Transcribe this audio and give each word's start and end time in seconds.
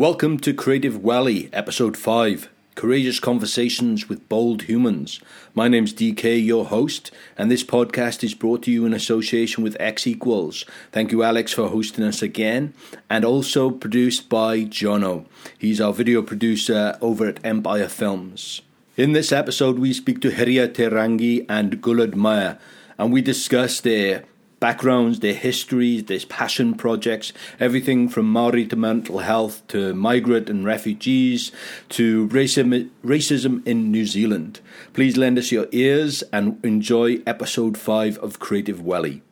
Welcome 0.00 0.38
to 0.38 0.54
Creative 0.54 0.96
Welly, 0.96 1.50
Episode 1.52 1.94
5 1.94 2.48
Courageous 2.74 3.20
Conversations 3.20 4.08
with 4.08 4.26
Bold 4.30 4.62
Humans. 4.62 5.20
My 5.52 5.68
name's 5.68 5.92
DK, 5.92 6.42
your 6.42 6.64
host, 6.64 7.10
and 7.36 7.50
this 7.50 7.62
podcast 7.62 8.24
is 8.24 8.32
brought 8.32 8.62
to 8.62 8.70
you 8.70 8.86
in 8.86 8.94
association 8.94 9.62
with 9.62 9.76
X 9.78 10.06
Equals. 10.06 10.64
Thank 10.90 11.12
you, 11.12 11.22
Alex, 11.22 11.52
for 11.52 11.68
hosting 11.68 12.02
us 12.02 12.22
again, 12.22 12.72
and 13.10 13.26
also 13.26 13.70
produced 13.70 14.30
by 14.30 14.60
Jono. 14.60 15.26
He's 15.58 15.82
our 15.82 15.92
video 15.92 16.22
producer 16.22 16.96
over 17.02 17.26
at 17.26 17.44
Empire 17.44 17.86
Films. 17.88 18.62
In 18.96 19.12
this 19.12 19.32
episode, 19.32 19.78
we 19.78 19.92
speak 19.92 20.22
to 20.22 20.30
Hiria 20.30 20.68
Te 20.68 20.84
Rangi 20.84 21.44
and 21.46 21.82
Guled 21.82 22.16
Mire, 22.16 22.58
and 22.96 23.12
we 23.12 23.20
discuss 23.20 23.82
their 23.82 24.24
backgrounds, 24.60 25.20
their 25.20 25.34
histories, 25.34 26.04
their 26.04 26.20
passion 26.20 26.74
projects, 26.74 27.32
everything 27.58 28.08
from 28.08 28.30
Maori 28.30 28.66
to 28.66 28.76
mental 28.76 29.18
health 29.18 29.66
to 29.68 29.94
migrant 29.94 30.48
and 30.50 30.64
refugees 30.64 31.50
to 31.88 32.28
racism, 32.28 32.90
racism 33.02 33.66
in 33.66 33.90
New 33.90 34.06
Zealand. 34.06 34.60
Please 34.92 35.16
lend 35.16 35.38
us 35.38 35.50
your 35.50 35.66
ears 35.72 36.22
and 36.32 36.62
enjoy 36.64 37.18
episode 37.26 37.78
5 37.78 38.18
of 38.18 38.38
Creative 38.38 38.80
Welly. 38.80 39.22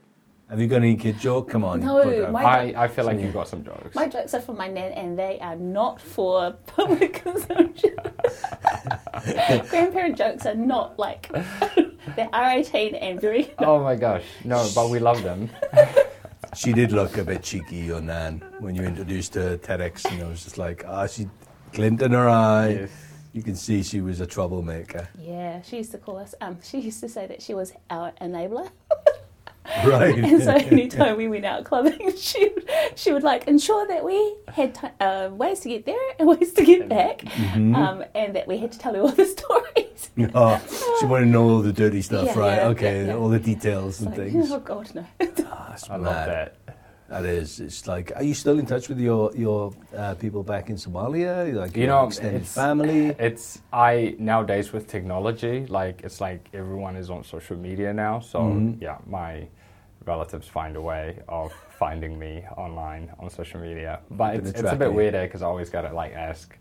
Have 0.51 0.61
you 0.61 0.67
got 0.67 0.77
any 0.77 0.97
kid 0.97 1.19
joke? 1.19 1.51
Come 1.51 1.63
on. 1.63 1.81
No, 1.81 2.03
put 2.03 2.13
it 2.15 2.25
out. 2.25 2.33
my- 2.33 2.43
I, 2.75 2.85
I 2.85 2.89
feel 2.89 3.05
like 3.05 3.21
you've 3.21 3.35
got 3.35 3.49
some 3.49 3.63
jokes. 3.65 3.95
My 3.95 4.09
jokes 4.09 4.33
are 4.33 4.41
for 4.41 4.55
my 4.55 4.67
nan, 4.69 4.93
and 4.93 5.19
they 5.19 5.39
are 5.41 5.57
not 5.57 6.01
for 6.01 6.53
public 6.67 7.23
consumption. 7.23 7.95
Grandparent 9.69 10.17
jokes 10.17 10.47
are 10.47 10.55
not 10.55 10.99
like 10.99 11.31
they're 12.17 12.31
R 12.33 12.51
eighteen 12.53 12.95
and 12.95 13.21
very. 13.21 13.53
oh 13.59 13.83
my 13.83 13.95
gosh, 13.95 14.25
no, 14.45 14.67
but 14.75 14.89
we 14.89 14.99
love 14.99 15.23
them. 15.23 15.51
She 16.55 16.73
did 16.73 16.93
look 16.93 17.19
a 17.19 17.25
bit 17.25 17.43
cheeky, 17.43 17.77
your 17.77 18.01
nan, 18.01 18.43
when 18.61 18.75
you 18.75 18.83
introduced 18.83 19.35
her 19.35 19.59
to 19.59 19.67
TEDx, 19.67 20.11
and 20.11 20.21
it 20.21 20.27
was 20.27 20.45
just 20.45 20.57
like, 20.57 20.83
ah, 20.87 21.07
she 21.07 21.29
glint 21.73 22.01
in 22.01 22.13
her 22.13 22.29
eye. 22.29 22.69
Yes. 22.81 22.91
You 23.35 23.43
can 23.43 23.55
see 23.55 23.83
she 23.83 24.01
was 24.01 24.21
a 24.21 24.27
troublemaker. 24.27 25.09
Yeah, 25.19 25.61
she 25.61 25.77
used 25.77 25.91
to 25.93 25.99
call 25.99 26.17
us. 26.17 26.35
Um, 26.41 26.57
she 26.63 26.79
used 26.81 27.01
to 27.01 27.09
say 27.09 27.27
that 27.27 27.43
she 27.43 27.53
was 27.53 27.75
our 27.91 28.13
enabler, 28.23 28.71
Right. 29.85 30.17
and 30.19 30.43
so 30.43 30.53
anytime 30.75 31.17
we 31.17 31.29
went 31.29 31.45
out 31.45 31.65
clubbing, 31.65 32.17
she 32.17 32.49
would, 32.49 32.69
she 32.97 33.13
would 33.13 33.23
like 33.23 33.47
ensure 33.49 33.87
that 33.87 34.05
we 34.05 34.17
had 34.49 34.75
ti 34.75 34.87
uh, 35.01 35.29
ways 35.33 35.61
to 35.61 35.69
get 35.69 35.85
there 35.87 36.07
and 36.19 36.27
ways 36.35 36.53
to 36.55 36.65
get 36.65 36.89
back, 36.89 37.19
Mm-hmm. 37.21 37.75
um, 37.75 38.05
and 38.15 38.35
that 38.37 38.47
we 38.49 38.59
had 38.59 38.73
to 38.73 38.79
tell 38.79 38.95
her 38.95 39.01
all 39.03 39.09
the 39.23 39.27
stories. 39.27 40.11
oh, 40.35 40.61
she 41.01 41.07
wanted 41.07 41.27
to 41.27 41.31
know 41.31 41.45
all 41.49 41.63
the 41.63 41.73
dirty 41.73 42.03
stuff, 42.03 42.27
Yeah, 42.27 42.39
right? 42.39 42.57
yeah, 42.63 42.69
okay, 42.69 42.97
yeah, 43.03 43.07
yeah. 43.09 43.17
all 43.21 43.29
the 43.29 43.39
details 43.53 43.99
It's 43.99 44.01
and 44.01 44.09
like, 44.19 44.33
things. 44.33 44.51
oh 44.53 44.61
god, 44.61 44.95
no. 44.95 45.05
That's 45.19 45.89
I 45.91 45.97
love 45.97 46.27
that. 46.27 46.55
That 47.09 47.25
is. 47.25 47.59
It's 47.61 47.87
like, 47.87 48.13
are 48.17 48.23
you 48.23 48.35
still 48.35 48.59
in 48.59 48.67
touch 48.67 48.89
with 48.91 49.01
your 49.01 49.33
your 49.35 49.73
uh, 49.97 50.15
people 50.15 50.43
back 50.43 50.69
in 50.69 50.77
Somalia? 50.77 51.55
Like 51.55 51.75
You 51.75 51.85
your 51.85 51.93
know, 51.93 52.07
extended 52.07 52.43
it's- 52.43 52.55
family. 52.55 53.03
It's 53.19 53.63
I 53.73 54.15
nowadays 54.19 54.73
with 54.75 54.85
technology, 54.89 55.65
like 55.81 56.03
it's 56.05 56.21
like 56.21 56.41
everyone 56.53 56.97
is 56.97 57.09
on 57.09 57.25
social 57.25 57.57
media 57.57 57.95
now. 57.95 58.21
So 58.21 58.39
Mhm. 58.41 58.83
yeah, 58.83 58.99
my 59.07 59.49
relatives 60.09 60.49
find 60.49 60.75
a 60.77 60.81
way 60.81 61.21
of 61.29 61.53
finding 61.79 62.19
me 62.19 62.43
online 62.57 63.13
on 63.21 63.31
social 63.31 63.61
media. 63.61 64.01
But 64.11 64.37
it's, 64.37 64.51
it's 64.51 64.73
a 64.73 64.77
bit 64.77 64.93
weirder 64.93 65.23
because 65.27 65.43
I 65.43 65.47
always 65.47 65.71
gotta 65.71 65.93
like 65.93 66.13
ask 66.15 66.57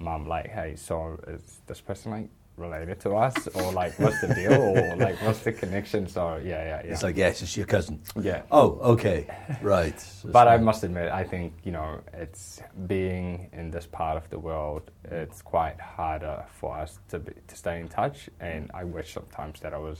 mum 0.00 0.26
like, 0.26 0.48
hey, 0.48 0.74
so 0.76 1.20
is 1.28 1.60
this 1.66 1.80
person 1.80 2.10
like 2.12 2.28
related 2.56 2.98
to 3.00 3.10
us 3.14 3.46
or 3.54 3.72
like 3.72 3.96
what's 4.00 4.20
the 4.20 4.34
deal 4.34 4.52
or 4.52 4.96
like 4.96 5.16
what's 5.22 5.40
the 5.40 5.52
connection? 5.52 6.08
So 6.08 6.22
yeah, 6.36 6.62
yeah, 6.70 6.82
yeah. 6.84 6.92
It's 6.92 7.02
like, 7.02 7.16
yes, 7.16 7.42
it's 7.42 7.56
your 7.56 7.66
cousin. 7.66 8.00
yeah. 8.20 8.42
Oh, 8.50 8.68
okay, 8.94 9.26
right. 9.62 9.98
But 10.24 10.48
I 10.48 10.56
must 10.56 10.82
admit, 10.82 11.10
I 11.12 11.24
think 11.24 11.52
you 11.64 11.72
know, 11.72 12.00
it's 12.12 12.60
being 12.86 13.48
in 13.52 13.70
this 13.70 13.86
part 13.86 14.16
of 14.16 14.28
the 14.30 14.38
world. 14.38 14.90
It's 15.04 15.40
quite 15.42 15.78
harder 15.80 16.44
for 16.58 16.76
us 16.76 16.98
to 17.10 17.18
be, 17.20 17.32
to 17.46 17.54
stay 17.56 17.80
in 17.80 17.88
touch, 17.88 18.28
and 18.40 18.70
I 18.74 18.84
wish 18.84 19.12
sometimes 19.12 19.60
that 19.60 19.72
I 19.72 19.78
was 19.78 19.98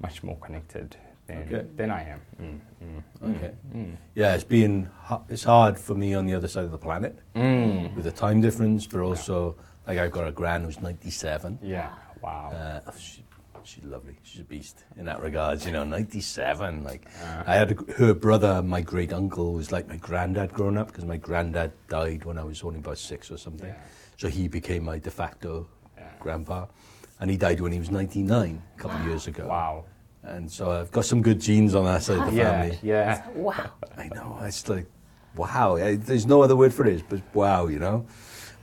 much 0.00 0.22
more 0.24 0.36
connected 0.38 0.96
than 1.26 1.38
Okay. 1.38 1.66
than 1.76 1.90
I 1.90 2.02
am. 2.08 2.20
Mm, 2.40 2.60
mm, 2.82 3.02
mm, 3.22 3.36
Okay. 3.36 3.52
Mm. 3.74 3.96
Yeah, 4.14 4.34
it's 4.34 4.44
been 4.44 4.88
it's 5.28 5.44
hard 5.44 5.78
for 5.78 5.94
me 5.94 6.14
on 6.14 6.26
the 6.26 6.34
other 6.34 6.48
side 6.48 6.64
of 6.64 6.70
the 6.72 6.78
planet 6.78 7.18
Mm. 7.34 7.94
with 7.94 8.04
the 8.04 8.12
time 8.12 8.40
difference, 8.40 8.86
but 8.86 9.00
also 9.00 9.56
like 9.86 9.98
I've 9.98 10.12
got 10.12 10.26
a 10.28 10.32
gran 10.32 10.64
who's 10.64 10.80
97. 10.80 11.58
Yeah. 11.62 11.90
Wow. 12.22 12.52
Uh, 12.52 12.90
she, 12.98 13.24
she's 13.64 13.84
lovely. 13.84 14.16
She's 14.22 14.40
a 14.40 14.44
beast 14.44 14.84
in 14.96 15.04
that 15.06 15.20
regards. 15.20 15.66
You 15.66 15.72
know, 15.72 15.84
97. 15.84 16.84
Like 16.84 17.06
Uh, 17.24 17.42
I 17.46 17.54
had 17.56 17.72
a, 17.72 17.92
her 17.94 18.14
brother, 18.14 18.62
my 18.62 18.80
great 18.80 19.12
uncle, 19.12 19.52
was 19.54 19.72
like 19.72 19.88
my 19.88 19.96
granddad 19.96 20.52
growing 20.52 20.78
up 20.78 20.88
because 20.88 21.04
my 21.04 21.16
granddad 21.16 21.72
died 21.88 22.24
when 22.24 22.38
I 22.38 22.44
was 22.44 22.62
only 22.62 22.78
about 22.78 22.98
six 22.98 23.30
or 23.30 23.36
something. 23.38 23.68
Yeah. 23.68 23.80
So 24.16 24.28
he 24.28 24.46
became 24.48 24.84
my 24.84 24.98
de 24.98 25.10
facto 25.10 25.66
Yeah. 25.96 26.04
grandpa, 26.20 26.66
and 27.20 27.30
he 27.30 27.36
died 27.36 27.60
when 27.60 27.72
he 27.72 27.78
was 27.78 27.90
99 27.90 28.62
a 28.76 28.78
couple 28.80 28.98
of 29.00 29.06
years 29.06 29.26
ago. 29.26 29.46
Wow. 29.48 29.84
And 30.24 30.50
so 30.50 30.70
I've 30.70 30.90
got 30.92 31.04
some 31.04 31.20
good 31.22 31.40
genes 31.40 31.74
on 31.74 31.84
that 31.84 32.02
side 32.02 32.18
of 32.18 32.30
the 32.30 32.36
Yeah. 32.36 32.50
family. 32.62 32.78
Yeah. 32.82 33.28
Wow. 33.34 33.70
I 33.98 34.08
know. 34.08 34.38
It's 34.42 34.68
like, 34.68 34.86
wow. 35.36 35.76
I, 35.76 35.96
there's 35.96 36.26
no 36.26 36.42
other 36.42 36.56
word 36.56 36.72
for 36.72 36.86
it, 36.86 37.02
but 37.08 37.20
wow, 37.34 37.66
you 37.66 37.78
know. 37.78 38.06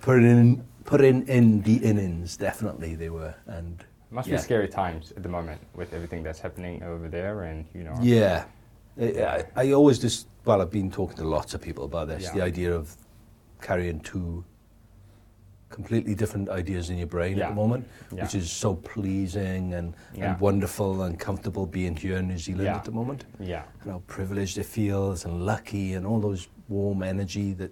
Put 0.01 0.19
in, 0.19 0.63
put 0.85 1.01
in, 1.01 1.27
in 1.27 1.61
the 1.63 1.75
innings, 1.77 2.37
definitely 2.37 2.95
they 2.95 3.09
were. 3.09 3.35
And 3.47 3.83
Must 4.11 4.27
Yeah. 4.27 4.37
be 4.37 4.41
scary 4.41 4.67
times 4.69 5.11
at 5.17 5.23
the 5.23 5.29
moment 5.29 5.59
with 5.75 5.93
everything 5.93 6.23
that's 6.23 6.39
happening 6.39 6.81
over 6.83 7.09
there, 7.09 7.43
and 7.43 7.65
you 7.75 7.83
know. 7.83 7.95
yeah, 8.01 8.45
I, 8.99 9.05
I, 9.05 9.45
I 9.67 9.71
always 9.73 9.99
just, 9.99 10.27
well, 10.45 10.61
I've 10.61 10.71
been 10.71 10.89
talking 10.89 11.17
to 11.17 11.25
lots 11.27 11.53
of 11.53 11.61
people 11.61 11.83
about 11.85 12.07
this 12.07 12.23
Yeah. 12.23 12.33
the 12.33 12.41
idea 12.41 12.73
of 12.73 12.95
carrying 13.61 13.99
two 13.99 14.43
completely 15.79 16.13
different 16.13 16.49
ideas 16.49 16.89
in 16.89 16.97
your 16.97 17.07
brain 17.07 17.39
at 17.41 17.49
the 17.49 17.55
moment, 17.55 17.83
Yeah. 18.11 18.23
which 18.23 18.35
is 18.35 18.51
so 18.51 18.75
pleasing 18.75 19.73
and, 19.73 19.87
Yeah. 20.13 20.31
and 20.33 20.41
wonderful 20.41 21.03
and 21.03 21.17
comfortable 21.17 21.65
being 21.65 21.95
here 21.95 22.17
in 22.17 22.27
New 22.27 22.37
Zealand 22.37 22.65
Yeah. 22.65 22.75
at 22.79 22.83
the 22.83 22.91
moment. 22.91 23.21
Yeah. 23.39 23.63
and 23.81 23.91
how 23.93 24.01
privileged 24.07 24.57
it 24.57 24.65
feels 24.65 25.23
and 25.25 25.33
lucky 25.45 25.93
and 25.95 26.05
all 26.05 26.19
those 26.19 26.47
warm 26.67 27.01
energy 27.01 27.53
that 27.53 27.71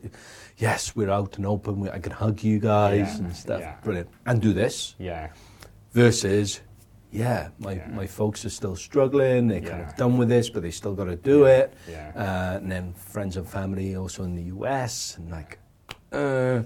yes 0.57 0.95
we're 0.95 1.11
out 1.19 1.31
and 1.37 1.45
open 1.45 1.73
we, 1.81 1.87
I 1.97 1.99
can 1.99 2.13
hug 2.13 2.41
you 2.49 2.57
guys 2.59 3.07
Yeah, 3.09 3.17
and 3.25 3.35
stuff 3.35 3.59
yeah. 3.61 3.75
brilliant 3.83 4.09
and 4.25 4.41
do 4.41 4.53
this 4.53 4.95
Yeah. 4.97 5.27
versus 5.91 6.61
yeah 7.11 7.49
my, 7.59 7.73
Yeah. 7.73 7.87
my 8.01 8.07
folks 8.07 8.39
are 8.45 8.49
still 8.61 8.75
struggling 8.75 9.47
they're 9.49 9.61
kind 9.73 9.81
of 9.87 9.95
done 9.97 10.17
with 10.17 10.29
this 10.29 10.49
but 10.49 10.61
they 10.63 10.71
still 10.71 10.95
got 10.95 11.05
to 11.05 11.15
do 11.17 11.37
Yeah, 11.41 11.57
it 11.59 11.73
yeah. 11.89 12.11
uh, 12.25 12.57
and 12.57 12.71
then 12.71 12.93
friends 12.93 13.35
and 13.37 13.47
family 13.47 13.95
also 14.01 14.23
in 14.23 14.33
the 14.35 14.47
US 14.57 15.17
and 15.17 15.29
like 15.37 15.59
uh, 16.13 16.61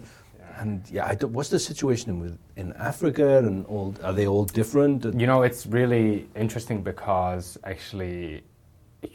and 0.60 0.84
yeah 0.92 1.06
I 1.06 1.16
what's 1.26 1.50
the 1.50 1.60
situation 1.60 2.20
with 2.20 2.38
in 2.56 2.74
Africa 2.74 3.40
and 3.40 3.66
all 3.66 3.96
are 4.04 4.14
they 4.14 4.28
all 4.28 4.46
different 4.46 5.04
You 5.20 5.28
know, 5.28 5.44
it's 5.44 5.66
really 5.66 6.28
interesting 6.36 6.82
because 6.82 7.58
actually 7.64 8.44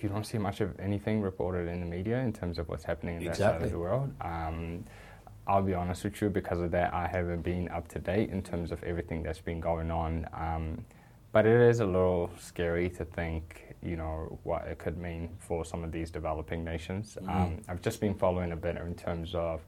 you 0.00 0.08
don't 0.08 0.24
see 0.26 0.38
much 0.38 0.60
of 0.60 0.78
anything 0.80 1.22
reported 1.22 1.68
in 1.68 1.80
the 1.80 1.86
media 1.86 2.18
in 2.18 2.32
terms 2.32 2.58
of 2.58 2.68
what's 2.68 2.84
happening 2.84 3.16
in 3.20 3.24
that 3.26 3.36
side 3.36 3.62
of 3.62 3.70
the 3.70 3.78
world. 3.78 4.12
Um, 4.20 4.84
I'll 5.46 5.62
be 5.62 5.74
honest 5.74 6.02
with 6.02 6.20
you, 6.20 6.28
because 6.28 6.58
of 6.58 6.72
that, 6.72 6.92
I 6.92 7.06
haven't 7.06 7.42
been 7.42 7.68
up 7.68 7.86
to 7.88 8.00
date 8.00 8.30
in 8.30 8.42
terms 8.42 8.72
of 8.72 8.82
everything 8.82 9.22
that's 9.22 9.40
been 9.40 9.60
going 9.60 9.92
on. 9.92 10.26
Um, 10.34 10.84
but 11.30 11.46
it 11.46 11.60
is 11.60 11.80
a 11.80 11.86
little 11.86 12.30
scary 12.38 12.88
to 12.90 13.04
think, 13.04 13.76
you 13.80 13.96
know, 13.96 14.38
what 14.42 14.66
it 14.66 14.78
could 14.78 14.98
mean 14.98 15.28
for 15.38 15.64
some 15.64 15.84
of 15.84 15.92
these 15.92 16.10
developing 16.10 16.64
nations. 16.64 17.16
Um, 17.28 17.60
I've 17.68 17.82
just 17.82 18.00
been 18.00 18.14
following 18.14 18.52
a 18.52 18.56
bit 18.56 18.76
in 18.76 18.94
terms 18.94 19.34
of 19.34 19.60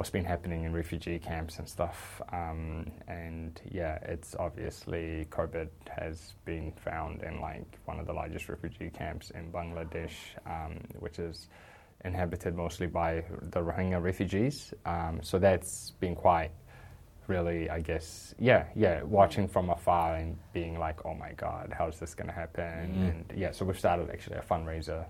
what's 0.00 0.08
been 0.08 0.24
happening 0.24 0.64
in 0.64 0.72
refugee 0.72 1.18
camps 1.18 1.58
and 1.58 1.68
stuff. 1.68 2.22
Um, 2.32 2.90
and 3.06 3.60
yeah, 3.70 3.98
it's 4.00 4.34
obviously 4.34 5.26
COVID 5.28 5.68
has 5.90 6.32
been 6.46 6.72
found 6.72 7.22
in 7.22 7.38
like 7.38 7.66
one 7.84 8.00
of 8.00 8.06
the 8.06 8.14
largest 8.14 8.48
refugee 8.48 8.88
camps 8.88 9.28
in 9.28 9.52
Bangladesh, 9.52 10.12
um, 10.46 10.80
which 11.00 11.18
is 11.18 11.48
inhabited 12.02 12.56
mostly 12.56 12.86
by 12.86 13.22
the 13.42 13.60
Rohingya 13.60 14.02
refugees. 14.02 14.72
Um, 14.86 15.20
so 15.22 15.38
that's 15.38 15.90
been 16.00 16.14
quite 16.14 16.52
really, 17.26 17.68
I 17.68 17.82
guess, 17.82 18.34
yeah, 18.38 18.68
yeah, 18.74 19.02
watching 19.02 19.48
from 19.48 19.68
afar 19.68 20.16
and 20.16 20.38
being 20.54 20.78
like, 20.78 21.04
oh 21.04 21.12
my 21.12 21.32
God, 21.32 21.74
how's 21.76 22.00
this 22.00 22.14
going 22.14 22.28
to 22.28 22.34
happen? 22.34 22.62
And 23.28 23.38
yeah, 23.38 23.50
so 23.52 23.66
we've 23.66 23.78
started 23.78 24.08
actually 24.08 24.36
a 24.36 24.40
fundraiser 24.40 25.04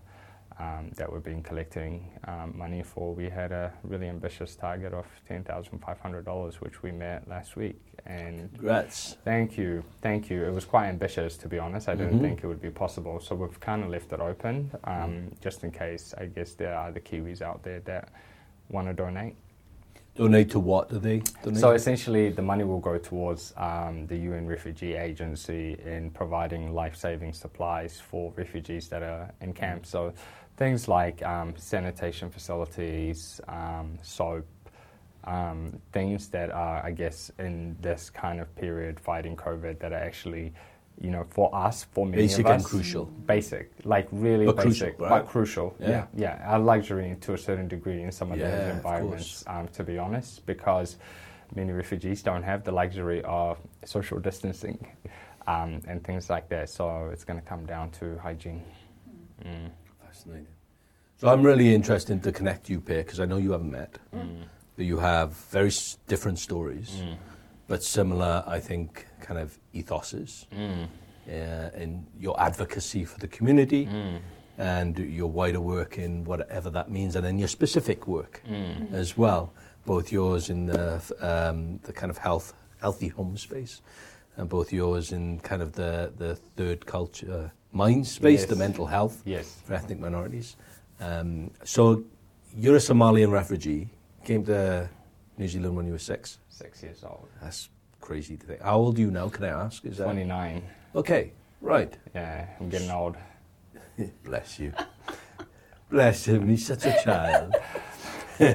um, 0.60 0.90
that 0.96 1.10
we've 1.10 1.22
been 1.22 1.42
collecting 1.42 2.10
um, 2.28 2.52
money 2.56 2.82
for. 2.82 3.14
We 3.14 3.28
had 3.30 3.50
a 3.50 3.72
really 3.82 4.08
ambitious 4.08 4.54
target 4.54 4.92
of 4.92 5.06
$10,500, 5.28 6.54
which 6.56 6.82
we 6.82 6.92
met 6.92 7.26
last 7.28 7.56
week. 7.56 7.80
And 8.06 8.52
congrats 8.54 9.16
Thank 9.24 9.56
you, 9.56 9.82
thank 10.02 10.28
you. 10.30 10.44
It 10.44 10.52
was 10.52 10.64
quite 10.64 10.88
ambitious, 10.88 11.36
to 11.38 11.48
be 11.48 11.58
honest. 11.58 11.88
I 11.88 11.94
didn't 11.94 12.18
Mhm. 12.18 12.22
think 12.22 12.44
it 12.44 12.46
would 12.46 12.60
be 12.62 12.70
possible, 12.70 13.20
so 13.20 13.34
we've 13.34 13.58
kind 13.60 13.82
of 13.82 13.88
left 13.90 14.12
it 14.12 14.20
open, 14.20 14.70
um, 14.84 15.32
just 15.40 15.64
in 15.64 15.70
case. 15.70 16.14
I 16.18 16.26
guess 16.26 16.54
there 16.54 16.74
are 16.74 16.90
the 16.92 17.00
Kiwis 17.00 17.40
out 17.42 17.62
there 17.62 17.80
that 17.80 18.08
want 18.70 18.86
to 18.88 18.94
donate. 18.94 19.36
donate 20.16 20.50
to 20.50 20.58
what 20.60 20.90
do 20.90 20.98
they 20.98 21.22
donate 21.42 21.60
So 21.60 21.70
essentially, 21.72 22.28
the 22.30 22.42
money 22.42 22.64
will 22.64 22.80
go 22.80 22.98
towards 22.98 23.54
um, 23.56 24.06
the 24.08 24.16
UN 24.16 24.46
Refugee 24.46 24.94
Agency 24.94 25.78
in 25.84 26.10
providing 26.10 26.74
life-saving 26.74 27.32
supplies 27.32 28.00
for 28.00 28.32
refugees 28.36 28.88
that 28.88 29.02
are 29.02 29.30
in 29.40 29.52
camps. 29.54 29.88
So 29.88 30.12
things 30.60 30.88
like 30.88 31.22
um, 31.22 31.54
sanitation 31.56 32.28
facilities, 32.28 33.40
um, 33.48 33.98
soap, 34.02 34.46
um, 35.24 35.80
things 35.90 36.28
that 36.28 36.50
are, 36.50 36.84
I 36.84 36.90
guess, 36.90 37.32
in 37.38 37.78
this 37.80 38.10
kind 38.10 38.40
of 38.40 38.54
period 38.56 39.00
fighting 39.00 39.36
COVID 39.36 39.78
that 39.78 39.94
are 39.94 40.04
actually, 40.10 40.52
you 41.00 41.10
know, 41.10 41.24
for 41.30 41.48
us, 41.54 41.84
for 41.92 42.04
many 42.04 42.24
Basic 42.24 42.44
of 42.44 42.52
us, 42.52 42.56
and 42.56 42.64
crucial. 42.64 43.06
Basic, 43.26 43.70
like 43.84 44.06
really 44.12 44.44
But 44.44 44.58
crucial, 44.58 44.88
basic, 44.88 45.00
right? 45.00 45.08
but 45.08 45.28
crucial. 45.28 45.74
Yeah. 45.80 45.88
Yeah, 45.88 46.06
yeah. 46.14 46.52
Our 46.52 46.58
luxury 46.58 47.16
to 47.22 47.32
a 47.32 47.38
certain 47.38 47.66
degree 47.66 48.02
in 48.02 48.12
some 48.12 48.30
of 48.30 48.38
Yeah, 48.38 48.50
those 48.50 48.68
of 48.68 48.76
environments, 48.76 49.44
um, 49.46 49.66
to 49.68 49.82
be 49.82 49.96
honest, 49.96 50.44
because 50.44 50.98
many 51.56 51.72
refugees 51.72 52.22
don't 52.22 52.42
have 52.42 52.64
the 52.64 52.72
luxury 52.72 53.22
of 53.24 53.56
social 53.86 54.18
distancing 54.20 54.78
um, 55.46 55.80
and 55.88 56.04
things 56.04 56.28
like 56.28 56.50
that. 56.50 56.68
So 56.68 57.08
it's 57.10 57.24
going 57.24 57.40
to 57.40 57.46
come 57.46 57.64
down 57.64 57.90
to 57.92 58.18
hygiene. 58.18 58.62
Mm. 59.42 59.70
Fascinating. 60.20 60.46
So 61.16 61.28
I'm 61.28 61.42
really 61.42 61.74
interested 61.74 62.22
to 62.22 62.32
connect 62.32 62.68
you, 62.68 62.80
Pear, 62.80 63.02
because 63.02 63.20
I 63.20 63.24
know 63.24 63.38
you 63.38 63.52
haven't 63.52 63.70
met. 63.70 63.98
Mm. 64.14 64.42
But 64.76 64.84
you 64.84 64.98
have 64.98 65.32
very 65.50 65.68
s- 65.68 65.96
different 66.08 66.38
stories, 66.38 66.90
Mm. 66.90 67.16
but 67.68 67.82
similar, 67.82 68.44
I 68.46 68.60
think, 68.60 69.06
kind 69.20 69.40
of 69.40 69.58
ethoses 69.74 70.46
Mm. 70.52 70.88
uh, 71.28 71.82
in 71.82 72.06
your 72.18 72.38
advocacy 72.40 73.04
for 73.06 73.18
the 73.18 73.28
community 73.28 73.86
Mm. 73.86 74.20
and 74.58 74.98
your 74.98 75.30
wider 75.30 75.60
work 75.60 75.96
in 75.98 76.24
whatever 76.24 76.68
that 76.70 76.90
means, 76.90 77.16
and 77.16 77.24
then 77.24 77.38
your 77.38 77.48
specific 77.48 78.06
work 78.06 78.42
Mm. 78.46 78.92
as 78.92 79.16
well. 79.16 79.52
Both 79.86 80.12
yours 80.12 80.50
in 80.50 80.66
the, 80.66 81.00
um, 81.20 81.80
the 81.84 81.92
kind 81.92 82.10
of 82.10 82.18
health, 82.18 82.52
healthy 82.80 83.08
home 83.08 83.36
space, 83.38 83.80
and 84.36 84.48
both 84.48 84.70
yours 84.72 85.12
in 85.12 85.40
kind 85.40 85.62
of 85.62 85.72
the, 85.72 86.12
the 86.16 86.36
third 86.56 86.84
culture 86.86 87.52
mind 87.72 88.06
space, 88.06 88.40
Yes. 88.40 88.48
the 88.48 88.56
mental 88.56 88.86
health 88.86 89.22
Yes. 89.24 89.60
for 89.64 89.74
ethnic 89.74 89.98
minorities. 90.00 90.56
Um, 91.00 91.50
so 91.64 92.04
you're 92.56 92.76
a 92.76 92.80
Somalian 92.80 93.30
refugee, 93.32 93.88
came 94.24 94.44
to 94.46 94.88
New 95.38 95.48
Zealand 95.48 95.76
when 95.76 95.86
you 95.86 95.92
were 95.92 95.98
six. 95.98 96.38
Six 96.48 96.82
years 96.82 97.04
old. 97.04 97.28
That's 97.42 97.68
crazy 98.00 98.36
to 98.36 98.46
think. 98.46 98.60
How 98.62 98.76
old 98.76 98.98
are 98.98 99.00
you 99.00 99.10
now, 99.10 99.28
can 99.28 99.44
I 99.44 99.48
ask? 99.48 99.84
Is 99.86 99.98
that 99.98 100.04
29. 100.04 100.62
Okay, 100.94 101.32
right. 101.60 101.96
Yeah, 102.14 102.46
I'm 102.60 102.68
getting 102.68 102.90
old. 102.90 103.16
Bless 104.24 104.58
you. 104.58 104.72
Bless 105.90 106.24
him, 106.26 106.48
he's 106.48 106.66
such 106.66 106.86
a 106.86 106.96
child. 107.02 107.54
We're 108.40 108.54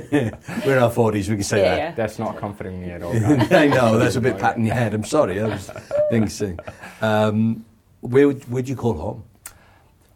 in 0.77 0.83
our 0.83 0.89
40s, 0.91 1.29
we 1.29 1.35
can 1.35 1.43
say 1.43 1.61
Yeah, 1.61 1.69
that. 1.75 1.77
yeah. 1.77 1.91
That's 1.95 2.17
not 2.17 2.37
comforting 2.37 2.81
me 2.81 2.89
at 2.91 3.03
all. 3.03 3.13
guys. 3.13 3.51
I 3.51 3.67
know, 3.67 3.97
that's 3.97 4.15
a 4.15 4.21
bit 4.21 4.37
patting 4.37 4.65
your 4.65 4.73
head. 4.75 4.93
I'm 4.93 5.03
sorry, 5.03 5.39
I 5.41 5.47
was 5.47 5.69
thinking. 6.09 6.59
Um, 7.01 7.65
where 8.05 8.27
would 8.27 8.49
would 8.51 8.69
you 8.69 8.75
call 8.75 8.93
home? 8.93 9.23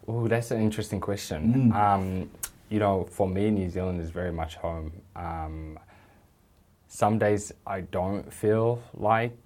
Oh, 0.06 0.28
that's 0.28 0.50
an 0.50 0.60
interesting 0.60 1.00
question. 1.00 1.70
Mm. 1.72 1.74
Um, 1.74 2.30
you 2.68 2.78
know, 2.78 3.04
for 3.10 3.28
me, 3.28 3.50
New 3.50 3.68
Zealand 3.68 4.00
is 4.00 4.10
very 4.10 4.32
much 4.32 4.56
home. 4.56 4.92
Um, 5.16 5.78
some 6.88 7.18
days 7.18 7.52
I 7.66 7.82
don't 7.82 8.32
feel 8.32 8.82
like, 8.94 9.36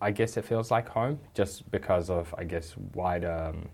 I 0.00 0.10
guess 0.10 0.36
it 0.36 0.44
feels 0.44 0.70
like 0.70 0.88
home, 0.88 1.18
just 1.34 1.70
because 1.70 2.10
of, 2.10 2.34
I 2.38 2.44
guess, 2.44 2.74
wider, 2.94 3.52
um, 3.54 3.68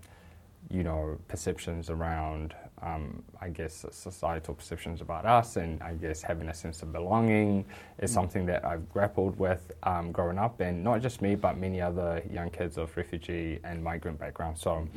you 0.69 0.83
know, 0.83 1.17
perceptions 1.27 1.89
around, 1.89 2.55
um, 2.83 3.23
I 3.39 3.49
guess, 3.49 3.85
societal 3.91 4.53
perceptions 4.53 5.01
about 5.01 5.25
us, 5.25 5.55
and 5.55 5.81
I 5.81 5.93
guess 5.93 6.21
having 6.21 6.49
a 6.49 6.53
sense 6.53 6.81
of 6.83 6.91
belonging 6.91 7.65
is 7.99 8.11
something 8.11 8.45
that 8.47 8.65
I've 8.65 8.89
grappled 8.89 9.39
with 9.39 9.71
um, 9.83 10.11
growing 10.11 10.37
up, 10.37 10.59
and 10.59 10.83
not 10.83 11.01
just 11.01 11.21
me, 11.21 11.35
but 11.35 11.57
many 11.57 11.79
other 11.81 12.21
young 12.29 12.49
kids 12.49 12.77
of 12.77 12.95
refugee 12.97 13.59
and 13.63 13.83
migrant 13.83 14.19
backgrounds. 14.19 14.61
So. 14.61 14.87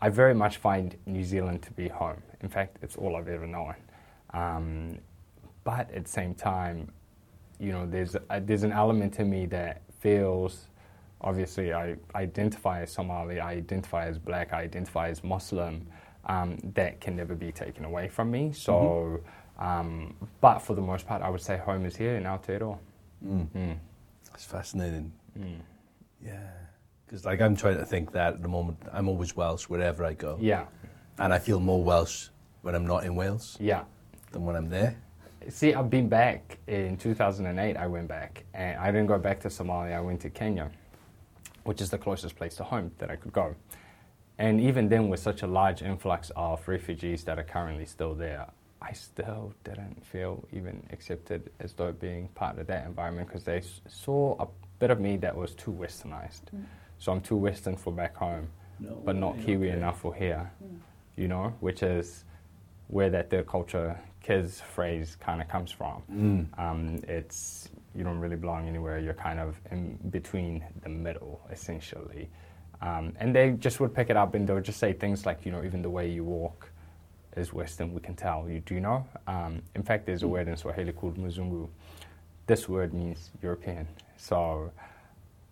I 0.00 0.10
very 0.10 0.34
much 0.34 0.58
find 0.58 0.94
New 1.06 1.24
Zealand 1.24 1.62
to 1.62 1.72
be 1.72 1.88
home. 1.88 2.22
In 2.42 2.50
fact, 2.50 2.76
it's 2.82 2.96
all 2.96 3.16
I've 3.16 3.28
ever 3.28 3.46
known. 3.46 3.74
Um, 4.34 4.98
but 5.62 5.90
at 5.94 6.04
the 6.04 6.10
same 6.10 6.34
time, 6.34 6.92
you 7.58 7.72
know, 7.72 7.86
there's 7.86 8.14
a, 8.14 8.40
there's 8.40 8.64
an 8.64 8.72
element 8.72 9.18
in 9.18 9.30
me 9.30 9.46
that 9.46 9.80
feels. 10.00 10.66
Obviously, 11.22 11.72
I 11.72 11.96
identify 12.14 12.82
as 12.82 12.92
Somali, 12.92 13.40
I 13.40 13.52
identify 13.52 14.06
as 14.06 14.18
black, 14.18 14.52
I 14.52 14.62
identify 14.62 15.08
as 15.08 15.24
Muslim. 15.24 15.86
Um, 16.26 16.58
that 16.74 17.00
can 17.00 17.16
never 17.16 17.34
be 17.34 17.52
taken 17.52 17.84
away 17.84 18.08
from 18.08 18.30
me. 18.30 18.52
So, 18.52 19.20
um, 19.58 20.14
but 20.40 20.60
for 20.60 20.74
the 20.74 20.80
most 20.80 21.06
part, 21.06 21.22
I 21.22 21.28
would 21.28 21.42
say 21.42 21.58
home 21.58 21.84
is 21.84 21.96
here 21.96 22.16
in 22.16 22.24
Aotearoa. 22.24 22.78
Mm. 23.24 23.46
Mm. 23.48 23.76
That's 24.30 24.44
fascinating. 24.44 25.12
Mm. 25.38 25.58
Yeah. 26.24 26.38
Because, 27.06 27.24
like, 27.24 27.40
I'm 27.40 27.54
trying 27.54 27.76
to 27.76 27.84
think 27.84 28.12
that 28.12 28.34
at 28.34 28.42
the 28.42 28.48
moment, 28.48 28.78
I'm 28.92 29.08
always 29.08 29.36
Welsh 29.36 29.64
wherever 29.64 30.04
I 30.04 30.14
go. 30.14 30.38
Yeah, 30.40 30.64
And 31.18 31.32
I 31.32 31.38
feel 31.38 31.60
more 31.60 31.82
Welsh 31.84 32.28
when 32.62 32.74
I'm 32.74 32.86
not 32.86 33.04
in 33.04 33.14
Wales 33.14 33.56
yeah. 33.60 33.84
than 34.32 34.44
when 34.44 34.56
I'm 34.56 34.70
there. 34.70 34.96
See, 35.50 35.74
I've 35.74 35.90
been 35.90 36.08
back 36.08 36.58
in 36.66 36.96
2008. 36.96 37.76
I 37.76 37.86
went 37.86 38.08
back, 38.08 38.44
and 38.54 38.78
I 38.78 38.86
didn't 38.90 39.06
go 39.06 39.18
back 39.18 39.40
to 39.40 39.48
Somalia. 39.48 39.94
I 39.94 40.00
went 40.00 40.22
to 40.22 40.30
Kenya, 40.30 40.70
which 41.64 41.82
is 41.82 41.90
the 41.90 41.98
closest 41.98 42.34
place 42.34 42.56
to 42.56 42.64
home 42.64 42.90
that 42.98 43.10
I 43.10 43.16
could 43.16 43.32
go. 43.32 43.54
And 44.38 44.60
even 44.60 44.88
then, 44.88 45.08
with 45.08 45.20
such 45.20 45.42
a 45.42 45.46
large 45.46 45.82
influx 45.82 46.30
of 46.34 46.66
refugees 46.66 47.24
that 47.24 47.38
are 47.38 47.44
currently 47.44 47.86
still 47.86 48.14
there, 48.14 48.46
I 48.82 48.92
still 48.92 49.54
didn't 49.64 50.04
feel 50.04 50.44
even 50.52 50.82
accepted 50.92 51.50
as 51.60 51.72
though 51.72 51.92
being 51.92 52.28
part 52.34 52.58
of 52.58 52.66
that 52.66 52.86
environment 52.86 53.28
because 53.28 53.44
they 53.44 53.58
s- 53.58 53.80
saw 53.88 54.36
a 54.40 54.48
bit 54.78 54.90
of 54.90 55.00
me 55.00 55.16
that 55.18 55.34
was 55.34 55.54
too 55.54 55.70
westernized. 55.72 56.42
So 56.98 57.12
I'm 57.12 57.20
too 57.20 57.36
Western 57.36 57.76
for 57.76 57.92
back 57.92 58.16
home, 58.16 58.48
but 59.04 59.16
not 59.16 59.38
Kiwi 59.40 59.70
enough 59.70 60.00
for 60.00 60.14
here, 60.14 60.50
you 61.16 61.28
know, 61.28 61.54
which 61.60 61.82
is 61.82 62.24
where 62.88 63.10
that 63.10 63.30
third 63.30 63.46
culture 63.46 63.98
kids 64.20 64.60
phrase 64.60 65.16
kind 65.20 65.40
of 65.40 65.48
comes 65.48 65.70
from. 65.70 66.02
Mm. 66.12 66.58
Um, 66.58 66.98
it's 67.08 67.68
you 67.94 68.02
don't 68.04 68.18
really 68.18 68.36
belong 68.36 68.68
anywhere. 68.68 68.98
You're 68.98 69.14
kind 69.14 69.38
of 69.38 69.56
in 69.70 69.96
between 70.10 70.64
the 70.82 70.88
middle, 70.88 71.40
essentially. 71.50 72.28
Um, 72.80 73.14
and 73.20 73.34
they 73.34 73.50
just 73.52 73.80
would 73.80 73.94
pick 73.94 74.10
it 74.10 74.16
up 74.16 74.34
and 74.34 74.46
they 74.46 74.52
would 74.54 74.64
just 74.64 74.78
say 74.78 74.92
things 74.92 75.24
like, 75.26 75.44
you 75.46 75.52
know, 75.52 75.62
even 75.64 75.82
the 75.82 75.90
way 75.90 76.08
you 76.10 76.24
walk 76.24 76.70
is 77.36 77.52
Western. 77.52 77.92
We 77.94 78.00
can 78.00 78.14
tell. 78.14 78.48
You 78.48 78.60
do 78.60 78.80
know. 78.80 79.06
Um, 79.26 79.62
in 79.74 79.82
fact, 79.82 80.06
there's 80.06 80.22
a 80.22 80.28
word 80.28 80.48
in 80.48 80.56
Swahili 80.56 80.92
called 80.92 81.16
Muzungu. 81.16 81.68
This 82.46 82.68
word 82.68 82.92
means 82.92 83.30
European. 83.42 83.88
So 84.16 84.70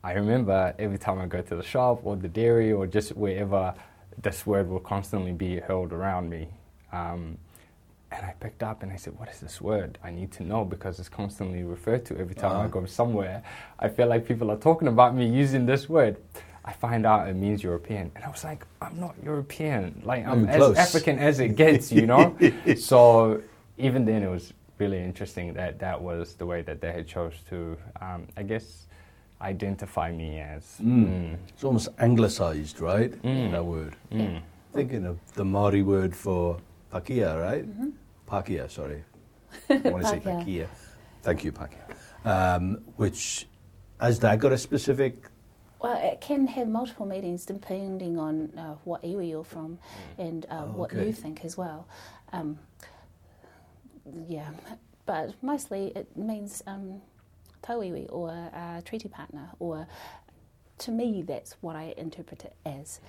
I 0.04 0.12
remember 0.12 0.74
every 0.78 0.98
time 0.98 1.19
I 1.20 1.26
go 1.26 1.40
to 1.40 1.56
the 1.56 1.62
shop 1.62 2.00
or 2.04 2.16
the 2.16 2.28
dairy 2.28 2.72
or 2.72 2.86
just 2.86 3.16
wherever, 3.16 3.75
this 4.20 4.44
word 4.46 4.68
will 4.68 4.80
constantly 4.80 5.32
be 5.32 5.58
hurled 5.60 5.92
around 5.92 6.28
me. 6.28 6.48
Um, 6.92 7.38
and 8.10 8.26
I 8.26 8.32
picked 8.40 8.62
up 8.62 8.82
and 8.82 8.92
I 8.92 8.96
said, 8.96 9.18
What 9.18 9.30
is 9.30 9.40
this 9.40 9.58
word? 9.60 9.98
I 10.04 10.10
need 10.10 10.32
to 10.32 10.42
know 10.42 10.66
because 10.66 11.00
it's 11.00 11.08
constantly 11.08 11.62
referred 11.62 12.04
to 12.06 12.18
every 12.18 12.34
time 12.34 12.52
I 12.52 12.56
Uh-huh. 12.66 12.80
go 12.80 12.84
somewhere. 12.84 13.42
I 13.78 13.88
feel 13.88 14.06
like 14.06 14.26
people 14.28 14.50
are 14.50 14.58
talking 14.58 14.88
about 14.88 15.16
me 15.16 15.26
using 15.26 15.64
this 15.64 15.88
word. 15.88 16.18
I 16.64 16.73
find 16.73 17.04
out 17.04 17.28
it 17.28 17.35
means 17.35 17.62
European. 17.62 18.12
And 18.14 18.25
I 18.25 18.28
was 18.28 18.45
like, 18.45 18.64
I'm 18.81 18.99
not 18.99 19.16
European. 19.23 20.00
Like, 20.04 20.26
I'm 20.26 20.45
Ooh, 20.45 20.49
as 20.49 20.57
close. 20.57 20.76
African 20.76 21.19
as 21.19 21.40
it 21.40 21.57
gets, 21.57 21.90
you 21.90 22.07
know? 22.07 22.37
so 22.76 23.42
even 23.78 24.04
then, 24.04 24.23
it 24.23 24.31
was 24.31 24.52
really 24.78 25.02
interesting 25.02 25.54
that 25.54 25.78
that 25.81 26.00
was 26.00 26.35
the 26.35 26.47
way 26.47 26.62
that 26.62 26.81
they 26.81 26.92
had 26.92 27.07
chose 27.07 27.35
to, 27.49 27.76
um, 28.00 28.28
I 28.37 28.42
guess, 28.45 28.87
identify 29.40 30.12
me 30.12 30.38
as. 30.38 30.78
Mm. 30.81 31.37
It's 31.49 31.64
almost 31.64 31.88
anglicised, 31.99 32.81
right? 32.81 33.11
Mm. 33.23 33.50
That 33.50 33.64
word. 33.64 33.97
Mm. 34.12 34.40
Thinking 34.73 35.04
of 35.04 35.19
the 35.35 35.45
Maori 35.45 35.83
word 35.83 36.14
for 36.14 36.59
pakia, 36.92 37.40
right? 37.40 37.66
Pakia, 38.28 38.71
sorry. 38.71 39.02
I 39.71 39.76
want 39.90 40.04
to 40.04 40.09
say 40.09 40.21
Pakia. 40.21 40.45
pakia. 40.45 40.69
Thank 41.23 41.45
you, 41.45 41.52
pakia. 41.52 41.85
Um, 42.25 42.78
which, 42.97 43.47
has 44.00 44.19
that 44.21 44.38
got 44.38 44.52
a 44.52 44.59
specific... 44.59 45.25
Well, 45.82 45.98
it 46.12 46.20
can 46.20 46.46
have 46.46 46.68
multiple 46.68 47.06
meanings 47.06 47.44
depending 47.44 48.18
on 48.18 48.52
uh, 48.56 48.74
what 48.84 49.02
iwi 49.02 49.30
you're 49.30 49.44
from 49.44 49.78
and 50.16 50.46
uh, 50.48 50.62
Oh, 50.62 50.66
what 50.78 50.92
okay. 50.92 51.06
you 51.06 51.12
think 51.12 51.44
as 51.44 51.56
well. 51.58 51.86
Um, 52.32 52.58
yeah, 54.28 54.50
but 55.06 55.34
mostly 55.42 55.92
it 55.96 56.16
means 56.16 56.62
um, 56.66 57.02
tauiwi 57.62 58.06
or 58.10 58.30
uh, 58.54 58.80
treaty 58.82 59.08
partner, 59.08 59.50
or 59.58 59.86
to 60.78 60.90
me, 60.90 61.22
that's 61.22 61.56
what 61.60 61.76
I 61.76 61.94
interpret 61.96 62.44
it 62.44 62.54
as. 62.66 63.00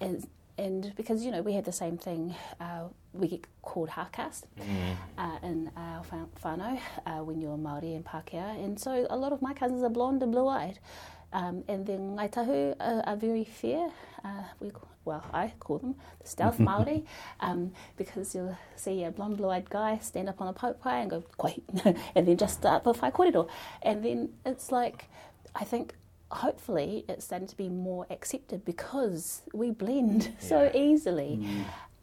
as 0.00 0.26
and 0.58 0.92
because 0.96 1.24
you 1.24 1.30
know 1.30 1.40
we 1.42 1.54
have 1.54 1.64
the 1.64 1.72
same 1.72 1.96
thing, 1.96 2.34
uh, 2.60 2.84
we 3.14 3.26
get 3.28 3.46
called 3.62 3.88
half 3.90 4.12
caste 4.12 4.46
Mm. 4.60 4.96
uh, 5.18 5.38
in 5.42 5.70
our 5.76 6.04
whānau 6.42 6.78
uh, 7.06 7.24
when 7.24 7.40
you're 7.40 7.56
Māori 7.56 7.96
and 7.96 8.04
Pākehā. 8.04 8.62
And 8.64 8.78
so 8.78 9.06
a 9.08 9.16
lot 9.16 9.32
of 9.32 9.40
my 9.40 9.54
cousins 9.54 9.82
are 9.82 9.88
blonde 9.88 10.22
and 10.22 10.30
blue-eyed. 10.30 10.78
Um, 11.32 11.64
and 11.68 11.86
then 11.86 12.16
Ngai 12.16 12.30
Tahu 12.30 12.74
are, 12.80 13.02
are 13.06 13.16
very 13.16 13.44
fair. 13.44 13.88
Uh, 14.24 14.44
we, 14.60 14.70
well, 15.04 15.24
I 15.32 15.52
call 15.58 15.78
them 15.78 15.94
the 16.20 16.28
stealth 16.28 16.58
Māori 16.68 17.04
um, 17.40 17.72
because 17.96 18.34
you'll 18.34 18.56
see 18.76 19.04
a 19.04 19.10
blonde, 19.10 19.38
blue-eyed 19.38 19.68
guy 19.70 19.98
stand 19.98 20.28
up 20.28 20.40
on 20.40 20.48
a 20.48 20.52
paepae 20.52 21.02
and 21.02 21.10
go, 21.10 21.24
Koi, 21.38 21.56
and 22.14 22.28
then 22.28 22.36
just 22.36 22.54
start 22.58 22.84
with 22.84 23.00
whai 23.02 23.10
kōrero. 23.10 23.48
And 23.82 24.04
then 24.04 24.28
it's 24.44 24.70
like, 24.70 25.06
I 25.54 25.64
think 25.64 25.94
hopefully 26.30 27.04
it's 27.08 27.24
starting 27.24 27.48
to 27.48 27.56
be 27.56 27.68
more 27.68 28.06
accepted 28.10 28.64
because 28.64 29.42
we 29.52 29.70
blend 29.70 30.34
so 30.38 30.64
Yeah. 30.64 30.76
easily. 30.80 31.46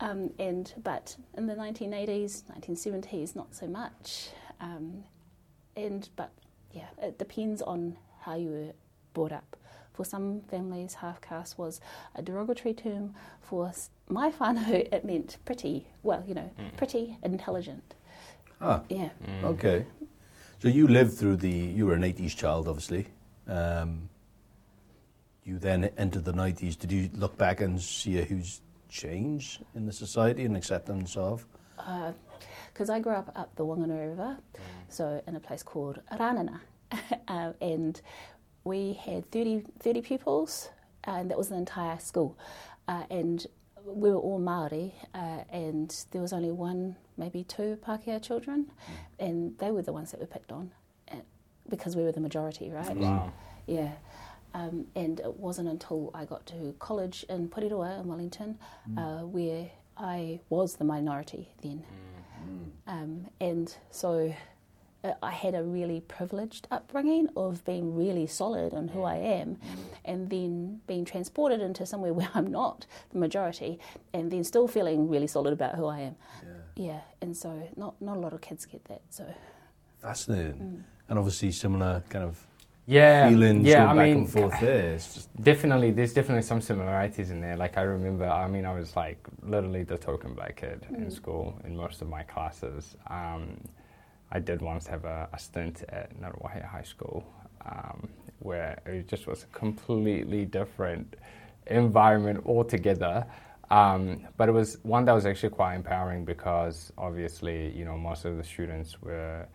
Um, 0.02 0.32
and 0.40 0.74
but 0.82 1.16
in 1.38 1.48
the 1.48 1.56
1980s, 1.56 2.44
1970s, 2.60 3.36
not 3.36 3.54
so 3.54 3.68
much. 3.68 4.30
Um, 4.62 5.04
and 5.76 6.08
but 6.16 6.32
yeah, 6.74 6.88
it 7.02 7.18
depends 7.18 7.62
on 7.62 7.98
how 8.22 8.36
you 8.36 8.50
were 8.50 8.74
brought 9.14 9.32
up. 9.32 9.56
For 9.94 10.06
some 10.06 10.42
families, 10.50 10.94
half 10.96 11.20
caste 11.22 11.58
was 11.58 11.82
a 12.16 12.22
derogatory 12.22 12.74
term. 12.74 13.16
For 13.42 13.72
my 14.08 14.32
whānau, 14.32 14.88
it 14.94 15.04
meant 15.04 15.38
pretty, 15.46 15.88
well, 16.04 16.24
you 16.26 16.34
know, 16.34 16.50
pretty 16.78 17.18
intelligent. 17.24 17.96
Ah, 18.62 18.82
Yeah. 18.90 19.10
okay. 19.44 19.86
So 20.60 20.68
you 20.68 20.88
lived 20.88 21.14
through 21.14 21.38
the, 21.38 21.50
you 21.50 21.86
were 21.86 21.94
an 21.96 22.04
80s 22.04 22.36
child, 22.36 22.68
obviously. 22.68 23.08
Um, 23.48 24.10
you 25.44 25.58
then 25.58 25.90
entered 25.98 26.26
the 26.26 26.34
90s. 26.34 26.78
Did 26.78 26.92
you 26.92 27.10
look 27.16 27.38
back 27.38 27.62
and 27.62 27.82
see 27.82 28.20
a 28.20 28.24
huge 28.24 28.60
change 28.90 29.60
in 29.76 29.86
the 29.86 29.94
society 29.94 30.46
and 30.46 30.56
acceptance 30.58 31.16
of? 31.18 31.46
Because 32.74 32.90
I 32.90 33.00
grew 33.00 33.14
up 33.14 33.32
up 33.36 33.56
the 33.56 33.66
Whanganui 33.66 34.10
River, 34.10 34.38
so 34.90 35.22
in 35.28 35.36
a 35.36 35.40
place 35.40 35.64
called 35.64 36.00
Ranana. 36.12 36.60
um, 37.28 37.54
and 37.62 38.02
we 38.64 38.94
had 38.94 39.30
30, 39.32 39.64
30 39.80 40.02
pupils, 40.02 40.70
and 41.04 41.30
that 41.30 41.38
was 41.38 41.50
the 41.50 41.56
entire 41.56 42.00
school. 42.00 42.38
Uh, 42.88 43.04
and 43.10 43.46
we 43.86 44.10
were 44.10 44.18
all 44.18 44.40
Māori, 44.40 44.92
uh, 45.16 45.44
and 45.52 46.06
there 46.12 46.22
was 46.22 46.34
only 46.34 46.52
one, 46.52 46.96
maybe 47.18 47.44
two 47.44 47.78
Pākehā 47.86 48.22
children, 48.22 48.72
and 49.20 49.58
they 49.60 49.72
were 49.72 49.82
the 49.82 49.94
ones 49.94 50.12
that 50.12 50.20
were 50.20 50.28
picked 50.28 50.52
on 50.52 50.72
uh, 51.12 51.16
because 51.70 51.96
we 51.96 52.04
were 52.04 52.12
the 52.12 52.20
majority, 52.20 52.70
right? 52.70 52.96
Wow. 52.96 53.32
Yeah. 53.68 53.92
Um, 54.54 54.86
and 54.96 55.20
it 55.20 55.36
wasn't 55.36 55.70
until 55.70 56.10
I 56.14 56.26
got 56.26 56.46
to 56.48 56.76
college 56.80 57.24
in 57.30 57.50
Porirua 57.50 58.02
in 58.02 58.08
Wellington 58.08 58.58
uh, 58.98 59.20
where 59.20 59.70
I 59.96 60.40
was 60.50 60.76
the 60.76 60.86
minority 60.86 61.50
then. 61.62 61.84
Um, 62.88 63.28
and 63.40 63.76
so 63.92 64.28
uh, 64.28 64.34
Uh, 65.04 65.14
I 65.24 65.32
had 65.32 65.56
a 65.56 65.64
really 65.64 66.02
privileged 66.02 66.68
upbringing 66.72 67.30
of 67.38 67.64
being 67.64 67.96
really 67.96 68.28
solid 68.28 68.74
on 68.74 68.90
who 68.90 69.04
I 69.04 69.16
am 69.16 69.58
and 70.04 70.30
then 70.30 70.82
being 70.88 71.06
transported 71.06 71.62
into 71.62 71.86
somewhere 71.86 72.14
where 72.20 72.30
I'm 72.34 72.48
not 72.48 72.86
the 73.12 73.20
majority 73.20 73.80
and 74.14 74.30
then 74.30 74.44
still 74.44 74.68
feeling 74.68 75.10
really 75.10 75.28
solid 75.28 75.54
about 75.54 75.76
who 75.76 75.86
I 75.86 76.00
am. 76.02 76.16
Yeah, 76.76 77.02
and 77.22 77.36
so 77.36 77.70
not, 77.76 78.02
not 78.02 78.18
a 78.18 78.20
lot 78.20 78.34
of 78.34 78.42
kids 78.42 78.66
get 78.66 78.84
that. 78.86 79.02
So 79.10 79.26
Fascinating. 80.02 80.54
Mm. 80.54 80.84
And 81.10 81.20
obviously 81.20 81.52
similar 81.52 82.04
kind 82.10 82.24
of 82.26 82.46
Yeah, 82.86 83.30
feelings 83.30 83.68
yeah. 83.68 83.86
going 83.86 83.90
I 83.90 83.94
back 83.96 84.06
mean, 84.08 84.18
and 84.18 84.30
forth 84.30 84.60
there. 84.62 84.94
Just, 84.94 85.44
definitely, 85.44 85.92
there's 85.92 86.14
definitely 86.14 86.44
some 86.44 86.62
similarities 86.62 87.32
in 87.32 87.42
there. 87.42 87.58
Like 87.58 87.78
I 87.78 87.82
remember, 87.82 88.28
I 88.28 88.48
mean, 88.48 88.66
I 88.66 88.74
was 88.74 88.96
like 88.96 89.26
literally 89.44 89.84
the 89.84 89.98
token 89.98 90.34
black 90.34 90.58
kid 90.58 90.86
in 90.90 91.06
mm. 91.06 91.12
school 91.12 91.60
in 91.66 91.76
most 91.76 92.02
of 92.02 92.10
my 92.10 92.24
classes. 92.24 92.96
Um, 93.08 93.60
I 94.32 94.40
did 94.40 94.62
once 94.62 94.88
have 94.88 95.06
a, 95.06 95.28
a 95.34 95.40
stint 95.40 95.84
at 95.90 96.20
Ngāruawāhia 96.20 96.66
High 96.68 96.84
School 96.84 97.26
um, 97.66 98.10
where 98.40 98.82
it 98.86 99.08
just 99.08 99.28
was 99.28 99.44
a 99.44 99.48
completely 99.48 100.46
different 100.46 101.16
environment 101.68 102.44
altogether. 102.46 103.26
Um, 103.70 104.28
but 104.38 104.50
it 104.50 104.52
was 104.52 104.78
one 104.82 105.06
that 105.06 105.14
was 105.14 105.26
actually 105.26 105.50
quite 105.50 105.76
empowering 105.76 106.26
because 106.26 106.92
obviously, 106.98 107.72
you 107.78 107.86
know, 107.86 107.98
most 107.98 108.26
of 108.26 108.38
the 108.38 108.44
students 108.44 109.02
were 109.02 109.46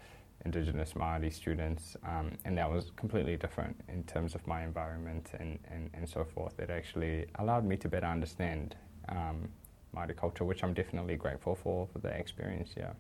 Indigenous 0.44 0.92
Māori 0.92 1.32
students, 1.32 1.96
um, 2.04 2.32
and 2.44 2.56
that 2.58 2.70
was 2.70 2.92
completely 2.96 3.36
different 3.36 3.74
in 3.88 4.04
terms 4.04 4.34
of 4.34 4.46
my 4.46 4.62
environment 4.62 5.30
and, 5.40 5.58
and, 5.72 5.90
and 5.94 6.08
so 6.08 6.22
forth. 6.22 6.60
It 6.60 6.70
actually 6.70 7.26
allowed 7.36 7.64
me 7.64 7.76
to 7.78 7.88
better 7.88 8.06
understand 8.06 8.76
um, 9.08 9.48
Māori 9.96 10.16
culture, 10.16 10.44
which 10.44 10.62
I'm 10.62 10.74
definitely 10.74 11.16
grateful 11.16 11.54
for 11.54 11.88
for 11.92 11.98
the 11.98 12.08
experience. 12.08 12.74
Yeah. 12.76 12.92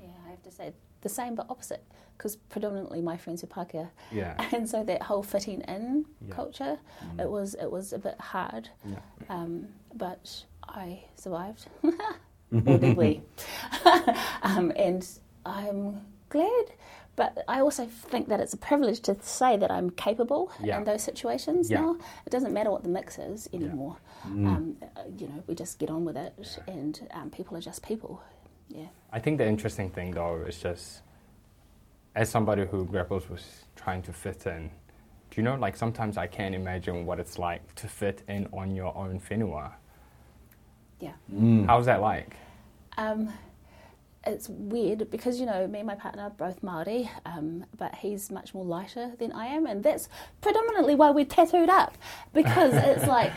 Yeah, 0.00 0.08
I 0.26 0.30
have 0.30 0.42
to 0.44 0.50
say 0.50 0.72
the 1.02 1.08
same 1.08 1.34
but 1.34 1.46
opposite 1.50 1.84
because 2.16 2.36
predominantly 2.36 3.00
my 3.02 3.16
friends 3.16 3.44
are 3.44 3.46
Pākehā. 3.48 3.88
Yeah. 4.10 4.34
And 4.54 4.68
so 4.68 4.82
that 4.84 5.02
whole 5.02 5.22
fitting 5.22 5.60
in 5.62 6.06
Yeah. 6.20 6.34
culture, 6.34 6.78
it 7.18 7.28
was 7.30 7.54
it 7.54 7.70
was 7.70 7.92
a 7.92 7.98
bit 7.98 8.18
hard, 8.20 8.70
Yeah. 8.84 9.00
um, 9.28 9.68
but 9.94 10.44
I 10.66 11.04
survived. 11.16 11.66
or 11.82 12.60
did 12.78 12.96
we? 12.96 13.22
um, 14.42 14.72
and 14.76 15.06
I'm 15.44 16.00
glad. 16.28 16.66
But 17.16 17.44
I 17.48 17.60
also 17.60 17.86
think 17.86 18.28
that 18.28 18.40
it's 18.40 18.52
a 18.52 18.58
privilege 18.58 19.00
to 19.08 19.16
say 19.22 19.56
that 19.56 19.70
I'm 19.70 19.88
capable 19.90 20.50
Yeah. 20.62 20.76
in 20.78 20.84
those 20.84 21.02
situations 21.02 21.70
now. 21.70 21.96
It 22.26 22.30
doesn't 22.30 22.52
matter 22.52 22.70
what 22.70 22.82
the 22.82 22.90
mix 22.90 23.18
is 23.18 23.48
anymore. 23.54 23.96
Um, 24.24 24.76
uh, 24.82 25.00
you 25.18 25.26
know, 25.28 25.42
we 25.46 25.54
just 25.54 25.78
get 25.78 25.88
on 25.90 26.04
with 26.04 26.16
it, 26.18 26.34
and 26.66 27.08
um, 27.12 27.30
people 27.30 27.56
are 27.56 27.60
just 27.62 27.82
people. 27.82 28.20
Yeah. 28.68 28.86
I 29.12 29.18
think 29.18 29.38
the 29.38 29.46
interesting 29.46 29.90
thing, 29.90 30.12
though, 30.12 30.44
is 30.46 30.58
just 30.58 31.02
as 32.14 32.28
somebody 32.28 32.66
who 32.66 32.84
grapples 32.84 33.28
with 33.28 33.44
trying 33.76 34.02
to 34.02 34.12
fit 34.12 34.46
in, 34.46 34.70
do 35.30 35.36
you 35.36 35.42
know, 35.42 35.54
like 35.56 35.76
sometimes 35.76 36.16
I 36.16 36.26
can't 36.26 36.54
imagine 36.54 37.04
what 37.04 37.20
it's 37.20 37.38
like 37.38 37.74
to 37.76 37.88
fit 37.88 38.22
in 38.28 38.48
on 38.52 38.74
your 38.74 38.96
own 38.96 39.20
whenua. 39.20 39.72
Yeah. 40.98 41.12
How's 41.66 41.86
that 41.86 42.00
like? 42.00 42.36
Um, 42.96 43.32
it's 44.26 44.48
weird 44.48 45.10
because 45.10 45.38
you 45.40 45.46
know 45.46 45.66
me 45.66 45.78
and 45.80 45.86
my 45.86 45.94
partner 45.94 46.24
are 46.24 46.30
both 46.30 46.62
Maori, 46.62 47.10
um, 47.24 47.64
but 47.76 47.94
he's 47.94 48.30
much 48.30 48.54
more 48.54 48.64
lighter 48.64 49.12
than 49.18 49.32
I 49.32 49.46
am, 49.46 49.66
and 49.66 49.82
that's 49.82 50.08
predominantly 50.40 50.94
why 50.94 51.10
we're 51.10 51.24
tattooed 51.24 51.68
up 51.68 51.96
because 52.32 52.74
it's 52.74 53.06
like 53.18 53.34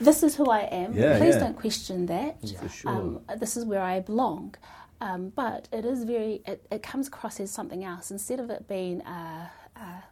this 0.00 0.22
is 0.22 0.36
who 0.36 0.46
I 0.46 0.60
am. 0.60 0.94
Yeah, 0.94 1.18
Please 1.18 1.34
yeah. 1.34 1.40
don't 1.40 1.56
question 1.56 2.06
that. 2.06 2.40
For 2.58 2.68
sure. 2.68 2.90
Um, 2.90 3.20
this 3.38 3.56
is 3.56 3.64
where 3.64 3.82
I 3.82 4.00
belong. 4.00 4.54
Um, 5.00 5.30
but 5.34 5.68
it 5.72 5.84
is 5.84 6.04
very. 6.04 6.42
It, 6.46 6.66
it 6.70 6.82
comes 6.82 7.08
across 7.08 7.40
as 7.40 7.50
something 7.50 7.84
else 7.84 8.10
instead 8.10 8.40
of 8.40 8.50
it 8.50 8.66
being 8.66 9.02
a, 9.02 9.50
a, 9.76 10.04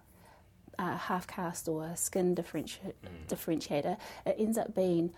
a 0.78 0.96
half 0.96 1.26
caste 1.26 1.68
or 1.68 1.84
a 1.86 1.96
skin 1.96 2.34
differenti- 2.34 2.92
differentiator. 3.28 3.96
It 4.26 4.36
ends 4.38 4.58
up 4.58 4.74
being, 4.74 5.14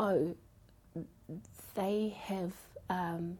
oh, 0.00 0.34
they 1.74 2.16
have 2.24 2.52
um, 2.90 3.38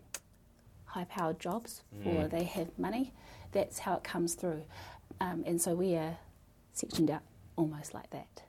high 0.99 1.05
powered 1.05 1.39
jobs 1.39 1.83
or 2.05 2.27
they 2.29 2.45
have 2.45 2.77
money. 2.79 3.13
That's 3.53 3.79
how 3.81 3.95
it 3.95 4.05
comes 4.05 4.35
through. 4.35 4.63
Um, 5.21 5.45
and 5.47 5.61
so 5.61 5.75
we 5.75 5.95
are 5.95 6.19
sectioned 6.73 7.11
out 7.11 7.23
almost 7.57 7.95
like 7.95 8.11
that. 8.11 8.43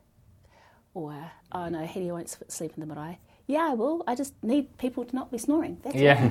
Or, 0.93 1.31
oh 1.51 1.69
no, 1.69 1.79
Hedy 1.85 2.09
won't 2.09 2.29
sleep 2.47 2.73
in 2.75 2.81
the 2.81 2.87
marae. 2.93 3.19
Yeah, 3.45 3.67
I 3.71 3.73
will. 3.73 4.03
I 4.05 4.15
just 4.15 4.33
need 4.43 4.77
people 4.77 5.05
to 5.05 5.15
not 5.15 5.31
be 5.31 5.37
snoring. 5.39 5.77
That's. 5.83 5.95
Yeah. 5.95 6.29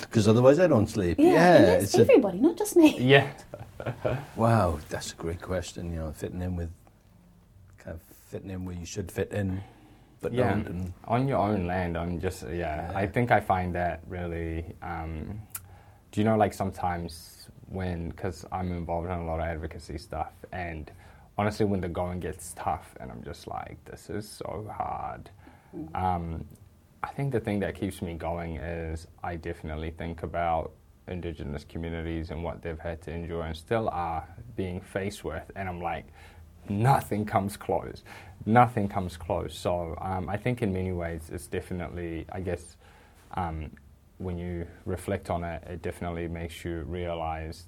because 0.00 0.28
otherwise 0.32 0.58
I 0.58 0.66
don't 0.66 0.86
sleep. 0.86 1.18
Yeah, 1.18 1.32
Yeah, 1.32 1.56
and 1.56 1.64
that's 1.66 1.84
it's 1.84 1.94
a, 1.94 2.00
everybody, 2.00 2.38
not 2.38 2.56
just 2.56 2.76
me. 2.76 2.98
yeah. 3.14 3.30
wow, 4.36 4.78
that's 4.88 5.12
a 5.12 5.16
great 5.16 5.42
question. 5.42 5.92
You 5.92 5.98
know, 6.00 6.12
fitting 6.12 6.40
in 6.40 6.56
with 6.56 6.70
kind 7.78 7.94
of 7.96 8.02
fitting 8.30 8.50
in 8.50 8.64
where 8.64 8.76
you 8.76 8.86
should 8.86 9.10
fit 9.10 9.32
in, 9.32 9.62
but 10.20 10.32
yeah, 10.32 10.54
don't. 10.54 10.66
And 10.66 10.92
on 11.04 11.28
your 11.28 11.38
own 11.38 11.66
land, 11.66 11.96
I'm 11.96 12.20
just 12.20 12.44
yeah, 12.50 12.90
I 12.94 13.06
think 13.06 13.30
I 13.30 13.40
find 13.40 13.74
that 13.74 14.00
really. 14.06 14.74
Um, 14.82 15.40
do 16.12 16.20
you 16.20 16.24
know, 16.24 16.36
like 16.36 16.52
sometimes 16.52 17.48
when, 17.68 18.10
because 18.10 18.44
I'm 18.50 18.72
involved 18.72 19.06
in 19.06 19.12
a 19.12 19.24
lot 19.24 19.38
of 19.38 19.46
advocacy 19.46 19.96
stuff, 19.98 20.32
and 20.52 20.90
honestly, 21.38 21.64
when 21.64 21.80
the 21.80 21.88
going 21.88 22.20
gets 22.20 22.52
tough, 22.56 22.94
and 23.00 23.10
I'm 23.10 23.22
just 23.22 23.46
like, 23.46 23.78
this 23.84 24.10
is 24.10 24.28
so 24.28 24.68
hard. 24.76 25.30
Um, 25.94 26.44
I 27.02 27.08
think 27.08 27.32
the 27.32 27.40
thing 27.40 27.60
that 27.60 27.76
keeps 27.76 28.02
me 28.02 28.14
going 28.14 28.56
is 28.56 29.06
I 29.22 29.36
definitely 29.36 29.92
think 29.92 30.24
about 30.24 30.72
Indigenous 31.06 31.64
communities 31.64 32.30
and 32.30 32.42
what 32.42 32.60
they've 32.60 32.78
had 32.78 33.00
to 33.02 33.12
endure 33.12 33.42
and 33.44 33.56
still 33.56 33.88
are 33.90 34.26
being 34.56 34.80
faced 34.80 35.24
with, 35.24 35.50
and 35.54 35.68
I'm 35.68 35.80
like, 35.80 36.06
nothing 36.68 37.24
comes 37.24 37.56
close. 37.56 38.02
Nothing 38.46 38.88
comes 38.88 39.16
close. 39.16 39.56
So 39.58 39.96
um, 40.00 40.28
I 40.28 40.36
think 40.36 40.62
in 40.62 40.72
many 40.72 40.92
ways 40.92 41.22
it's 41.32 41.46
definitely, 41.46 42.26
I 42.32 42.40
guess, 42.40 42.76
um, 43.34 43.70
when 44.18 44.38
you 44.38 44.66
reflect 44.86 45.30
on 45.30 45.44
it, 45.44 45.62
it 45.68 45.82
definitely 45.82 46.28
makes 46.28 46.64
you 46.64 46.82
realize 46.82 47.64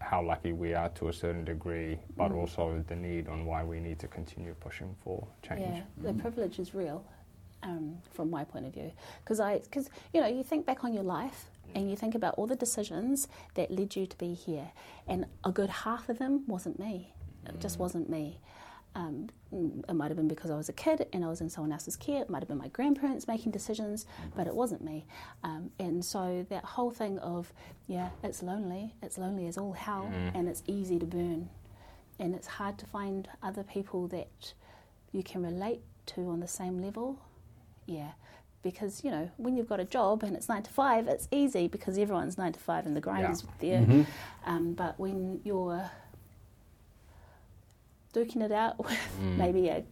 how 0.00 0.22
lucky 0.22 0.52
we 0.52 0.74
are 0.74 0.90
to 0.90 1.08
a 1.08 1.12
certain 1.12 1.44
degree, 1.44 1.98
but 2.16 2.30
Mm. 2.30 2.36
also 2.36 2.84
the 2.88 2.96
need 2.96 3.26
on 3.28 3.46
why 3.46 3.64
we 3.64 3.80
need 3.80 3.98
to 4.00 4.08
continue 4.08 4.54
pushing 4.60 4.94
for 5.02 5.26
change. 5.42 5.60
Yeah, 5.60 5.82
the 6.02 6.12
privilege 6.14 6.58
is 6.58 6.74
real, 6.74 7.02
um, 7.62 7.96
from 8.12 8.28
my 8.30 8.44
point 8.44 8.66
of 8.66 8.74
view. 8.74 8.92
Because 9.22 9.40
I, 9.40 9.60
because 9.60 9.88
you 10.12 10.20
know, 10.20 10.26
you 10.26 10.42
think 10.42 10.66
back 10.66 10.84
on 10.84 10.92
your 10.92 11.04
life 11.04 11.46
and 11.74 11.88
you 11.90 11.96
think 11.96 12.14
about 12.14 12.34
all 12.36 12.46
the 12.46 12.56
decisions 12.56 13.28
that 13.54 13.70
led 13.70 13.96
you 13.96 14.06
to 14.06 14.16
be 14.18 14.34
here, 14.34 14.70
and 15.08 15.24
a 15.44 15.50
good 15.50 15.70
half 15.70 16.08
of 16.10 16.18
them 16.18 16.44
wasn't 16.46 16.78
me. 16.78 17.12
It 17.48 17.60
just 17.60 17.78
wasn't 17.78 18.08
me. 18.08 18.38
Um, 18.96 19.28
mm, 19.52 19.82
it 19.88 19.92
might 19.94 20.06
have 20.08 20.16
been 20.16 20.28
because 20.28 20.52
I 20.52 20.56
was 20.56 20.68
a 20.68 20.72
kid 20.72 21.06
and 21.12 21.24
I 21.24 21.28
was 21.28 21.40
in 21.40 21.50
someone 21.50 21.72
else's 21.72 21.96
care. 21.96 22.22
It 22.22 22.30
might 22.30 22.38
have 22.42 22.48
been 22.48 22.58
my 22.58 22.68
grandparents 22.68 23.26
making 23.26 23.50
decisions, 23.50 24.06
but 24.36 24.46
it 24.46 24.54
wasn't 24.54 24.84
me. 24.84 25.04
Um, 25.42 25.70
and 25.80 26.04
so 26.04 26.46
that 26.48 26.64
whole 26.64 26.92
thing 26.92 27.18
of, 27.18 27.52
yeah, 27.88 28.10
it's 28.22 28.40
lonely. 28.40 28.94
It's 29.02 29.18
lonely 29.18 29.48
as 29.48 29.58
all 29.58 29.72
hell, 29.72 30.12
and 30.34 30.48
it's 30.48 30.62
easy 30.68 31.00
to 31.00 31.06
burn, 31.06 31.48
and 32.20 32.36
it's 32.36 32.46
hard 32.46 32.78
to 32.78 32.86
find 32.86 33.28
other 33.42 33.64
people 33.64 34.06
that 34.08 34.54
you 35.10 35.24
can 35.24 35.42
relate 35.42 35.80
to 36.06 36.28
on 36.28 36.38
the 36.38 36.46
same 36.48 36.80
level. 36.80 37.18
Yeah, 37.86 38.12
because 38.62 39.02
you 39.02 39.10
know 39.10 39.28
when 39.38 39.56
you've 39.56 39.68
got 39.68 39.80
a 39.80 39.84
job 39.84 40.22
and 40.22 40.36
it's 40.36 40.48
nine 40.48 40.62
to 40.62 40.70
five, 40.70 41.08
it's 41.08 41.26
easy 41.32 41.66
because 41.66 41.98
everyone's 41.98 42.38
nine 42.38 42.52
to 42.52 42.60
five 42.60 42.86
and 42.86 42.94
the 42.96 43.00
grind 43.00 43.22
Yeah. 43.22 43.32
is 43.32 43.44
there. 43.58 43.80
Mm-hmm. 43.80 44.02
Um, 44.46 44.72
but 44.74 45.00
when 45.00 45.40
you're 45.42 45.90
duking 48.14 48.42
it 48.42 48.52
out 48.52 48.78
with 48.84 48.98
Mm. 49.20 49.36
maybe 49.36 49.68
a, 49.68 49.84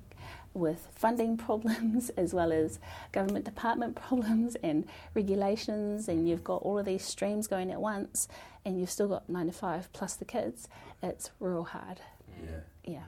with 0.55 0.89
funding 0.95 1.37
problems 1.37 2.11
as 2.17 2.33
well 2.35 2.53
as 2.53 2.79
government 3.13 3.45
department 3.45 3.97
problems 4.09 4.55
and 4.63 4.85
regulations, 5.15 6.09
and 6.09 6.29
you've 6.29 6.45
got 6.45 6.63
all 6.63 6.79
of 6.79 6.85
these 6.87 7.05
streams 7.05 7.47
going 7.47 7.71
at 7.71 7.81
once, 7.81 8.29
and 8.65 8.79
you've 8.79 8.91
still 8.91 9.09
got 9.09 9.29
nine 9.29 9.47
to 9.47 9.53
five 9.53 9.93
plus 9.93 10.15
the 10.15 10.25
kids, 10.25 10.69
it's 11.03 11.31
real 11.41 11.65
hard. 11.65 12.01
Yeah. 12.43 12.61
Yeah. 12.95 13.05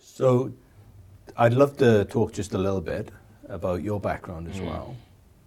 So, 0.00 0.52
I'd 1.36 1.54
love 1.54 1.76
to 1.78 2.04
talk 2.06 2.32
just 2.32 2.54
a 2.54 2.58
little 2.58 2.80
bit 2.80 3.10
about 3.48 3.82
your 3.82 4.00
background 4.00 4.48
as 4.48 4.56
Mm. 4.60 4.66
well, 4.66 4.96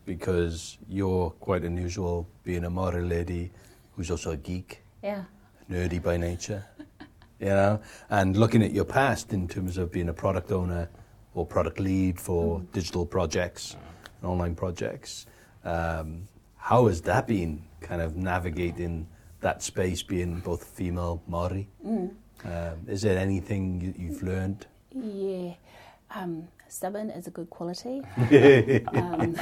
because 0.05 0.77
you're 0.87 1.29
quite 1.31 1.63
unusual, 1.63 2.27
being 2.43 2.63
a 2.65 2.69
Maori 2.69 3.03
lady 3.03 3.51
who's 3.95 4.09
also 4.11 4.31
a 4.31 4.37
geek, 4.37 4.81
Yeah. 5.03 5.23
nerdy 5.69 6.01
by 6.01 6.17
nature, 6.17 6.63
you 7.39 7.47
know, 7.47 7.81
and 8.09 8.35
looking 8.37 8.63
at 8.63 8.71
your 8.71 8.85
past 8.85 9.33
in 9.33 9.47
terms 9.47 9.77
of 9.77 9.91
being 9.91 10.09
a 10.09 10.13
product 10.13 10.51
owner 10.51 10.89
or 11.33 11.45
product 11.45 11.79
lead 11.79 12.19
for 12.19 12.61
digital 12.73 13.05
projects, 13.05 13.75
and 14.21 14.29
online 14.29 14.55
projects. 14.55 15.25
Um, 15.63 16.27
how 16.57 16.87
has 16.87 17.01
that 17.01 17.27
been, 17.27 17.63
kind 17.81 18.01
of 18.01 18.15
navigating 18.15 19.07
that 19.41 19.63
space, 19.63 20.03
being 20.03 20.39
both 20.39 20.63
female 20.63 21.21
Maori? 21.27 21.67
Mm. 21.85 22.11
Um, 22.43 22.79
is 22.87 23.01
there 23.01 23.17
anything 23.17 23.81
you, 23.81 23.93
you've 23.97 24.23
learned? 24.23 24.65
Yeah. 24.91 25.53
Um, 26.11 26.47
stubborn 26.67 27.09
is 27.09 27.27
a 27.27 27.31
good 27.31 27.49
quality. 27.49 28.01
um, 28.93 29.35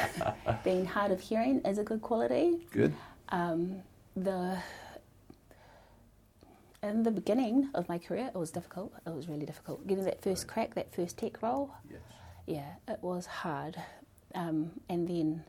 being 0.64 0.86
hard 0.86 1.12
of 1.12 1.20
hearing 1.20 1.62
is 1.62 1.78
a 1.78 1.84
good 1.84 2.02
quality. 2.02 2.68
Good. 2.72 2.94
Um, 3.30 3.82
the 4.16 4.58
in 6.84 7.04
the 7.04 7.12
beginning 7.12 7.70
of 7.74 7.88
my 7.90 7.98
career, 7.98 8.28
it 8.34 8.38
was 8.38 8.52
difficult. 8.52 8.94
It 9.06 9.14
was 9.14 9.28
really 9.28 9.46
difficult. 9.46 9.86
Getting 9.88 10.06
that 10.06 10.22
first 10.22 10.48
crack, 10.48 10.76
that 10.76 10.94
first 10.94 11.18
tech 11.18 11.42
role, 11.42 11.72
Yes. 11.90 12.00
yeah, 12.46 12.74
it 12.88 13.00
was 13.02 13.26
hard. 13.26 13.78
Um, 14.36 14.72
and 14.90 15.08
then 15.08 15.44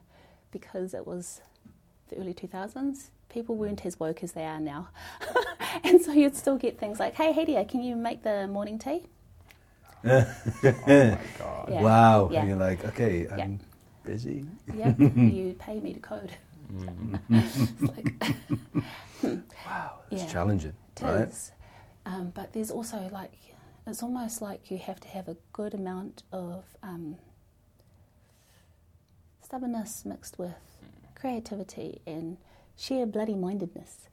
because 0.51 0.95
it 0.95 1.07
was 1.07 1.41
the 2.09 2.17
early 2.17 2.33
2000s, 2.35 3.11
people 3.29 3.57
weren't 3.57 3.85
as 3.85 4.01
woke 4.01 4.23
as 4.25 4.33
they 4.33 4.45
are 4.45 4.61
now. 4.61 4.89
and 5.85 6.01
so 6.01 6.13
you'd 6.13 6.37
still 6.37 6.57
get 6.57 6.79
things 6.79 6.99
like, 6.99 7.15
hey, 7.15 7.33
Hadia, 7.33 7.69
can 7.69 7.83
you 7.83 7.95
make 7.97 8.23
the 8.23 8.47
morning 8.47 8.79
tea? 8.79 9.05
Oh 10.05 10.25
my 10.87 11.19
god. 11.39 11.69
Yeah. 11.71 11.83
Wow. 11.83 12.31
Yeah. 12.33 12.41
And 12.41 12.49
you're 12.49 12.59
like, 12.59 12.85
okay, 12.85 13.27
I'm 13.29 13.59
busy. 14.05 14.45
Yeah, 14.75 14.95
you 14.99 15.55
pay 15.59 15.81
me 15.81 15.93
to 15.95 16.01
code. 16.01 16.33
Mm. 16.73 17.21
It's 17.31 17.83
like, 17.83 18.35
Wow, 19.67 19.99
that's 20.11 20.23
Yeah. 20.23 20.29
challenging, 20.29 20.73
It 21.01 21.05
right? 21.05 21.29
is. 21.29 21.53
Um, 22.07 22.33
but 22.35 22.53
there's 22.53 22.71
also 22.71 23.09
like, 23.13 23.33
it's 23.87 24.03
almost 24.03 24.41
like 24.43 24.71
you 24.71 24.79
have 24.79 25.01
to 25.01 25.09
have 25.09 25.29
a 25.29 25.37
good 25.53 25.75
amount 25.75 26.23
of 26.33 26.65
um, 26.83 27.17
stubbornness 29.43 30.05
mixed 30.05 30.39
with 30.39 30.55
creativity 31.15 32.01
and 32.07 32.37
sheer 32.77 33.07
bloody 33.07 33.35
mindedness. 33.35 34.09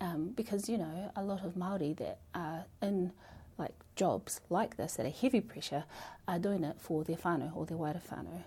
Um, 0.00 0.32
because, 0.34 0.68
you 0.68 0.76
know, 0.76 1.12
a 1.16 1.22
lot 1.22 1.44
of 1.44 1.54
Māori 1.54 1.96
that 1.96 2.18
are 2.34 2.64
in 2.82 3.12
like 3.56 3.74
jobs 3.94 4.40
like 4.50 4.76
this 4.76 4.94
that 4.96 5.06
are 5.06 5.10
heavy 5.10 5.40
pressure 5.40 5.84
are 6.26 6.38
doing 6.38 6.64
it 6.64 6.76
for 6.80 7.04
their 7.04 7.16
whānau 7.16 7.54
or 7.56 7.64
their 7.64 7.78
waira 7.78 8.00
whānau. 8.10 8.42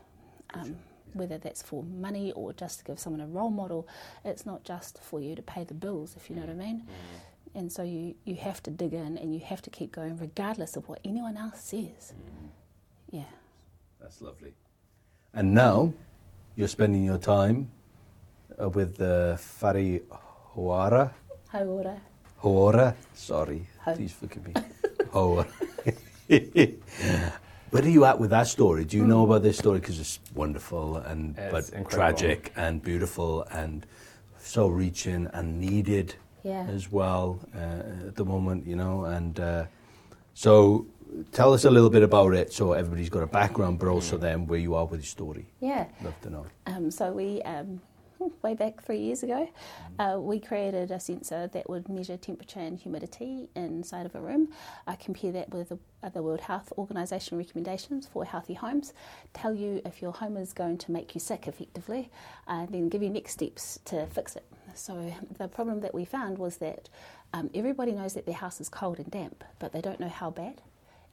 Um, 0.54 0.76
whether 1.14 1.38
that's 1.38 1.62
for 1.62 1.84
money 1.84 2.32
or 2.34 2.54
just 2.54 2.80
to 2.80 2.86
give 2.86 3.00
someone 3.00 3.22
a 3.22 3.28
role 3.28 3.50
model, 3.50 3.88
it's 4.26 4.46
not 4.46 4.64
just 4.64 5.02
for 5.02 5.20
you 5.22 5.36
to 5.36 5.42
pay 5.42 5.64
the 5.64 5.74
bills, 5.74 6.16
if 6.16 6.30
you 6.30 6.36
know 6.36 6.42
what 6.44 6.52
I 6.52 6.54
mean. 6.54 6.84
And 7.58 7.72
so 7.72 7.82
you, 7.82 8.14
you 8.24 8.36
have 8.36 8.62
to 8.64 8.70
dig 8.70 8.94
in 8.94 9.18
and 9.18 9.34
you 9.34 9.40
have 9.40 9.64
to 9.64 9.72
keep 9.72 9.92
going 9.92 10.16
regardless 10.20 10.76
of 10.78 10.88
what 10.88 11.00
anyone 11.04 11.38
else 11.38 11.60
says. 11.60 12.14
Yeah. 13.10 13.24
That's 14.00 14.22
lovely. 14.22 14.54
And 15.34 15.56
now 15.56 15.92
you're 16.56 16.68
spending 16.68 17.04
your 17.04 17.18
time 17.18 17.72
uh, 18.62 18.70
with 18.70 18.98
the 18.98 19.40
Whare 19.64 20.02
Hoara. 20.56 21.12
Hauora. 21.52 22.00
Hoara, 22.44 22.94
sorry, 23.16 23.66
Ho. 23.86 23.96
please 23.96 24.14
forgive 24.14 24.46
me. 24.48 24.54
Hoara. 25.12 25.48
Where 27.72 27.84
are 27.84 27.88
you 27.88 28.06
at 28.06 28.20
with 28.20 28.30
that 28.30 28.46
story? 28.48 28.86
Do 28.86 28.98
you 28.98 29.06
know 29.08 29.24
about 29.26 29.42
this 29.42 29.58
story? 29.58 29.80
Because 29.80 30.00
it's 30.00 30.20
wonderful 30.36 30.98
and 30.98 31.36
It's 31.40 31.52
but 31.52 31.64
incredible. 31.70 31.90
tragic 31.90 32.54
and 32.56 32.84
beautiful 32.84 33.42
and 33.52 33.86
so 34.40 34.68
reaching 34.68 35.28
and 35.34 35.60
needed 35.60 36.16
Yeah. 36.48 36.66
as 36.70 36.92
well 36.92 37.40
uh, 37.56 38.08
at 38.08 38.16
the 38.16 38.26
moment, 38.26 38.66
you 38.66 38.76
know. 38.76 39.06
And 39.06 39.40
uh, 39.40 39.66
so, 40.34 40.86
tell 41.32 41.54
us 41.54 41.66
a 41.66 41.72
little 41.72 41.90
bit 41.90 42.04
about 42.04 42.34
it, 42.34 42.54
so 42.54 42.74
everybody's 42.74 43.10
got 43.10 43.24
a 43.24 43.28
background, 43.28 43.80
but 43.80 43.88
also 43.88 44.18
then 44.18 44.48
where 44.48 44.60
you 44.60 44.76
are 44.76 44.86
with 44.86 45.02
your 45.02 45.06
story. 45.06 45.46
Yeah. 45.60 45.86
Love 46.04 46.20
to 46.22 46.30
know. 46.30 46.46
Um, 46.66 46.92
so 46.92 47.12
we, 47.12 47.42
um, 47.44 47.82
way 48.42 48.54
back 48.54 48.82
three 48.82 49.00
years 49.00 49.24
ago, 49.24 49.50
uh, 50.00 50.18
we 50.20 50.40
created 50.40 50.92
a 50.92 51.00
sensor 51.00 51.48
that 51.48 51.70
would 51.70 51.90
measure 51.90 52.18
temperature 52.18 52.60
and 52.60 52.78
humidity 52.80 53.50
inside 53.56 54.06
of 54.06 54.16
a 54.16 54.22
room. 54.22 54.50
I 54.86 54.96
compare 54.96 55.32
that 55.34 55.54
with 55.54 55.70
the, 55.70 55.80
uh, 56.04 56.10
the 56.10 56.22
World 56.22 56.42
Health 56.42 56.72
Organization 56.78 57.38
recommendations 57.38 58.08
for 58.08 58.26
healthy 58.26 58.54
homes, 58.54 58.94
tell 59.34 59.54
you 59.54 59.82
if 59.86 60.02
your 60.02 60.12
home 60.12 60.38
is 60.38 60.54
going 60.54 60.78
to 60.80 60.92
make 60.92 61.16
you 61.16 61.20
sick 61.20 61.48
effectively, 61.48 62.10
uh, 62.48 62.66
then 62.70 62.90
give 62.90 63.04
you 63.04 63.10
next 63.10 63.34
steps 63.34 63.80
to 63.86 64.06
fix 64.08 64.36
it. 64.36 64.46
So 64.78 65.14
the 65.38 65.48
problem 65.48 65.82
that 65.82 65.94
we 65.94 66.06
found 66.06 66.38
was 66.38 66.58
that 66.58 66.90
um, 67.34 67.50
everybody 67.54 67.92
knows 67.92 68.14
that 68.14 68.26
their 68.26 68.36
house 68.36 68.62
is 68.62 68.70
cold 68.70 69.00
and 69.00 69.10
damp, 69.12 69.44
but 69.60 69.74
they 69.74 69.82
don't 69.82 70.00
know 70.00 70.10
how 70.10 70.30
bad 70.30 70.62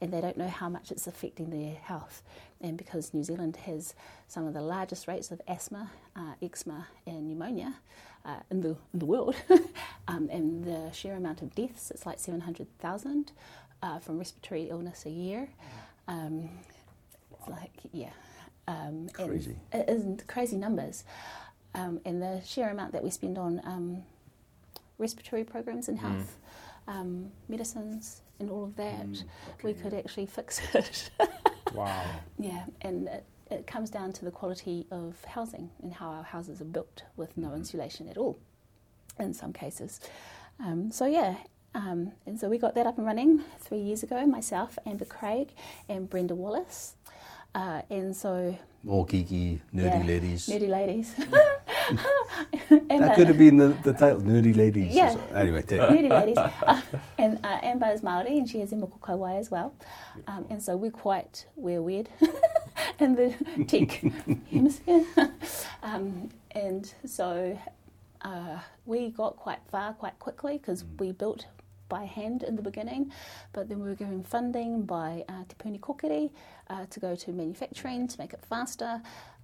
and 0.00 0.12
they 0.12 0.20
don't 0.20 0.36
know 0.36 0.48
how 0.48 0.68
much 0.68 0.90
it's 0.90 1.06
affecting 1.06 1.50
their 1.50 1.76
health. 1.76 2.22
And 2.60 2.76
because 2.76 3.14
New 3.14 3.22
Zealand 3.22 3.56
has 3.56 3.94
some 4.28 4.46
of 4.46 4.54
the 4.54 4.60
largest 4.60 5.08
rates 5.08 5.30
of 5.30 5.40
asthma, 5.48 5.90
uh, 6.16 6.34
eczema, 6.42 6.88
and 7.06 7.28
pneumonia 7.28 7.74
uh, 8.24 8.40
in, 8.50 8.60
the, 8.60 8.76
in 8.92 8.98
the 8.98 9.06
world, 9.06 9.36
um, 10.08 10.28
and 10.30 10.64
the 10.64 10.90
sheer 10.92 11.14
amount 11.14 11.42
of 11.42 11.54
deaths, 11.54 11.90
it's 11.90 12.04
like 12.06 12.18
700,000 12.18 13.32
uh, 13.82 13.98
from 13.98 14.18
respiratory 14.18 14.68
illness 14.68 15.06
a 15.06 15.10
year. 15.10 15.48
Um, 16.08 16.50
it's 17.38 17.48
like, 17.48 17.72
yeah. 17.92 18.10
Um, 18.66 19.08
Crazy. 19.12 19.56
Crazy 20.26 20.56
numbers. 20.56 21.04
Um, 21.74 22.00
and 22.04 22.22
the 22.22 22.40
sheer 22.44 22.68
amount 22.70 22.92
that 22.92 23.02
we 23.02 23.10
spend 23.10 23.36
on 23.36 23.60
um, 23.64 24.02
respiratory 24.98 25.44
programs 25.44 25.88
in 25.88 25.96
health, 25.96 26.36
um, 26.86 27.30
medicines, 27.48 28.22
and 28.38 28.50
all 28.50 28.64
of 28.64 28.76
that, 28.76 29.06
we 29.62 29.74
could 29.74 29.94
actually 29.94 30.26
fix 30.26 30.60
it. 30.74 31.10
Wow. 31.74 32.04
yeah, 32.38 32.66
and 32.82 33.08
it, 33.08 33.24
it 33.50 33.66
comes 33.66 33.90
down 33.90 34.12
to 34.12 34.24
the 34.24 34.30
quality 34.30 34.86
of 34.92 35.16
housing 35.24 35.70
and 35.82 35.92
how 35.92 36.08
our 36.08 36.22
houses 36.22 36.60
are 36.60 36.66
built 36.66 37.02
with 37.16 37.36
no 37.36 37.52
insulation 37.54 38.08
at 38.08 38.16
all 38.16 38.38
in 39.18 39.34
some 39.34 39.52
cases. 39.52 39.98
Um, 40.60 40.92
so, 40.92 41.06
yeah. 41.06 41.34
Um, 41.74 42.12
and 42.26 42.38
so 42.38 42.48
we 42.48 42.58
got 42.58 42.76
that 42.76 42.86
up 42.86 42.96
and 42.98 43.06
running 43.06 43.42
three 43.58 43.80
years 43.80 44.04
ago, 44.04 44.24
myself, 44.24 44.78
Amber 44.86 45.04
Craig, 45.04 45.48
and 45.88 46.08
Brenda 46.08 46.36
Wallace. 46.36 46.94
Uh, 47.56 47.82
and 47.90 48.14
so, 48.14 48.56
More 48.84 49.04
geeky, 49.04 49.58
nerdy 49.74 50.00
yeah, 50.00 50.06
ladies. 50.06 50.46
Nerdy 50.48 50.68
ladies. 50.68 51.14
and, 52.70 53.02
That 53.02 53.12
uh, 53.12 53.14
could 53.14 53.28
have 53.28 53.38
been 53.38 53.56
the, 53.56 53.68
the 53.82 53.92
title, 53.92 54.20
Nerdy 54.20 54.56
Ladies. 54.56 54.94
Yeah. 54.94 55.16
Anyway, 55.34 55.62
take 55.62 55.80
Nerdy 55.80 56.08
ladies. 56.08 56.38
Uh, 56.38 56.80
and 57.18 57.38
uh, 57.44 57.58
Amber 57.62 57.90
is 57.92 58.02
Māori 58.02 58.38
and 58.38 58.48
she 58.48 58.60
has 58.60 58.72
Emoko 58.72 58.98
kauae 59.00 59.38
as 59.38 59.50
well. 59.50 59.74
Um, 60.26 60.46
and 60.48 60.62
so 60.62 60.76
we're 60.76 60.90
quite, 60.90 61.46
we're 61.56 61.82
weird 61.82 62.08
in 63.00 63.14
the 63.14 63.34
tech 63.66 64.02
hemisphere. 64.50 65.04
um, 65.82 66.30
and 66.52 66.94
so 67.04 67.58
uh, 68.22 68.58
we 68.86 69.10
got 69.10 69.36
quite 69.36 69.60
far 69.70 69.92
quite 69.94 70.18
quickly 70.18 70.58
because 70.58 70.84
we 70.98 71.12
built 71.12 71.46
by 71.88 72.04
hand 72.04 72.42
in 72.42 72.56
the 72.56 72.62
beginning, 72.62 73.12
but 73.52 73.68
then 73.68 73.80
we 73.80 73.88
were 73.88 73.94
given 73.94 74.22
funding 74.22 74.82
by 74.82 75.24
uh, 75.28 75.44
Te 75.48 75.54
Puni 75.58 75.78
Kokiri 75.78 76.30
uh, 76.70 76.86
to 76.86 77.00
go 77.00 77.14
to 77.14 77.32
manufacturing 77.32 78.08
to 78.08 78.18
make 78.18 78.32
it 78.32 78.40
faster. 78.48 79.02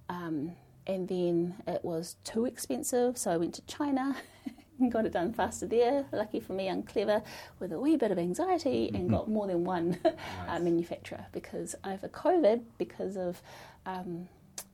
Um, 0.09 0.51
and 0.87 1.07
then 1.07 1.55
it 1.67 1.83
was 1.83 2.15
too 2.23 2.45
expensive, 2.45 3.17
so 3.17 3.31
I 3.31 3.37
went 3.37 3.53
to 3.55 3.61
China 3.63 4.15
and 4.79 4.91
got 4.91 5.05
it 5.05 5.13
done 5.13 5.33
faster 5.33 5.67
there. 5.67 6.05
Lucky 6.11 6.39
for 6.39 6.53
me, 6.53 6.69
I'm 6.69 6.83
clever 6.83 7.21
with 7.59 7.71
a 7.71 7.79
wee 7.79 7.97
bit 7.97 8.11
of 8.11 8.19
anxiety 8.19 8.91
and 8.93 9.09
got 9.09 9.29
more 9.29 9.47
than 9.47 9.63
one 9.63 9.99
uh, 10.47 10.59
manufacturer 10.59 11.25
because 11.31 11.75
over 11.85 12.07
COVID, 12.07 12.61
because 12.77 13.17
of 13.17 13.41
um, 13.85 14.27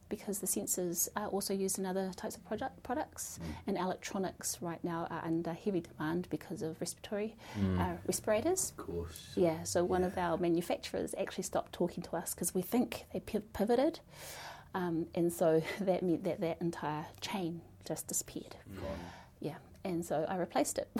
because 0.09 0.39
the 0.39 0.47
sensors 0.47 1.09
are 1.15 1.27
also 1.27 1.53
used 1.53 1.79
in 1.79 1.85
other 1.85 2.11
types 2.15 2.35
of 2.35 2.45
product, 2.45 2.81
products, 2.83 3.39
and 3.65 3.77
electronics 3.77 4.57
right 4.61 4.81
now 4.83 5.07
are 5.09 5.21
under 5.25 5.53
heavy 5.53 5.81
demand 5.81 6.27
because 6.29 6.61
of 6.61 6.79
respiratory 6.79 7.35
uh, 7.77 7.93
respirators. 8.05 8.71
Of 8.77 8.85
course. 8.85 9.31
Yeah, 9.35 9.63
so 9.63 9.83
one 9.83 10.03
of 10.03 10.17
our 10.17 10.37
manufacturers 10.37 11.13
actually 11.19 11.43
stopped 11.43 11.73
talking 11.73 12.03
to 12.03 12.15
us 12.15 12.33
because 12.33 12.55
we 12.55 12.61
think 12.61 13.05
they 13.11 13.19
pivoted. 13.19 13.99
Um, 14.73 15.07
and 15.15 15.31
so 15.31 15.61
that 15.81 16.03
meant 16.03 16.23
that 16.23 16.41
that 16.41 16.57
entire 16.61 17.05
chain 17.21 17.61
just 17.85 18.07
disappeared. 18.07 18.55
Yeah, 19.39 19.55
and 19.83 20.03
so 20.05 20.25
I 20.27 20.35
replaced 20.37 20.77
it 20.77 20.89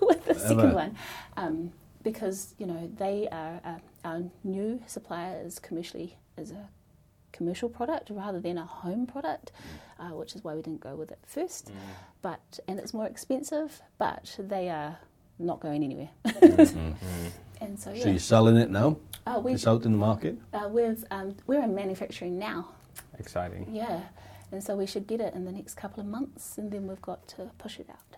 with 0.00 0.24
the 0.24 0.34
second 0.34 0.74
one 0.74 0.96
um, 1.36 1.72
because 2.02 2.54
you 2.58 2.66
know 2.66 2.90
they 2.96 3.28
are 3.32 3.60
uh, 3.64 3.78
our 4.04 4.22
new 4.44 4.80
supplier 4.86 5.40
is 5.44 5.58
commercially 5.58 6.16
is 6.36 6.50
a 6.52 6.68
commercial 7.32 7.68
product 7.68 8.10
rather 8.10 8.40
than 8.40 8.58
a 8.58 8.64
home 8.66 9.06
product, 9.06 9.52
uh, 9.98 10.08
which 10.10 10.34
is 10.34 10.44
why 10.44 10.54
we 10.54 10.62
didn't 10.62 10.80
go 10.80 10.94
with 10.94 11.10
it 11.10 11.18
first. 11.26 11.70
But 12.22 12.58
and 12.68 12.78
it's 12.78 12.92
more 12.94 13.06
expensive, 13.06 13.80
but 13.98 14.36
they 14.38 14.68
are 14.68 14.98
not 15.38 15.60
going 15.60 15.82
anywhere. 15.82 16.10
and 17.60 17.78
so 17.78 17.92
yeah, 17.92 18.02
So 18.04 18.08
you're 18.10 18.18
selling 18.18 18.56
it 18.56 18.70
now? 18.70 18.96
uh, 19.26 19.40
we 19.42 19.52
It's 19.54 19.66
out 19.66 19.84
in 19.84 19.92
the 19.92 19.98
market? 19.98 20.36
uh, 20.52 20.68
we've 20.70 21.04
um, 21.10 21.34
we're 21.46 21.62
in 21.62 21.74
manufacturing 21.74 22.38
now. 22.38 22.68
Exciting. 23.18 23.66
Yeah, 23.72 24.00
and 24.52 24.62
so 24.62 24.76
we 24.76 24.86
should 24.86 25.06
get 25.06 25.20
it 25.20 25.34
in 25.34 25.44
the 25.44 25.52
next 25.52 25.74
couple 25.74 26.00
of 26.00 26.06
months, 26.06 26.58
and 26.58 26.70
then 26.70 26.86
we've 26.86 27.02
got 27.02 27.26
to 27.28 27.50
push 27.58 27.78
it 27.78 27.88
out. 27.90 28.16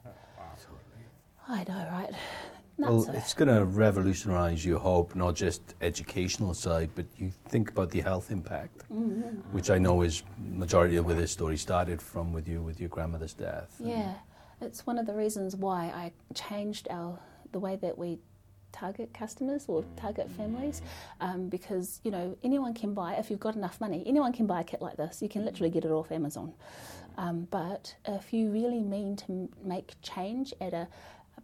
I 1.49 1.65
know, 1.69 1.89
right? 1.91 2.11
Not 2.79 2.91
Well, 2.93 3.03
so. 3.03 3.13
it's 3.13 3.35
going 3.35 3.49
to 3.55 3.65
revolutionise 3.65 4.65
your 4.65 4.79
hope, 4.79 5.15
not 5.15 5.35
just 5.35 5.75
educational 5.83 6.55
side, 6.55 6.91
but 6.95 7.05
you 7.19 7.33
think 7.49 7.71
about 7.71 7.91
the 7.91 8.01
health 8.01 8.31
impact, 8.31 8.85
Mm-hmm. 8.91 9.53
which 9.55 9.69
I 9.71 9.79
know 9.79 10.03
is 10.03 10.23
majority 10.39 10.97
of 10.97 11.05
where 11.07 11.17
this 11.17 11.31
story 11.33 11.57
started 11.57 12.01
from 12.01 12.33
with 12.33 12.49
you, 12.49 12.63
with 12.63 12.81
your 12.81 12.89
grandmother's 12.89 13.35
death. 13.35 13.75
Yeah, 13.81 14.15
it's 14.61 14.87
one 14.87 14.99
of 14.99 15.07
the 15.07 15.15
reasons 15.15 15.57
why 15.57 15.87
I 15.95 16.13
changed 16.35 16.87
our 16.91 17.19
the 17.51 17.59
way 17.61 17.77
that 17.77 17.99
we 17.99 18.19
target 18.73 19.13
customers 19.15 19.65
or 19.69 19.85
target 19.97 20.31
families, 20.31 20.83
um, 21.21 21.49
because 21.49 22.01
you 22.03 22.11
know 22.11 22.37
anyone 22.43 22.75
can 22.75 22.95
buy 22.95 23.15
if 23.15 23.31
you've 23.31 23.41
got 23.41 23.57
enough 23.57 23.81
money. 23.81 24.03
Anyone 24.07 24.33
can 24.33 24.47
buy 24.47 24.61
a 24.61 24.65
kit 24.65 24.83
like 24.83 24.97
this. 24.97 25.23
You 25.23 25.29
can 25.29 25.45
literally 25.45 25.71
get 25.71 25.85
it 25.85 25.91
off 25.91 26.11
Amazon. 26.11 26.55
Um, 27.19 27.47
but 27.51 27.95
if 28.07 28.33
you 28.33 28.51
really 28.51 28.81
mean 28.81 29.17
to 29.17 29.51
make 29.63 29.95
change 30.01 30.55
at 30.61 30.73
a, 30.73 30.89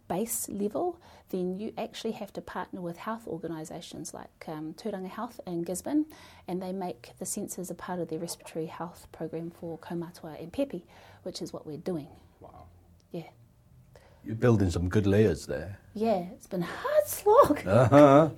base 0.09 0.49
level, 0.49 0.99
then 1.29 1.57
you 1.57 1.71
actually 1.77 2.11
have 2.11 2.33
to 2.33 2.41
partner 2.41 2.81
with 2.81 2.97
health 2.97 3.27
organisations 3.27 4.13
like 4.13 4.45
um, 4.47 4.73
Turanga 4.73 5.09
Health 5.09 5.39
in 5.47 5.61
Gisborne, 5.63 6.05
and 6.47 6.61
they 6.61 6.73
make 6.73 7.11
the 7.19 7.25
sensors 7.25 7.71
a 7.71 7.75
part 7.75 7.99
of 7.99 8.09
their 8.09 8.19
respiratory 8.19 8.65
health 8.65 9.07
program 9.11 9.51
for 9.51 9.77
Kaumatua 9.77 10.41
and 10.41 10.51
Pepe, 10.51 10.85
which 11.23 11.41
is 11.41 11.53
what 11.53 11.65
we're 11.65 11.77
doing. 11.77 12.07
You're 14.25 14.35
building 14.35 14.69
some 14.69 14.89
good 14.89 15.07
layers 15.07 15.45
there. 15.45 15.77
Yeah, 15.93 16.23
it's 16.33 16.47
been 16.47 16.63
a 16.63 16.65
hard 16.65 17.07
slog. 17.07 17.61
Uh-huh. 17.67 18.29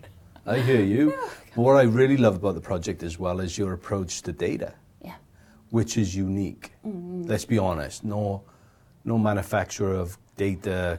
I 0.45 0.59
hear 0.59 0.81
you. 0.81 1.13
But 1.55 1.63
what 1.63 1.75
I 1.75 1.81
really 1.83 2.15
love 2.15 2.35
about 2.37 2.55
the 2.55 2.61
project 2.61 3.03
as 3.03 3.19
well 3.19 3.41
is 3.41 3.57
your 3.57 3.73
approach 3.73 4.21
to 4.21 4.31
data, 4.31 4.73
Yeah. 5.03 5.15
which 5.69 5.97
is 5.97 6.15
unique. 6.15 6.71
Let's 6.85 7.43
be 7.43 7.57
honest. 7.57 8.05
No, 8.05 8.43
no 9.03 9.17
manufacturer 9.17 9.95
of 9.95 10.17
data 10.37 10.97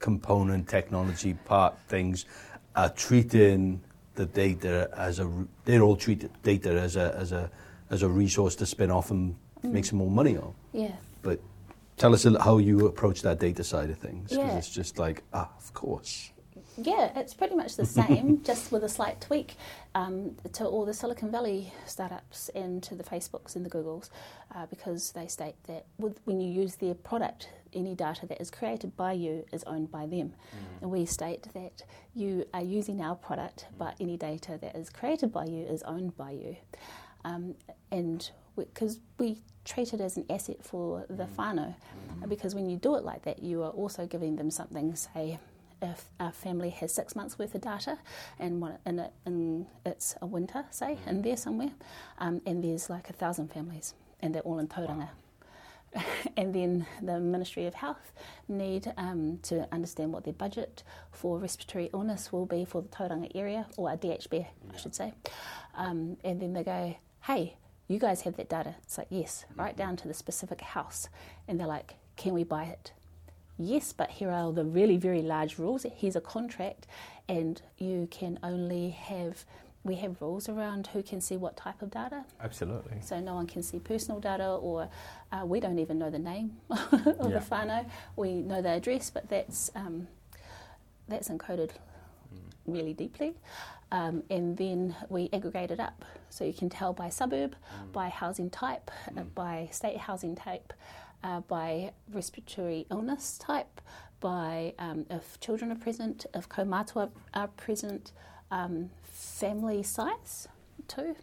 component 0.00 0.68
technology 0.68 1.34
part 1.44 1.74
things 1.88 2.26
are 2.74 2.90
treating 2.90 3.80
the 4.16 4.26
data 4.26 4.90
as 4.96 5.20
a. 5.20 5.30
They're 5.64 5.82
all 5.82 5.96
treated 5.96 6.30
data 6.42 6.70
as 6.80 6.96
a 6.96 7.14
as 7.16 7.30
a 7.30 7.48
as 7.90 8.02
a 8.02 8.08
resource 8.08 8.56
to 8.56 8.66
spin 8.66 8.90
off 8.90 9.12
and 9.12 9.36
make 9.62 9.84
some 9.84 9.98
more 9.98 10.10
money 10.10 10.36
on. 10.36 10.52
Yeah. 10.72 10.96
But 11.22 11.38
tell 11.96 12.14
us 12.14 12.24
how 12.40 12.58
you 12.58 12.86
approach 12.86 13.22
that 13.22 13.38
data 13.40 13.64
side 13.64 13.90
of 13.90 13.98
things 13.98 14.30
because 14.30 14.44
Yeah. 14.50 14.58
it's 14.58 14.70
just 14.70 14.98
like 14.98 15.22
ah, 15.32 15.50
of 15.58 15.72
course. 15.74 16.30
Yeah, 16.78 17.10
it's 17.18 17.32
pretty 17.32 17.54
much 17.54 17.76
the 17.76 17.86
same, 17.86 18.42
just 18.50 18.70
with 18.70 18.84
a 18.84 18.88
slight 18.88 19.18
tweak 19.20 19.54
um, 19.94 20.36
to 20.52 20.66
all 20.66 20.84
the 20.84 20.92
Silicon 20.92 21.30
Valley 21.30 21.72
startups 21.86 22.50
and 22.54 22.82
to 22.82 22.94
the 22.94 23.02
Facebooks 23.04 23.56
and 23.56 23.64
the 23.64 23.70
Googles, 23.70 24.10
uh, 24.54 24.66
because 24.66 25.12
they 25.12 25.26
state 25.26 25.54
that 25.68 25.86
with, 25.98 26.20
when 26.24 26.38
you 26.38 26.50
use 26.50 26.74
their 26.76 26.94
product, 26.94 27.48
any 27.72 27.94
data 27.94 28.26
that 28.26 28.40
is 28.42 28.50
created 28.50 28.94
by 28.94 29.12
you 29.12 29.46
is 29.52 29.64
owned 29.64 29.90
by 29.90 30.06
them. 30.06 30.34
And 30.82 30.90
we 30.90 31.06
state 31.06 31.44
that 31.54 31.82
you 32.14 32.46
are 32.52 32.62
using 32.62 33.00
our 33.00 33.14
product, 33.16 33.66
but 33.78 33.94
any 33.98 34.18
data 34.18 34.58
that 34.60 34.76
is 34.76 34.90
created 34.90 35.32
by 35.32 35.46
you 35.46 35.64
is 35.64 35.82
owned 35.84 36.14
by 36.16 36.32
you. 36.32 36.56
Um, 37.24 37.54
and 37.90 38.30
because 38.56 38.98
we 39.18 39.38
treat 39.64 39.92
it 39.92 40.00
as 40.00 40.16
an 40.16 40.24
asset 40.30 40.62
for 40.62 41.04
the 41.08 41.24
whānau, 41.24 41.74
because 42.28 42.54
when 42.54 42.68
you 42.68 42.76
do 42.76 42.94
it 42.96 43.04
like 43.04 43.22
that, 43.22 43.42
you 43.42 43.62
are 43.62 43.70
also 43.70 44.06
giving 44.06 44.36
them 44.36 44.50
something, 44.50 44.94
say, 44.94 45.38
if 45.82 46.06
a 46.18 46.32
family 46.32 46.70
has 46.70 46.92
six 46.94 47.14
months 47.14 47.38
worth 47.38 47.54
of 47.54 47.60
data 47.60 47.98
and, 48.38 48.60
one, 48.60 48.78
and, 48.86 49.00
it, 49.00 49.12
and 49.26 49.66
it's 49.84 50.14
a 50.22 50.26
winter, 50.26 50.64
say, 50.70 50.98
in 51.06 51.22
there 51.22 51.36
somewhere, 51.36 51.72
um, 52.18 52.40
and 52.46 52.64
there's 52.64 52.88
like 52.88 53.10
a 53.10 53.12
thousand 53.12 53.52
families, 53.52 53.94
and 54.20 54.34
they're 54.34 54.42
all 54.42 54.58
in 54.58 54.68
Tauranga. 54.68 55.10
and 56.36 56.54
then 56.54 56.86
the 57.02 57.18
Ministry 57.20 57.66
of 57.66 57.74
Health 57.74 58.12
need 58.48 58.92
um, 58.96 59.38
to 59.42 59.66
understand 59.72 60.12
what 60.12 60.24
their 60.24 60.32
budget 60.32 60.82
for 61.10 61.38
respiratory 61.38 61.90
illness 61.92 62.32
will 62.32 62.46
be 62.46 62.64
for 62.64 62.82
the 62.82 62.88
Tauranga 62.88 63.30
area, 63.34 63.66
or 63.76 63.92
a 63.92 63.96
DHB, 63.96 64.46
I 64.72 64.76
should 64.76 64.94
say. 64.94 65.12
Um, 65.74 66.16
and 66.24 66.40
then 66.40 66.52
they 66.52 66.64
go, 66.64 66.96
hey, 67.24 67.56
you 67.88 67.98
guys 67.98 68.22
have 68.22 68.36
that 68.36 68.48
data. 68.48 68.74
It's 68.82 68.98
like, 68.98 69.08
yes, 69.10 69.44
right 69.56 69.76
down 69.76 69.96
to 69.98 70.08
the 70.08 70.14
specific 70.14 70.60
house. 70.60 71.08
And 71.46 71.58
they're 71.60 71.66
like, 71.66 71.94
can 72.16 72.32
we 72.32 72.44
buy 72.44 72.64
it? 72.64 72.92
Yes, 73.58 73.92
but 73.92 74.10
here 74.10 74.30
are 74.30 74.52
the 74.52 74.64
really, 74.64 74.96
very 74.96 75.22
large 75.22 75.58
rules. 75.58 75.86
Here's 75.96 76.16
a 76.16 76.20
contract, 76.20 76.86
and 77.28 77.62
you 77.78 78.06
can 78.10 78.38
only 78.42 78.90
have, 78.90 79.44
we 79.82 79.94
have 79.96 80.20
rules 80.20 80.46
around 80.48 80.88
who 80.88 81.02
can 81.02 81.22
see 81.22 81.38
what 81.38 81.56
type 81.56 81.80
of 81.80 81.90
data. 81.90 82.24
Absolutely. 82.42 82.98
So 83.00 83.18
no 83.18 83.34
one 83.34 83.46
can 83.46 83.62
see 83.62 83.78
personal 83.78 84.20
data, 84.20 84.46
or 84.48 84.90
uh, 85.32 85.46
we 85.46 85.60
don't 85.60 85.78
even 85.78 85.98
know 85.98 86.10
the 86.10 86.18
name 86.18 86.56
of 86.70 86.78
Yeah. 86.92 87.08
the 87.38 87.44
whānau. 87.50 87.86
We 88.16 88.34
know 88.34 88.60
the 88.60 88.70
address, 88.70 89.08
but 89.08 89.28
that's 89.30 89.70
um, 89.74 90.08
that's 91.08 91.28
encoded 91.30 91.70
really 92.66 92.92
deeply. 92.92 93.34
Um, 93.92 94.22
and 94.28 94.56
then 94.56 94.96
we 95.08 95.30
aggregate 95.32 95.70
it 95.70 95.80
up, 95.80 96.04
so 96.30 96.44
you 96.44 96.52
can 96.52 96.68
tell 96.68 96.92
by 96.92 97.08
suburb, 97.08 97.56
by 97.92 98.08
housing 98.08 98.50
type, 98.50 98.90
uh, 99.16 99.22
by 99.34 99.68
state 99.72 99.96
housing 99.98 100.34
type, 100.36 100.72
uh, 101.24 101.40
by 101.40 101.92
respiratory 102.12 102.86
illness 102.90 103.38
type, 103.38 103.80
by 104.20 104.74
um, 104.78 105.06
if 105.10 105.38
children 105.40 105.70
are 105.72 105.76
present, 105.76 106.26
if 106.34 106.48
kaumatua 106.48 107.10
are 107.34 107.48
present, 107.48 108.12
um, 108.50 108.90
family 109.02 109.82
size 109.82 110.48
too, 110.88 111.16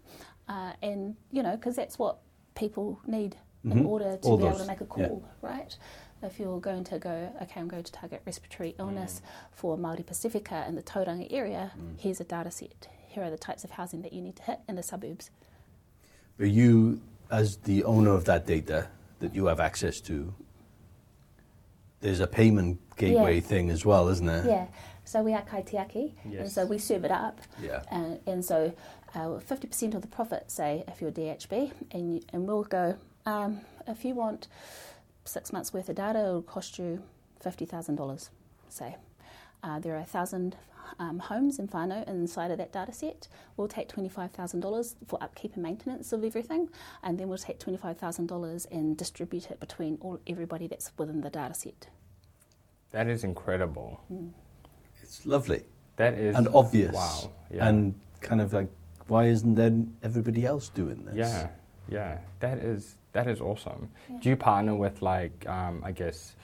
uh, 0.49 0.73
and 0.81 1.15
you 1.31 1.41
know 1.43 1.55
because 1.55 1.75
that's 1.75 1.97
what 1.97 2.17
people 2.55 2.99
need 3.07 3.35
in 3.63 3.71
Mhm. 3.83 3.87
order 3.87 4.17
to 4.17 4.27
All 4.29 4.37
be 4.37 4.45
able 4.45 4.57
to 4.59 4.65
make 4.65 4.81
a 4.81 4.87
yeah. 4.97 5.07
call, 5.07 5.23
right? 5.41 5.75
If 6.21 6.37
you're 6.39 6.59
going 6.59 6.83
to 6.85 6.99
go, 6.99 7.31
okay, 7.41 7.59
I'm 7.61 7.67
going 7.69 7.83
to 7.83 7.91
target 7.91 8.21
respiratory 8.25 8.75
illness 8.77 9.21
for 9.51 9.77
Māori 9.77 10.05
Pacifica 10.05 10.65
in 10.67 10.75
the 10.75 10.83
Tauranga 10.83 11.27
area, 11.31 11.71
here's 11.97 12.19
a 12.19 12.23
data 12.25 12.51
set. 12.51 12.87
Here 13.13 13.23
are 13.23 13.29
the 13.29 13.37
types 13.37 13.63
of 13.63 13.69
housing 13.69 14.01
that 14.01 14.11
you 14.11 14.21
need 14.21 14.35
to 14.37 14.43
hit 14.43 14.59
in 14.67 14.75
the 14.75 14.81
suburbs. 14.81 15.29
But 16.37 16.49
you, 16.49 16.99
as 17.29 17.57
the 17.57 17.83
owner 17.83 18.09
of 18.09 18.25
that 18.25 18.47
data 18.47 18.87
that 19.19 19.35
you 19.35 19.45
have 19.45 19.59
access 19.59 20.01
to, 20.01 20.33
there's 22.01 22.19
a 22.19 22.25
payment 22.27 22.79
gateway 22.97 23.35
Yeah. 23.35 23.41
thing 23.41 23.69
as 23.69 23.85
well, 23.85 24.09
isn't 24.09 24.25
there? 24.25 24.43
Yeah, 24.47 24.65
so 25.05 25.21
we 25.21 25.33
are 25.35 25.43
kaitiaki, 25.43 26.13
and 26.25 26.51
so 26.51 26.65
we 26.65 26.79
serve 26.79 27.05
it 27.05 27.11
up. 27.11 27.39
Yeah. 27.61 27.83
Uh, 27.91 28.15
and 28.25 28.43
so 28.43 28.73
uh, 29.13 29.19
50% 29.39 29.93
of 29.93 30.01
the 30.01 30.07
profit, 30.07 30.49
say, 30.49 30.83
if 30.87 30.99
you're 30.99 31.11
DHB, 31.11 31.71
and, 31.91 32.15
you, 32.15 32.21
and 32.33 32.47
we'll 32.47 32.63
go, 32.63 32.97
um, 33.27 33.61
if 33.87 34.03
you 34.03 34.15
want 34.15 34.47
six 35.23 35.53
months 35.53 35.71
worth 35.71 35.87
of 35.87 35.97
data, 35.97 36.17
it'll 36.19 36.41
cost 36.41 36.79
you 36.79 37.03
$50,000, 37.45 38.29
say. 38.69 38.95
Uh, 39.61 39.77
there 39.79 39.93
are 39.93 39.97
a 39.97 39.99
1,000 39.99 40.55
um, 40.99 41.19
homes 41.19 41.59
in 41.59 41.67
Fano 41.67 42.03
inside 42.07 42.51
of 42.51 42.57
that 42.57 42.71
data 42.71 42.93
set. 42.93 43.27
We'll 43.57 43.67
take 43.67 43.89
$25,000 43.89 44.95
for 45.07 45.21
upkeep 45.23 45.53
and 45.55 45.63
maintenance 45.63 46.11
of 46.13 46.23
everything, 46.23 46.69
and 47.03 47.19
then 47.19 47.27
we'll 47.29 47.37
take 47.37 47.59
$25,000 47.59 48.71
and 48.71 48.97
distribute 48.97 49.51
it 49.51 49.59
between 49.59 49.97
all 50.01 50.19
everybody 50.27 50.67
that's 50.67 50.91
within 50.97 51.21
the 51.21 51.29
data 51.29 51.53
set. 51.53 51.87
That 52.91 53.07
is 53.07 53.23
incredible. 53.23 54.01
It's 55.01 55.25
lovely 55.25 55.63
That 55.97 56.13
is 56.13 56.35
and 56.35 56.47
obvious. 56.53 56.93
Wow. 56.93 57.31
Yeah. 57.51 57.67
And 57.67 57.95
kind 58.21 58.41
of 58.41 58.53
like, 58.53 58.69
why 59.07 59.25
isn't 59.25 59.55
then 59.55 59.95
everybody 60.03 60.45
else 60.45 60.69
doing 60.69 61.03
this? 61.05 61.15
Yeah, 61.15 61.49
yeah, 61.89 62.19
that 62.39 62.59
is 62.59 62.95
that 63.11 63.27
is 63.27 63.41
awesome. 63.41 63.89
Yeah. 64.09 64.17
Do 64.21 64.29
you 64.29 64.35
partner 64.35 64.75
with 64.75 65.01
like 65.01 65.45
um, 65.47 65.81
I 65.83 65.91
guess 65.91 66.35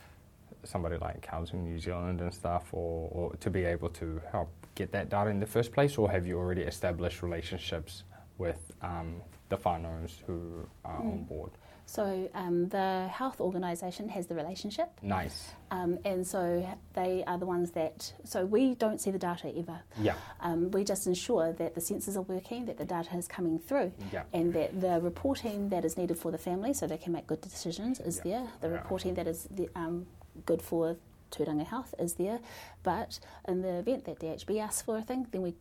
somebody 0.63 0.97
like 0.97 1.25
Housing 1.25 1.63
New 1.63 1.79
Zealand 1.79 2.21
and 2.21 2.33
stuff, 2.33 2.65
or, 2.73 3.09
or 3.11 3.35
to 3.37 3.49
be 3.49 3.63
able 3.63 3.89
to 3.89 4.21
help 4.31 4.49
get 4.75 4.91
that 4.91 5.09
data 5.09 5.29
in 5.29 5.39
the 5.39 5.45
first 5.45 5.71
place, 5.71 5.97
or 5.97 6.09
have 6.11 6.25
you 6.25 6.37
already 6.37 6.61
established 6.61 7.21
relationships 7.21 8.03
with 8.37 8.71
um, 8.81 9.21
the 9.49 9.57
whānaus 9.57 10.11
who 10.27 10.65
are 10.85 10.97
on 10.97 11.19
Mm. 11.19 11.27
board? 11.27 11.51
So 11.85 12.29
um, 12.35 12.69
the 12.69 13.07
health 13.11 13.41
organisation 13.41 14.09
has 14.09 14.27
the 14.27 14.35
relationship, 14.35 14.89
Nice. 15.01 15.53
um, 15.71 15.97
and 16.05 16.25
so 16.25 16.63
they 16.93 17.23
are 17.25 17.39
the 17.39 17.47
ones 17.47 17.71
that. 17.71 18.13
So 18.25 18.45
we 18.45 18.75
don't 18.75 19.01
see 19.01 19.09
the 19.09 19.17
data 19.17 19.51
ever. 19.57 19.79
Yeah. 19.99 20.13
Um, 20.39 20.69
we 20.69 20.83
just 20.83 21.07
ensure 21.07 21.51
that 21.53 21.73
the 21.73 21.81
sensors 21.81 22.15
are 22.15 22.21
working, 22.21 22.65
that 22.67 22.77
the 22.77 22.85
data 22.85 23.17
is 23.17 23.27
coming 23.27 23.57
through, 23.57 23.91
Yeah. 24.13 24.21
and 24.33 24.53
that 24.53 24.79
the 24.79 25.01
reporting 25.01 25.69
that 25.69 25.83
is 25.83 25.97
needed 25.97 26.19
for 26.19 26.29
the 26.31 26.37
family 26.37 26.73
so 26.73 26.85
they 26.85 26.99
can 26.99 27.11
make 27.11 27.25
good 27.25 27.41
decisions 27.41 27.99
is 27.99 28.21
Yeah. 28.23 28.23
there. 28.41 28.47
The 28.61 28.67
Yeah. 28.67 28.73
reporting 28.75 29.15
that 29.15 29.25
is 29.27 29.47
the, 29.49 29.67
um, 29.75 30.05
good 30.45 30.61
for 30.61 30.97
Turanga 31.31 31.65
Health 31.65 31.93
is 31.99 32.15
there. 32.15 32.39
But 32.83 33.19
in 33.47 33.61
the 33.61 33.79
event 33.79 34.05
that 34.05 34.19
DHB 34.19 34.59
asks 34.59 34.81
for 34.81 34.97
a 34.97 35.01
thing, 35.01 35.27
then 35.31 35.41
we 35.41 35.55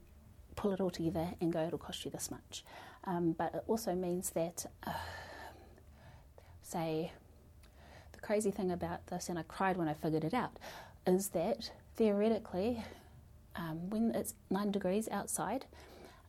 pull 0.56 0.72
it 0.72 0.80
all 0.80 0.90
together 0.90 1.34
and 1.40 1.52
go, 1.52 1.66
it'll 1.66 1.78
cost 1.78 2.04
you 2.04 2.10
this 2.10 2.30
much. 2.30 2.64
Um, 3.04 3.32
but 3.32 3.54
it 3.54 3.64
also 3.66 3.94
means 3.94 4.30
that, 4.30 4.66
uh, 4.86 4.92
say, 6.62 7.12
the 8.12 8.18
crazy 8.20 8.50
thing 8.50 8.70
about 8.70 9.06
this, 9.06 9.28
and 9.28 9.38
I 9.38 9.42
cried 9.42 9.76
when 9.76 9.88
I 9.88 9.94
figured 9.94 10.24
it 10.24 10.34
out, 10.34 10.58
is 11.06 11.28
that 11.28 11.70
theoretically, 11.96 12.84
um, 13.56 13.88
when 13.90 14.14
it's 14.14 14.34
nine 14.50 14.70
degrees 14.70 15.08
outside, 15.10 15.66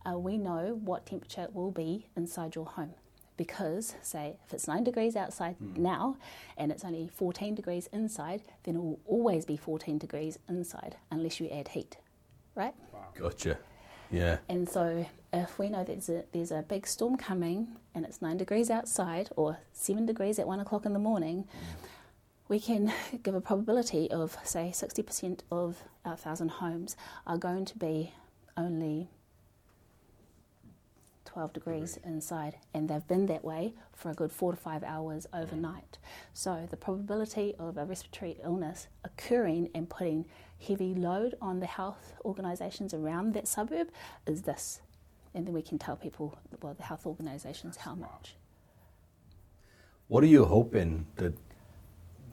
uh, 0.06 0.18
we 0.18 0.38
know 0.38 0.80
what 0.84 1.06
temperature 1.06 1.44
it 1.44 1.56
will 1.56 1.72
be 1.72 2.08
inside 2.16 2.56
your 2.56 2.66
home. 2.66 2.94
Because, 3.40 3.96
say, 4.02 4.36
if 4.46 4.54
it's 4.54 4.68
nine 4.68 4.84
degrees 4.84 5.16
outside 5.16 5.56
hmm. 5.56 5.82
now 5.82 6.18
and 6.58 6.74
it's 6.74 6.84
only 6.84 7.08
14 7.08 7.56
degrees 7.56 7.88
inside, 7.94 8.42
then 8.66 8.76
it 8.76 8.80
will 8.80 9.00
always 9.06 9.46
be 9.46 9.56
14 9.56 9.98
degrees 9.98 10.38
inside 10.50 10.98
unless 11.10 11.40
you 11.40 11.48
add 11.48 11.70
heat, 11.70 11.96
right? 12.54 12.74
Gotcha. 13.18 13.58
Yeah. 14.12 14.40
And 14.50 14.68
so, 14.68 15.06
if 15.32 15.58
we 15.58 15.70
know 15.70 15.86
there's 15.86 16.10
a, 16.10 16.26
there's 16.34 16.52
a 16.52 16.66
big 16.68 16.86
storm 16.86 17.16
coming 17.16 17.78
and 17.96 18.04
it's 18.04 18.22
nine 18.22 18.36
degrees 18.36 18.70
outside 18.70 19.30
or 19.38 19.60
seven 19.72 20.06
degrees 20.06 20.38
at 20.38 20.46
one 20.46 20.60
o'clock 20.60 20.86
in 20.86 20.92
the 20.92 21.00
morning, 21.00 21.48
we 22.50 22.60
can 22.60 22.92
give 23.24 23.36
a 23.36 23.42
probability 23.42 24.12
of, 24.12 24.36
say, 24.44 24.74
60% 24.76 25.44
of 25.50 25.82
our 26.04 26.18
thousand 26.18 26.50
homes 26.50 26.98
are 27.26 27.38
going 27.38 27.64
to 27.64 27.78
be 27.78 28.12
only 28.58 29.10
12 31.40 31.54
degrees 31.54 31.98
inside, 32.04 32.58
and 32.74 32.90
they've 32.90 33.08
been 33.08 33.26
that 33.28 33.46
way 33.46 33.74
for 33.94 34.12
a 34.12 34.14
good 34.14 34.30
four 34.30 34.52
to 34.52 34.58
five 34.58 34.84
hours 34.84 35.26
overnight. 35.34 35.98
So, 36.34 36.68
the 36.70 36.76
probability 36.76 37.56
of 37.58 37.78
a 37.78 37.86
respiratory 37.86 38.36
illness 38.44 38.88
occurring 39.06 39.70
and 39.74 39.90
putting 39.90 40.26
heavy 40.68 40.94
load 40.94 41.36
on 41.42 41.62
the 41.62 41.66
health 41.66 42.12
organisations 42.26 42.94
around 42.94 43.34
that 43.36 43.48
suburb 43.48 43.88
is 44.28 44.42
this. 44.42 44.82
And 45.34 45.48
then 45.48 45.54
we 45.54 45.62
can 45.62 45.80
tell 45.80 45.96
people, 45.96 46.38
well, 46.62 46.74
the 46.74 46.84
health 46.84 47.06
organisations, 47.06 47.78
how 47.78 47.96
much. 47.96 48.36
What 50.10 50.26
are 50.26 50.28
you 50.28 50.44
hoping 50.44 51.06
that 51.16 51.34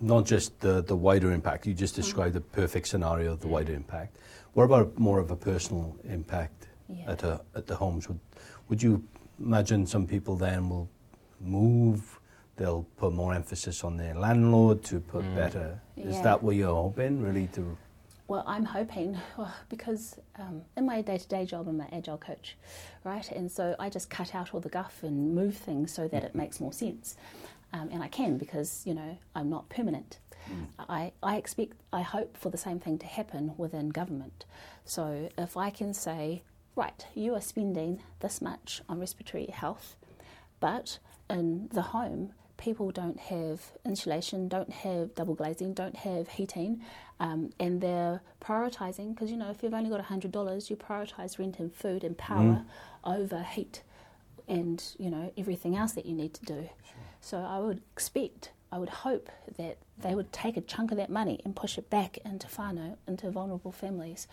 not 0.00 0.26
just 0.26 0.58
the, 0.58 0.82
the 0.82 0.96
wider 0.96 1.30
impact, 1.30 1.64
you 1.64 1.74
just 1.74 1.94
mm-hmm. 1.94 2.02
described 2.02 2.34
the 2.34 2.40
perfect 2.40 2.88
scenario 2.88 3.34
of 3.34 3.40
the 3.40 3.46
wider 3.46 3.72
impact. 3.72 4.16
What 4.54 4.64
about 4.64 4.98
more 4.98 5.20
of 5.20 5.30
a 5.30 5.36
personal 5.36 5.96
impact 6.02 6.66
Yeah. 6.88 7.12
at, 7.12 7.22
a, 7.22 7.40
at 7.54 7.66
the 7.66 7.76
homes? 7.76 8.08
Would, 8.08 8.18
would 8.68 8.82
you 8.82 9.02
imagine 9.38 9.86
some 9.86 10.06
people 10.06 10.36
then 10.36 10.68
will 10.68 10.88
move, 11.40 12.18
they'll 12.56 12.86
put 12.96 13.12
more 13.12 13.34
emphasis 13.34 13.84
on 13.84 13.96
their 13.96 14.14
landlord 14.14 14.82
to 14.84 15.00
put 15.00 15.22
better? 15.34 15.80
Is 15.96 16.20
that 16.22 16.42
what 16.42 16.56
you're 16.56 16.74
hoping, 16.74 17.22
really? 17.22 17.46
To 17.48 17.76
Well, 18.28 18.44
I'm 18.46 18.64
hoping 18.64 19.18
well, 19.36 19.54
because 19.68 20.18
um, 20.38 20.62
in 20.76 20.86
my 20.86 21.02
day-to-day 21.02 21.46
job, 21.46 21.68
I'm 21.68 21.80
an 21.80 21.88
agile 21.92 22.18
coach, 22.18 22.56
right? 23.04 23.30
And 23.32 23.50
so 23.50 23.76
I 23.78 23.88
just 23.88 24.10
cut 24.10 24.34
out 24.34 24.54
all 24.54 24.60
the 24.60 24.68
guff 24.68 25.02
and 25.02 25.34
move 25.34 25.56
things 25.56 25.92
so 25.92 26.08
that 26.08 26.24
it 26.24 26.34
makes 26.34 26.60
more 26.60 26.72
sense, 26.72 27.16
um, 27.72 27.88
and 27.92 28.02
I 28.02 28.08
can 28.08 28.38
because 28.38 28.82
you 28.86 28.94
know 28.94 29.18
I'm 29.34 29.50
not 29.50 29.68
permanent. 29.68 30.18
I, 30.78 31.12
I 31.22 31.36
expect, 31.36 31.76
I 31.92 32.02
hope 32.02 32.36
for 32.36 32.50
the 32.50 32.56
same 32.56 32.78
thing 32.78 32.98
to 32.98 33.06
happen 33.06 33.54
within 33.56 33.88
government. 33.88 34.44
So 34.84 35.28
if 35.36 35.56
I 35.56 35.70
can 35.70 35.92
say, 35.92 36.42
right, 36.76 37.06
you 37.14 37.34
are 37.34 37.40
spending 37.40 38.02
this 38.20 38.40
much 38.40 38.82
on 38.88 39.00
respiratory 39.00 39.46
health, 39.46 39.96
but 40.60 40.98
in 41.28 41.68
the 41.72 41.82
home, 41.82 42.32
people 42.58 42.90
don't 42.90 43.18
have 43.18 43.72
insulation, 43.84 44.48
don't 44.48 44.70
have 44.72 45.14
double 45.14 45.34
glazing, 45.34 45.74
don't 45.74 45.96
have 45.96 46.28
heating, 46.28 46.82
um, 47.18 47.50
and 47.58 47.80
they're 47.80 48.20
prioritising 48.40 49.14
because 49.14 49.30
you 49.30 49.36
know 49.36 49.50
if 49.50 49.62
you've 49.62 49.74
only 49.74 49.90
got 49.90 50.00
hundred 50.02 50.32
dollars, 50.32 50.70
you 50.70 50.76
prioritise 50.76 51.38
rent 51.38 51.58
and 51.58 51.74
food 51.74 52.04
and 52.04 52.16
power 52.16 52.62
over 53.04 53.42
heat, 53.42 53.82
and 54.46 54.82
you 54.98 55.10
know 55.10 55.32
everything 55.36 55.76
else 55.76 55.92
that 55.92 56.06
you 56.06 56.14
need 56.14 56.34
to 56.34 56.44
do. 56.44 56.68
So 57.20 57.38
I 57.38 57.58
would 57.58 57.82
expect, 57.92 58.50
I 58.72 58.78
would 58.78 58.88
hope 58.88 59.30
that 59.58 59.78
they 59.98 60.14
would 60.14 60.32
take 60.32 60.56
a 60.56 60.60
chunk 60.60 60.90
of 60.90 60.96
that 60.98 61.08
money 61.10 61.40
and 61.44 61.54
push 61.54 61.78
it 61.78 61.88
back 61.88 62.18
into 62.24 62.46
whānau, 62.48 62.96
into 63.06 63.30
vulnerable 63.30 63.72
families, 63.72 64.26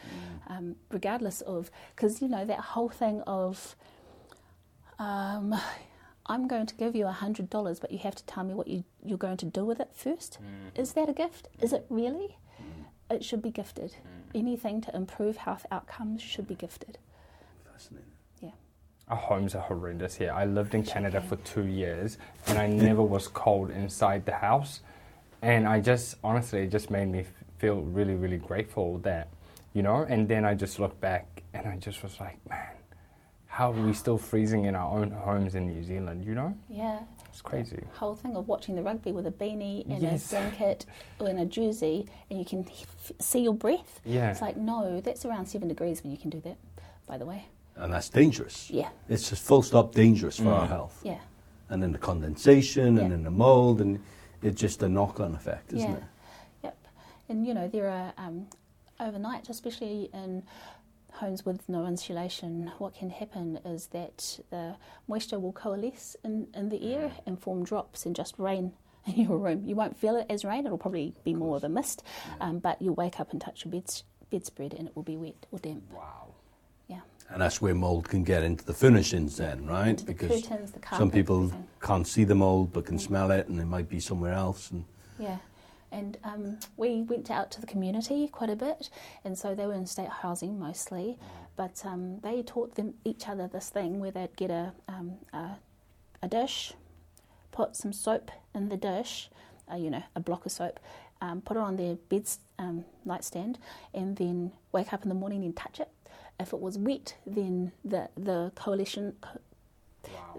um, 0.48 0.76
regardless 0.92 1.42
of 1.42 1.70
because 1.96 2.22
you 2.22 2.28
know 2.28 2.44
that 2.46 2.60
whole 2.60 2.90
thing 2.90 3.22
of 3.22 3.76
um, 5.00 5.56
I'm 6.26 6.48
going 6.48 6.66
to 6.66 6.76
give 6.76 6.96
you 6.96 7.06
hundred 7.08 7.50
dollars, 7.50 7.80
but 7.80 7.92
you 7.92 8.00
have 8.00 8.16
to 8.16 8.26
tell 8.26 8.44
me 8.44 8.54
what 8.54 8.68
you, 8.68 8.84
you're 9.04 9.18
going 9.18 9.38
to 9.38 9.46
do 9.46 9.66
with 9.66 9.80
it 9.80 9.90
first. 9.94 10.40
Is 10.76 10.94
that 10.94 11.10
a 11.10 11.14
gift? 11.14 11.50
Is 11.62 11.74
it 11.74 11.86
really? 11.90 12.38
It 13.10 13.24
should 13.24 13.42
be 13.42 13.52
gifted. 13.52 13.96
Anything 14.34 14.82
to 14.82 14.96
improve 14.96 15.38
health 15.38 15.66
outcomes 15.72 16.22
should 16.22 16.48
be 16.48 16.56
gifted. 16.56 16.98
Fascinating. 17.72 18.13
Our 19.10 19.18
homes 19.18 19.54
are 19.54 19.62
horrendous 19.62 20.16
here. 20.16 20.32
I 20.32 20.46
lived 20.46 20.74
in 20.74 20.84
Canada 20.84 21.22
for 21.22 21.36
two 21.38 21.66
years 21.66 22.18
and 22.48 22.58
I 22.58 22.68
never 22.68 23.02
was 23.02 23.28
cold 23.28 23.70
inside 23.70 24.26
the 24.26 24.34
house. 24.34 24.82
And 25.42 25.68
I 25.68 25.82
just, 25.82 26.16
honestly, 26.24 26.62
it 26.64 26.68
just 26.72 26.90
made 26.90 27.10
me 27.10 27.26
feel 27.58 27.82
really, 27.82 28.16
really 28.16 28.38
grateful 28.38 28.98
that, 29.00 29.28
you 29.74 29.84
know, 29.84 30.06
and 30.08 30.28
then 30.28 30.46
I 30.46 30.54
just 30.56 30.80
looked 30.80 31.02
back 31.02 31.44
and 31.54 31.68
I 31.68 31.76
just 31.78 32.02
was 32.02 32.18
like, 32.20 32.38
man, 32.50 32.66
how 33.48 33.72
are 33.72 33.86
we 33.86 33.94
still 33.94 34.18
freezing 34.18 34.66
in 34.66 34.74
our 34.74 34.98
own 34.98 35.12
homes 35.12 35.54
in 35.54 35.68
New 35.68 35.84
Zealand, 35.84 36.24
you 36.26 36.34
know? 36.34 36.56
Yeah. 36.70 37.00
It's 37.30 37.42
crazy. 37.42 37.84
Whole 37.96 38.16
thing 38.16 38.36
of 38.38 38.48
watching 38.48 38.76
the 38.76 38.82
rugby 38.84 39.12
with 39.12 39.28
a 39.28 39.32
beanie 39.32 39.86
and 39.90 40.02
Yes. 40.02 40.32
a 40.32 40.36
blanket 40.36 40.86
or 41.20 41.30
in 41.30 41.40
a 41.40 41.46
jersey, 41.46 42.08
and 42.30 42.40
you 42.40 42.46
can 42.46 42.66
f- 42.70 43.12
see 43.20 43.40
your 43.42 43.54
breath. 43.56 44.00
Yeah. 44.06 44.30
It's 44.32 44.42
like 44.42 44.56
no, 44.56 45.02
that's 45.02 45.26
around 45.26 45.48
seven 45.48 45.68
degrees 45.68 46.04
when 46.04 46.12
you 46.12 46.18
can 46.18 46.30
do 46.30 46.40
that. 46.42 46.58
By 47.08 47.18
the 47.18 47.26
way. 47.26 47.46
And 47.76 47.92
that's 47.94 48.10
dangerous. 48.10 48.70
Yeah. 48.70 48.90
It's 49.10 49.30
just 49.30 49.44
full 49.44 49.62
stop 49.64 49.94
dangerous 49.94 50.38
for 50.38 50.50
our 50.50 50.66
Mm. 50.68 50.70
health. 50.70 51.02
Yeah. 51.04 51.20
And 51.70 51.82
then 51.82 51.92
the 51.92 51.98
condensation 51.98 52.88
and 52.88 52.98
Yeah. 52.98 53.08
then 53.10 53.24
the 53.24 53.32
mold, 53.32 53.82
and 53.82 54.00
it's 54.42 54.60
just 54.62 54.84
a 54.84 54.90
knock 54.90 55.20
on 55.20 55.34
effect, 55.34 55.74
isn't 55.74 55.90
yeah. 55.90 55.96
it? 55.98 56.04
Yep. 56.64 56.78
And 57.30 57.48
you 57.48 57.54
know 57.54 57.68
there 57.68 57.90
are 57.90 58.14
um, 58.18 58.48
overnight, 59.00 59.50
especially 59.50 60.10
in 60.14 60.44
homes 61.14 61.46
with 61.46 61.68
no 61.70 61.86
insulation, 61.86 62.72
what 62.80 62.94
can 62.96 63.10
happen 63.10 63.58
is 63.66 63.88
that 63.88 64.40
the 64.50 64.76
moisture 65.08 65.40
will 65.40 65.54
coalesce 65.54 66.16
in, 66.24 66.48
in 66.56 66.70
the 66.70 66.94
air 66.94 67.12
and 67.26 67.40
form 67.40 67.64
drops 67.64 68.06
and 68.06 68.16
just 68.16 68.38
rain 68.40 68.74
in 69.06 69.16
your 69.16 69.38
room. 69.38 69.64
You 69.66 69.76
won't 69.76 69.98
feel 69.98 70.16
it 70.16 70.26
as 70.30 70.44
rain; 70.46 70.66
it'll 70.66 70.78
probably 70.78 71.14
be 71.24 71.34
more 71.34 71.56
of 71.58 71.64
a 71.64 71.70
mist, 71.70 72.04
um, 72.40 72.60
but 72.60 72.82
you'll 72.82 72.96
wake 72.96 73.20
up 73.20 73.32
and 73.32 73.40
touch 73.42 73.66
your 73.66 73.72
bed, 73.72 73.92
bedspread 74.30 74.74
and 74.74 74.88
it 74.88 74.96
will 74.96 75.04
be 75.04 75.18
wet 75.18 75.46
or 75.52 75.60
damp. 75.60 75.84
Wow. 75.94 76.33
And 77.32 77.42
that's 77.42 77.62
where 77.62 77.74
mold 77.74 78.08
can 78.10 78.24
get 78.24 78.44
into 78.44 78.64
the 78.64 78.74
furnishings 78.74 79.38
then, 79.38 79.66
right? 79.66 79.98
The 79.98 80.06
because 80.06 80.44
curtains, 80.44 80.72
the 80.72 80.80
some 80.96 81.10
people 81.10 81.46
everything. 81.46 81.68
can't 81.82 82.08
see 82.08 82.24
the 82.24 82.36
mold 82.36 82.72
but 82.74 82.86
can 82.86 83.00
smell 83.00 83.32
it 83.32 83.48
and 83.48 83.60
it 83.60 83.66
might 83.66 83.90
be 83.90 84.00
somewhere 84.00 84.34
else. 84.34 84.70
And 84.72 84.86
Yeah, 85.18 85.38
and 85.92 86.18
um, 86.24 86.60
we 86.78 87.02
went 87.04 87.32
out 87.32 87.50
to 87.52 87.62
the 87.62 87.68
community 87.68 88.28
quite 88.28 88.50
a 88.50 88.56
bit, 88.56 88.90
and 89.24 89.38
so 89.38 89.56
they 89.56 89.66
were 89.66 89.74
in 89.74 89.86
state 89.86 90.10
housing 90.10 90.60
mostly, 90.60 91.18
but 91.56 91.84
um, 91.86 92.20
they 92.20 92.42
taught 92.44 92.76
them 92.76 92.96
each 93.04 93.28
other 93.28 93.48
this 93.48 93.70
thing 93.70 94.00
where 94.00 94.12
they'd 94.12 94.36
get 94.36 94.52
a 94.52 94.74
um, 94.88 95.14
a, 95.34 95.58
a 96.22 96.28
dish, 96.28 96.74
put 97.52 97.76
some 97.76 97.94
soap 97.94 98.32
in 98.54 98.70
the 98.70 98.78
dish, 98.78 99.30
uh, 99.72 99.76
you 99.76 99.90
know, 99.90 100.04
a 100.16 100.20
block 100.20 100.46
of 100.46 100.52
soap, 100.52 100.80
um, 101.22 101.42
put 101.42 101.58
it 101.58 101.62
on 101.62 101.78
their 101.78 101.96
bed's 101.96 102.40
um, 102.60 102.86
nightstand, 103.06 103.60
and 103.94 104.18
then 104.18 104.52
wake 104.72 104.92
up 104.94 105.04
in 105.04 105.10
the 105.10 105.16
morning 105.16 105.44
and 105.46 105.56
touch 105.56 105.80
it. 105.80 105.90
If 106.40 106.54
it 106.54 106.60
was 106.60 106.78
wet, 106.78 107.16
then 107.26 107.72
the 107.86 108.10
the 108.16 108.52
coalition 108.56 109.16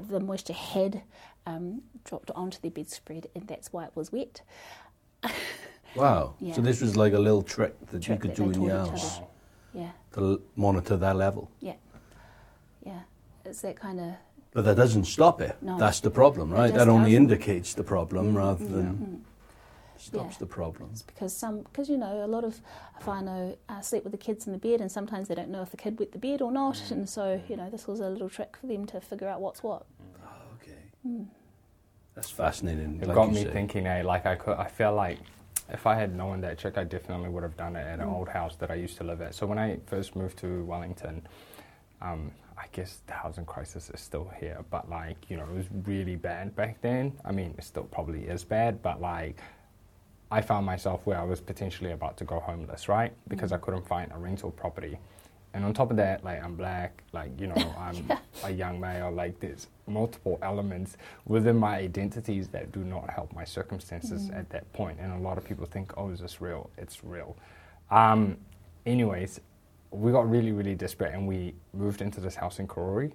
the 0.09 0.20
moisture 0.20 0.52
had 0.52 1.02
um, 1.46 1.83
dropped 2.04 2.30
onto 2.35 2.59
the 2.61 2.70
bedspread, 2.70 3.28
and 3.35 3.46
that's 3.46 3.72
why 3.72 3.85
it 3.85 3.92
was 3.94 4.12
wet. 4.12 4.42
wow. 5.96 6.35
Yeah. 6.40 6.54
So 6.54 6.61
this 6.61 6.80
was 6.80 6.96
like 6.96 7.12
a 7.12 7.18
little 7.18 7.42
trick 7.42 7.74
that 7.90 8.02
Trick 8.02 8.09
you 8.09 8.20
could 8.20 8.30
that 8.30 8.37
do 8.37 8.50
in 8.50 8.62
your 8.62 8.70
taught 8.70 8.87
each 8.87 8.90
house 8.90 9.16
other. 9.16 9.26
Yeah, 9.72 9.90
to 10.12 10.42
monitor 10.54 10.96
that 10.96 11.16
level. 11.16 11.50
yeah, 11.61 11.74
yeah. 12.85 13.00
It's 13.44 13.61
that 13.62 13.78
kind 13.78 14.00
of 14.00 14.12
But 14.52 14.64
that 14.66 14.76
doesn't 14.76 15.04
stop 15.04 15.40
it. 15.40 15.57
No. 15.61 15.78
That's 15.78 16.00
the 16.00 16.11
problem, 16.11 16.50
right? 16.50 16.72
That 16.72 16.88
only 16.88 17.11
doesn't. 17.11 17.22
indicates 17.22 17.74
the 17.74 17.83
problem 17.83 18.37
rather 18.37 18.64
than 18.64 19.24
stops 20.04 20.34
Yeah. 20.34 20.38
the 20.40 20.46
problem. 20.46 20.90
it's 20.92 21.02
because 21.02 21.34
some 21.36 21.62
because 21.62 21.88
you 21.88 21.96
know 21.96 22.24
a 22.24 22.26
lot 22.26 22.44
of 22.44 22.60
if 22.98 23.06
whānau 23.06 23.56
uh, 23.68 23.80
sleep 23.80 24.04
with 24.04 24.12
the 24.12 24.18
kids 24.18 24.46
in 24.46 24.52
the 24.52 24.58
bed, 24.58 24.80
and 24.80 24.90
sometimes 24.90 25.28
they 25.28 25.34
don't 25.34 25.48
know 25.50 25.62
if 25.62 25.70
the 25.70 25.76
kid 25.76 25.98
wet 25.98 26.12
the 26.12 26.18
bed 26.18 26.40
or 26.42 26.52
not, 26.52 26.90
and 26.90 27.08
so 27.08 27.40
you 27.48 27.56
know 27.56 27.68
this 27.70 27.86
was 27.86 28.00
a 28.00 28.08
little 28.08 28.28
trick 28.28 28.56
for 28.60 28.66
them 28.66 28.84
to 28.86 29.00
figure 29.00 29.28
out 29.28 29.40
what's 29.40 29.62
what. 29.62 29.84
Okay. 30.62 30.78
Hmm. 31.02 31.24
That's 32.14 32.30
fascinating. 32.30 33.00
It 33.02 33.08
like 33.08 33.14
got 33.14 33.32
me 33.32 33.42
say. 33.42 33.50
thinking. 33.50 33.86
Eh, 33.86 34.02
like 34.02 34.24
I 34.26 34.36
could, 34.36 34.56
I 34.56 34.68
feel 34.68 34.94
like 34.94 35.18
if 35.68 35.86
I 35.86 35.94
had 35.94 36.14
known 36.14 36.40
that 36.42 36.58
trick, 36.58 36.76
I 36.78 36.84
definitely 36.84 37.30
would 37.30 37.42
have 37.42 37.56
done 37.56 37.74
it 37.74 37.86
at 37.86 37.98
an 37.98 38.08
old 38.08 38.28
house 38.28 38.54
that 38.56 38.70
I 38.70 38.74
used 38.74 38.96
to 38.98 39.04
live 39.04 39.20
at. 39.22 39.34
So 39.34 39.46
when 39.46 39.58
I 39.58 39.78
first 39.86 40.14
moved 40.14 40.38
to 40.38 40.64
Wellington, 40.64 41.26
um, 42.00 42.30
I 42.56 42.66
guess 42.72 43.00
the 43.06 43.14
housing 43.14 43.44
crisis 43.46 43.90
is 43.90 44.00
still 44.00 44.30
here, 44.38 44.64
but 44.70 44.88
like 44.88 45.28
you 45.28 45.36
know, 45.36 45.44
it 45.44 45.56
was 45.56 45.66
really 45.86 46.14
bad 46.16 46.54
back 46.54 46.80
then. 46.82 47.12
I 47.24 47.32
mean, 47.32 47.54
it 47.58 47.64
still 47.64 47.84
probably 47.84 48.24
is 48.24 48.44
bad, 48.44 48.82
but 48.82 49.00
like. 49.00 49.40
I 50.30 50.40
found 50.40 50.66
myself 50.66 51.00
where 51.04 51.18
I 51.18 51.24
was 51.24 51.40
potentially 51.40 51.92
about 51.92 52.16
to 52.18 52.24
go 52.24 52.40
homeless, 52.40 52.88
right? 52.88 53.12
Because 53.28 53.52
I 53.52 53.58
mm. 53.58 53.62
couldn't 53.62 53.87
find 53.87 54.10
a 54.12 54.18
rental 54.18 54.50
property. 54.50 54.98
And 55.54 55.64
on 55.64 55.72
top 55.72 55.92
of 55.92 55.96
that, 55.98 56.24
like 56.24 56.42
I'm 56.42 56.56
black, 56.56 57.04
like 57.12 57.30
you 57.40 57.46
know, 57.46 57.54
I'm 57.78 58.10
a 58.42 58.50
young 58.50 58.80
male. 58.80 59.10
Like 59.12 59.38
there's 59.38 59.68
multiple 59.87 60.38
elements 60.42 60.96
within 61.26 61.56
my 61.56 61.76
identities 61.76 62.48
that 62.48 62.72
do 62.72 62.80
not 62.80 63.08
help 63.08 63.32
my 63.32 63.44
circumstances 63.44 64.28
mm. 64.28 64.38
at 64.38 64.50
that 64.50 64.70
point. 64.72 64.98
And 65.00 65.12
a 65.12 65.18
lot 65.18 65.38
of 65.38 65.44
people 65.44 65.64
think, 65.64 65.92
"Oh, 65.96 66.10
is 66.10 66.20
this 66.20 66.40
real?" 66.40 66.70
It's 66.76 67.04
real. 67.04 67.37
Um, 67.90 68.37
anyways, 68.84 69.40
we 69.92 70.10
got 70.10 70.28
really, 70.28 70.50
really 70.50 70.74
desperate, 70.74 71.14
and 71.14 71.28
we 71.28 71.54
moved 71.72 72.02
into 72.02 72.20
this 72.20 72.34
house 72.34 72.58
in 72.58 72.66
Karori 72.66 73.12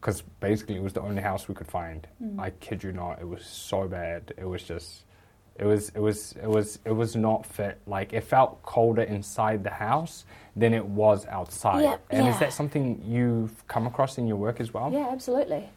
because 0.00 0.22
basically 0.40 0.76
it 0.76 0.82
was 0.82 0.92
the 0.92 1.00
only 1.00 1.22
house 1.22 1.48
we 1.48 1.54
could 1.54 1.66
find. 1.66 2.06
Mm. 2.22 2.38
I 2.38 2.50
kid 2.50 2.82
you 2.82 2.92
not, 2.92 3.20
it 3.20 3.26
was 3.26 3.44
so 3.44 3.88
bad. 3.88 4.34
It 4.36 4.44
was 4.44 4.62
just. 4.62 5.04
It 5.58 5.64
was 5.64 5.88
it 5.90 5.98
was 6.00 6.32
it 6.40 6.48
was 6.48 6.78
it 6.84 6.92
was 6.92 7.16
not 7.16 7.44
fit. 7.44 7.78
Like 7.86 8.12
it 8.12 8.22
felt 8.22 8.62
colder 8.62 9.02
inside 9.02 9.64
the 9.64 9.70
house 9.70 10.24
than 10.54 10.72
it 10.72 10.84
was 10.84 11.26
outside. 11.26 11.82
Yeah, 11.82 11.96
and 12.10 12.28
is 12.28 12.38
that 12.38 12.52
something 12.52 13.02
you've 13.04 13.66
come 13.66 13.86
across 13.86 14.18
in 14.18 14.26
your 14.26 14.36
work 14.36 14.60
as 14.60 14.72
well? 14.72 14.92
Yeah, 14.92 15.08
absolutely. 15.10 15.68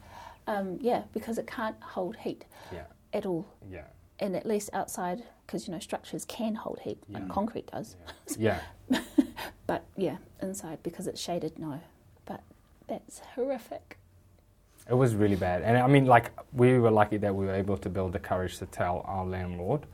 Um, 0.46 0.78
yeah, 0.80 1.02
because 1.12 1.38
it 1.38 1.46
can't 1.46 1.76
hold 1.80 2.16
heat 2.16 2.44
Yeah. 2.72 2.84
at 3.12 3.26
all. 3.26 3.46
Yeah. 3.70 3.84
And 4.20 4.36
at 4.36 4.46
least 4.46 4.70
outside, 4.72 5.22
because 5.46 5.66
you 5.66 5.72
know 5.72 5.80
structures 5.80 6.24
can 6.24 6.54
hold 6.54 6.78
heat, 6.80 6.98
like 7.08 7.28
concrete 7.28 7.68
does. 7.70 7.96
Yeah. 8.38 8.60
But 9.66 9.84
yeah, 9.96 10.18
inside 10.40 10.78
because 10.82 11.06
it's 11.06 11.20
shaded, 11.20 11.58
no. 11.58 11.80
But 12.24 12.42
that's 12.88 13.20
horrific. 13.34 13.98
It 14.88 14.94
was 14.94 15.14
really 15.14 15.36
bad. 15.36 15.62
And 15.62 15.78
I 15.78 15.86
mean, 15.86 16.06
like, 16.06 16.30
we 16.52 16.78
were 16.78 16.90
lucky 16.90 17.16
that 17.18 17.34
we 17.34 17.46
were 17.46 17.54
able 17.54 17.76
to 17.78 17.88
build 17.88 18.12
the 18.12 18.18
courage 18.18 18.58
to 18.58 18.66
tell 18.66 19.02
our 19.06 19.24
landlord 19.24 19.86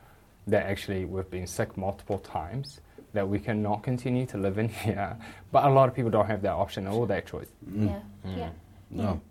that 0.47 0.65
actually 0.65 1.05
we've 1.05 1.29
been 1.29 1.45
sick 1.47 1.77
multiple 1.77 2.17
times, 2.19 2.81
that 3.13 3.27
we 3.27 3.39
cannot 3.39 3.83
continue 3.83 4.25
to 4.25 4.37
live 4.37 4.57
in 4.57 4.67
here. 4.85 5.15
But 5.51 5.65
a 5.65 5.69
lot 5.69 5.89
of 5.89 5.95
people 5.95 6.11
don't 6.11 6.25
have 6.27 6.41
that 6.41 6.53
option 6.53 6.87
or 6.87 7.05
that 7.07 7.27
choice. 7.27 7.47
Yeah, 7.71 7.99
yeah. 8.25 8.49
No. 8.89 9.21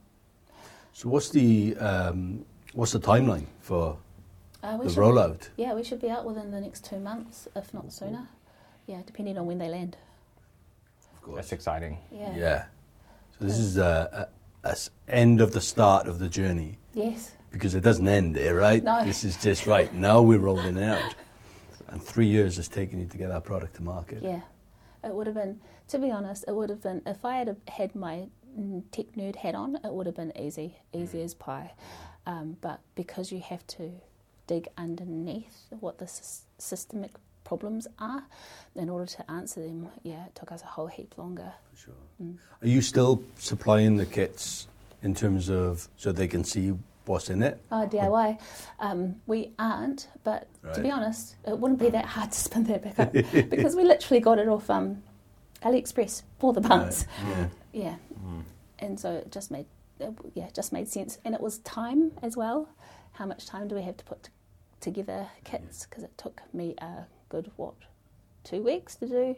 So 0.93 1.09
what's 1.09 1.31
the 1.31 1.77
um, 1.79 2.45
what's 2.73 2.93
the 2.93 3.01
timeline 3.01 3.47
for 3.61 3.97
Uh, 4.63 4.77
the 4.79 4.89
should, 4.91 4.99
rollout? 4.99 5.49
Yeah, 5.57 5.75
we 5.75 5.83
should 5.85 6.01
be 6.01 6.11
out 6.11 6.25
within 6.25 6.51
the 6.51 6.61
next 6.61 6.85
two 6.85 6.99
months, 6.99 7.49
if 7.55 7.73
not 7.75 7.93
sooner. 7.93 8.29
Yeah, 8.87 9.03
depending 9.07 9.39
on 9.39 9.47
when 9.47 9.59
they 9.59 9.69
land. 9.69 9.97
Of 11.15 11.23
course. 11.23 11.37
That's 11.37 11.53
exciting. 11.53 11.99
Yeah. 12.11 12.37
Yeah. 12.37 12.65
So 13.39 13.45
this 13.45 13.59
is 13.59 13.77
s- 13.79 13.85
end 15.09 15.41
of 15.41 15.53
the 15.53 15.61
start 15.61 16.07
of 16.07 16.19
the 16.19 16.29
journey 16.29 16.79
Yes. 16.95 17.33
because 17.51 17.75
it 17.75 17.81
doesn't 17.83 18.07
end 18.09 18.35
there, 18.35 18.55
right? 18.55 18.83
No. 18.83 19.05
This 19.05 19.25
is 19.25 19.37
just 19.37 19.67
right 19.67 19.93
now 19.95 20.21
we're 20.23 20.39
rolling 20.39 20.83
out, 20.83 21.15
and 21.89 22.03
three 22.03 22.27
years 22.27 22.57
has 22.57 22.69
taken 22.69 23.01
you 23.01 23.07
to 23.07 23.17
get 23.19 23.29
that 23.29 23.45
product 23.45 23.77
to 23.77 23.83
market. 23.83 24.23
Yeah. 24.23 24.41
It 25.05 25.15
would 25.15 25.27
have 25.27 25.37
been, 25.37 25.61
to 25.89 25.99
be 25.99 26.11
honest, 26.11 26.45
it 26.49 26.55
would 26.55 26.71
have 26.71 26.83
been, 26.83 27.03
if 27.07 27.25
I 27.25 27.37
had 27.37 27.57
had 27.69 27.95
my 27.95 28.27
tech 28.91 29.07
nerd 29.17 29.37
hat 29.37 29.55
on, 29.55 29.77
it 29.77 29.93
would 29.93 30.07
have 30.07 30.17
been 30.17 30.33
easy, 30.37 30.77
easy 30.93 31.23
as 31.23 31.35
pie. 31.35 31.73
Um, 32.27 32.57
but 32.61 32.81
because 32.95 33.31
you 33.33 33.41
have 33.41 33.67
to 33.69 33.93
dig 34.47 34.69
underneath 34.77 35.67
what 35.81 35.99
the 35.99 36.05
sys- 36.07 36.43
systemic 36.59 37.13
problems 37.49 37.87
are 37.99 38.23
in 38.77 38.91
order 38.91 39.07
to 39.07 39.31
answer 39.31 39.61
them, 39.61 39.89
yeah, 40.03 40.27
it 40.27 40.35
took 40.35 40.53
us 40.53 40.63
a 40.63 40.67
whole 40.67 40.87
heap 40.87 41.17
longer. 41.17 41.51
Sure. 41.75 41.95
Mm. 42.23 42.37
Are 42.63 42.69
you 42.69 42.83
still 42.83 43.23
supplying 43.39 43.97
the 43.97 44.05
kits 44.05 44.69
in 45.03 45.15
terms 45.15 45.49
of 45.49 45.89
so 45.97 46.13
they 46.13 46.29
can 46.29 46.45
see 46.45 46.75
what's 47.07 47.31
in 47.31 47.43
it? 47.43 47.59
Oh, 47.73 47.89
DIY. 47.91 48.39
Um, 48.81 49.17
we 49.27 49.53
aren't, 49.59 50.09
but 50.25 50.47
to 50.75 50.83
be 50.83 50.91
honest, 50.91 51.37
it 51.47 51.59
wouldn't 51.59 51.81
be 51.81 51.89
that 51.89 52.05
hard 52.17 52.33
to 52.33 52.39
spin 52.39 52.65
that 52.65 52.83
back 52.85 52.99
up 52.99 53.13
because 53.51 53.75
we 53.75 53.83
literally 53.83 54.21
got 54.21 54.39
it 54.39 54.47
off 54.49 54.69
um, 54.69 55.03
AliExpress 55.63 56.23
for 56.39 56.53
the 56.53 56.61
bunts. 56.61 57.07
Yeah. 57.27 57.47
Yeah, 57.71 57.97
and 58.81 58.99
so 58.99 59.13
it 59.13 59.31
just 59.31 59.51
made 59.51 59.67
it, 60.01 60.13
yeah 60.35 60.47
it 60.47 60.55
just 60.55 60.73
made 60.73 60.89
sense, 60.89 61.19
and 61.25 61.35
it 61.35 61.41
was 61.41 61.59
time 61.59 62.11
as 62.23 62.35
well. 62.37 62.69
How 63.13 63.27
much 63.27 63.47
time 63.47 63.69
do 63.69 63.75
we 63.77 63.83
have 63.83 63.97
to 63.99 64.05
put 64.05 64.25
t- 64.25 64.31
together 64.81 65.29
kits? 65.45 65.87
Because 65.87 66.03
it 66.03 66.17
took 66.17 66.43
me 66.53 66.75
a 66.79 67.07
good 67.29 67.51
what 67.57 67.75
two 68.45 68.63
weeks 68.63 68.95
to 68.97 69.07
do. 69.07 69.37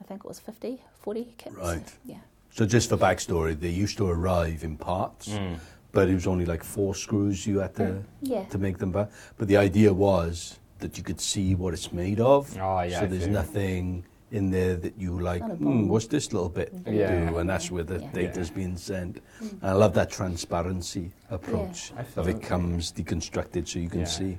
I 0.00 0.04
think 0.04 0.24
it 0.24 0.28
was 0.28 0.38
50, 0.40 0.80
40 1.00 1.34
kits. 1.38 1.56
Right. 1.56 1.92
Yeah. 2.04 2.16
So 2.50 2.66
just 2.66 2.88
for 2.88 2.96
backstory, 2.96 3.58
they 3.58 3.68
used 3.68 3.96
to 3.98 4.08
arrive 4.08 4.64
in 4.64 4.76
parts, 4.76 5.34
hmm. 5.36 5.54
but 5.92 6.08
it 6.08 6.14
was 6.14 6.26
only 6.26 6.44
like 6.46 6.62
four 6.64 6.94
screws 6.94 7.46
you 7.46 7.58
had 7.58 7.74
to 7.76 7.82
Mm. 7.82 8.04
Yeah. 8.22 8.44
to 8.46 8.58
make 8.58 8.78
them 8.78 8.92
back. 8.92 9.10
But 9.36 9.48
the 9.48 9.56
idea 9.56 9.92
was 9.92 10.58
that 10.78 10.96
you 10.98 11.04
could 11.04 11.20
see 11.20 11.54
what 11.54 11.74
it's 11.74 11.92
made 11.92 12.20
of. 12.20 12.56
Oh, 12.58 12.80
yeah, 12.82 12.98
So 13.00 13.04
I 13.04 13.08
there's 13.08 13.24
see. 13.24 13.30
nothing 13.30 14.04
in 14.30 14.50
there 14.50 14.76
that 14.76 14.94
you 14.98 15.18
like. 15.20 15.40
Not 15.42 15.52
a 15.52 15.54
hmm, 15.54 15.64
bomb. 15.64 15.88
what's 15.88 16.06
this 16.06 16.32
little 16.32 16.48
bit 16.48 16.72
Yeah. 16.86 17.30
do? 17.30 17.38
And 17.38 17.48
that's 17.48 17.70
where 17.70 17.84
the 17.84 18.00
Yeah. 18.00 18.10
data's 18.12 18.48
Yeah. 18.50 18.54
being 18.56 18.76
sent. 18.76 19.20
Hmm. 19.38 19.46
And 19.62 19.70
I 19.70 19.72
love 19.72 19.94
that 19.94 20.10
transparency 20.10 21.12
approach 21.30 21.92
of 22.16 22.28
it 22.28 22.40
comes 22.42 22.92
deconstructed 22.92 23.68
so 23.68 23.78
you 23.78 23.88
can 23.90 24.00
Yeah. 24.00 24.06
see. 24.06 24.38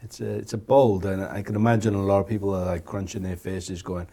Yeah. 0.00 0.04
It's 0.04 0.20
a, 0.20 0.30
it's 0.38 0.52
a 0.52 0.58
bold, 0.58 1.04
and 1.04 1.22
I 1.22 1.42
can 1.42 1.56
imagine 1.56 1.94
a 1.94 2.02
lot 2.02 2.20
of 2.20 2.26
people 2.28 2.54
are 2.54 2.64
like 2.66 2.84
crunching 2.84 3.22
their 3.22 3.36
faces, 3.36 3.82
going, 3.82 4.06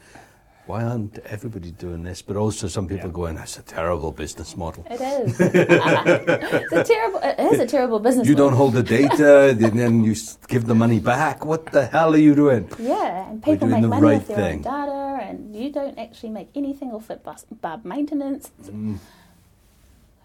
"Why 0.66 0.84
aren't 0.84 1.18
everybody 1.20 1.72
doing 1.72 2.04
this?" 2.04 2.22
But 2.22 2.36
also 2.36 2.68
some 2.68 2.88
people 2.88 3.08
Yeah. 3.08 3.14
going, 3.14 3.36
"That's 3.36 3.58
a 3.58 3.64
terrible 3.64 4.12
business 4.12 4.56
model. 4.58 4.86
It 4.90 5.00
is. 5.02 5.40
it's 5.40 6.74
a 6.74 6.84
terrible. 6.84 7.20
It 7.24 7.40
is 7.54 7.60
a 7.60 7.66
terrible 7.68 8.00
business. 8.00 8.28
You 8.28 8.36
don't 8.36 8.54
hold 8.54 8.74
the 8.74 8.84
data, 8.84 9.50
and 9.50 9.80
then 9.80 10.04
you 10.04 10.14
give 10.48 10.66
the 10.66 10.76
money 10.76 11.00
back. 11.00 11.46
What 11.46 11.68
the 11.72 11.86
hell 11.86 12.14
are 12.14 12.18
you 12.18 12.36
doing?" 12.36 12.70
Yeah, 12.80 13.30
and 13.30 13.42
people 13.42 13.68
doing 13.68 13.82
make 13.82 13.82
the 13.84 13.88
money 13.88 14.08
right 14.08 14.18
off 14.22 14.28
their 14.28 14.38
thing. 14.38 14.58
own 14.58 14.62
data, 14.64 15.20
and 15.30 15.56
you 15.56 15.72
don't 15.72 15.98
actually 15.98 16.30
make 16.30 16.50
anything 16.56 16.92
off 16.92 17.10
it 17.10 17.22
but, 17.24 17.46
but 17.62 17.86
maintenance. 17.86 18.52
Mm. 18.64 18.98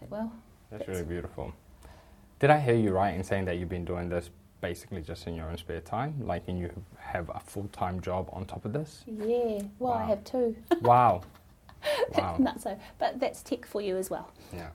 Like, 0.01 0.11
well, 0.11 0.31
That's 0.71 0.87
really 0.87 1.03
beautiful. 1.03 1.53
Did 2.39 2.49
I 2.49 2.59
hear 2.59 2.75
you 2.75 2.91
right 2.91 3.13
in 3.15 3.23
saying 3.23 3.45
that 3.45 3.57
you've 3.57 3.69
been 3.69 3.85
doing 3.85 4.09
this 4.09 4.29
basically 4.63 5.01
just 5.01 5.27
in 5.27 5.35
your 5.35 5.49
own 5.49 5.57
spare 5.57 5.81
time? 5.81 6.15
Like, 6.25 6.43
and 6.47 6.57
you 6.57 6.71
have 6.97 7.29
a 7.29 7.39
full 7.39 7.67
time 7.73 7.99
job 8.01 8.29
on 8.31 8.45
top 8.45 8.63
of 8.65 8.73
this? 8.73 9.03
yeah. 9.05 9.61
Well, 9.77 9.93
I 9.93 10.05
have 10.05 10.23
two. 10.23 10.55
Wow. 10.81 11.21
Wow. 12.17 12.37
Not 12.39 12.61
so, 12.61 12.79
but 12.97 13.19
that's 13.19 13.43
tech 13.43 13.65
for 13.65 13.81
you 13.81 13.97
as 13.97 14.09
well, 14.09 14.31
Yeah. 14.53 14.69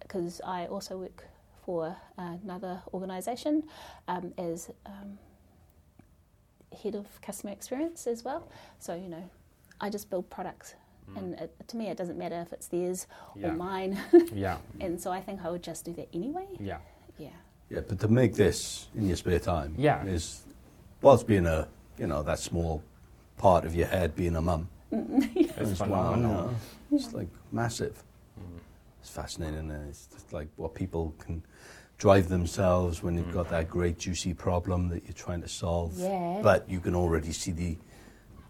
because 0.00 0.40
I 0.44 0.66
also 0.66 0.98
work 0.98 1.22
for 1.64 1.96
another 2.18 2.82
organisation 2.92 3.62
um, 4.08 4.34
as 4.36 4.68
um, 4.84 5.18
head 6.82 6.96
of 6.96 7.06
customer 7.22 7.52
experience 7.52 8.08
as 8.08 8.24
well. 8.24 8.48
So 8.80 8.92
you 8.96 9.08
know, 9.08 9.22
I 9.80 9.88
just 9.88 10.10
build 10.10 10.28
products, 10.30 10.74
and 11.14 11.34
it, 11.34 11.54
to 11.68 11.76
me, 11.76 11.86
it 11.90 11.96
doesn't 11.96 12.18
matter 12.18 12.40
if 12.40 12.52
it's 12.52 12.66
theirs 12.66 13.06
Yeah. 13.36 13.50
or 13.50 13.52
mine. 13.52 13.96
Yeah. 14.34 14.56
and 14.80 15.00
so 15.00 15.12
I 15.12 15.20
think 15.20 15.44
I 15.44 15.48
would 15.50 15.62
just 15.62 15.84
do 15.84 15.92
that 15.92 16.08
anyway. 16.12 16.46
Yeah. 16.58 16.78
Yeah. 17.72 17.80
But 17.88 18.00
to 18.00 18.08
make 18.08 18.34
this 18.34 18.88
in 18.94 19.06
your 19.06 19.16
spare 19.16 19.38
time, 19.38 19.74
Yeah. 19.78 20.04
is 20.04 20.44
whilst 21.00 21.26
being 21.26 21.46
a 21.46 21.68
you 21.98 22.06
know 22.06 22.22
that 22.22 22.38
small 22.38 22.82
part 23.38 23.64
of 23.64 23.74
your 23.74 23.86
head 23.86 24.14
being 24.14 24.36
a 24.36 24.40
mum. 24.40 24.68
It's 25.34 25.58
as 25.58 25.80
well, 25.80 26.12
phenomenal. 26.12 26.16
you 26.16 26.50
know. 26.50 26.54
It's 26.92 27.12
like 27.12 27.28
massive. 27.50 28.02
It's 29.00 29.10
fascinating. 29.10 29.70
And 29.70 29.88
it's 29.88 30.06
just 30.06 30.32
like 30.32 30.48
what 30.56 30.74
people 30.74 31.14
can 31.18 31.42
drive 31.98 32.28
themselves 32.28 33.02
when 33.02 33.16
you've 33.16 33.26
mm. 33.26 33.32
got 33.32 33.48
that 33.50 33.68
great 33.68 33.98
juicy 33.98 34.34
problem 34.34 34.88
that 34.90 35.04
you're 35.04 35.12
trying 35.26 35.42
to 35.42 35.48
solve. 35.48 35.98
Yeah. 35.98 36.40
But 36.42 36.68
you 36.68 36.80
can 36.80 36.94
already 36.94 37.32
see 37.32 37.52
the 37.52 37.76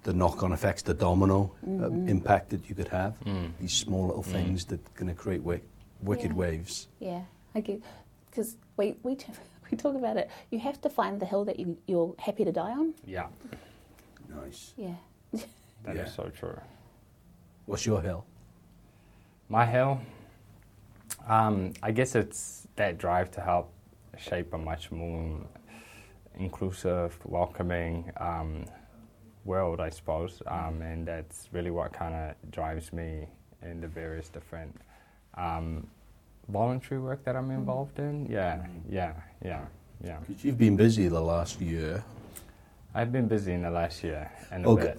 the 0.03 0.13
knock-on 0.13 0.53
effects, 0.53 0.83
the 0.83 0.95
domino 0.95 1.53
uh, 1.63 1.69
mm-hmm. 1.69 2.09
impact 2.09 2.51
that 2.51 2.69
you 2.69 2.75
could 2.75 2.89
have. 2.89 3.15
Mm. 3.25 3.53
These 3.61 3.73
small 3.73 4.09
little 4.09 4.25
mm. 4.25 4.33
things 4.33 4.65
that 4.67 4.81
are 4.81 4.99
going 4.99 5.15
to 5.15 5.15
create 5.15 5.43
wi- 5.43 5.63
wicked 6.03 6.33
Yeah. 6.33 6.37
waves. 6.37 6.89
Yeah, 6.99 7.23
I 7.55 7.61
get 7.61 7.83
because 8.33 8.57
we 8.77 8.97
we 9.03 9.15
t- 9.15 9.33
we 9.71 9.77
talk 9.77 9.95
about 9.95 10.17
it. 10.17 10.31
You 10.51 10.59
have 10.61 10.81
to 10.83 10.89
find 10.91 11.21
the 11.21 11.27
hill 11.27 11.45
that 11.45 11.61
you, 11.61 11.77
you're 11.87 12.15
happy 12.19 12.45
to 12.45 12.53
die 12.53 12.73
on. 12.73 12.95
Yeah. 13.07 13.27
Nice. 14.29 14.73
Yeah, 14.77 14.95
That 15.85 15.97
is 15.97 15.97
Yeah. 15.97 16.07
so 16.07 16.31
true. 16.35 16.59
What's 17.67 17.85
your 17.87 18.01
hill? 18.01 18.25
My 19.49 19.67
hill, 19.67 20.01
um, 21.29 21.75
I 21.83 21.91
guess 21.93 22.15
it's 22.15 22.67
that 22.77 22.97
drive 22.99 23.31
to 23.33 23.41
help 23.43 23.71
shape 24.19 24.55
a 24.55 24.59
much 24.59 24.91
more 24.91 25.39
inclusive, 26.39 27.19
welcoming 27.25 28.11
um, 28.17 28.65
world, 29.45 29.81
I 29.81 29.91
suppose. 29.91 30.43
Um, 30.47 30.81
and 30.81 31.07
that's 31.07 31.49
really 31.53 31.71
what 31.71 31.93
kind 31.93 32.15
of 32.15 32.51
drives 32.51 32.93
me 32.93 33.27
in 33.61 33.81
the 33.83 33.89
various 33.89 34.29
different 34.31 34.75
um, 35.35 35.87
voluntary 36.49 37.01
work 37.01 37.25
that 37.25 37.37
I'm 37.37 37.51
involved 37.51 37.99
in. 37.99 38.27
Yeah, 38.27 38.65
yeah, 38.89 39.13
yeah, 39.45 39.65
yeah. 40.05 40.17
'Cause 40.27 40.45
you've 40.45 40.59
been 40.59 40.77
busy 40.77 41.09
the 41.09 41.21
last 41.21 41.61
year, 41.61 42.03
I've 42.95 43.13
been 43.13 43.29
busy 43.29 43.53
in 43.53 43.63
the 43.63 43.71
last 43.71 44.03
year 44.05 44.31
and 44.51 44.65
a 44.65 44.69
okay, 44.69 44.83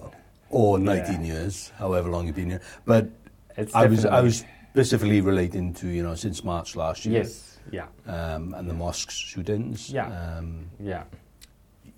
or 0.50 0.78
19 0.78 1.24
years, 1.24 1.70
however 1.78 2.10
long 2.10 2.26
you've 2.26 2.36
been 2.36 2.50
here. 2.50 2.60
But 2.84 3.08
It's 3.56 3.74
I 3.74 3.86
was 3.86 4.04
I 4.04 4.20
was 4.20 4.44
specifically 4.72 5.20
relating 5.20 5.72
to 5.74 5.86
you 5.86 6.02
know 6.02 6.14
since 6.16 6.42
March 6.44 6.74
last 6.76 7.04
year. 7.06 7.22
yes, 7.22 7.58
yeah, 7.70 7.86
Um, 8.06 8.52
and 8.54 8.68
the 8.68 8.74
mosque 8.74 9.10
shootings. 9.10 9.90
Yeah. 9.90 10.08
Um, 10.38 10.70
yeah, 10.80 11.04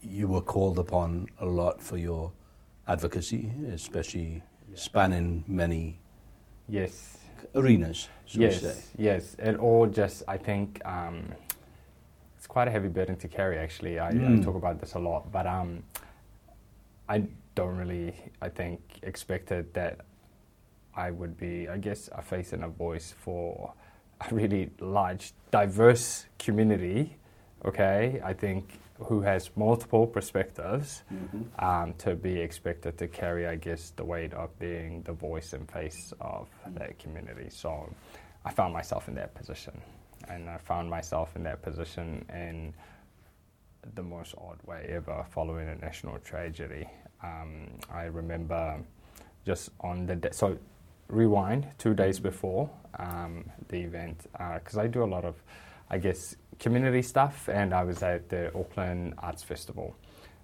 you 0.02 0.28
were 0.28 0.42
called 0.42 0.78
upon 0.78 1.28
a 1.40 1.46
lot 1.46 1.80
for 1.82 1.96
your 1.96 2.30
advocacy, 2.86 3.50
especially 3.72 4.42
spanning 4.74 5.42
many 5.48 5.98
yes. 6.68 7.16
arenas, 7.54 7.98
so 7.98 8.10
yes, 8.34 8.90
yes. 8.98 9.36
It 9.38 9.56
all 9.56 9.86
just, 9.86 10.22
I 10.28 10.36
think, 10.36 10.80
um, 10.84 11.32
it's 12.36 12.46
quite 12.46 12.68
a 12.68 12.70
heavy 12.70 12.88
burden 12.88 13.16
to 13.16 13.28
carry. 13.28 13.58
Actually, 13.58 13.98
I, 13.98 14.08
I 14.08 14.12
Mm. 14.12 14.44
talk 14.44 14.54
about 14.56 14.80
this 14.80 14.94
a 14.94 14.98
lot, 14.98 15.30
but 15.32 15.46
um, 15.46 15.82
I 17.08 17.24
don't 17.54 17.76
really, 17.76 18.14
I 18.42 18.48
think, 18.48 18.80
expected 19.02 19.72
that 19.74 20.00
I 20.94 21.10
would 21.10 21.36
be, 21.36 21.68
I 21.68 21.78
guess, 21.78 22.08
a 22.12 22.22
face 22.22 22.52
and 22.52 22.64
a 22.64 22.68
voice 22.68 23.14
for 23.18 23.72
a 24.20 24.34
really 24.34 24.70
large, 24.80 25.32
diverse 25.50 26.26
community. 26.38 27.16
Okay, 27.64 28.20
I 28.24 28.32
think 28.32 28.78
who 28.98 29.20
has 29.20 29.50
multiple 29.56 30.06
perspectives 30.06 31.02
um, 31.58 31.94
to 31.98 32.14
be 32.14 32.40
expected 32.40 32.96
to 32.98 33.08
carry, 33.08 33.46
I 33.46 33.56
guess, 33.56 33.90
the 33.90 34.04
weight 34.04 34.32
of 34.34 34.58
being 34.58 35.02
the 35.02 35.12
voice 35.12 35.52
and 35.52 35.70
face 35.70 36.12
of 36.20 36.48
that 36.74 36.98
community. 36.98 37.48
So 37.50 37.92
I 38.44 38.52
found 38.52 38.72
myself 38.72 39.08
in 39.08 39.14
that 39.16 39.34
position. 39.34 39.80
And 40.28 40.48
I 40.48 40.56
found 40.58 40.90
myself 40.90 41.36
in 41.36 41.42
that 41.44 41.62
position 41.62 42.24
in 42.32 42.74
the 43.94 44.02
most 44.02 44.34
odd 44.38 44.58
way 44.64 44.86
ever 44.88 45.24
following 45.30 45.68
a 45.68 45.74
national 45.76 46.18
tragedy. 46.18 46.88
Um, 47.22 47.68
I 47.92 48.04
remember 48.04 48.78
just 49.44 49.70
on 49.80 50.06
the 50.06 50.16
day, 50.16 50.30
so 50.32 50.58
rewind 51.08 51.68
two 51.78 51.94
days 51.94 52.18
before 52.18 52.68
um, 52.98 53.44
the 53.68 53.78
event, 53.78 54.26
because 54.32 54.78
I 54.78 54.86
do 54.88 55.04
a 55.04 55.06
lot 55.06 55.24
of, 55.24 55.34
I 55.90 55.98
guess, 55.98 56.34
community 56.58 57.02
stuff, 57.02 57.48
and 57.48 57.72
I 57.74 57.84
was 57.84 58.02
at 58.02 58.28
the 58.28 58.48
Auckland 58.58 59.14
Arts 59.18 59.42
Festival. 59.42 59.96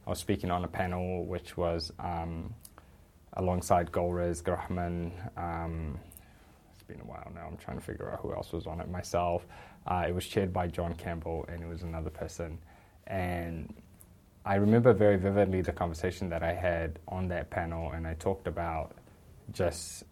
I 0.06 0.10
was 0.10 0.18
speaking 0.18 0.50
on 0.50 0.64
a 0.64 0.68
panel 0.68 1.24
which 1.24 1.56
was 1.56 1.92
um, 1.98 2.54
alongside 3.34 3.92
Golriz 3.92 4.42
Ghahraman. 4.42 5.12
Um, 5.38 5.98
it's 6.72 6.82
been 6.82 7.00
a 7.00 7.04
while 7.04 7.30
now. 7.34 7.46
I'm 7.50 7.56
trying 7.56 7.78
to 7.78 7.84
figure 7.84 8.10
out 8.10 8.20
who 8.20 8.34
else 8.34 8.52
was 8.52 8.66
on 8.66 8.80
it 8.80 8.90
myself. 8.90 9.46
Uh, 9.86 10.04
it 10.08 10.14
was 10.14 10.26
chaired 10.26 10.52
by 10.52 10.66
John 10.66 10.94
Campbell, 10.94 11.44
and 11.48 11.62
it 11.62 11.66
was 11.66 11.82
another 11.82 12.10
person. 12.10 12.58
And 13.06 13.72
I 14.44 14.56
remember 14.56 14.92
very 14.92 15.16
vividly 15.16 15.62
the 15.62 15.72
conversation 15.72 16.28
that 16.30 16.42
I 16.42 16.52
had 16.52 16.98
on 17.08 17.28
that 17.28 17.50
panel, 17.50 17.92
and 17.92 18.06
I 18.06 18.14
talked 18.14 18.46
about 18.46 18.96
just 19.52 20.04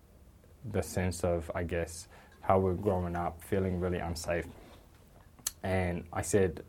the 0.73 0.83
sense 0.83 1.25
of, 1.25 1.51
I 1.55 1.65
guess, 1.65 2.09
how 2.41 2.59
we're 2.59 2.75
growing 2.75 3.17
up, 3.17 3.43
feeling 3.43 3.81
really 3.81 3.99
unsafe. 3.99 4.47
And 5.63 6.05
I 6.13 6.23
said, 6.23 6.63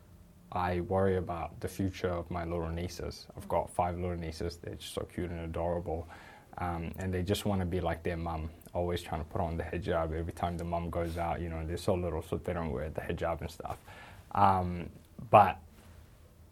I 0.52 0.82
worry 0.82 1.18
about 1.18 1.60
the 1.62 1.68
future 1.68 2.10
of 2.10 2.30
my 2.30 2.44
little 2.44 2.70
nieces. 2.70 3.28
I've 3.38 3.48
got 3.48 3.70
five 3.70 3.98
little 3.98 4.18
nieces. 4.18 4.58
They're 4.58 4.76
just 4.76 4.94
so 4.94 5.08
cute 5.14 5.30
and 5.30 5.42
adorable. 5.42 6.08
Um, 6.58 6.92
and 6.98 7.14
they 7.14 7.24
just 7.24 7.46
want 7.46 7.62
to 7.62 7.66
be 7.66 7.80
like 7.80 8.04
their 8.04 8.18
mum, 8.18 8.50
always 8.74 9.02
trying 9.02 9.22
to 9.22 9.30
put 9.30 9.40
on 9.40 9.56
the 9.56 9.64
hijab 9.64 10.14
every 10.18 10.34
time 10.34 10.58
the 10.58 10.66
mum 10.66 10.90
goes 10.90 11.18
out. 11.18 11.40
You 11.40 11.50
know, 11.50 11.66
they're 11.66 11.78
so 11.78 11.94
little, 11.94 12.22
so 12.22 12.38
they 12.38 12.54
don't 12.54 12.72
wear 12.72 12.90
the 12.90 13.02
hijab 13.02 13.40
and 13.42 13.50
stuff. 13.50 13.78
Um, 14.34 14.90
but 15.30 15.58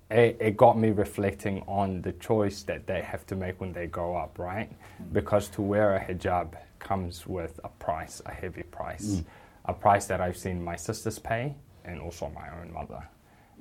it, 0.10 0.38
it 0.40 0.58
got 0.58 0.78
me 0.78 0.92
reflecting 0.92 1.62
on 1.68 2.02
the 2.02 2.14
choice 2.14 2.64
that 2.64 2.88
they 2.88 3.02
have 3.02 3.26
to 3.28 3.36
make 3.36 3.60
when 3.60 3.74
they 3.74 3.88
grow 3.88 4.16
up, 4.16 4.40
right? 4.40 4.72
Because 5.12 5.50
to 5.50 5.62
wear 5.62 5.96
a 5.96 6.00
hijab 6.00 6.54
comes 6.80 7.28
with 7.28 7.60
a 7.66 7.70
price, 7.70 8.22
a 8.26 8.32
heavy 8.32 8.64
price, 8.64 9.24
a 9.66 9.74
price 9.74 10.06
that 10.06 10.22
I've 10.22 10.38
seen 10.38 10.64
my 10.64 10.78
sisters 10.78 11.20
pay 11.20 11.54
and 11.86 12.02
also 12.02 12.30
my 12.30 12.50
own 12.60 12.74
mother. 12.74 13.02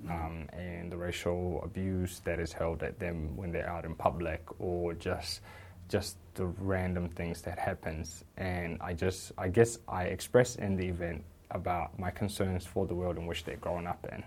Um, 0.08 0.48
and 0.52 0.92
the 0.92 0.96
racial 0.96 1.60
abuse 1.64 2.20
that 2.20 2.38
is 2.38 2.52
held 2.52 2.84
at 2.84 3.00
them 3.00 3.36
when 3.36 3.50
they're 3.50 3.68
out 3.68 3.84
in 3.84 3.94
public 3.96 4.42
or 4.60 4.94
just 4.94 5.40
just 5.88 6.18
the 6.34 6.46
random 6.46 7.08
things 7.08 7.40
that 7.42 7.58
happens 7.58 8.22
and 8.36 8.78
I 8.80 8.92
just 8.92 9.32
I 9.38 9.48
guess 9.48 9.78
I 9.88 10.04
express 10.04 10.54
in 10.56 10.76
the 10.76 10.86
event 10.86 11.24
about 11.50 11.98
my 11.98 12.10
concerns 12.12 12.64
for 12.64 12.86
the 12.86 12.94
world 12.94 13.16
in 13.16 13.26
which 13.26 13.42
they're 13.44 13.56
growing 13.56 13.86
up 13.88 14.06
in 14.12 14.22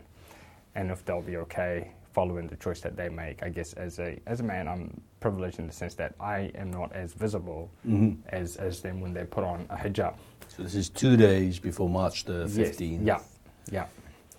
and 0.75 0.91
if 0.91 1.05
they'll 1.05 1.21
be 1.21 1.37
okay 1.37 1.91
following 2.13 2.47
the 2.47 2.55
choice 2.57 2.81
that 2.81 2.95
they 2.95 3.09
make. 3.09 3.41
I 3.43 3.49
guess 3.49 3.73
as 3.73 3.99
a 3.99 4.19
as 4.25 4.39
a 4.39 4.43
man, 4.43 4.67
I'm 4.67 5.01
privileged 5.19 5.59
in 5.59 5.67
the 5.67 5.73
sense 5.73 5.95
that 5.95 6.13
I 6.19 6.51
am 6.55 6.71
not 6.71 6.91
as 6.93 7.13
visible 7.13 7.71
as 8.29 8.57
as 8.57 8.81
them 8.81 8.99
when 9.01 9.13
they 9.13 9.23
put 9.23 9.43
on 9.43 9.65
a 9.69 9.75
hijab. 9.75 10.15
So 10.47 10.63
this 10.63 10.75
is 10.75 10.89
two 10.89 11.15
days 11.15 11.59
before 11.59 11.89
March 11.89 12.25
the 12.25 12.39
Yes, 12.53 12.75
15th. 12.75 13.05
Yeah, 13.05 13.19
yeah, 13.69 13.85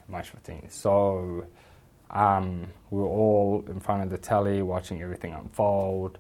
March 0.08 0.32
15th. 0.32 0.72
So 0.72 1.46
um, 2.10 2.66
we 2.90 3.00
were 3.00 3.06
all 3.06 3.64
in 3.68 3.80
front 3.80 4.02
of 4.02 4.10
the 4.10 4.18
telly 4.18 4.62
watching 4.62 5.02
everything 5.02 5.32
unfold, 5.32 6.18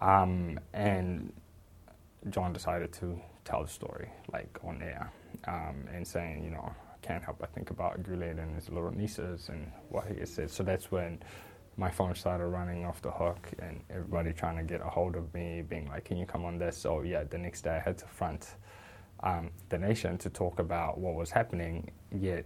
um, 0.00 0.58
and 0.72 1.32
John 2.30 2.52
decided 2.52 2.92
to 2.94 3.20
tell 3.44 3.62
the 3.62 3.68
story 3.68 4.08
like 4.32 4.58
on 4.64 4.82
air 4.82 5.10
um, 5.48 5.84
and 5.92 6.06
saying, 6.06 6.44
you 6.44 6.50
know, 6.50 6.72
I 6.92 7.06
can't 7.06 7.22
help 7.24 7.38
but 7.38 7.52
think 7.52 7.70
about 7.70 8.02
Guled 8.02 8.38
and 8.38 8.54
his 8.54 8.68
little 8.68 8.92
nieces 8.92 9.48
and 9.48 9.70
what 9.88 10.06
he 10.06 10.24
said. 10.24 10.50
So 10.50 10.62
that's 10.62 10.90
when 10.90 11.18
my 11.76 11.90
phone 11.90 12.14
started 12.14 12.46
running 12.46 12.84
off 12.84 13.00
the 13.02 13.10
hook 13.10 13.48
and 13.58 13.80
everybody 13.90 14.32
trying 14.32 14.56
to 14.58 14.62
get 14.62 14.80
a 14.80 14.88
hold 14.88 15.16
of 15.16 15.32
me, 15.34 15.62
being 15.62 15.88
like, 15.88 16.04
can 16.04 16.16
you 16.16 16.26
come 16.26 16.44
on 16.44 16.58
this? 16.58 16.76
So 16.76 17.02
yeah, 17.02 17.24
the 17.24 17.38
next 17.38 17.62
day 17.62 17.76
I 17.76 17.80
had 17.80 17.98
to 17.98 18.06
front 18.06 18.54
um, 19.22 19.50
the 19.68 19.78
nation 19.78 20.18
to 20.18 20.30
talk 20.30 20.58
about 20.58 20.98
what 20.98 21.14
was 21.14 21.30
happening, 21.30 21.90
yet 22.10 22.44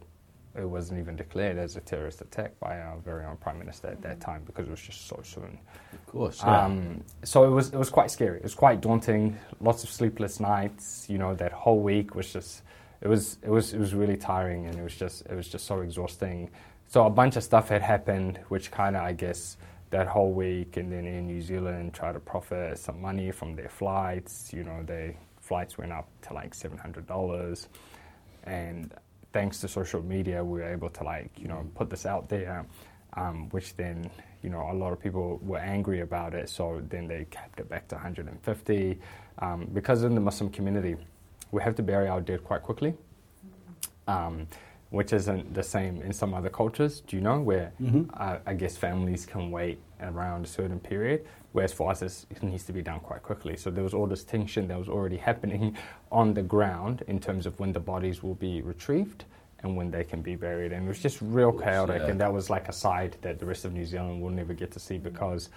it 0.59 0.65
wasn't 0.65 0.99
even 0.99 1.17
declared 1.17 1.59
as 1.59 1.77
a 1.77 1.81
terrorist 1.81 2.21
attack 2.21 2.59
by 2.59 2.81
our 2.81 2.99
very 2.99 3.25
own 3.25 3.37
prime 3.37 3.59
minister 3.59 3.89
at 3.89 4.01
that 4.03 4.21
time 4.21 4.43
because 4.47 4.67
it 4.67 4.71
was 4.71 4.81
just 4.81 5.07
so 5.07 5.21
soon. 5.23 5.59
Of 5.93 6.07
course. 6.07 6.43
yeah. 6.43 6.65
Um, 6.65 7.03
so 7.23 7.45
it 7.45 7.51
was 7.51 7.69
it 7.69 7.77
was 7.77 7.91
quite 7.91 8.11
scary. 8.11 8.39
It 8.39 8.43
was 8.43 8.55
quite 8.55 8.81
daunting. 8.81 9.39
Lots 9.61 9.85
of 9.85 9.91
sleepless 9.91 10.41
nights. 10.41 11.07
You 11.09 11.19
know, 11.19 11.35
that 11.35 11.53
whole 11.53 11.81
week 11.81 12.15
was 12.15 12.33
just 12.33 12.63
it 13.01 13.09
was 13.09 13.39
it 13.43 13.51
was 13.51 13.75
it 13.75 13.79
was 13.79 13.95
really 13.95 14.17
tiring, 14.17 14.67
and 14.67 14.79
it 14.79 14.83
was 14.83 14.97
just 14.97 15.27
it 15.27 15.35
was 15.35 15.49
just 15.49 15.67
so 15.67 15.81
exhausting. 15.81 16.51
So 16.89 17.05
a 17.05 17.11
bunch 17.11 17.37
of 17.37 17.43
stuff 17.43 17.69
had 17.69 17.83
happened, 17.83 18.39
which 18.49 18.71
kind 18.71 18.97
of 18.97 19.03
I 19.03 19.13
guess 19.13 19.57
that 19.91 20.07
whole 20.07 20.33
week, 20.33 20.77
and 20.77 20.91
then 20.91 21.07
in 21.07 21.27
New 21.27 21.43
Zealand 21.43 21.93
tried 21.93 22.13
to 22.13 22.21
profit 22.21 22.79
some 22.79 23.01
money 23.01 23.31
from 23.31 23.57
their 23.57 23.69
flights. 23.69 24.53
You 24.53 24.65
know, 24.65 24.83
their 24.85 25.15
flights 25.47 25.79
went 25.79 25.93
up 25.93 26.09
to 26.23 26.35
like 26.35 26.55
seven 26.55 26.79
hundred 26.79 27.07
dollars, 27.07 27.69
and 28.45 28.93
thanks 29.33 29.61
to 29.61 29.69
social 29.69 30.03
media, 30.03 30.43
we 30.43 30.61
were 30.61 30.73
able 30.73 30.91
to 30.91 31.05
like 31.05 31.31
you 31.39 31.49
know 31.49 31.61
put 31.75 31.89
this 31.91 32.05
out 32.07 32.29
there, 32.29 32.67
um, 33.15 33.49
which 33.51 33.77
then 33.77 34.11
you 34.43 34.51
know 34.51 34.69
a 34.71 34.75
lot 34.83 34.93
of 34.93 35.01
people 35.01 35.39
were 35.43 35.59
angry 35.77 36.01
about 36.01 36.35
it. 36.35 36.49
So 36.49 36.83
then 36.89 37.07
they 37.09 37.27
capped 37.31 37.61
it 37.61 37.69
back 37.69 37.89
to 37.89 37.95
150 37.95 38.99
um, 39.39 39.69
because 39.73 40.03
in 40.05 40.15
the 40.15 40.21
Muslim 40.21 40.51
community, 40.51 40.97
we 41.53 41.63
have 41.63 41.75
to 41.77 41.83
bury 41.83 42.09
our 42.09 42.21
dead 42.21 42.43
quite 42.45 42.63
quickly, 42.63 42.95
um, 44.09 44.47
which 44.91 45.13
isn't 45.13 45.53
the 45.55 45.63
same 45.63 46.03
in 46.03 46.13
some 46.13 46.35
other 46.35 46.51
cultures. 46.51 47.01
Do 47.07 47.17
you 47.17 47.23
know 47.23 47.41
where 47.41 47.73
uh, 48.15 48.39
I 48.47 48.55
guess 48.55 48.77
families 48.77 49.27
can 49.27 49.51
wait 49.51 49.79
around 50.01 50.45
a 50.45 50.49
certain 50.49 50.81
period, 50.81 51.27
whereas 51.57 51.73
for 51.73 51.91
us 51.91 52.03
it's, 52.03 52.27
it 52.29 52.43
needs 52.43 52.65
to 52.65 52.73
be 52.73 52.83
done 52.83 53.01
quite 53.01 53.23
quickly. 53.23 53.57
So 53.57 53.71
there 53.71 53.83
was 53.83 53.95
all 53.95 54.07
this 54.07 54.25
tension 54.25 54.69
that 54.69 54.79
was 54.79 54.91
already 54.91 55.17
happening 55.17 55.75
on 56.13 56.35
the 56.35 56.43
ground 56.43 57.03
in 57.09 57.19
terms 57.19 57.47
of 57.47 57.59
when 57.59 57.73
the 57.73 57.81
bodies 57.81 58.23
will 58.23 58.35
be 58.35 58.61
retrieved 58.61 59.25
and 59.61 59.75
when 59.75 59.91
they 59.91 60.05
can 60.05 60.21
be 60.21 60.37
buried, 60.37 60.73
and 60.73 60.85
it 60.85 60.89
was 60.89 61.01
just 61.01 61.19
real 61.23 61.51
chaotic. 61.51 62.03
yeah. 62.03 62.09
And 62.09 62.21
that 62.21 62.31
was 62.31 62.51
like 62.51 62.69
a 62.69 62.75
side 62.75 63.17
that 63.23 63.39
the 63.39 63.47
rest 63.47 63.65
of 63.65 63.73
New 63.73 63.87
Zealand 63.87 64.21
will 64.21 64.31
never 64.31 64.53
get 64.53 64.71
to 64.73 64.79
see 64.79 64.99
because 64.99 65.49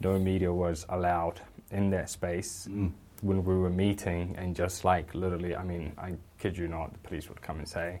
no 0.00 0.18
media 0.18 0.52
was 0.52 0.84
allowed 0.90 1.40
in 1.70 1.88
that 1.88 2.10
space 2.10 2.68
mm. 2.70 2.92
when 3.22 3.42
we 3.42 3.54
were 3.56 3.70
meeting 3.70 4.34
and 4.36 4.54
just 4.54 4.84
like 4.84 5.14
literally, 5.14 5.56
I 5.56 5.64
mean, 5.64 5.90
I 5.96 6.12
kid 6.38 6.58
you 6.58 6.68
not, 6.68 6.92
the 6.92 6.98
police 6.98 7.30
would 7.30 7.40
come 7.40 7.60
and 7.60 7.66
say, 7.66 8.00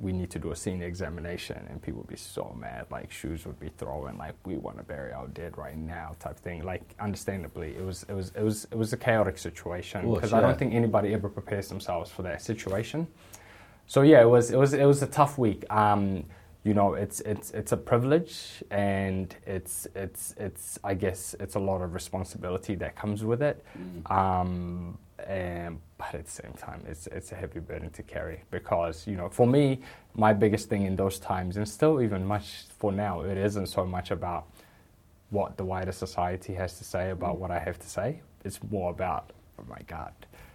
we 0.00 0.12
need 0.12 0.30
to 0.30 0.38
do 0.38 0.50
a 0.52 0.56
scene 0.56 0.82
examination 0.82 1.66
and 1.68 1.82
people 1.82 2.00
would 2.00 2.08
be 2.08 2.16
so 2.16 2.54
mad 2.58 2.86
like 2.90 3.10
shoes 3.10 3.46
would 3.46 3.58
be 3.58 3.68
thrown 3.78 4.16
like 4.18 4.34
we 4.44 4.56
want 4.56 4.76
to 4.76 4.82
bury 4.84 5.12
our 5.12 5.26
dead 5.28 5.56
right 5.58 5.76
now 5.76 6.14
type 6.20 6.38
thing. 6.38 6.64
Like 6.64 6.94
understandably 7.00 7.74
it 7.76 7.84
was 7.84 8.04
it 8.08 8.14
was 8.14 8.32
it 8.34 8.42
was 8.42 8.66
it 8.70 8.76
was 8.76 8.92
a 8.92 8.96
chaotic 8.96 9.38
situation 9.38 10.12
because 10.12 10.32
i 10.32 10.40
don't 10.40 10.58
think 10.58 10.74
anybody 10.74 11.12
ever 11.14 11.28
prepares 11.28 11.68
themselves 11.68 12.10
for 12.10 12.22
that 12.22 12.42
situation. 12.42 13.06
So 13.86 14.02
yeah 14.02 14.20
it 14.22 14.28
was 14.28 14.50
it 14.50 14.58
was 14.58 14.74
it 14.74 14.84
was 14.84 15.02
a 15.02 15.06
tough 15.06 15.38
week. 15.38 15.64
Um, 15.70 16.24
you 16.64 16.74
know, 16.74 16.94
it's 16.94 17.20
it's 17.20 17.50
it's 17.52 17.72
a 17.72 17.76
privilege, 17.76 18.62
and 18.70 19.34
it's 19.46 19.86
it's 19.94 20.34
it's 20.36 20.78
I 20.84 20.94
guess 20.94 21.34
it's 21.40 21.54
a 21.54 21.58
lot 21.58 21.80
of 21.80 21.94
responsibility 21.94 22.74
that 22.76 22.96
comes 22.96 23.24
with 23.24 23.42
it. 23.42 23.64
Um, 24.12 24.98
and, 25.26 25.80
but 25.96 26.14
at 26.14 26.24
the 26.24 26.30
same 26.30 26.52
time, 26.52 26.82
it's 26.88 27.06
it's 27.08 27.32
a 27.32 27.34
heavy 27.34 27.60
burden 27.60 27.90
to 27.90 28.02
carry 28.02 28.42
because 28.50 29.06
you 29.06 29.16
know, 29.16 29.28
for 29.28 29.46
me, 29.46 29.80
my 30.14 30.32
biggest 30.32 30.68
thing 30.68 30.84
in 30.84 30.96
those 30.96 31.18
times, 31.18 31.56
and 31.56 31.68
still 31.68 32.00
even 32.00 32.24
much 32.24 32.64
for 32.78 32.92
now, 32.92 33.22
it 33.22 33.36
isn't 33.36 33.66
so 33.66 33.84
much 33.84 34.10
about 34.10 34.46
what 35.30 35.56
the 35.56 35.64
wider 35.64 35.92
society 35.92 36.54
has 36.54 36.78
to 36.78 36.84
say 36.84 37.10
about 37.10 37.36
mm. 37.36 37.38
what 37.38 37.50
I 37.50 37.58
have 37.58 37.78
to 37.78 37.88
say. 37.88 38.20
It's 38.44 38.60
more 38.70 38.90
about, 38.90 39.32
oh 39.58 39.64
my 39.68 39.80
God, 39.86 40.12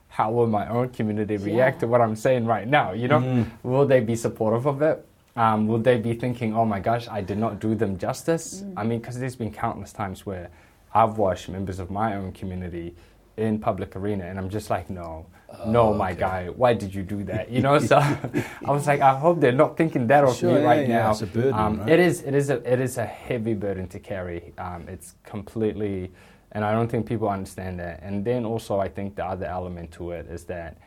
how 0.07 0.31
will 0.31 0.47
my 0.47 0.67
own 0.67 0.89
community 0.89 1.37
react 1.37 1.81
to 1.81 1.87
what 1.87 2.01
I'm 2.01 2.15
saying 2.15 2.45
right 2.45 2.67
now? 2.67 2.93
You 2.93 3.07
know, 3.07 3.19
mm. 3.19 3.49
will 3.63 3.85
they 3.85 3.99
be 3.99 4.15
supportive 4.15 4.65
of 4.65 4.81
it? 4.81 5.05
Um, 5.35 5.67
will 5.67 5.79
they 5.79 5.97
be 5.97 6.13
thinking, 6.13 6.55
oh 6.55 6.65
my 6.65 6.79
gosh, 6.79 7.07
I 7.07 7.21
did 7.21 7.37
not 7.37 7.59
do 7.59 7.75
them 7.75 7.97
justice? 7.97 8.61
Mm. 8.61 8.73
I 8.77 8.83
mean, 8.83 8.99
because 8.99 9.19
there's 9.19 9.35
been 9.35 9.51
countless 9.51 9.91
times 9.91 10.25
where 10.25 10.49
I've 10.93 11.17
watched 11.17 11.49
members 11.49 11.79
of 11.79 11.89
my 11.89 12.15
own 12.15 12.31
community 12.31 12.95
in 13.37 13.59
public 13.59 13.95
arena, 13.95 14.25
and 14.25 14.37
I'm 14.37 14.49
just 14.49 14.69
like, 14.69 14.89
no, 14.89 15.25
no, 15.65 15.93
my 15.93 16.11
okay. 16.11 16.19
guy, 16.19 16.47
why 16.49 16.73
did 16.73 16.93
you 16.93 17.03
do 17.03 17.23
that? 17.25 17.49
You 17.49 17.61
know, 17.61 17.79
so 17.79 17.97
I 18.65 18.71
was 18.71 18.87
like, 18.87 19.01
I 19.01 19.17
hope 19.17 19.39
they're 19.39 19.51
not 19.51 19.77
thinking 19.77 20.07
that 20.07 20.23
of 20.23 20.35
Sure, 20.35 20.53
me 20.55 20.61
yeah, 20.61 20.65
right 20.67 20.87
yeah, 20.87 20.99
now. 20.99 21.11
it's 21.11 21.21
a 21.21 21.27
burden, 21.27 21.53
Um, 21.53 21.79
right? 21.79 21.89
It 21.89 21.99
is, 21.99 22.21
it 22.23 22.33
is 22.35 22.49
a, 22.49 22.73
it 22.73 22.79
is 22.79 22.97
a 22.97 23.05
heavy 23.05 23.53
burden 23.53 23.87
to 23.89 23.99
carry. 23.99 24.53
Um, 24.57 24.87
it's 24.87 25.15
completely, 25.23 26.11
and 26.51 26.63
I 26.65 26.71
don't 26.73 26.89
think 26.89 27.05
people 27.05 27.29
understand 27.29 27.79
that. 27.79 28.01
And 28.03 28.23
then 28.25 28.45
also, 28.45 28.79
I 28.79 28.87
think 28.89 29.15
the 29.15 29.25
other 29.25 29.45
element 29.45 29.91
to 29.93 30.11
it 30.11 30.27
is 30.27 30.43
that 30.45 30.77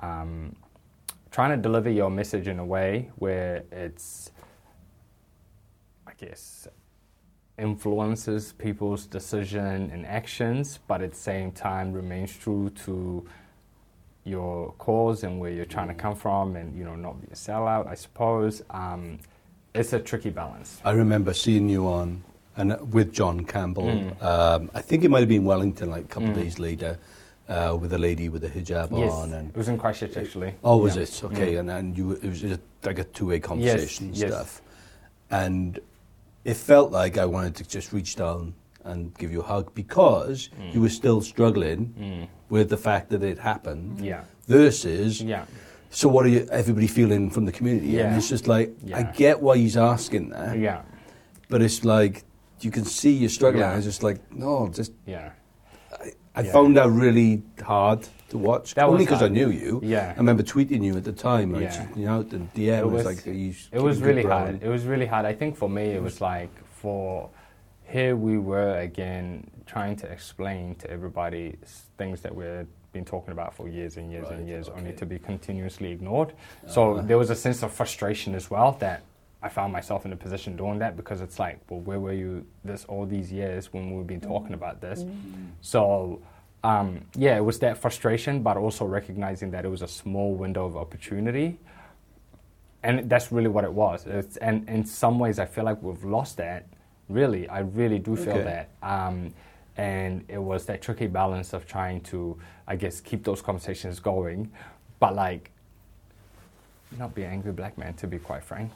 um, 0.00 0.54
trying 1.30 1.50
to 1.50 1.56
deliver 1.56 1.90
your 1.90 2.10
message 2.10 2.48
in 2.48 2.58
a 2.58 2.64
way 2.64 3.10
where 3.16 3.64
it's, 3.72 4.30
I 6.06 6.12
guess, 6.16 6.68
influences 7.58 8.52
people's 8.52 9.06
decision 9.06 9.90
and 9.92 10.06
actions, 10.06 10.78
but 10.86 11.02
at 11.02 11.10
the 11.10 11.16
same 11.16 11.52
time 11.52 11.92
remains 11.92 12.36
true 12.36 12.70
to 12.84 13.26
your 14.24 14.72
cause 14.78 15.22
and 15.22 15.38
where 15.40 15.50
you're 15.50 15.64
trying 15.64 15.88
to 15.88 15.94
come 15.94 16.14
from, 16.14 16.56
and 16.56 16.76
you 16.76 16.84
know, 16.84 16.96
not 16.96 17.20
be 17.20 17.28
a 17.28 17.34
sellout. 17.34 17.86
I 17.86 17.94
suppose 17.94 18.62
um, 18.70 19.18
it's 19.74 19.92
a 19.92 20.00
tricky 20.00 20.30
balance. 20.30 20.80
I 20.84 20.92
remember 20.92 21.32
seeing 21.32 21.68
you 21.68 21.86
on 21.86 22.22
and 22.56 22.72
uh, 22.72 22.78
with 22.90 23.12
John 23.12 23.44
Campbell. 23.44 23.84
Mm. 23.84 24.22
Um, 24.22 24.70
I 24.74 24.80
think 24.80 25.04
it 25.04 25.10
might 25.10 25.20
have 25.20 25.28
been 25.28 25.44
Wellington, 25.44 25.90
like 25.90 26.04
a 26.04 26.08
couple 26.08 26.30
of 26.30 26.34
days 26.34 26.58
later, 26.58 26.98
uh, 27.48 27.76
with 27.80 27.92
a 27.92 27.98
lady 27.98 28.28
with 28.28 28.44
a 28.44 28.48
hijab 28.48 28.98
yes, 28.98 29.12
on. 29.12 29.32
And 29.32 29.50
it 29.50 29.56
was 29.56 29.68
in 29.68 29.78
Christchurch 29.78 30.16
actually. 30.16 30.54
oh, 30.64 30.78
was 30.78 30.96
Yeah. 30.96 31.02
it 31.02 31.24
okay? 31.24 31.54
Mm. 31.54 31.60
And 31.60 31.70
and 31.70 31.98
you, 31.98 32.12
it 32.12 32.24
was 32.24 32.58
like 32.84 32.98
a 32.98 33.04
two-way 33.04 33.40
conversation 33.40 34.06
and 34.08 34.16
yes. 34.16 34.30
stuff. 34.30 34.62
And 35.30 35.78
it 36.50 36.56
felt 36.56 36.88
like 36.92 37.18
I 37.18 37.26
wanted 37.26 37.54
to 37.56 37.64
just 37.76 37.92
reach 37.92 38.12
down 38.16 38.54
and 38.84 39.12
give 39.18 39.30
you 39.34 39.40
a 39.40 39.48
hug 39.54 39.66
because 39.74 40.48
Mm. 40.48 40.74
you 40.74 40.80
were 40.80 40.94
still 41.00 41.20
struggling 41.20 41.80
with 42.54 42.68
the 42.74 42.76
fact 42.76 43.10
that 43.10 43.22
it 43.22 43.38
happened. 43.38 44.00
Yeah. 44.00 44.22
Versus, 44.46 45.20
Yeah. 45.20 45.44
so 45.90 46.08
what 46.08 46.24
are 46.26 46.28
you, 46.36 46.46
everybody 46.52 46.86
feeling 46.86 47.30
from 47.30 47.44
the 47.46 47.52
community? 47.58 47.88
Yeah. 47.88 48.06
And 48.06 48.16
it's 48.16 48.28
just 48.28 48.46
like, 48.46 48.68
I 48.94 49.02
get 49.02 49.34
why 49.42 49.56
he's 49.58 49.76
asking 49.76 50.30
that. 50.30 50.56
Yeah. 50.58 50.82
But 51.48 51.62
it's 51.62 51.84
like 51.84 52.22
you 52.60 52.70
can 52.70 52.84
see 52.84 53.12
you're 53.22 53.28
struggling. 53.40 53.64
Yeah. 53.66 53.76
It's 53.76 53.86
just 53.86 54.02
like 54.08 54.18
no, 54.32 54.68
just 54.80 54.92
Yeah. 55.04 55.30
I 56.36 56.42
Yeah. 56.42 56.52
found 56.52 56.76
that 56.76 56.88
really 56.90 57.42
hard 57.64 58.06
to 58.28 58.38
watch. 58.38 58.74
That 58.74 58.84
Only 58.86 59.04
because 59.04 59.22
I 59.22 59.28
knew 59.28 59.50
you. 59.50 59.80
Yeah. 59.82 60.12
I 60.14 60.18
remember 60.18 60.42
tweeting 60.42 60.82
you 60.84 60.96
at 60.96 61.04
the 61.04 61.12
time. 61.12 61.52
Like, 61.52 61.62
Yeah. 61.62 61.86
You 61.96 62.04
know, 62.06 62.22
the 62.22 62.38
DM 62.54 62.78
It 62.80 62.84
was, 62.84 62.92
was- 63.04 63.04
like, 63.06 63.26
you 63.26 63.54
It 63.72 63.82
was 63.82 64.02
really 64.02 64.22
hard. 64.22 64.62
It 64.62 64.68
was 64.68 64.84
really 64.84 65.06
hard. 65.06 65.24
I 65.24 65.32
think 65.32 65.56
for 65.56 65.68
me, 65.68 65.84
it 65.92 66.02
was 66.02 66.20
like 66.20 66.50
for 66.82 67.30
here 67.84 68.14
we 68.16 68.36
were 68.36 68.76
again 68.78 69.48
trying 69.64 69.96
to 69.96 70.06
explain 70.10 70.74
to 70.76 70.90
everybody 70.90 71.56
things 71.96 72.20
that 72.20 72.34
we've 72.34 72.66
been 72.92 73.04
talking 73.04 73.32
about 73.32 73.54
for 73.54 73.68
years 73.68 73.96
and 73.96 74.10
years 74.10 74.28
and 74.28 74.40
Right, 74.40 74.48
years, 74.48 74.68
only 74.68 74.92
to 74.94 75.06
be 75.06 75.18
continuously 75.18 75.90
ignored. 75.92 76.32
So 76.66 76.92
Uh-huh. 76.94 77.02
there 77.06 77.18
was 77.18 77.30
a 77.30 77.34
sense 77.36 77.62
of 77.62 77.70
frustration 77.72 78.34
as 78.34 78.50
well 78.50 78.72
that 78.80 79.02
I 79.42 79.48
found 79.48 79.72
myself 79.72 80.06
in 80.06 80.12
a 80.12 80.16
position 80.16 80.56
doing 80.56 80.78
that 80.80 80.96
because 80.96 81.20
it's 81.20 81.38
like, 81.38 81.60
well, 81.68 81.80
where 81.80 82.00
were 82.00 82.12
you 82.12 82.44
this 82.64 82.84
all 82.86 83.06
these 83.06 83.30
years 83.30 83.72
when 83.72 83.94
we've 83.96 84.06
been 84.06 84.20
talking 84.20 84.54
about 84.54 84.80
this? 84.80 85.04
So. 85.60 86.20
Um, 86.64 87.02
yeah, 87.14 87.36
it 87.36 87.44
was 87.44 87.60
that 87.60 87.78
frustration, 87.78 88.42
but 88.42 88.56
also 88.56 88.86
recognizing 88.86 89.52
that 89.52 89.64
it 89.64 89.68
was 89.68 89.82
a 89.82 89.86
small 89.86 90.34
window 90.34 90.64
of 90.64 90.76
opportunity 90.76 91.60
and 92.86 93.10
that's 93.10 93.32
really 93.32 93.48
what 93.48 93.64
it 93.64 93.72
was. 93.72 94.06
It's, 94.06 94.36
and 94.36 94.68
in 94.68 94.84
some 94.84 95.18
ways, 95.18 95.40
I 95.40 95.46
feel 95.46 95.64
like 95.64 95.82
we've 95.82 96.04
lost 96.04 96.36
that. 96.36 96.66
Really, 97.08 97.48
I 97.48 97.60
really 97.60 97.98
do 97.98 98.14
feel 98.16 98.34
Okay. 98.34 98.44
that. 98.44 98.68
Um, 98.80 99.34
and 99.76 100.24
it 100.28 100.38
was 100.38 100.66
that 100.66 100.82
tricky 100.82 101.08
balance 101.08 101.52
of 101.52 101.66
trying 101.66 102.00
to, 102.02 102.38
I 102.66 102.76
guess, 102.76 103.00
keep 103.00 103.24
those 103.24 103.42
conversations 103.42 103.98
going, 103.98 104.50
but 105.00 105.14
like, 105.16 105.50
not 106.96 107.14
be 107.14 107.24
an 107.24 107.32
angry 107.32 107.52
black 107.52 107.76
man, 107.76 107.94
to 107.94 108.06
be 108.06 108.18
quite 108.18 108.44
frank. 108.44 108.70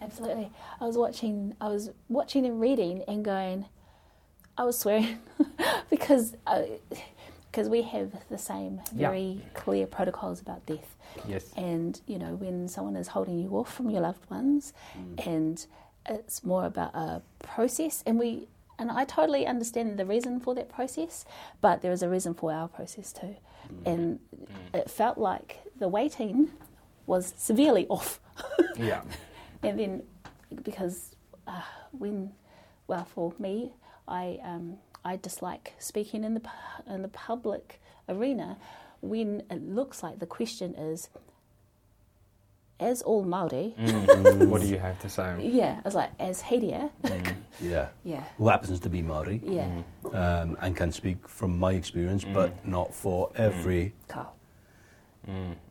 Absolutely. 0.00 0.50
I 0.80 0.86
was 0.86 0.96
watching. 0.96 1.54
I 1.60 1.68
was 1.68 1.90
watching 2.08 2.46
and 2.46 2.60
reading 2.60 3.02
and 3.06 3.24
going. 3.24 3.66
I 4.56 4.64
was 4.64 4.78
swearing 4.78 5.18
because 5.90 6.36
uh, 6.46 6.62
because 7.50 7.68
we 7.68 7.82
have 7.82 8.12
the 8.28 8.38
same 8.38 8.80
Yeah. 8.94 9.08
very 9.08 9.42
clear 9.54 9.86
protocols 9.86 10.40
about 10.40 10.64
death. 10.66 10.96
Yes. 11.26 11.52
And 11.56 12.00
you 12.06 12.18
know 12.18 12.34
when 12.34 12.68
someone 12.68 12.96
is 12.96 13.08
holding 13.08 13.38
you 13.38 13.50
off 13.50 13.72
from 13.72 13.90
your 13.90 14.02
loved 14.02 14.28
ones, 14.30 14.72
mm. 14.96 15.26
and 15.26 15.66
it's 16.06 16.44
more 16.44 16.64
about 16.64 16.94
a 16.94 17.22
process. 17.40 18.02
And 18.06 18.18
we 18.18 18.48
and 18.78 18.90
I 18.90 19.04
totally 19.04 19.46
understand 19.46 19.98
the 19.98 20.06
reason 20.06 20.40
for 20.40 20.54
that 20.54 20.68
process, 20.68 21.24
but 21.60 21.82
there 21.82 21.92
is 21.92 22.02
a 22.02 22.08
reason 22.08 22.34
for 22.34 22.52
our 22.52 22.68
process 22.68 23.12
too. 23.12 23.36
Mm. 23.68 23.86
And 23.86 24.18
mm. 24.34 24.78
it 24.78 24.90
felt 24.90 25.18
like 25.18 25.60
the 25.78 25.88
waiting 25.88 26.50
was 27.06 27.34
severely 27.36 27.86
off. 27.88 28.20
Yeah. 28.76 29.02
And 29.62 29.78
then, 29.78 30.02
because 30.64 31.14
uh, 31.46 31.60
when, 31.92 32.30
well, 32.86 33.04
for 33.04 33.32
me, 33.38 33.72
I 34.08 34.38
um, 34.44 34.76
I 35.04 35.16
dislike 35.16 35.74
speaking 35.78 36.24
in 36.24 36.34
the 36.34 36.40
pu- 36.40 36.92
in 36.92 37.02
the 37.02 37.08
public 37.08 37.80
arena 38.08 38.56
when 39.02 39.42
it 39.50 39.62
looks 39.62 40.02
like 40.02 40.18
the 40.18 40.26
question 40.26 40.74
is, 40.74 41.08
as 42.78 43.02
all 43.02 43.22
Maori, 43.24 43.74
Mm. 43.78 44.48
what 44.48 44.60
do 44.62 44.66
you 44.68 44.78
have 44.78 44.98
to 45.00 45.08
say? 45.08 45.36
yeah, 45.42 45.76
I 45.84 45.88
was 45.88 45.94
like 45.94 46.10
as 46.18 46.40
Hiria, 46.42 46.90
Yeah. 47.60 47.88
yeah, 48.04 48.24
Who 48.38 48.48
happens 48.48 48.80
to 48.80 48.88
be 48.88 49.02
Maori 49.02 49.40
yeah, 49.44 49.68
um, 50.12 50.56
and 50.60 50.74
can 50.76 50.90
speak 50.92 51.28
from 51.28 51.58
my 51.58 51.72
experience, 51.72 52.24
but 52.24 52.66
not 52.66 52.94
for 52.94 53.30
every. 53.36 53.92
Carl. 54.08 54.34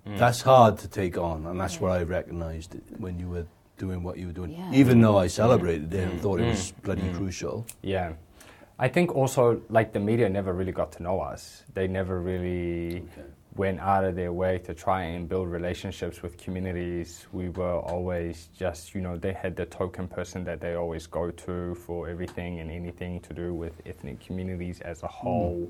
That's 0.06 0.42
hard 0.42 0.78
to 0.80 0.88
take 0.88 1.18
on, 1.18 1.46
and 1.48 1.60
that's 1.60 1.80
what 1.82 1.92
I 1.92 2.04
recognised 2.04 2.76
when 2.98 3.20
you 3.20 3.28
were 3.30 3.46
doing 3.80 4.04
what 4.04 4.18
you 4.20 4.28
were 4.28 4.38
doing. 4.42 4.52
Yeah. 4.52 4.72
Even 4.82 5.02
though 5.02 5.18
I 5.18 5.28
celebrated 5.28 5.92
it 5.94 6.04
and 6.04 6.14
mm. 6.14 6.22
thought 6.22 6.40
it 6.40 6.48
was 6.48 6.72
mm. 6.72 6.84
bloody 6.84 7.02
mm. 7.02 7.16
crucial. 7.18 7.66
Yeah. 7.82 8.14
I 8.78 8.88
think 8.88 9.16
also, 9.16 9.62
like, 9.70 9.92
the 9.92 10.00
media 10.00 10.30
never 10.30 10.54
really 10.54 10.72
got 10.72 10.92
to 10.94 11.04
know 11.04 11.20
us. 11.20 11.64
They 11.74 11.88
never 11.88 12.22
really 12.22 13.04
went 13.56 13.80
out 13.80 14.06
of 14.06 14.16
their 14.16 14.32
way 14.32 14.58
to 14.60 14.74
try 14.74 15.04
and 15.04 15.28
build 15.28 15.50
relationships 15.50 16.22
with 16.22 16.38
communities. 16.38 17.28
We 17.34 17.50
were 17.50 17.80
always 17.80 18.48
just, 18.58 18.96
you 18.96 19.02
know, 19.02 19.18
they 19.18 19.34
had 19.34 19.58
the 19.58 19.66
token 19.66 20.08
person 20.08 20.46
that 20.46 20.62
they 20.62 20.76
always 20.76 21.08
go 21.08 21.32
to 21.32 21.76
for 21.76 22.08
everything 22.08 22.62
and 22.62 22.72
anything 22.72 23.20
to 23.22 23.34
do 23.34 23.54
with 23.54 23.74
ethnic 23.86 24.22
communities 24.26 24.80
as 24.82 25.04
a 25.04 25.08
whole. 25.08 25.70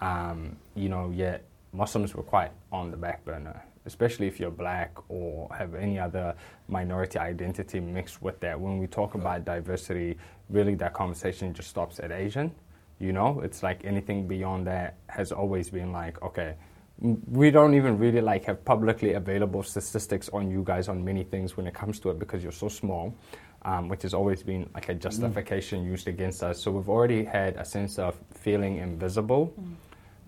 Um, 0.00 0.56
you 0.74 0.88
know, 0.88 1.10
yet 1.14 1.44
Muslims 1.72 2.14
were 2.14 2.22
quite 2.22 2.52
on 2.72 2.90
the 2.90 2.96
back 2.96 3.22
burner, 3.24 3.62
especially 3.86 4.26
if 4.26 4.38
you're 4.38 4.50
black 4.50 4.92
or 5.08 5.48
have 5.56 5.74
any 5.74 5.98
other 5.98 6.34
minority 6.68 7.18
identity 7.18 7.80
mixed 7.80 8.20
with 8.20 8.38
that. 8.40 8.58
When 8.60 8.78
we 8.78 8.86
talk 8.86 9.14
about 9.14 9.44
diversity, 9.44 10.18
really 10.50 10.74
that 10.76 10.92
conversation 10.92 11.54
just 11.54 11.68
stops 11.68 12.00
at 12.00 12.12
Asian. 12.12 12.54
You 12.98 13.12
know, 13.12 13.40
it's 13.40 13.62
like 13.62 13.84
anything 13.84 14.26
beyond 14.26 14.66
that 14.66 14.96
has 15.08 15.32
always 15.32 15.70
been 15.70 15.92
like, 15.92 16.22
okay, 16.22 16.54
we 16.98 17.50
don't 17.50 17.74
even 17.74 17.98
really 17.98 18.22
like 18.22 18.44
have 18.46 18.64
publicly 18.64 19.12
available 19.12 19.62
statistics 19.62 20.28
on 20.32 20.50
you 20.50 20.62
guys 20.64 20.88
on 20.88 21.04
many 21.04 21.24
things 21.24 21.56
when 21.56 21.66
it 21.66 21.74
comes 21.74 22.00
to 22.00 22.10
it 22.10 22.18
because 22.18 22.42
you're 22.42 22.52
so 22.52 22.68
small. 22.68 23.14
Um, 23.62 23.88
which 23.88 24.02
has 24.02 24.14
always 24.14 24.44
been 24.44 24.70
like 24.74 24.88
a 24.90 24.94
justification 24.94 25.84
used 25.84 26.06
against 26.06 26.44
us. 26.44 26.62
So 26.62 26.70
we've 26.70 26.88
already 26.88 27.24
had 27.24 27.56
a 27.56 27.64
sense 27.64 27.98
of 27.98 28.14
feeling 28.32 28.76
invisible 28.76 29.52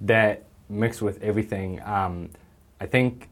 that 0.00 0.44
mixed 0.68 1.02
with 1.02 1.22
everything, 1.22 1.80
um, 1.82 2.30
I 2.80 2.86
think 2.86 3.28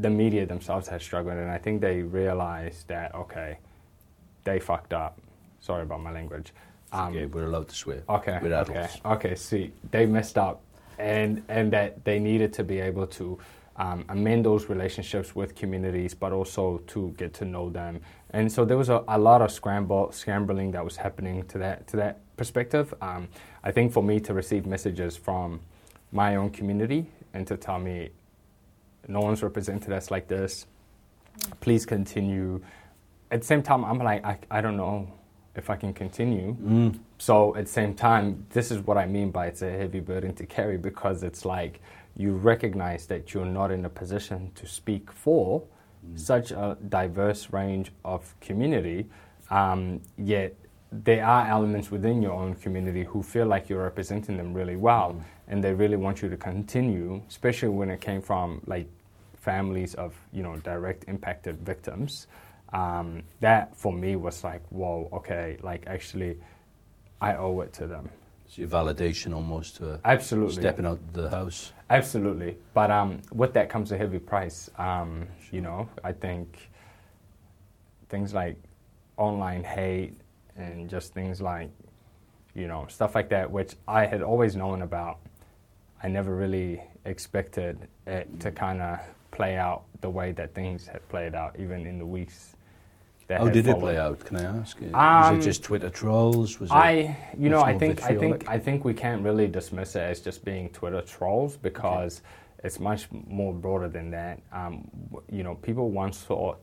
the 0.00 0.10
media 0.10 0.46
themselves 0.46 0.88
had 0.88 1.02
struggled, 1.02 1.38
and 1.38 1.50
I 1.50 1.58
think 1.58 1.80
they 1.80 2.02
realized 2.02 2.88
that 2.88 3.14
okay, 3.14 3.58
they 4.44 4.60
fucked 4.60 4.92
up. 4.92 5.18
Sorry 5.60 5.82
about 5.82 6.00
my 6.00 6.12
language. 6.12 6.52
Um, 6.92 7.08
okay, 7.12 7.26
we're 7.26 7.46
allowed 7.46 7.68
to 7.68 7.74
swear. 7.74 8.02
Okay. 8.08 8.38
We're 8.42 8.54
okay. 8.54 8.72
adults. 8.72 9.00
Okay. 9.04 9.34
See, 9.34 9.72
they 9.90 10.06
messed 10.06 10.38
up, 10.38 10.62
and 10.98 11.42
and 11.48 11.72
that 11.72 12.04
they 12.04 12.18
needed 12.18 12.52
to 12.54 12.64
be 12.64 12.80
able 12.80 13.06
to 13.08 13.38
um, 13.78 14.04
amend 14.08 14.44
those 14.44 14.68
relationships 14.68 15.34
with 15.34 15.54
communities, 15.54 16.14
but 16.14 16.32
also 16.32 16.78
to 16.88 17.14
get 17.16 17.32
to 17.34 17.44
know 17.44 17.70
them 17.70 18.00
And 18.30 18.50
so 18.52 18.64
there 18.64 18.76
was 18.76 18.88
a, 18.88 19.02
a 19.08 19.18
lot 19.18 19.40
of 19.40 19.50
scramble, 19.50 20.12
scrambling 20.12 20.72
that 20.72 20.84
was 20.84 20.96
happening 20.96 21.44
to 21.46 21.58
that 21.58 21.86
to 21.88 21.96
that 21.96 22.18
perspective. 22.36 22.92
Um, 23.00 23.28
I 23.64 23.72
think 23.72 23.92
for 23.92 24.02
me 24.02 24.20
to 24.20 24.34
receive 24.34 24.66
messages 24.66 25.16
from 25.16 25.60
my 26.12 26.36
own 26.36 26.50
community 26.50 27.06
and 27.32 27.46
to 27.46 27.56
tell 27.56 27.78
me 27.78 28.10
no 29.08 29.20
one's 29.20 29.42
represented 29.42 29.92
us 29.92 30.10
like 30.10 30.28
this. 30.28 30.66
Please 31.60 31.84
continue. 31.86 32.60
At 33.30 33.40
the 33.40 33.46
same 33.46 33.62
time, 33.62 33.84
I'm 33.84 33.98
like, 33.98 34.24
I, 34.24 34.38
I 34.50 34.60
don't 34.60 34.76
know 34.76 35.10
if 35.56 35.70
I 35.70 35.76
can 35.76 35.92
continue. 35.92 36.54
Mm. 36.54 36.98
So 37.18 37.56
at 37.56 37.66
the 37.66 37.70
same 37.70 37.94
time, 37.94 38.46
this 38.50 38.70
is 38.70 38.80
what 38.80 38.96
I 38.96 39.06
mean 39.06 39.30
by 39.30 39.46
it's 39.46 39.62
a 39.62 39.70
heavy 39.70 40.00
burden 40.00 40.34
to 40.36 40.46
carry 40.46 40.76
because 40.76 41.22
it's 41.22 41.44
like 41.44 41.80
you 42.16 42.32
recognize 42.32 43.06
that 43.06 43.34
you're 43.34 43.46
not 43.46 43.70
in 43.70 43.84
a 43.84 43.88
position 43.88 44.52
to 44.54 44.66
speak 44.66 45.10
for 45.10 45.64
such 46.14 46.50
a 46.52 46.76
diverse 46.88 47.52
range 47.52 47.92
of 48.04 48.34
community, 48.40 49.06
um, 49.50 50.00
yet 50.16 50.54
there 50.90 51.24
are 51.24 51.46
elements 51.48 51.90
within 51.90 52.22
your 52.22 52.32
own 52.32 52.54
community 52.54 53.04
who 53.04 53.22
feel 53.22 53.46
like 53.46 53.68
you're 53.68 53.82
representing 53.82 54.36
them 54.36 54.54
really 54.54 54.76
well 54.76 55.20
and 55.48 55.62
they 55.62 55.72
really 55.72 55.96
want 55.96 56.22
you 56.22 56.28
to 56.28 56.36
continue, 56.36 57.20
especially 57.28 57.68
when 57.68 57.90
it 57.90 58.00
came 58.00 58.22
from 58.22 58.60
like 58.66 58.88
families 59.48 59.94
of 59.94 60.14
you 60.36 60.42
know 60.42 60.56
direct 60.58 61.04
impacted 61.08 61.56
victims. 61.72 62.26
Um, 62.80 63.22
that 63.40 63.74
for 63.82 63.92
me 63.92 64.10
was 64.16 64.44
like, 64.44 64.62
whoa, 64.68 65.08
okay, 65.18 65.56
like 65.62 65.82
actually, 65.86 66.36
I 67.28 67.30
owe 67.36 67.60
it 67.64 67.72
to 67.80 67.86
them. 67.86 68.10
It's 68.44 68.58
your 68.58 68.68
validation 68.68 69.34
almost 69.34 69.76
to 69.76 70.00
Absolutely, 70.04 70.62
stepping 70.62 70.86
out 70.86 71.00
the 71.14 71.30
house. 71.30 71.72
absolutely. 71.88 72.56
But 72.74 72.90
um, 72.90 73.10
with 73.32 73.52
that 73.54 73.70
comes 73.70 73.90
a 73.92 73.96
heavy 73.96 74.18
price. 74.18 74.70
Um, 74.76 75.26
you 75.50 75.62
know, 75.62 75.88
I 76.04 76.12
think 76.12 76.68
things 78.10 78.34
like 78.34 78.56
online 79.16 79.64
hate 79.64 80.14
and 80.56 80.90
just 80.90 81.14
things 81.14 81.40
like 81.40 81.70
you 82.54 82.66
know 82.68 82.82
stuff 82.88 83.14
like 83.14 83.30
that, 83.30 83.50
which 83.50 83.72
I 83.86 84.04
had 84.12 84.22
always 84.22 84.56
known 84.56 84.82
about. 84.82 85.16
I 86.02 86.08
never 86.08 86.32
really 86.44 86.82
expected 87.06 87.88
it 88.06 88.26
to 88.40 88.50
kind 88.52 88.80
of 88.82 88.98
play 89.30 89.56
out 89.56 89.84
the 90.00 90.10
way 90.10 90.32
that 90.32 90.54
things 90.54 90.86
had 90.86 91.06
played 91.08 91.34
out, 91.34 91.56
even 91.58 91.86
in 91.86 91.98
the 91.98 92.06
weeks. 92.06 92.54
That 93.28 93.40
How 93.40 93.44
had 93.44 93.54
did 93.54 93.66
it 93.68 93.78
play 93.78 93.98
out? 93.98 94.20
Can 94.20 94.36
I 94.38 94.44
ask? 94.58 94.80
was 94.80 94.94
Um, 94.94 95.38
it 95.38 95.42
just 95.42 95.62
Twitter 95.62 95.90
trolls? 95.90 96.58
Was 96.60 96.70
it 96.70 96.74
I, 96.74 97.16
you 97.38 97.50
know, 97.50 97.60
I 97.60 97.76
think, 97.76 98.02
I 98.02 98.16
think. 98.16 98.48
I 98.48 98.58
think 98.58 98.86
we 98.86 98.94
can't 98.94 99.22
really 99.22 99.46
dismiss 99.46 99.96
it 99.96 100.00
as 100.00 100.20
just 100.20 100.44
being 100.46 100.70
Twitter 100.70 101.02
trolls 101.02 101.58
because 101.58 102.22
it's 102.64 102.80
much 102.80 103.08
more 103.12 103.52
broader 103.52 103.88
than 103.88 104.10
that. 104.12 104.40
Um, 104.50 104.90
you 105.30 105.42
know, 105.42 105.56
people 105.56 105.90
once 105.90 106.18
thought 106.22 106.58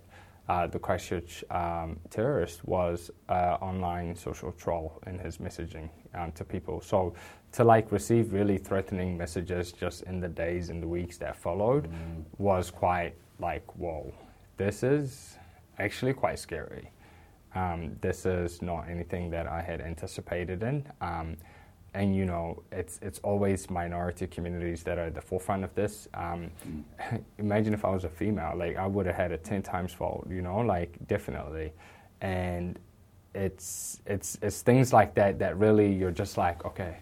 uh, 0.49 0.65
the 0.65 0.79
Christchurch 0.79 1.43
um, 1.51 1.99
terrorist 2.09 2.65
was 2.65 3.11
uh, 3.29 3.57
online 3.61 4.15
social 4.15 4.51
troll 4.51 5.01
in 5.05 5.19
his 5.19 5.37
messaging 5.37 5.89
um, 6.15 6.31
to 6.33 6.43
people. 6.43 6.81
So 6.81 7.13
to 7.53 7.63
like 7.63 7.91
receive 7.91 8.33
really 8.33 8.57
threatening 8.57 9.17
messages 9.17 9.71
just 9.71 10.03
in 10.03 10.19
the 10.19 10.27
days 10.27 10.69
and 10.69 10.81
the 10.81 10.87
weeks 10.87 11.17
that 11.17 11.35
followed 11.35 11.87
was 12.37 12.71
quite 12.71 13.13
like, 13.39 13.63
whoa, 13.77 14.13
this 14.57 14.83
is 14.83 15.37
actually 15.79 16.13
quite 16.13 16.39
scary. 16.39 16.91
Um, 17.53 17.95
this 18.01 18.25
is 18.25 18.61
not 18.61 18.89
anything 18.89 19.29
that 19.31 19.47
I 19.47 19.61
had 19.61 19.79
anticipated 19.79 20.63
in. 20.63 20.85
Um, 20.99 21.37
and 21.93 22.13
you 22.13 22.25
know, 22.25 22.61
it's 22.73 22.99
it's 23.01 23.19
always 23.19 23.69
minority 23.69 24.27
communities 24.27 24.83
that 24.83 24.97
are 24.97 25.05
at 25.05 25.15
the 25.15 25.21
forefront 25.21 25.63
of 25.63 25.73
this. 25.75 26.09
Um, 26.13 26.51
imagine 27.37 27.73
if 27.73 27.85
I 27.85 27.89
was 27.89 28.03
a 28.03 28.09
female, 28.09 28.53
like 28.57 28.75
I 28.75 28.85
would 28.85 29.05
have 29.05 29.15
had 29.15 29.31
a 29.31 29.37
ten 29.37 29.61
times 29.61 29.93
fold. 29.93 30.27
You 30.29 30.41
know, 30.41 30.57
like 30.59 30.97
definitely. 31.07 31.71
And 32.19 32.79
it's 33.35 33.99
it's 34.05 34.37
it's 34.41 34.61
things 34.61 34.93
like 34.93 35.13
that 35.15 35.39
that 35.39 35.57
really 35.57 35.91
you're 35.91 36.11
just 36.11 36.37
like, 36.37 36.65
okay, 36.65 36.97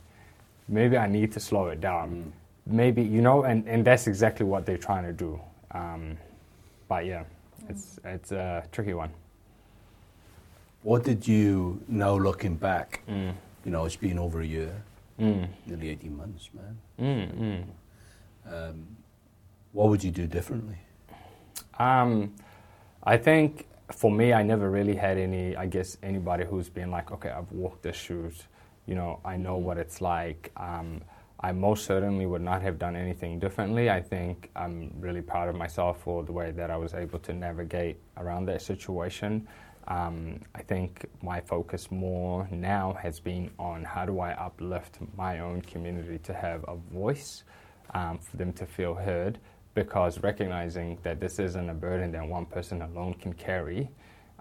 maybe 0.67 0.97
I 0.97 1.07
need 1.07 1.31
to 1.33 1.39
slow 1.39 1.67
it 1.67 1.79
down. 1.79 2.33
Maybe 2.65 3.01
you 3.03 3.21
know, 3.21 3.43
and, 3.43 3.67
and 3.67 3.85
that's 3.85 4.07
exactly 4.07 4.45
what 4.45 4.65
they're 4.65 4.77
trying 4.77 5.03
to 5.03 5.13
do. 5.13 5.39
Um, 5.71 6.17
but 6.87 7.05
yeah, 7.05 7.23
it's 7.69 7.99
it's 8.03 8.31
a 8.31 8.63
tricky 8.71 8.93
one. 8.93 9.11
What 10.81 11.03
did 11.03 11.27
you 11.27 11.81
now 11.87 12.17
looking 12.17 12.55
back? 12.55 13.01
Mm. 13.07 13.33
You 13.65 13.71
know, 13.71 13.85
it's 13.85 13.95
been 13.95 14.19
over 14.19 14.41
a 14.41 14.45
year, 14.45 14.73
Mm. 15.19 15.47
nearly 15.65 15.89
18 15.89 16.17
months, 16.17 16.49
man. 16.53 16.77
Mm, 16.99 17.63
mm. 18.51 18.69
Um, 18.69 18.87
what 19.71 19.87
would 19.89 20.03
you 20.03 20.11
do 20.11 20.27
differently? 20.27 20.77
Um, 21.79 22.33
I 23.03 23.17
think 23.17 23.65
for 23.93 24.11
me, 24.11 24.33
I 24.33 24.43
never 24.43 24.69
really 24.69 24.95
had 24.95 25.17
any. 25.17 25.55
I 25.55 25.65
guess 25.65 25.97
anybody 26.03 26.45
who's 26.45 26.69
been 26.69 26.91
like, 26.91 27.11
okay, 27.11 27.29
I've 27.29 27.51
walked 27.51 27.83
the 27.83 27.93
shoes. 27.93 28.43
You 28.85 28.95
know, 28.95 29.19
I 29.23 29.37
know 29.37 29.57
what 29.57 29.77
it's 29.77 30.01
like. 30.01 30.51
Um, 30.57 31.01
I 31.39 31.51
most 31.51 31.85
certainly 31.85 32.25
would 32.25 32.41
not 32.41 32.61
have 32.61 32.79
done 32.79 32.95
anything 32.95 33.39
differently. 33.39 33.89
I 33.89 34.01
think 34.01 34.49
I'm 34.55 34.93
really 34.99 35.21
proud 35.21 35.49
of 35.49 35.55
myself 35.55 36.01
for 36.01 36.23
the 36.23 36.31
way 36.31 36.51
that 36.51 36.71
I 36.71 36.77
was 36.77 36.93
able 36.93 37.19
to 37.19 37.33
navigate 37.33 37.97
around 38.17 38.45
that 38.45 38.61
situation. 38.61 39.47
Um, 39.87 40.39
I 40.55 40.61
think 40.61 41.05
my 41.21 41.41
focus 41.41 41.91
more 41.91 42.47
now 42.49 42.97
has 43.01 43.19
been 43.19 43.51
on 43.59 43.83
how 43.83 44.05
do 44.05 44.21
I 44.21 44.31
uplift 44.31 44.99
my 45.17 45.39
own 45.39 45.61
community 45.61 46.17
to 46.19 46.33
have 46.33 46.63
a 46.67 46.75
voice, 46.75 47.43
um, 47.93 48.17
for 48.19 48.37
them 48.37 48.53
to 48.53 48.65
feel 48.65 48.93
heard, 48.95 49.39
because 49.73 50.21
recognizing 50.21 50.97
that 51.03 51.19
this 51.19 51.39
isn't 51.39 51.69
a 51.69 51.73
burden 51.73 52.11
that 52.11 52.27
one 52.27 52.45
person 52.45 52.81
alone 52.81 53.13
can 53.15 53.33
carry, 53.33 53.89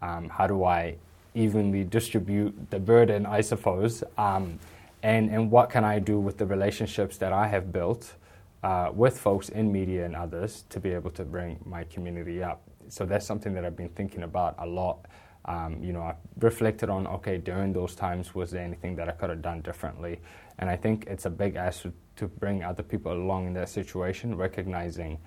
um, 0.01 0.29
how 0.29 0.47
do 0.47 0.65
I 0.65 0.97
evenly 1.35 1.85
distribute 1.85 2.71
the 2.71 2.79
burden, 2.79 3.25
I 3.25 3.41
suppose, 3.41 4.05
um, 4.19 4.59
and, 5.03 5.31
and 5.31 5.51
what 5.51 5.71
can 5.71 5.85
I 5.85 5.99
do 5.99 6.21
with 6.21 6.39
the 6.39 6.47
relationships 6.47 7.17
that 7.19 7.33
I 7.33 7.49
have 7.49 7.73
built 7.73 8.15
uh, 8.63 8.91
with 8.95 9.19
folks 9.19 9.49
in 9.49 9.73
media 9.73 10.05
and 10.05 10.15
others 10.15 10.65
to 10.69 10.79
be 10.79 10.91
able 10.91 11.11
to 11.13 11.25
bring 11.25 11.59
my 11.65 11.85
community 11.85 12.43
up. 12.43 12.63
So 12.89 13.05
that's 13.05 13.27
something 13.27 13.55
that 13.55 13.65
I've 13.65 13.77
been 13.77 13.89
thinking 13.89 14.23
about 14.23 14.55
a 14.59 14.67
lot. 14.67 15.07
Um, 15.45 15.83
you 15.83 15.93
know, 15.93 16.03
I've 16.03 16.17
reflected 16.39 16.89
on, 16.89 17.07
okay, 17.07 17.39
during 17.39 17.73
those 17.73 17.97
times, 17.97 18.35
was 18.35 18.51
there 18.53 18.63
anything 18.63 18.95
that 18.97 19.09
I 19.09 19.13
could 19.13 19.31
have 19.31 19.43
done 19.43 19.61
differently? 19.63 20.21
And 20.59 20.71
I 20.71 20.77
think 20.77 21.07
it's 21.09 21.25
a 21.25 21.31
big 21.31 21.57
ask 21.57 21.83
to, 22.23 22.29
bring 22.41 22.63
other 22.63 22.83
people 22.83 23.13
along 23.13 23.49
in 23.49 23.55
that 23.55 23.69
situation, 23.69 24.37
recognizing 24.37 25.19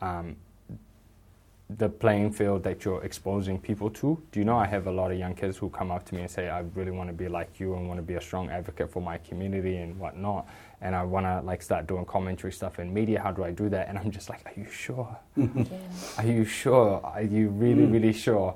um, 0.00 0.36
the 1.70 1.88
playing 1.88 2.30
field 2.30 2.62
that 2.62 2.84
you're 2.84 3.02
exposing 3.02 3.58
people 3.58 3.90
to. 3.90 4.20
Do 4.32 4.38
you 4.38 4.44
know 4.44 4.56
I 4.56 4.66
have 4.66 4.86
a 4.86 4.90
lot 4.90 5.10
of 5.10 5.18
young 5.18 5.34
kids 5.34 5.56
who 5.56 5.70
come 5.70 5.90
up 5.90 6.04
to 6.06 6.14
me 6.14 6.22
and 6.22 6.30
say, 6.30 6.48
I 6.48 6.60
really 6.74 6.90
want 6.90 7.08
to 7.08 7.14
be 7.14 7.28
like 7.28 7.58
you 7.58 7.74
and 7.74 7.88
want 7.88 7.98
to 7.98 8.02
be 8.02 8.14
a 8.14 8.20
strong 8.20 8.50
advocate 8.50 8.90
for 8.90 9.00
my 9.00 9.18
community 9.18 9.76
and 9.78 9.98
whatnot. 9.98 10.46
And 10.82 10.94
I 10.94 11.02
want 11.02 11.24
to 11.26 11.40
like 11.40 11.62
start 11.62 11.86
doing 11.86 12.04
commentary 12.04 12.52
stuff 12.52 12.78
in 12.78 12.92
media. 12.92 13.20
How 13.20 13.32
do 13.32 13.44
I 13.44 13.50
do 13.50 13.68
that? 13.70 13.88
And 13.88 13.98
I'm 13.98 14.10
just 14.10 14.28
like, 14.28 14.44
are 14.44 14.60
you 14.60 14.70
sure? 14.70 15.16
Yeah. 15.36 15.46
Are 16.18 16.26
you 16.26 16.44
sure? 16.44 17.00
Are 17.02 17.22
you 17.22 17.48
really, 17.48 17.86
really 17.86 18.12
sure? 18.12 18.54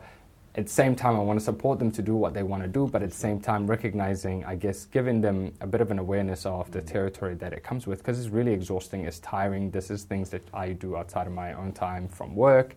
At 0.59 0.67
the 0.67 0.73
same 0.73 0.97
time, 0.97 1.15
I 1.15 1.21
want 1.21 1.39
to 1.39 1.45
support 1.45 1.79
them 1.79 1.93
to 1.93 2.03
do 2.03 2.17
what 2.17 2.35
they 2.35 2.43
want 2.43 2.65
to 2.65 2.69
do, 2.69 2.89
but 2.89 3.01
at 3.01 3.11
the 3.11 3.17
same 3.17 3.39
time, 3.39 3.65
recognizing, 3.69 4.45
I 4.45 4.57
guess, 4.57 4.87
giving 4.87 5.21
them 5.21 5.53
a 5.61 5.69
bit 5.69 5.81
of 5.81 5.93
an 5.93 6.01
awareness 6.01 6.45
of 6.47 6.69
the 6.73 6.83
territory 6.83 7.37
that 7.37 7.53
it 7.53 7.63
comes 7.63 7.87
with, 7.87 7.99
because 7.99 8.19
it's 8.19 8.31
really 8.31 8.53
exhausting, 8.53 9.05
it's 9.05 9.21
tiring. 9.21 9.71
This 9.71 9.89
is 9.89 10.03
things 10.03 10.31
that 10.31 10.43
I 10.53 10.73
do 10.73 10.97
outside 10.97 11.29
of 11.29 11.33
my 11.33 11.53
own 11.53 11.71
time 11.71 12.09
from 12.09 12.35
work. 12.35 12.75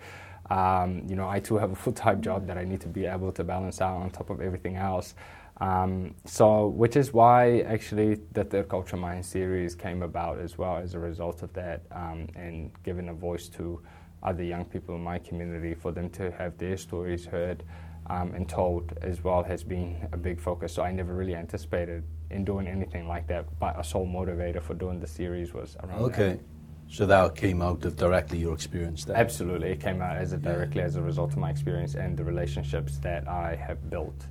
Um, 0.51 1.01
you 1.07 1.15
know, 1.15 1.27
I 1.27 1.39
too 1.39 1.57
have 1.57 1.71
a 1.71 1.75
full 1.75 1.93
time 1.93 2.21
job 2.21 2.45
that 2.45 2.55
I 2.55 2.65
need 2.65 2.81
to 2.81 2.87
be 2.87 3.07
able 3.07 3.31
to 3.31 3.43
balance 3.43 3.81
out 3.81 3.97
on 3.97 4.11
top 4.11 4.29
of 4.29 4.41
everything 4.41 4.75
else. 4.75 5.15
Um, 5.59 6.13
so, 6.23 6.67
which 6.67 6.95
is 6.95 7.13
why 7.13 7.61
actually 7.61 8.19
the 8.33 8.43
Third 8.43 8.69
Culture 8.69 8.97
Mind 8.97 9.25
series 9.25 9.73
came 9.73 10.03
about 10.03 10.37
as 10.37 10.55
well 10.55 10.77
as 10.77 10.93
a 10.93 10.99
result 10.99 11.41
of 11.41 11.51
that, 11.53 11.81
um, 11.91 12.27
and 12.35 12.69
giving 12.83 13.09
a 13.09 13.13
voice 13.15 13.47
to 13.57 13.81
other 14.23 14.43
young 14.43 14.65
people 14.65 14.95
in 14.95 15.03
my 15.03 15.19
community 15.19 15.73
for 15.73 15.91
them 15.91 16.09
to 16.11 16.31
have 16.31 16.57
their 16.57 16.77
stories 16.77 17.25
heard 17.25 17.63
um, 18.07 18.33
and 18.33 18.47
told 18.47 18.97
as 19.01 19.23
well 19.23 19.43
has 19.43 19.63
been 19.63 20.07
a 20.11 20.17
big 20.17 20.39
focus. 20.39 20.73
So 20.73 20.83
I 20.83 20.91
never 20.91 21.13
really 21.13 21.35
anticipated 21.35 22.03
in 22.29 22.45
doing 22.45 22.67
anything 22.67 23.07
like 23.07 23.27
that, 23.27 23.45
but 23.59 23.79
a 23.79 23.83
sole 23.83 24.07
motivator 24.07 24.61
for 24.61 24.73
doing 24.73 24.99
the 24.99 25.07
series 25.07 25.53
was 25.53 25.75
around 25.83 25.99
that. 25.99 26.19
Okay. 26.19 26.39
So 26.87 27.05
that 27.05 27.35
came 27.35 27.61
out 27.61 27.85
of 27.85 27.95
directly 27.95 28.39
your 28.39 28.53
experience 28.53 29.05
there. 29.05 29.15
Absolutely, 29.15 29.69
it 29.69 29.79
came 29.79 30.01
out 30.01 30.17
as 30.17 30.33
a 30.33 30.37
directly 30.37 30.81
as 30.81 30.97
a 30.97 31.01
result 31.01 31.31
of 31.31 31.37
my 31.37 31.49
experience 31.49 31.95
and 31.95 32.17
the 32.17 32.23
relationships 32.25 32.97
that 32.97 33.29
I 33.29 33.55
have 33.55 33.89
built 33.89 34.27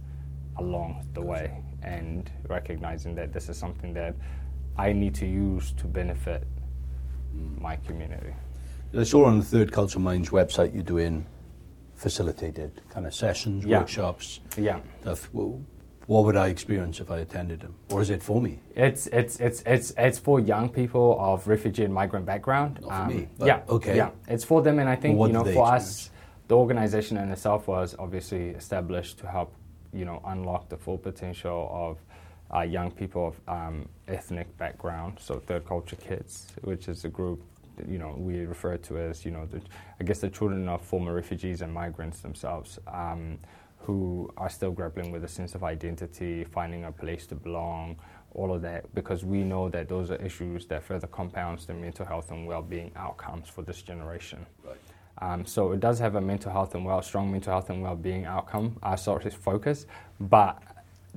along 0.59 1.07
the 1.15 1.23
way, 1.23 1.63
and 1.83 2.31
recognizing 2.49 3.15
that 3.15 3.33
this 3.33 3.49
is 3.49 3.57
something 3.57 3.95
that 3.95 4.15
I 4.77 4.93
need 4.93 5.15
to 5.17 5.27
use 5.27 5.73
to 5.73 5.87
benefit 5.87 6.47
my 7.33 7.77
community. 7.77 8.35
I 8.97 9.05
saw 9.05 9.27
on 9.27 9.39
the 9.39 9.45
Third 9.45 9.73
Culture 9.73 10.01
Minds 10.01 10.31
website 10.31 10.75
you're 10.75 10.83
doing 10.83 11.25
facilitated 11.95 12.81
kind 12.91 13.07
of 13.07 13.15
sessions, 13.15 13.65
Yeah. 13.65 13.79
workshops. 13.79 14.41
Yeah, 14.57 14.81
Stuff. 15.03 15.29
What 15.33 16.25
would 16.25 16.37
I 16.37 16.49
experience 16.49 16.99
if 16.99 17.09
I 17.09 17.19
attended 17.19 17.61
them? 17.61 17.75
Or 17.93 18.01
is 18.01 18.11
it 18.11 18.21
for 18.21 18.41
me? 18.43 18.59
it's 18.75 19.07
it's 19.09 19.39
it's 19.39 19.63
it's 19.65 19.93
it's 19.97 20.19
for 20.19 20.41
young 20.41 20.69
people 20.69 21.17
of 21.21 21.47
refugee 21.47 21.85
and 21.85 21.95
migrant 21.95 22.27
background. 22.27 22.79
Um, 22.79 22.89
Not 22.89 23.07
for 23.07 23.15
me, 23.15 23.29
but 23.39 23.47
yeah, 23.47 23.61
okay. 23.69 23.97
Yeah, 23.97 24.11
it's 24.27 24.43
for 24.43 24.61
them, 24.61 24.81
and 24.81 24.89
I 24.89 24.97
think 24.97 25.19
Well, 25.19 25.29
you 25.29 25.35
know 25.35 25.45
for 25.45 25.67
us, 25.73 26.11
the 26.49 26.57
organization 26.57 27.17
in 27.17 27.31
itself 27.31 27.69
was 27.69 27.95
obviously 27.97 28.49
established 28.51 29.19
to 29.19 29.29
help, 29.29 29.55
you 29.93 30.05
know, 30.05 30.21
unlock 30.25 30.69
the 30.69 30.77
full 30.77 30.99
potential 30.99 31.69
of 31.73 31.99
uh, 32.53 32.63
young 32.63 32.91
people 32.91 33.29
of 33.29 33.41
um, 33.47 33.89
ethnic 34.09 34.49
background, 34.59 35.19
so 35.21 35.39
third 35.39 35.65
culture 35.65 35.95
kids, 35.97 36.49
which 36.63 36.89
is 36.89 37.05
a 37.05 37.09
group 37.09 37.41
you 37.89 37.99
know 37.99 38.15
we 38.17 38.41
refer 38.45 38.77
to 38.77 38.99
as 38.99 39.25
you 39.25 39.31
know 39.31 39.47
the, 39.47 39.61
I 40.01 40.05
guess 40.05 40.21
the 40.21 40.31
children 40.31 40.69
of 40.69 40.83
former 40.83 41.15
refugees 41.15 41.63
and 41.63 41.73
migrants 41.73 42.21
themselves. 42.21 42.79
Um, 42.87 43.39
who 43.83 44.31
are 44.37 44.51
still 44.51 44.71
grappling 44.71 45.11
with 45.11 45.25
a 45.25 45.29
sense 45.29 45.55
of 45.55 45.65
identity, 45.65 46.45
finding 46.45 46.85
a 46.85 46.93
place 46.93 47.27
to 47.27 47.35
belong, 47.35 47.97
all 48.35 48.53
of 48.53 48.63
that, 48.63 48.95
because 48.95 49.25
we 49.25 49.43
know 49.43 49.69
that 49.69 49.89
those 49.89 50.11
are 50.11 50.17
issues 50.17 50.67
that 50.67 50.83
further 50.83 51.07
compounds 51.07 51.67
the 51.67 51.75
mental 51.75 52.07
health 52.07 52.31
and 52.31 52.47
well-being 52.47 52.93
outcomes 52.95 53.49
for 53.49 53.63
this 53.63 53.83
generation. 53.83 54.45
Right. 54.65 54.77
Um, 55.19 55.45
so 55.45 55.73
it 55.73 55.81
does 55.81 55.99
have 55.99 56.15
a 56.15 56.21
mental 56.21 56.53
health 56.53 56.75
and 56.75 56.85
well, 56.85 57.03
strong 57.03 57.31
mental 57.33 57.53
health 57.53 57.71
and 57.71 57.83
well-being 57.83 58.25
outcome, 58.25 58.77
our 58.83 58.97
sort 58.97 59.25
of 59.27 59.35
focus, 59.35 59.87
but 60.21 60.63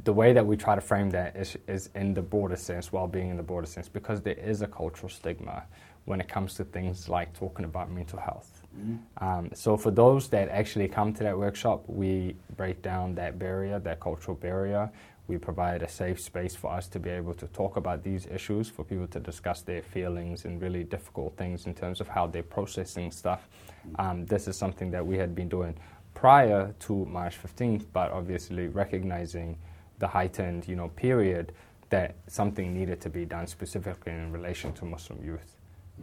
the 0.04 0.14
way 0.14 0.34
that 0.34 0.46
we 0.46 0.58
try 0.58 0.74
to 0.74 0.82
frame 0.82 1.12
that 1.12 1.36
is, 1.36 1.56
is 1.68 1.90
in 1.94 2.14
the 2.14 2.22
broader 2.22 2.56
sense, 2.56 2.92
well-being 2.92 3.30
in 3.30 3.38
the 3.38 3.44
broader 3.44 3.68
sense, 3.68 3.88
because 3.88 4.22
there 4.22 4.34
is 4.34 4.62
a 4.62 4.68
cultural 4.68 5.10
stigma 5.10 5.64
when 6.06 6.20
it 6.20 6.28
comes 6.28 6.54
to 6.56 6.64
things 6.66 7.08
like 7.08 7.34
talking 7.34 7.66
about 7.66 7.90
mental 7.90 8.20
health. 8.20 8.62
Mm-hmm. 8.78 9.24
Um, 9.24 9.50
so 9.54 9.78
for 9.78 9.92
those 9.92 10.28
that 10.30 10.50
actually 10.50 10.88
come 10.88 11.14
to 11.14 11.24
that 11.24 11.38
workshop, 11.38 11.84
we 11.88 12.36
break 12.58 12.82
down 12.82 13.16
that 13.16 13.40
barrier, 13.40 13.80
that 13.80 14.00
cultural 14.00 14.36
barrier. 14.36 14.92
We 15.28 15.38
provide 15.38 15.82
a 15.82 15.88
safe 15.88 16.20
space 16.20 16.54
for 16.54 16.72
us 16.74 16.90
to 16.90 17.00
be 17.00 17.10
able 17.10 17.34
to 17.36 17.48
talk 17.48 17.78
about 17.78 18.04
these 18.04 18.26
issues, 18.26 18.68
for 18.70 18.84
people 18.84 19.08
to 19.08 19.20
discuss 19.22 19.62
their 19.62 19.82
feelings 19.82 20.44
and 20.44 20.62
really 20.62 20.84
difficult 20.84 21.38
things 21.38 21.66
in 21.66 21.74
terms 21.74 22.02
of 22.02 22.10
how 22.10 22.28
they're 22.28 22.44
processing 22.44 23.10
stuff. 23.10 23.48
Mm-hmm. 23.88 24.02
Um, 24.02 24.26
this 24.26 24.50
is 24.50 24.58
something 24.58 24.92
that 24.92 25.06
we 25.06 25.18
had 25.18 25.34
been 25.34 25.48
doing 25.48 25.76
prior 26.14 26.76
to 26.80 27.06
March 27.06 27.42
15th, 27.42 27.86
but 27.94 28.12
obviously 28.12 28.68
recognizing 28.68 29.58
the 30.00 30.08
heightened, 30.08 30.68
you 30.68 30.76
know, 30.76 30.90
period 30.90 31.54
that 31.90 32.16
something 32.28 32.74
needed 32.74 33.00
to 33.00 33.10
be 33.10 33.24
done 33.24 33.48
specifically 33.48 34.12
in 34.12 34.32
relation 34.34 34.74
to 34.74 34.84
Muslim 34.84 35.24
youth 35.24 35.53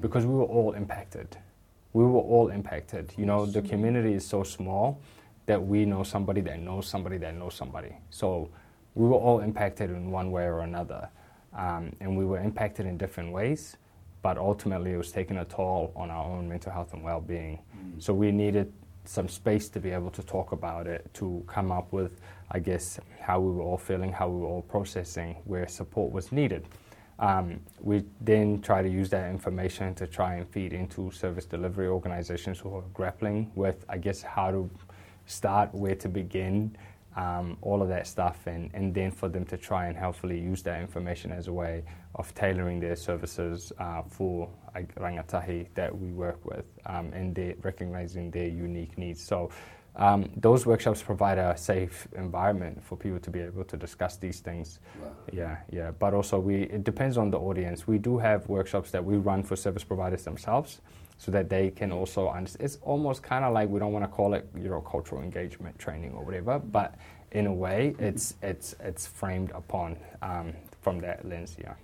because 0.01 0.27
we 0.27 0.35
were 0.35 0.45
all 0.45 0.73
impacted. 0.73 1.37
We 1.93 2.05
were 2.05 2.21
all 2.21 2.49
impacted. 2.49 3.13
You 3.17 3.27
know, 3.27 3.47
the 3.47 3.63
community 3.63 4.15
is 4.15 4.27
so 4.27 4.43
small 4.45 5.01
that 5.47 5.61
we 5.61 5.85
know 5.85 6.05
somebody 6.05 6.41
that 6.43 6.61
knows 6.61 6.87
somebody 6.87 7.19
that 7.19 7.35
knows 7.35 7.55
somebody. 7.55 7.97
So 8.11 8.49
we 8.95 9.09
were 9.09 9.17
all 9.17 9.41
impacted 9.41 9.91
in 9.91 10.11
one 10.11 10.31
way 10.31 10.45
or 10.45 10.61
another. 10.61 11.09
Um, 11.53 11.93
and 12.01 12.17
we 12.17 12.25
were 12.25 12.39
impacted 12.39 12.87
in 12.87 12.97
different 12.97 13.33
ways, 13.33 13.77
but 14.23 14.39
ultimately 14.39 14.93
it 14.93 14.97
was 14.97 15.11
taking 15.11 15.39
a 15.39 15.45
toll 15.45 15.93
on 15.97 16.11
our 16.11 16.25
own 16.25 16.49
mental 16.49 16.71
health 16.71 16.93
and 16.93 17.03
well 17.03 17.21
being. 17.21 17.59
Mm. 17.77 18.01
So 18.01 18.15
we 18.15 18.31
needed 18.31 18.73
some 19.05 19.29
space 19.29 19.69
to 19.71 19.81
be 19.81 19.91
able 19.91 20.11
to 20.11 20.23
talk 20.23 20.53
about 20.53 20.87
it, 20.87 21.13
to 21.15 21.43
come 21.49 21.73
up 21.73 21.93
with, 21.93 22.21
I 22.53 22.61
guess, 22.61 23.01
how 23.21 23.41
we 23.41 23.51
were 23.51 23.63
all 23.63 23.79
feeling, 23.79 24.13
how 24.13 24.29
we 24.29 24.41
were 24.41 24.47
all 24.47 24.63
processing, 24.63 25.37
where 25.45 25.67
support 25.67 26.13
was 26.13 26.31
needed. 26.31 26.69
Um, 27.21 27.61
we 27.81 28.05
then 28.23 28.63
try 28.63 28.81
to 28.83 28.89
use 28.89 29.11
that 29.11 29.31
information 29.31 29.95
to 29.97 30.07
try 30.07 30.37
and 30.37 30.49
feed 30.49 30.73
into 30.73 31.11
service 31.11 31.45
delivery 31.45 31.87
organizations 31.87 32.59
who 32.59 32.75
are 32.75 32.85
grappling 32.95 33.53
with, 33.55 33.85
I 33.91 33.99
guess, 33.99 34.23
how 34.23 34.51
to 34.51 34.71
start, 35.27 35.75
where 35.75 35.95
to 35.97 36.09
begin, 36.09 36.77
um, 37.17 37.59
all 37.61 37.83
of 37.83 37.89
that 37.89 38.07
stuff, 38.07 38.47
and, 38.47 38.71
and 38.73 38.95
then 38.95 39.11
for 39.11 39.29
them 39.29 39.45
to 39.47 39.59
try 39.59 39.87
and 39.87 39.97
helpfully 39.97 40.41
use 40.41 40.63
that 40.63 40.81
information 40.81 41.31
as 41.31 41.49
a 41.49 41.53
way 41.53 41.85
of 42.15 42.35
tailoring 42.35 42.81
their 42.81 42.97
services 42.97 43.71
uh, 43.79 44.03
for 44.09 44.49
rangatahi 44.97 45.67
that 45.75 45.97
we 45.97 46.13
work 46.13 46.43
with 46.45 46.65
um, 46.87 47.13
and 47.13 47.39
recognizing 47.63 48.31
their 48.31 48.49
unique 48.49 48.97
needs. 48.97 49.23
So 49.23 49.51
um, 49.97 50.31
those 50.37 50.67
workshops 50.67 51.03
provide 51.03 51.39
a 51.39 51.57
safe 51.57 52.07
environment 52.17 52.83
for 52.83 52.97
people 52.97 53.19
to 53.21 53.31
be 53.31 53.41
able 53.41 53.65
to 53.65 53.77
discuss 53.77 54.17
these 54.17 54.41
things. 54.41 54.79
Wow. 55.01 55.09
Yeah, 55.33 55.57
yeah. 55.71 55.91
But 55.91 56.15
also, 56.15 56.39
we 56.39 56.63
it 56.63 56.85
depends 56.85 57.17
on 57.17 57.31
the 57.31 57.39
audience. 57.39 57.87
We 57.87 57.99
do 57.99 58.19
have 58.19 58.49
workshops 58.49 58.91
that 58.93 59.05
we 59.05 59.17
run 59.17 59.43
for 59.43 59.57
service 59.57 59.85
providers 59.85 60.25
themselves, 60.25 60.81
so 61.19 61.31
that 61.33 61.51
they 61.51 61.71
can 61.71 61.93
also 61.93 62.29
understand. 62.29 62.65
It's 62.65 62.79
almost 62.83 63.23
kind 63.23 63.45
of 63.45 63.53
like 63.53 63.69
we 63.69 63.79
don't 63.79 63.93
want 63.93 64.05
to 64.05 64.11
call 64.11 64.35
it 64.35 64.49
you 64.57 64.69
know 64.69 64.81
cultural 64.81 65.23
engagement 65.23 65.79
training 65.79 66.13
or 66.13 66.25
whatever, 66.25 66.59
but 66.59 66.95
in 67.33 67.47
a 67.47 67.53
way, 67.53 67.95
it's 67.99 68.35
it's 68.43 68.75
it's 68.81 69.07
framed 69.07 69.51
upon 69.53 69.97
um, 70.23 70.53
from 70.83 71.01
that 71.01 71.27
lens. 71.29 71.57
Yeah. 71.61 71.75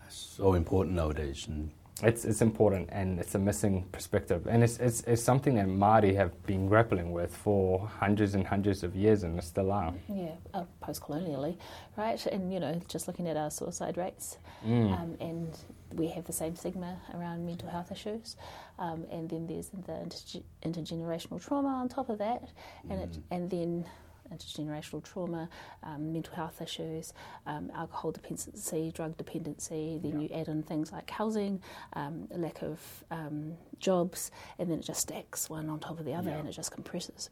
That's 0.00 0.16
so 0.16 0.54
important 0.54 0.96
nowadays, 0.96 1.46
and 1.48 1.70
it's 2.02 2.26
it's 2.26 2.42
important 2.42 2.88
and 2.92 3.18
it's 3.18 3.34
a 3.34 3.38
missing 3.38 3.82
perspective 3.90 4.46
and 4.46 4.62
it's, 4.62 4.78
it's, 4.78 5.00
it's 5.02 5.22
something 5.22 5.54
that 5.54 5.66
Māori 5.66 6.14
have 6.14 6.30
been 6.46 6.68
grappling 6.68 7.10
with 7.10 7.34
for 7.34 7.88
hundreds 7.88 8.34
and 8.34 8.46
hundreds 8.46 8.82
of 8.82 8.94
years 8.94 9.22
and 9.22 9.42
still 9.42 9.72
are. 9.72 9.94
Yeah, 10.06 10.32
uh, 10.52 10.64
post-colonially, 10.80 11.56
right? 11.96 12.26
And 12.26 12.52
you 12.52 12.60
know, 12.60 12.78
just 12.88 13.08
looking 13.08 13.26
at 13.28 13.36
our 13.38 13.50
suicide 13.50 13.96
rates, 13.96 14.36
mm. 14.66 14.92
um, 14.92 15.16
and 15.20 15.56
we 15.94 16.08
have 16.08 16.24
the 16.24 16.34
same 16.34 16.54
stigma 16.54 16.98
around 17.14 17.46
mental 17.46 17.70
health 17.70 17.90
issues, 17.90 18.36
um, 18.78 19.06
and 19.10 19.30
then 19.30 19.46
there's 19.46 19.70
the 19.70 20.42
intergenerational 20.62 21.42
trauma 21.42 21.68
on 21.68 21.88
top 21.88 22.10
of 22.10 22.18
that, 22.18 22.42
and 22.90 23.00
mm. 23.00 23.04
it, 23.04 23.18
and 23.30 23.48
then 23.48 23.86
intergenerational 24.32 25.02
trauma, 25.02 25.48
um, 25.82 26.12
mental 26.12 26.34
health 26.34 26.60
issues, 26.60 27.12
um, 27.46 27.70
alcohol 27.74 28.12
dependency, 28.12 28.92
drug 28.94 29.16
dependency. 29.16 29.98
Then 30.02 30.20
yeah. 30.20 30.28
you 30.28 30.40
add 30.40 30.48
in 30.48 30.62
things 30.62 30.92
like 30.92 31.10
housing, 31.10 31.60
um, 31.94 32.28
lack 32.30 32.62
of 32.62 32.80
um, 33.10 33.54
jobs, 33.78 34.30
and 34.58 34.70
then 34.70 34.78
it 34.78 34.84
just 34.84 35.00
stacks 35.00 35.50
one 35.50 35.68
on 35.68 35.78
top 35.78 35.98
of 35.98 36.04
the 36.04 36.14
other, 36.14 36.30
yeah. 36.30 36.38
and 36.38 36.48
it 36.48 36.52
just 36.52 36.72
compresses. 36.72 37.30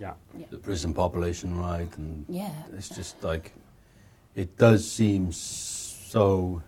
Yeah. 0.00 0.14
yeah. 0.36 0.46
The 0.50 0.58
prison 0.58 0.92
population, 0.92 1.58
right? 1.58 1.88
And 1.96 2.26
yeah, 2.28 2.52
it's 2.74 2.88
just 2.88 3.22
like 3.22 3.52
it 4.34 4.56
does 4.58 4.88
seem 4.88 5.32
so 5.32 6.62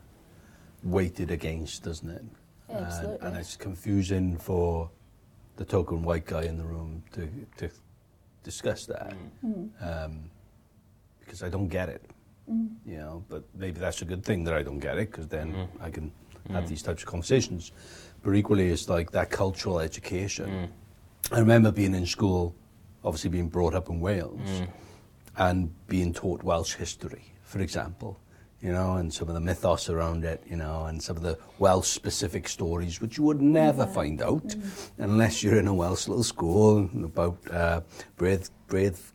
weighted 0.83 1.31
against, 1.31 1.83
doesn't 1.83 2.09
it? 2.09 2.25
Absolutely. 2.71 3.15
And, 3.17 3.29
and 3.29 3.37
it's 3.37 3.57
confusing 3.57 4.37
for 4.37 4.91
the 5.57 5.65
token 5.65 6.03
white 6.03 6.25
guy 6.25 6.45
in 6.45 6.57
the 6.57 6.65
room 6.65 7.03
to, 7.13 7.29
to 7.59 7.71
discuss 8.49 8.87
that 8.87 9.15
mm. 9.45 9.69
um, 9.89 10.31
because 11.21 11.43
I 11.43 11.51
don't 11.51 11.69
get 11.69 11.89
it. 11.91 12.03
Mm. 12.51 12.71
You 12.87 12.99
know, 13.03 13.25
but 13.29 13.43
maybe 13.55 13.79
that's 13.79 14.01
a 14.01 14.07
good 14.07 14.25
thing 14.25 14.45
that 14.45 14.55
I 14.55 14.63
don't 14.63 14.79
get 14.89 14.97
it 14.97 15.11
because 15.11 15.29
then 15.29 15.53
mm. 15.53 15.69
I 15.87 15.91
can 15.91 16.11
have 16.51 16.67
these 16.67 16.83
types 16.83 17.03
of 17.03 17.09
conversations. 17.09 17.73
But 18.23 18.35
equally, 18.35 18.71
it's 18.71 18.89
like 18.89 19.11
that 19.11 19.29
cultural 19.31 19.81
education. 19.81 20.49
Mm. 20.51 21.37
I 21.37 21.41
remember 21.41 21.71
being 21.71 21.95
in 21.95 22.07
school, 22.07 22.55
obviously 23.05 23.31
being 23.31 23.51
brought 23.51 23.75
up 23.75 23.91
in 23.91 24.01
Wales, 24.01 24.51
mm. 24.61 24.69
and 25.37 25.59
being 25.89 26.15
taught 26.15 26.43
Welsh 26.43 26.75
history, 26.75 27.27
for 27.43 27.61
example 27.61 28.19
you 28.61 28.73
know, 28.73 28.97
and 28.97 29.13
some 29.13 29.29
of 29.29 29.35
the 29.35 29.41
mythos 29.41 29.89
around 29.89 30.25
it, 30.25 30.43
you 30.49 30.57
know, 30.57 30.87
and 30.87 31.01
some 31.01 31.17
of 31.17 31.23
the 31.23 31.39
Welsh 31.59 31.87
specific 31.87 32.49
stories, 32.49 33.01
which 33.01 33.17
you 33.17 33.25
would 33.25 33.41
never 33.41 33.85
yeah. 33.85 33.93
find 33.93 34.21
out 34.21 34.47
mm. 34.49 34.91
unless 34.99 35.43
you're 35.43 35.59
in 35.59 35.69
a 35.69 35.75
Welsh 35.75 36.09
little 36.09 36.25
school 36.25 36.91
about 37.05 37.39
uh, 37.53 37.81
Bedd, 38.17 38.49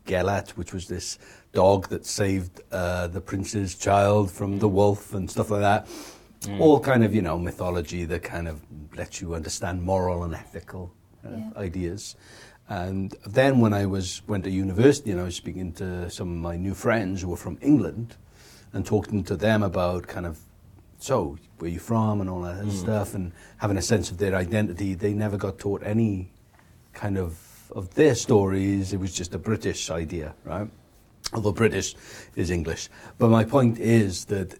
Gelert, 0.06 0.50
which 0.50 0.72
was 0.72 0.88
this 0.88 1.18
dog 1.52 1.88
that 1.88 2.06
saved 2.06 2.62
uh, 2.72 3.06
the 3.08 3.20
prince's 3.20 3.74
child 3.74 4.30
from 4.30 4.58
the 4.58 4.68
wolf 4.68 5.12
and 5.12 5.30
stuff 5.30 5.50
like 5.50 5.60
that. 5.60 5.86
Mm. 6.42 6.60
All 6.60 6.80
kind 6.80 7.04
of, 7.04 7.14
you 7.14 7.22
know, 7.22 7.38
mythology 7.38 8.06
that 8.06 8.22
kind 8.22 8.48
of 8.48 8.62
lets 8.96 9.20
you 9.20 9.34
understand 9.34 9.82
moral 9.82 10.24
and 10.24 10.34
ethical 10.34 10.90
uh, 11.24 11.30
yeah. 11.30 11.50
ideas. 11.56 12.16
And 12.68 13.14
then 13.26 13.60
when 13.60 13.74
I 13.74 13.84
was 13.84 14.22
went 14.26 14.44
to 14.44 14.50
university 14.50 15.10
and 15.10 15.20
I 15.20 15.24
was 15.24 15.36
speaking 15.36 15.72
to 15.74 16.08
some 16.08 16.30
of 16.30 16.38
my 16.38 16.56
new 16.56 16.72
friends 16.72 17.20
who 17.20 17.28
were 17.28 17.36
from 17.36 17.58
England, 17.60 18.16
and 18.74 18.84
talking 18.84 19.24
to 19.24 19.36
them 19.36 19.62
about 19.62 20.06
kind 20.06 20.26
of 20.26 20.38
so 20.98 21.38
where 21.58 21.70
you 21.70 21.78
from 21.78 22.20
and 22.20 22.28
all 22.28 22.42
that 22.42 22.64
mm. 22.64 22.72
stuff 22.72 23.14
and 23.14 23.32
having 23.58 23.76
a 23.76 23.82
sense 23.82 24.10
of 24.10 24.18
their 24.18 24.34
identity. 24.34 24.94
They 24.94 25.14
never 25.14 25.36
got 25.36 25.58
taught 25.58 25.82
any 25.84 26.32
kind 26.92 27.16
of 27.16 27.38
of 27.70 27.94
their 27.94 28.14
stories. 28.14 28.92
It 28.92 28.98
was 28.98 29.14
just 29.14 29.34
a 29.34 29.38
british 29.38 29.90
idea 29.90 30.34
right? 30.44 30.68
Although 31.32 31.52
british 31.52 31.94
is 32.36 32.50
english. 32.50 32.90
But 33.16 33.30
my 33.30 33.44
point 33.44 33.78
is 33.78 34.26
that 34.26 34.58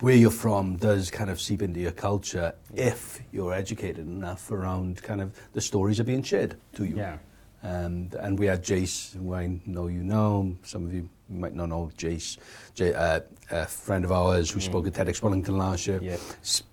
where 0.00 0.14
you're 0.14 0.30
from 0.30 0.76
does 0.76 1.10
kind 1.10 1.30
of 1.30 1.40
seep 1.40 1.62
into 1.62 1.80
your 1.80 1.92
culture 1.92 2.54
if 2.74 3.20
you're 3.32 3.52
educated 3.52 4.06
enough 4.06 4.50
around 4.52 5.02
kind 5.02 5.20
of 5.20 5.36
the 5.52 5.60
stories 5.60 5.98
are 5.98 6.04
being 6.04 6.22
shared 6.22 6.56
to 6.74 6.84
you. 6.84 6.96
Yeah 6.96 7.18
and 7.62 8.14
and 8.14 8.38
we 8.38 8.46
had 8.46 8.62
Jace, 8.62 9.14
who 9.14 9.34
I 9.34 9.60
know 9.66 9.88
you 9.88 10.02
know. 10.02 10.56
Some 10.62 10.86
of 10.86 10.92
you 10.94 11.08
might 11.28 11.54
not 11.54 11.68
know 11.68 11.90
Jace, 11.96 12.38
Jay, 12.74 12.94
uh, 12.94 13.20
a 13.50 13.66
friend 13.66 14.04
of 14.04 14.12
ours 14.12 14.50
who 14.50 14.60
mm. 14.60 14.62
spoke 14.62 14.86
at 14.86 14.94
TEDx 14.94 15.22
Wellington 15.22 15.58
last 15.58 15.86
year, 15.86 16.00
yeah. 16.02 16.16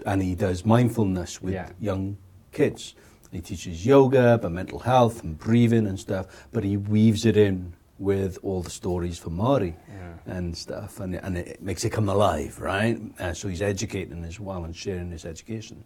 and 0.06 0.22
he 0.22 0.36
does 0.36 0.66
mindfulness 0.66 1.42
with 1.42 1.54
yeah. 1.54 1.70
young 1.80 2.18
kids. 2.52 2.96
He 3.32 3.42
teaches 3.42 3.86
yoga, 3.86 4.36
about 4.36 4.54
mental 4.54 4.80
health 4.80 5.24
and 5.24 5.38
breathing 5.38 5.88
and 5.88 6.00
stuff, 6.00 6.48
but 6.54 6.64
he 6.64 6.78
weaves 6.78 7.26
it 7.26 7.36
in 7.36 7.74
with 7.98 8.38
all 8.44 8.62
the 8.62 8.70
stories 8.70 9.18
for 9.18 9.30
Māori 9.30 9.76
yeah. 9.90 10.14
and 10.26 10.56
stuff, 10.56 11.00
and, 11.00 11.16
and 11.16 11.38
it 11.38 11.62
makes 11.62 11.84
it 11.84 11.90
come 11.90 12.08
alive, 12.08 12.60
right? 12.60 13.00
Uh, 13.20 13.34
so 13.34 13.48
he's 13.48 13.62
educating 13.62 14.24
as 14.24 14.40
well 14.40 14.64
and 14.64 14.76
sharing 14.76 15.12
his 15.12 15.26
education. 15.26 15.84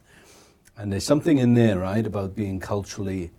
And 0.78 0.92
there's 0.92 1.04
something 1.04 1.40
in 1.40 1.56
there, 1.56 1.80
right, 1.80 2.06
about 2.06 2.36
being 2.36 2.60
culturally 2.60 3.32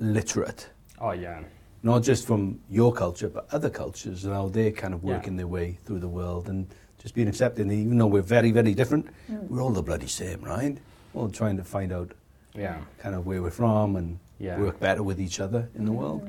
literate, 0.00 0.68
Oh 1.00 1.12
yeah. 1.12 1.42
not 1.82 2.02
just 2.02 2.26
from 2.26 2.58
your 2.68 2.92
culture, 2.92 3.28
but 3.28 3.46
other 3.52 3.70
cultures, 3.70 4.24
and 4.24 4.34
how 4.34 4.48
they're 4.48 4.72
kind 4.72 4.94
of 4.94 5.04
Yeah. 5.04 5.14
working 5.16 5.36
their 5.36 5.46
way 5.46 5.78
through 5.84 6.00
the 6.00 6.08
world 6.08 6.48
and 6.48 6.66
just 6.98 7.14
being 7.14 7.28
accepted. 7.28 7.62
And 7.66 7.72
even 7.72 7.98
though 7.98 8.06
we're 8.06 8.22
very, 8.22 8.50
very 8.50 8.74
different, 8.74 9.06
Mm. 9.30 9.48
we're 9.48 9.62
all 9.62 9.70
the 9.70 9.82
bloody 9.82 10.08
same, 10.08 10.40
right? 10.42 10.76
All 11.14 11.28
trying 11.28 11.56
to 11.58 11.64
find 11.64 11.92
out 11.92 12.12
Yeah. 12.54 12.80
kind 12.98 13.14
of 13.14 13.26
where 13.26 13.42
we're 13.42 13.50
from 13.50 13.96
and 13.96 14.18
Yeah. 14.38 14.58
work 14.58 14.80
better 14.80 15.02
with 15.02 15.20
each 15.20 15.38
other 15.40 15.68
in 15.74 15.84
the 15.84 15.92
world. 15.92 16.22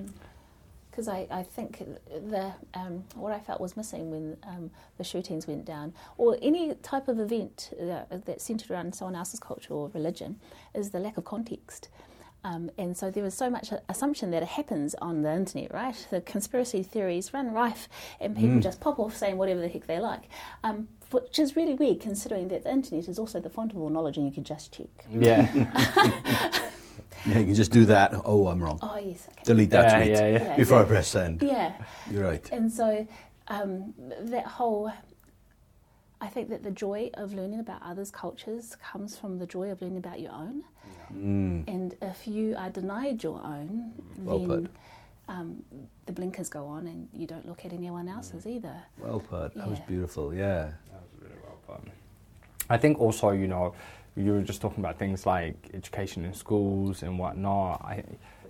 Because 0.89 1.07
I, 1.07 1.26
I 1.32 1.43
think 1.43 1.80
the 2.07 2.51
um, 2.74 3.05
what 3.15 3.32
I 3.32 3.39
felt 3.39 3.61
was 3.61 3.78
missing 3.78 4.11
when 4.11 4.36
um, 4.43 4.69
the 4.97 5.05
shootings 5.05 5.47
went 5.47 5.63
down, 5.63 5.93
or 6.17 6.38
any 6.41 6.74
type 6.76 7.07
of 7.07 7.17
event 7.17 7.72
that, 7.80 8.26
that's 8.26 8.43
centered 8.43 8.69
around 8.69 8.93
someone 8.93 9.15
else's 9.15 9.39
culture 9.39 9.74
or 9.74 9.89
religion, 9.93 10.38
is 10.74 10.89
the 10.91 10.99
lack 10.99 11.15
of 11.15 11.24
context. 11.24 11.88
Um, 12.44 12.72
and 12.78 12.98
so 12.98 13.12
there 13.12 13.24
is 13.26 13.36
so 13.36 13.50
much 13.50 13.72
assumption 13.88 14.32
that 14.32 14.42
it 14.42 14.50
happens 14.50 14.96
on 15.02 15.22
the 15.22 15.32
internet, 15.32 15.72
right? 15.74 15.96
The 16.10 16.22
conspiracy 16.22 16.82
theories 16.82 17.34
run 17.34 17.52
rife, 17.52 17.88
and 18.20 18.36
people 18.36 18.60
just 18.60 18.80
pop 18.82 18.98
off 19.00 19.16
saying 19.16 19.38
whatever 19.38 19.60
the 19.62 19.68
heck 19.68 19.86
they 19.86 20.00
like, 20.00 20.24
um, 20.64 20.88
which 21.12 21.38
is 21.38 21.56
really 21.56 21.76
weird 21.76 22.00
considering 22.00 22.48
that 22.48 22.64
the 22.64 22.72
internet 22.72 23.08
is 23.08 23.20
also 23.20 23.39
the 23.39 23.50
font 23.50 23.74
of 23.74 23.78
all 23.78 23.89
knowledge 23.89 24.18
and 24.18 24.26
you 24.26 24.32
can 24.32 24.44
just 24.44 24.74
check. 24.74 24.88
Yeah. 25.12 25.48
Yeah, 25.54 26.60
you 27.39 27.46
can 27.46 27.54
just 27.54 27.72
do 27.72 27.86
that. 27.86 28.14
Oh, 28.26 28.48
I'm 28.48 28.64
wrong. 28.64 28.80
Oh, 28.82 28.98
yes, 28.98 29.28
okay. 29.32 29.42
Delete 29.44 29.70
that 29.72 29.84
Yeah, 29.84 29.98
tweet 29.98 30.12
yeah, 30.12 30.28
yeah. 30.28 30.44
Yeah, 30.44 30.56
before 30.56 30.80
I 30.80 30.86
press 30.86 31.10
send. 31.10 31.44
Yeah. 31.44 31.74
You're 32.10 32.24
right. 32.24 32.50
And 32.52 32.72
so 32.72 33.08
um, 33.50 33.94
that 34.22 34.48
whole, 34.48 34.92
I 36.20 36.28
think 36.28 36.50
that 36.50 36.64
the 36.64 36.72
joy 36.72 37.12
of 37.14 37.34
learning 37.34 37.60
about 37.60 37.82
others' 37.84 38.10
cultures 38.10 38.76
comes 38.78 39.16
from 39.18 39.38
the 39.38 39.46
joy 39.46 39.70
of 39.70 39.82
learning 39.82 39.98
about 39.98 40.20
your 40.20 40.32
own. 40.32 40.64
Mm. 41.16 41.68
And 41.68 41.95
if 42.01 42.28
you 42.28 42.55
are 42.57 42.70
denied 42.70 43.24
your 43.24 43.41
own, 43.43 43.93
Well 44.20 44.39
then 44.39 44.70
um, 45.28 45.64
the 46.05 46.12
blinkers 46.12 46.49
go 46.49 46.66
on 46.66 46.88
and 46.88 47.07
you 47.14 47.26
don't 47.28 47.47
look 47.47 47.66
at 47.66 47.74
anyone 47.74 48.07
else's 48.07 48.45
either. 48.45 48.76
Well 48.97 49.20
put. 49.20 49.55
That 49.55 49.70
was 49.70 49.80
beautiful. 49.80 50.34
Yeah. 50.34 50.72
That 50.91 51.01
was 51.01 51.22
really 51.22 51.36
well 51.43 51.59
put. 51.68 51.91
I 52.70 52.78
think 52.78 52.99
also, 52.99 53.32
you 53.32 53.47
know, 53.47 53.74
you 54.16 54.34
were 54.34 54.41
just 54.41 54.62
talking 54.62 54.80
about 54.84 54.99
things 54.99 55.26
like 55.26 55.55
education 55.74 56.26
in 56.26 56.34
schools 56.34 57.03
and 57.03 57.18
whatnot. 57.18 57.82
I, 57.82 58.03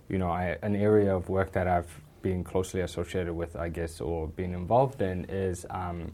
you 0.08 0.18
know, 0.18 0.28
I, 0.28 0.58
an 0.62 0.74
area 0.74 1.14
of 1.14 1.28
work 1.28 1.52
that 1.52 1.68
I've 1.68 2.00
been 2.22 2.42
closely 2.44 2.80
associated 2.80 3.34
with, 3.34 3.56
I 3.56 3.68
guess, 3.68 4.00
or 4.00 4.28
been 4.28 4.54
involved 4.54 5.02
in 5.02 5.24
is 5.26 5.66
um, 5.70 6.12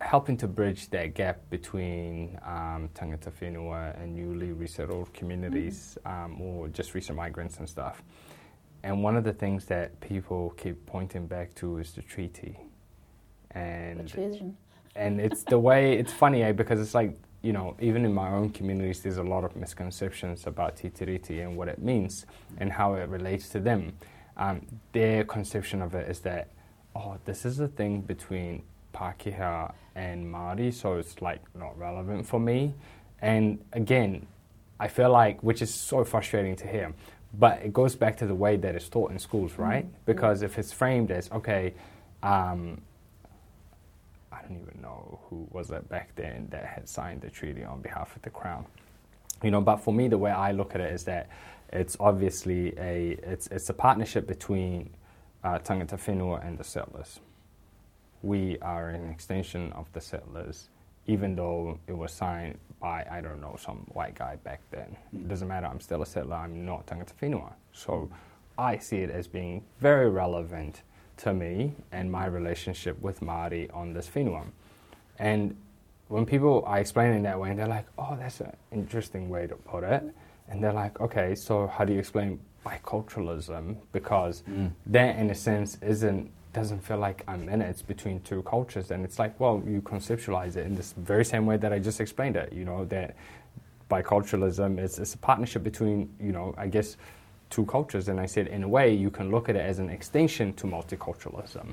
helping 0.00 0.36
to 0.36 0.46
bridge 0.46 0.90
that 0.90 1.14
gap 1.14 1.40
between 1.48 2.38
um, 2.44 2.88
tangata 2.94 3.30
whenua 3.40 4.00
and 4.00 4.14
newly 4.14 4.52
resettled 4.52 5.12
communities 5.14 5.96
um, 6.04 6.40
or 6.40 6.68
just 6.68 6.94
recent 6.94 7.16
migrants 7.16 7.58
and 7.58 7.68
stuff. 7.68 8.02
And 8.82 9.02
one 9.02 9.16
of 9.16 9.24
the 9.24 9.32
things 9.32 9.64
that 9.66 9.98
people 10.00 10.50
keep 10.56 10.84
pointing 10.86 11.26
back 11.26 11.54
to 11.56 11.78
is 11.78 11.92
the 11.92 12.02
treaty. 12.02 12.58
And 13.52 14.00
and 14.96 15.20
it's 15.20 15.44
the 15.44 15.58
way 15.58 15.98
it's 15.98 16.12
funny 16.12 16.42
eh, 16.42 16.52
because 16.52 16.80
it's 16.80 16.94
like 16.94 17.18
you 17.42 17.52
know 17.52 17.76
even 17.80 18.04
in 18.04 18.12
my 18.12 18.30
own 18.30 18.50
communities 18.50 19.02
there's 19.02 19.18
a 19.18 19.22
lot 19.22 19.44
of 19.44 19.54
misconceptions 19.54 20.46
about 20.46 20.76
Te 20.76 20.88
Tiriti 20.88 21.42
and 21.42 21.56
what 21.56 21.68
it 21.68 21.78
means 21.78 22.26
and 22.58 22.72
how 22.72 22.94
it 22.94 23.08
relates 23.08 23.48
to 23.50 23.60
them 23.60 23.92
um, 24.36 24.66
their 24.92 25.24
conception 25.24 25.82
of 25.82 25.94
it 25.94 26.10
is 26.10 26.20
that 26.20 26.48
oh 26.94 27.18
this 27.24 27.44
is 27.44 27.60
a 27.60 27.68
thing 27.68 28.00
between 28.00 28.62
Pākehā 28.96 29.72
and 29.94 30.26
Māori 30.32 30.72
so 30.72 30.94
it's 30.94 31.20
like 31.20 31.42
not 31.54 31.78
relevant 31.78 32.26
for 32.26 32.40
me 32.40 32.74
and 33.20 33.58
again 33.72 34.26
I 34.78 34.88
feel 34.88 35.10
like 35.10 35.42
which 35.42 35.62
is 35.62 35.72
so 35.72 36.04
frustrating 36.04 36.56
to 36.56 36.66
hear 36.66 36.92
but 37.38 37.60
it 37.62 37.72
goes 37.72 37.94
back 37.94 38.16
to 38.18 38.26
the 38.26 38.34
way 38.34 38.56
that 38.56 38.74
it's 38.74 38.88
taught 38.88 39.10
in 39.10 39.18
schools 39.18 39.52
right 39.58 39.86
because 40.06 40.42
if 40.42 40.58
it's 40.58 40.72
framed 40.72 41.10
as 41.10 41.30
okay 41.30 41.74
um, 42.22 42.80
I 44.32 44.42
don't 44.42 44.60
even 44.60 44.80
know 44.82 45.20
who 45.28 45.46
was 45.50 45.70
it 45.70 45.88
back 45.88 46.14
then 46.16 46.48
that 46.50 46.64
had 46.64 46.88
signed 46.88 47.20
the 47.22 47.30
treaty 47.30 47.64
on 47.64 47.80
behalf 47.80 48.14
of 48.16 48.22
the 48.22 48.30
crown. 48.30 48.66
You 49.42 49.50
know, 49.50 49.60
but 49.60 49.76
for 49.76 49.92
me, 49.92 50.08
the 50.08 50.18
way 50.18 50.30
I 50.30 50.52
look 50.52 50.74
at 50.74 50.80
it 50.80 50.92
is 50.92 51.04
that 51.04 51.28
it's 51.72 51.96
obviously 52.00 52.74
a 52.78 53.18
it's 53.22 53.46
it's 53.48 53.68
a 53.70 53.74
partnership 53.74 54.26
between 54.26 54.90
uh, 55.44 55.58
tangata 55.58 55.98
whenua 55.98 56.46
and 56.46 56.58
the 56.58 56.64
settlers. 56.64 57.20
We 58.26 58.58
are 58.60 58.88
an 58.88 59.08
extension 59.08 59.72
of 59.74 59.86
the 59.92 60.00
settlers, 60.00 60.68
even 61.06 61.36
though 61.36 61.78
it 61.86 61.96
was 61.96 62.10
signed 62.12 62.58
by 62.80 63.06
I 63.08 63.20
don't 63.20 63.40
know 63.40 63.54
some 63.56 63.86
white 63.92 64.16
guy 64.16 64.34
back 64.42 64.62
then. 64.72 64.96
It 65.12 65.28
doesn't 65.28 65.46
matter. 65.46 65.68
I'm 65.68 65.78
still 65.78 66.02
a 66.02 66.06
settler. 66.06 66.34
I'm 66.34 66.66
not 66.66 66.88
tangata 66.88 67.12
whenua. 67.22 67.52
So 67.72 68.10
I 68.58 68.78
see 68.78 68.96
it 68.96 69.10
as 69.10 69.28
being 69.28 69.62
very 69.78 70.10
relevant 70.10 70.82
to 71.18 71.32
me 71.32 71.76
and 71.92 72.10
my 72.10 72.26
relationship 72.26 73.00
with 73.00 73.20
Māori 73.20 73.72
on 73.72 73.92
this 73.92 74.08
whenua. 74.08 74.44
And 75.20 75.56
when 76.08 76.26
people 76.26 76.64
I 76.66 76.78
are 76.78 76.80
explaining 76.80 77.22
that 77.22 77.38
way, 77.38 77.50
and 77.50 77.58
they're 77.60 77.68
like, 77.68 77.86
oh, 77.96 78.16
that's 78.18 78.40
an 78.40 78.56
interesting 78.72 79.28
way 79.28 79.46
to 79.46 79.54
put 79.54 79.84
it. 79.84 80.02
And 80.48 80.64
they're 80.64 80.72
like, 80.72 81.00
okay, 81.00 81.36
so 81.36 81.68
how 81.68 81.84
do 81.84 81.92
you 81.92 82.00
explain 82.00 82.40
biculturalism? 82.66 83.76
Because 83.92 84.40
hmm. 84.40 84.66
that, 84.86 85.14
in 85.16 85.30
a 85.30 85.34
sense, 85.36 85.78
isn't 85.80 86.28
doesn't 86.56 86.80
feel 86.80 86.96
like 86.96 87.22
I'm 87.28 87.48
in 87.50 87.60
it. 87.60 87.68
It's 87.68 87.82
between 87.82 88.20
two 88.20 88.42
cultures, 88.42 88.90
and 88.90 89.04
it's 89.04 89.18
like, 89.18 89.38
well, 89.38 89.62
you 89.66 89.82
conceptualize 89.82 90.56
it 90.56 90.64
in 90.66 90.74
this 90.74 90.94
very 90.96 91.24
same 91.24 91.44
way 91.44 91.58
that 91.58 91.70
I 91.70 91.78
just 91.78 92.00
explained 92.00 92.34
it. 92.34 92.50
You 92.50 92.64
know 92.64 92.86
that 92.86 93.14
biculturalism 93.90 94.82
is 94.82 94.98
it's 94.98 95.14
a 95.14 95.18
partnership 95.18 95.62
between, 95.62 96.08
you 96.18 96.32
know, 96.32 96.54
I 96.56 96.66
guess 96.66 96.96
two 97.50 97.66
cultures. 97.66 98.08
And 98.08 98.18
I 98.18 98.26
said, 98.26 98.46
in 98.48 98.62
a 98.64 98.68
way, 98.68 98.92
you 98.92 99.10
can 99.10 99.30
look 99.30 99.50
at 99.50 99.54
it 99.54 99.66
as 99.72 99.78
an 99.78 99.90
extension 99.90 100.54
to 100.54 100.66
multiculturalism, 100.66 101.66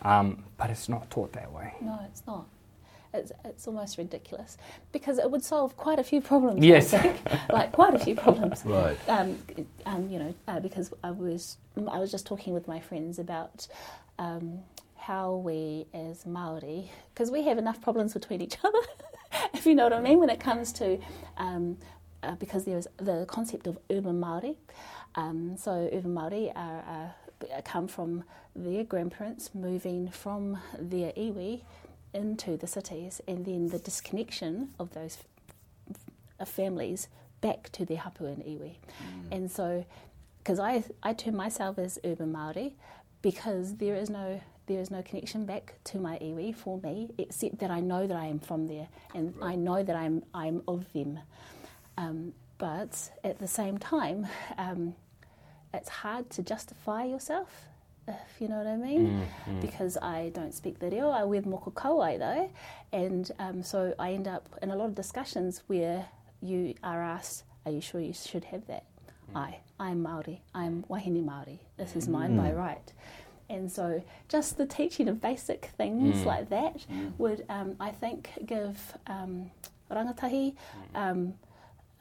um, 0.00 0.42
but 0.56 0.70
it's 0.70 0.88
not 0.88 1.10
taught 1.10 1.32
that 1.34 1.52
way. 1.52 1.74
No, 1.82 1.98
it's 2.08 2.22
not. 2.26 2.46
It's, 3.14 3.32
it's 3.44 3.66
almost 3.66 3.98
ridiculous 3.98 4.56
because 4.90 5.18
it 5.18 5.30
would 5.30 5.44
solve 5.44 5.76
quite 5.76 5.98
a 5.98 6.04
few 6.04 6.20
problems. 6.20 6.64
Yes. 6.64 6.94
I 6.94 6.98
think. 6.98 7.20
like 7.52 7.72
quite 7.72 7.94
a 7.94 7.98
few 7.98 8.14
problems. 8.14 8.62
Right. 8.72 8.96
Um, 9.08 9.38
um, 9.84 10.08
you 10.08 10.18
know, 10.18 10.34
uh, 10.48 10.60
because 10.60 10.92
I 11.04 11.10
was 11.10 11.58
I 11.76 11.98
was 11.98 12.10
just 12.10 12.26
talking 12.26 12.54
with 12.54 12.66
my 12.66 12.80
friends 12.80 13.18
about 13.18 13.66
um, 14.18 14.60
how 14.96 15.34
we 15.34 15.86
as 15.92 16.24
Maori, 16.24 16.90
because 17.12 17.30
we 17.30 17.42
have 17.44 17.58
enough 17.58 17.80
problems 17.82 18.14
between 18.14 18.40
each 18.40 18.56
other, 18.64 18.78
if 19.54 19.66
you 19.66 19.74
know 19.74 19.84
what 19.84 19.92
I 19.92 20.00
mean, 20.00 20.18
when 20.18 20.30
it 20.30 20.40
comes 20.40 20.72
to 20.74 20.98
um, 21.36 21.76
uh, 22.22 22.34
because 22.36 22.64
there 22.64 22.78
is 22.78 22.88
the 22.98 23.26
concept 23.26 23.66
of 23.66 23.78
urban 23.90 24.20
Maori. 24.20 24.56
Um, 25.14 25.56
so 25.58 25.90
urban 25.92 26.14
Maori 26.14 26.50
are, 26.54 27.12
uh, 27.50 27.60
come 27.64 27.88
from 27.88 28.24
their 28.54 28.84
grandparents 28.84 29.50
moving 29.54 30.08
from 30.08 30.58
their 30.78 31.12
iwi 31.12 31.62
into 32.14 32.56
the 32.56 32.66
cities, 32.66 33.20
and 33.26 33.44
then 33.44 33.68
the 33.68 33.78
disconnection 33.78 34.70
of 34.78 34.92
those 34.94 35.18
f- 36.40 36.48
families 36.48 37.08
back 37.40 37.70
to 37.72 37.84
their 37.84 37.98
hapu 37.98 38.26
and 38.26 38.42
iwi. 38.44 38.76
And 39.30 39.50
so, 39.50 39.84
because 40.38 40.58
I, 40.58 40.84
I 41.02 41.12
term 41.14 41.36
myself 41.36 41.78
as 41.78 41.98
urban 42.04 42.32
Maori, 42.32 42.74
because 43.22 43.76
there 43.76 43.96
is 43.96 44.10
no 44.10 44.40
there 44.66 44.80
is 44.80 44.90
no 44.92 45.02
connection 45.02 45.44
back 45.44 45.74
to 45.84 45.98
my 45.98 46.18
iwi 46.18 46.54
for 46.54 46.78
me, 46.78 47.10
except 47.18 47.58
that 47.58 47.70
I 47.70 47.80
know 47.80 48.06
that 48.06 48.16
I 48.16 48.26
am 48.26 48.38
from 48.38 48.68
there, 48.68 48.88
and 49.14 49.34
I 49.42 49.54
know 49.56 49.82
that 49.82 49.96
I'm 49.96 50.22
I'm 50.34 50.62
of 50.68 50.92
them. 50.92 51.18
Um, 51.98 52.32
but 52.58 53.10
at 53.24 53.38
the 53.40 53.48
same 53.48 53.78
time, 53.78 54.26
um, 54.58 54.94
it's 55.74 55.88
hard 55.88 56.30
to 56.30 56.42
justify 56.42 57.04
yourself, 57.04 57.66
if 58.08 58.40
you 58.40 58.48
know 58.48 58.56
what 58.58 58.66
I 58.66 58.76
mean, 58.76 59.26
because 59.60 59.96
I 59.98 60.30
don't 60.34 60.52
speak 60.54 60.78
the 60.78 60.90
reo. 60.90 61.10
I 61.10 61.24
wear 61.24 61.42
moko 61.42 61.72
kauae 61.72 62.18
though, 62.18 62.50
and 62.92 63.30
um, 63.38 63.62
so 63.62 63.94
I 63.98 64.12
end 64.12 64.26
up 64.26 64.48
in 64.62 64.70
a 64.70 64.76
lot 64.76 64.86
of 64.86 64.94
discussions 64.94 65.62
where 65.68 66.06
you 66.40 66.74
are 66.82 67.02
asked, 67.02 67.44
"Are 67.64 67.72
you 67.72 67.80
sure 67.80 68.00
you 68.00 68.12
should 68.12 68.44
have 68.44 68.66
that?" 68.66 68.84
I, 69.34 69.58
I'm 69.78 70.02
Maori. 70.02 70.42
I'm 70.54 70.84
wahine 70.88 71.24
Maori. 71.24 71.60
This 71.76 71.96
is 71.96 72.08
mine 72.08 72.36
by 72.36 72.52
right. 72.52 72.92
And 73.48 73.70
so, 73.70 74.02
just 74.28 74.56
the 74.56 74.66
teaching 74.66 75.08
of 75.08 75.20
basic 75.20 75.66
things 75.76 76.24
like 76.26 76.48
that 76.50 76.84
would, 77.18 77.44
um, 77.48 77.76
I 77.80 77.90
think, 77.90 78.30
give 78.46 78.94
um, 79.06 79.50
rangatahi 79.90 80.54
um, 80.94 81.34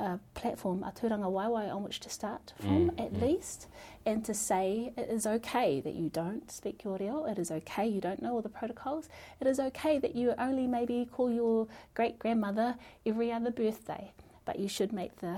a 0.02 0.20
platform, 0.34 0.84
a 0.84 0.92
tūrangawaewae 0.92 1.74
on 1.74 1.84
which 1.84 2.00
to 2.02 2.10
start 2.10 2.54
from 2.60 2.90
mm, 2.90 3.00
at 3.00 3.14
mm. 3.14 3.22
least, 3.22 3.68
and 4.06 4.26
to 4.26 4.34
say 4.34 4.92
it 4.98 5.10
is 5.10 5.26
okay 5.28 5.80
that 5.82 5.94
you 5.94 6.10
don't 6.10 6.52
speak 6.52 6.84
your 6.84 6.98
reo, 6.98 7.26
it 7.26 7.38
is 7.38 7.52
okay 7.52 7.88
you 7.88 8.02
don't 8.02 8.22
know 8.22 8.34
all 8.34 8.42
the 8.42 8.50
protocols, 8.50 9.10
it 9.40 9.48
is 9.48 9.60
okay 9.60 10.00
that 10.00 10.16
you 10.16 10.34
only 10.38 10.68
maybe 10.68 11.08
call 11.12 11.32
your 11.32 11.68
great 11.94 12.18
grandmother 12.18 12.76
every 13.06 13.32
other 13.32 13.52
birthday, 13.52 14.12
but 14.44 14.60
you 14.60 14.68
should 14.68 14.92
make 14.92 15.18
the 15.18 15.38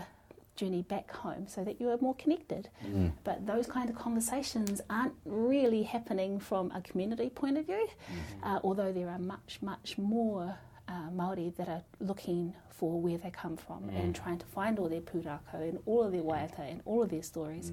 journey 0.56 0.84
back 0.84 1.12
home 1.12 1.48
so 1.48 1.64
that 1.64 1.82
you 1.82 1.90
are 1.90 1.98
more 1.98 2.16
connected. 2.16 2.70
Mm. 2.86 3.12
But 3.24 3.46
those 3.46 3.68
kind 3.68 3.90
of 3.90 3.96
conversations 3.96 4.82
aren't 4.90 5.16
really 5.26 5.84
happening 5.84 6.40
from 6.40 6.72
a 6.72 6.82
community 6.82 7.30
point 7.30 7.58
of 7.58 7.66
view, 7.66 7.88
mm-hmm. 7.88 8.48
uh, 8.48 8.60
although 8.64 8.92
there 8.92 9.10
are 9.10 9.20
much, 9.20 9.60
much 9.62 9.98
more 9.98 10.56
uh, 10.88 11.10
Maori 11.12 11.54
that 11.58 11.68
are 11.70 11.84
looking 12.00 12.54
for 12.70 13.00
where 13.00 13.18
they 13.18 13.30
come 13.32 13.56
from 13.56 13.90
and 13.90 14.16
trying 14.16 14.38
to 14.40 14.46
find 14.48 14.80
all 14.80 14.90
their 14.90 15.02
pūrākau 15.02 15.54
and 15.70 15.80
all 15.86 16.04
of 16.04 16.12
their 16.12 16.22
waiata 16.24 16.60
and 16.60 16.82
all 16.86 17.04
of 17.04 17.10
their 17.10 17.24
stories. 17.24 17.72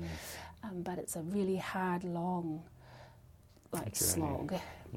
Um, 0.62 0.82
but 0.82 0.98
it's 0.98 1.16
a 1.16 1.22
really 1.22 1.56
hard, 1.56 2.04
long, 2.04 2.62
like 3.72 3.92
Journey. 3.94 3.94
slog. 4.12 4.52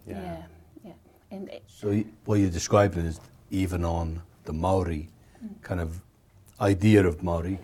Yeah. 0.05 0.21
yeah, 0.21 0.43
yeah. 0.83 0.91
And 1.31 1.49
it, 1.49 1.63
So 1.67 1.89
y- 1.89 2.05
what 2.25 2.39
you're 2.39 2.49
describing 2.49 3.05
is 3.05 3.19
even 3.49 3.85
on 3.85 4.21
the 4.45 4.53
Maori 4.53 5.09
kind 5.61 5.79
of 5.81 6.01
idea 6.61 7.05
of 7.05 7.23
Maori, 7.23 7.59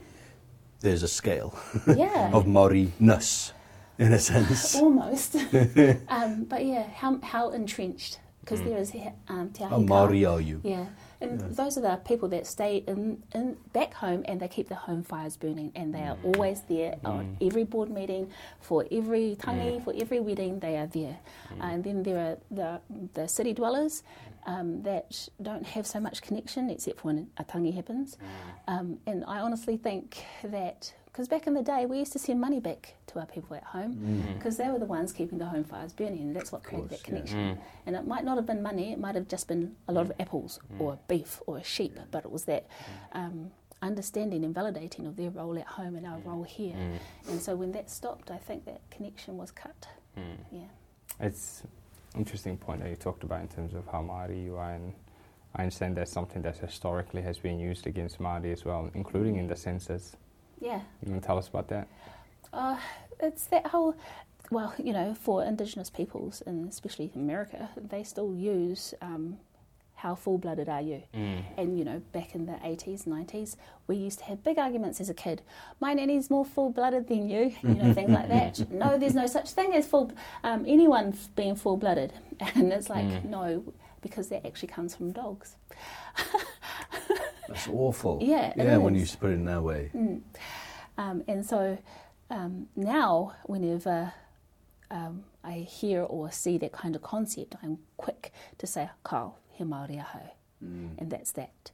there's 0.82 1.04
a 1.04 1.08
scale 1.08 1.58
yeah. 1.96 2.32
of 2.34 2.48
Maori-ness, 2.48 3.54
in 3.98 4.14
a 4.14 4.20
sense. 4.20 4.76
Almost. 4.82 5.36
um, 6.08 6.46
but 6.46 6.66
yeah, 6.66 6.88
how, 6.90 7.20
how 7.22 7.50
entrenched? 7.52 8.20
Because 8.42 8.62
there 8.62 8.78
is 8.78 8.94
um, 9.28 9.50
Te 9.52 9.64
Ahi 9.64 9.70
How 9.70 9.78
Maori 9.80 10.26
are 10.26 10.42
you? 10.42 10.60
Yeah, 10.64 10.86
and 11.22 11.40
those 11.56 11.78
are 11.78 11.82
the 11.82 11.98
people 11.98 12.30
that 12.30 12.48
stay 12.48 12.84
in, 12.88 13.22
in 13.36 13.58
back 13.74 13.94
home 13.94 14.24
and 14.26 14.40
they 14.40 14.48
keep 14.48 14.70
the 14.70 14.76
home 14.76 15.04
fires 15.04 15.38
burning 15.38 15.72
and 15.76 15.94
they 15.94 16.02
are 16.02 16.18
always 16.24 16.62
there 16.62 16.96
on 17.04 17.38
every 17.42 17.64
board 17.64 17.90
meeting, 17.90 18.32
for 18.62 18.86
every 18.92 19.36
tangi, 19.40 19.84
for 19.84 19.94
every 19.96 20.20
wedding, 20.20 20.60
they 20.60 20.78
are 20.78 20.88
there. 20.88 21.18
And 21.60 21.84
then 21.84 22.04
there 22.04 22.18
are 22.18 22.38
the, 22.50 22.82
the 23.14 23.28
city 23.28 23.54
dwellers 23.54 24.04
um, 24.48 24.82
that 24.84 25.28
don't 25.42 25.66
have 25.66 25.86
so 25.86 26.00
much 26.00 26.22
connection 26.22 26.70
except 26.70 27.02
for 27.02 27.08
when 27.08 27.28
a 27.38 27.44
tangi 27.44 27.72
happens. 27.72 28.18
Um, 28.68 29.00
and 29.06 29.26
I 29.28 29.40
honestly 29.40 29.78
think 29.78 30.24
that, 30.44 30.94
because 31.20 31.28
back 31.28 31.48
in 31.48 31.54
the 31.54 31.62
day 31.62 31.86
we 31.86 32.00
used 32.00 32.14
to 32.14 32.20
send 32.20 32.40
money 32.40 32.62
back 32.62 32.94
to 33.08 33.20
our 33.20 33.26
people 33.26 33.54
at 33.54 33.64
home 33.66 33.94
mm. 33.96 34.38
because 34.38 34.56
they 34.56 34.70
were 34.70 34.80
the 34.80 34.86
ones 34.86 35.12
keeping 35.12 35.38
the 35.38 35.46
home 35.46 35.66
fires 35.66 35.92
burning 35.92 36.22
and 36.22 36.34
that's 36.34 36.50
what 36.50 36.64
created 36.64 36.88
course, 36.88 37.02
that 37.02 37.10
yeah. 37.10 37.14
connection. 37.14 37.40
Mm. 37.40 37.58
And 37.88 37.96
it 37.98 38.08
might 38.08 38.24
not 38.24 38.38
have 38.38 38.46
been 38.46 38.64
money, 38.64 38.94
it 38.94 39.00
might 39.02 39.16
have 39.16 39.28
just 39.28 39.50
been 39.50 39.76
a 39.90 39.92
lot 39.92 40.06
of 40.06 40.14
mm. 40.14 40.22
apples 40.22 40.62
or 40.80 40.98
beef 41.10 41.42
or 41.46 41.58
a 41.58 41.64
sheep, 41.64 42.00
but 42.10 42.24
it 42.24 42.32
was 42.32 42.46
that 42.46 42.68
um, 43.12 43.52
understanding 43.82 44.46
and 44.46 44.56
validating 44.56 45.08
of 45.08 45.18
their 45.18 45.30
role 45.30 45.60
at 45.60 45.68
home 45.68 45.98
and 45.98 46.08
our 46.08 46.20
role 46.20 46.44
here. 46.44 46.78
And 47.28 47.42
so 47.42 47.54
when 47.54 47.74
that 47.74 47.90
stopped, 47.90 48.32
I 48.32 48.38
think 48.38 48.64
that 48.64 48.80
connection 48.90 49.36
was 49.36 49.52
cut. 49.52 49.90
Yeah. 50.54 50.62
It's 51.20 51.64
interesting 52.16 52.56
point 52.56 52.82
that 52.82 52.90
you 52.90 52.96
talked 52.96 53.24
about 53.24 53.42
in 53.42 53.50
terms 53.50 53.74
of 53.74 53.86
how 53.88 54.02
Māori 54.02 54.42
you 54.42 54.56
are, 54.56 54.72
and 54.72 54.94
I 55.54 55.64
understand 55.64 55.98
that's 55.98 56.14
something 56.14 56.42
that 56.44 56.60
historically 56.60 57.24
has 57.24 57.38
been 57.38 57.60
used 57.60 57.88
against 57.88 58.20
Māori 58.20 58.54
as 58.54 58.64
well, 58.64 58.90
including 58.94 59.36
in 59.36 59.48
the 59.48 59.58
census. 59.58 60.16
Yeah. 60.60 60.82
You 61.06 61.12
want 61.12 61.22
to 61.24 61.28
tell 61.28 61.38
us 61.38 61.48
about 61.48 61.68
that? 61.70 61.88
Uh, 62.52 62.78
it's 63.20 63.46
that 63.48 63.68
whole, 63.68 63.96
well, 64.52 64.74
you 64.78 64.94
know, 64.94 65.14
for 65.14 65.44
Indigenous 65.44 65.90
peoples, 65.90 66.42
and 66.46 66.68
especially 66.70 67.12
America, 67.16 67.70
they 67.76 68.04
still 68.04 68.34
use 68.34 68.94
um, 69.02 69.38
how 69.96 70.16
full 70.16 70.38
blooded 70.38 70.70
are 70.70 70.82
you? 70.82 71.04
And, 71.58 71.78
you 71.78 71.84
know, 71.84 72.02
back 72.14 72.34
in 72.34 72.46
the 72.46 72.54
80s, 72.54 73.04
90s, 73.06 73.58
we 73.88 73.98
used 73.98 74.20
to 74.20 74.26
have 74.26 74.44
big 74.44 74.58
arguments 74.58 75.02
as 75.02 75.10
a 75.10 75.14
kid. 75.14 75.42
My 75.82 75.94
nanny's 75.94 76.30
more 76.30 76.46
full 76.46 76.70
blooded 76.70 77.08
than 77.10 77.30
you, 77.30 77.54
you 77.62 77.76
know, 77.76 77.94
things 77.94 78.10
like 78.10 78.30
that. 78.30 78.60
No, 78.72 78.98
there's 78.98 79.14
no 79.16 79.28
such 79.28 79.52
thing 79.52 79.74
as 79.76 79.86
full, 79.88 80.12
um, 80.44 80.64
anyone 80.66 81.14
being 81.36 81.56
full 81.56 81.76
blooded. 81.78 82.14
And 82.56 82.72
it's 82.72 82.90
like, 82.90 83.26
no, 83.26 83.74
because 84.02 84.30
that 84.30 84.46
actually 84.48 84.70
comes 84.70 84.96
from 84.96 85.12
dogs. 85.12 85.58
That's 87.50 87.68
awful. 87.68 88.20
Yeah, 88.22 88.54
yeah, 88.56 88.78
when 88.78 88.96
you 88.96 89.06
put 89.20 89.32
it 89.32 89.34
in 89.34 89.46
that 89.46 89.64
way. 89.64 89.92
Um, 90.98 91.24
and 91.28 91.46
so 91.46 91.78
um, 92.30 92.68
now, 92.76 93.34
whenever 93.46 94.14
um, 94.92 95.24
I 95.44 95.54
hear 95.54 96.04
or 96.04 96.32
see 96.32 96.58
that 96.60 96.72
kind 96.72 96.96
of 96.96 97.02
concept, 97.02 97.56
I'm 97.64 97.80
quick 97.98 98.32
to 98.58 98.68
say, 98.68 98.90
Kau, 99.04 99.36
he 99.52 99.64
Māori 99.64 99.98
ahau. 99.98 100.30
And 100.98 101.10
that's 101.10 101.32
that. 101.34 101.72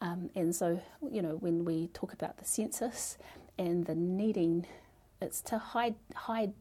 Um, 0.00 0.30
and 0.34 0.54
so, 0.54 0.80
you 1.10 1.22
know, 1.22 1.36
when 1.36 1.64
we 1.64 1.88
talk 1.88 2.12
about 2.12 2.38
the 2.38 2.44
census 2.44 3.18
and 3.58 3.84
the 3.86 3.94
needing, 3.94 4.66
it's 5.20 5.40
to 5.42 5.58
hide, 5.58 5.94
hide 6.14 6.52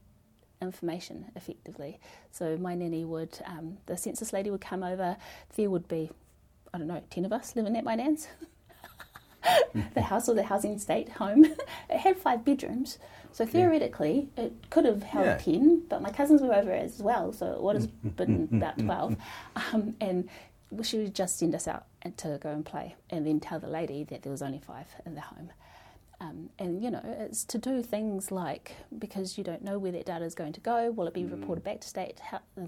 information 0.61 1.31
effectively. 1.35 1.99
So 2.31 2.57
my 2.57 2.75
nanny 2.75 3.05
would, 3.05 3.39
um, 3.45 3.77
the 3.87 3.97
census 3.97 4.33
lady 4.33 4.51
would 4.51 4.61
come 4.61 4.83
over, 4.83 5.17
there 5.55 5.69
would 5.69 5.87
be, 5.87 6.11
I 6.73 6.77
don't 6.77 6.87
know, 6.87 7.01
10 7.09 7.25
of 7.25 7.33
us 7.33 7.55
living 7.55 7.75
at 7.75 7.83
my 7.83 7.95
nan's. 7.95 8.27
the 9.93 10.01
house 10.01 10.27
or 10.29 10.35
the 10.35 10.43
housing 10.43 10.73
estate 10.73 11.09
home. 11.09 11.45
it 11.89 11.97
had 11.97 12.17
five 12.17 12.43
bedrooms, 12.45 12.97
so 13.31 13.45
theoretically 13.45 14.29
it 14.37 14.53
could 14.69 14.85
have 14.85 15.03
held 15.03 15.25
Yeah. 15.25 15.37
ten. 15.37 15.83
But 15.89 16.01
my 16.01 16.11
cousins 16.11 16.41
were 16.41 16.53
over 16.53 16.71
as 16.71 16.99
well, 16.99 17.31
so 17.33 17.51
it 17.53 17.61
would 17.61 17.75
have 17.77 18.15
been 18.15 18.49
about 18.51 18.77
twelve. 18.77 19.15
Um, 19.55 19.95
and 20.01 20.29
she 20.83 20.97
would 20.99 21.13
just 21.15 21.37
send 21.37 21.53
us 21.55 21.67
out 21.67 21.85
to 22.17 22.39
go 22.41 22.49
and 22.49 22.65
play, 22.65 22.95
and 23.09 23.25
then 23.25 23.39
tell 23.39 23.59
the 23.59 23.67
lady 23.67 24.03
that 24.05 24.23
there 24.23 24.31
was 24.31 24.41
only 24.41 24.59
five 24.59 24.87
in 25.05 25.15
the 25.15 25.21
home. 25.21 25.51
Um, 26.21 26.51
and 26.59 26.83
you 26.83 26.91
know, 26.91 27.01
it's 27.03 27.43
to 27.45 27.57
do 27.57 27.81
things 27.81 28.31
like 28.31 28.75
because 28.99 29.39
you 29.39 29.43
don't 29.43 29.63
know 29.63 29.79
where 29.79 29.91
that 29.91 30.05
data 30.05 30.23
is 30.23 30.35
going 30.35 30.53
to 30.53 30.59
go. 30.59 30.91
Will 30.91 31.07
it 31.07 31.15
be 31.15 31.25
reported 31.25 31.63
back 31.63 31.81
to 31.81 31.87
state 31.87 32.21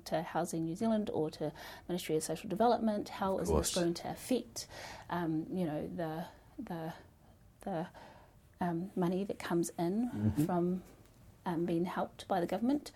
to 0.05 0.23
Housing 0.23 0.65
New 0.65 0.75
Zealand 0.75 1.11
or 1.13 1.29
to 1.29 1.51
Ministry 1.87 2.15
of 2.15 2.23
Social 2.23 2.49
Development? 2.49 3.07
How 3.09 3.37
is 3.37 3.49
course. 3.49 3.71
this 3.71 3.75
going 3.83 3.93
to 3.93 4.09
affect, 4.09 4.65
um, 5.11 5.45
you 5.53 5.65
know, 5.65 5.87
the 5.95 6.25
the 6.57 6.93
the 7.65 7.87
um, 8.61 8.91
money 8.95 9.23
that 9.23 9.39
comes 9.39 9.71
in 9.79 10.33
from 10.45 10.81
um, 11.45 11.65
being 11.65 11.85
helped 11.85 12.27
by 12.27 12.39
the 12.39 12.45
government, 12.45 12.91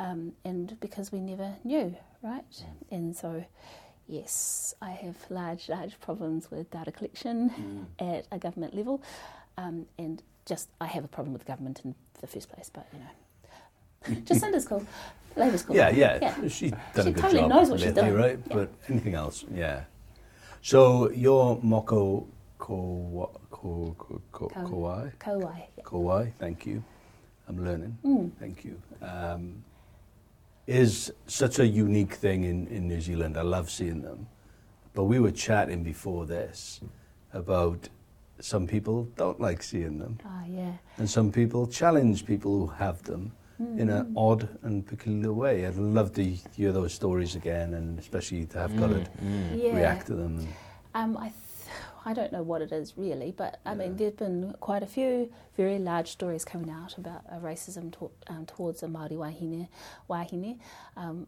um, 0.00 0.32
and 0.44 0.78
because 0.80 1.10
we 1.12 1.20
never 1.20 1.54
knew, 1.64 1.94
right? 2.22 2.64
And 2.90 3.16
so, 3.16 3.44
yes, 4.06 4.74
I 4.82 4.90
have 4.90 5.16
large, 5.30 5.68
large 5.68 5.98
problems 6.00 6.50
with 6.50 6.70
data 6.70 6.92
collection 6.92 7.86
at 7.98 8.26
a 8.30 8.38
government 8.38 8.74
level, 8.74 9.02
um, 9.56 9.86
and 9.98 10.22
just 10.46 10.68
I 10.80 10.86
have 10.86 11.04
a 11.04 11.08
problem 11.08 11.32
with 11.32 11.44
government 11.46 11.80
in 11.84 11.94
the 12.20 12.26
first 12.26 12.48
place. 12.50 12.70
But 12.72 12.86
you 12.92 12.98
know, 14.14 14.20
Jacinda's 14.24 14.66
cool, 14.66 14.84
Labour's 15.36 15.62
cool. 15.62 15.76
Yeah, 15.76 15.90
yeah. 15.90 16.18
yeah. 16.22 16.48
She's 16.48 16.70
done 16.70 16.80
She 16.94 17.00
a 17.00 17.04
good 17.12 17.16
totally 17.22 17.40
job 17.40 17.50
knows 17.50 17.70
what 17.70 17.80
she's 17.80 17.92
doing. 17.92 18.14
right? 18.14 18.38
Yeah. 18.48 18.54
But 18.54 18.72
anything 18.88 19.14
else, 19.14 19.44
yeah. 19.52 19.84
So 20.62 21.10
your 21.10 21.58
moko 21.60 22.26
ko 22.58 23.30
ko 23.50 23.94
ko 23.98 24.20
ko 24.32 24.48
Ko- 24.48 24.64
kowai 24.66 25.12
kauae. 25.18 25.62
Yeah. 25.76 25.84
kowai. 25.84 26.32
Thank 26.38 26.66
you. 26.66 26.82
I'm 27.48 27.64
learning. 27.64 27.96
Mm. 28.04 28.30
Thank 28.38 28.64
you. 28.64 28.80
Um, 29.02 29.62
is 30.66 31.10
such 31.26 31.58
a 31.60 31.66
unique 31.66 32.14
thing 32.14 32.44
in, 32.44 32.66
in 32.66 32.86
New 32.88 33.00
Zealand. 33.00 33.36
I 33.38 33.42
love 33.42 33.70
seeing 33.70 34.02
them. 34.02 34.26
But 34.94 35.04
we 35.04 35.18
were 35.18 35.30
chatting 35.30 35.82
before 35.82 36.26
this 36.26 36.80
about 37.32 37.88
some 38.40 38.66
people 38.66 39.04
don't 39.16 39.40
like 39.40 39.62
seeing 39.62 39.98
them, 39.98 40.18
Ah, 40.24 40.44
yeah. 40.46 40.72
and 40.98 41.08
some 41.08 41.32
people 41.32 41.66
challenge 41.66 42.24
people 42.26 42.52
who 42.58 42.66
have 42.66 43.02
them 43.02 43.32
in 43.58 43.90
an 43.90 44.12
odd 44.16 44.48
and 44.62 44.86
peculiar 44.86 45.32
way. 45.32 45.66
I'd 45.66 45.74
love 45.76 46.12
to 46.12 46.22
hear 46.56 46.70
those 46.70 46.94
stories 46.94 47.34
again, 47.34 47.74
and 47.74 47.98
especially 47.98 48.44
to 48.46 48.58
have 48.58 48.76
got 48.78 48.90
it 48.92 49.08
Yeah. 49.54 49.74
react 49.74 50.06
to 50.08 50.14
them. 50.14 50.46
Um, 50.94 51.16
I, 51.16 51.32
I 52.04 52.12
don't 52.14 52.32
know 52.32 52.42
what 52.42 52.62
it 52.62 52.72
is 52.72 52.94
really, 52.96 53.32
but 53.36 53.60
I 53.64 53.74
mean, 53.74 53.96
there've 53.96 54.16
been 54.16 54.54
quite 54.60 54.82
a 54.82 54.86
few 54.86 55.30
very 55.56 55.78
large 55.78 56.08
stories 56.08 56.44
coming 56.44 56.70
out 56.70 56.96
about 56.96 57.22
uh, 57.30 57.38
racism 57.38 57.92
to, 57.98 58.10
um, 58.28 58.46
towards 58.46 58.80
the 58.80 58.86
Māori 58.86 59.12
wahine, 59.12 59.68
wahine 60.08 60.58
um, 60.96 61.26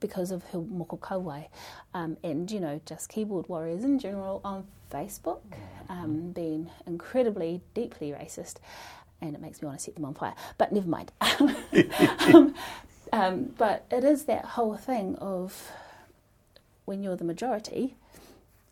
because 0.00 0.30
of 0.30 0.42
her 0.44 0.58
Moko 0.58 0.98
Kauae. 0.98 1.48
Um, 1.94 2.16
and, 2.22 2.50
you 2.50 2.60
know, 2.60 2.80
just 2.86 3.08
keyboard 3.08 3.48
warriors 3.48 3.84
in 3.84 3.98
general 3.98 4.40
on 4.44 4.66
Facebook 4.90 5.40
um, 5.88 6.32
being 6.32 6.70
incredibly, 6.86 7.60
deeply 7.74 8.10
racist. 8.10 8.56
And 9.20 9.34
it 9.34 9.40
makes 9.40 9.62
me 9.62 9.66
want 9.66 9.78
to 9.78 9.84
set 9.84 9.94
them 9.94 10.04
on 10.04 10.14
fire. 10.14 10.34
But 10.58 10.72
never 10.72 10.88
mind. 10.88 11.12
um, 11.20 12.54
um, 13.12 13.54
but 13.56 13.86
it 13.90 14.04
is 14.04 14.24
that 14.24 14.44
whole 14.44 14.76
thing 14.76 15.16
of 15.16 15.72
when 16.84 17.02
you're 17.02 17.16
the 17.16 17.24
majority 17.24 17.96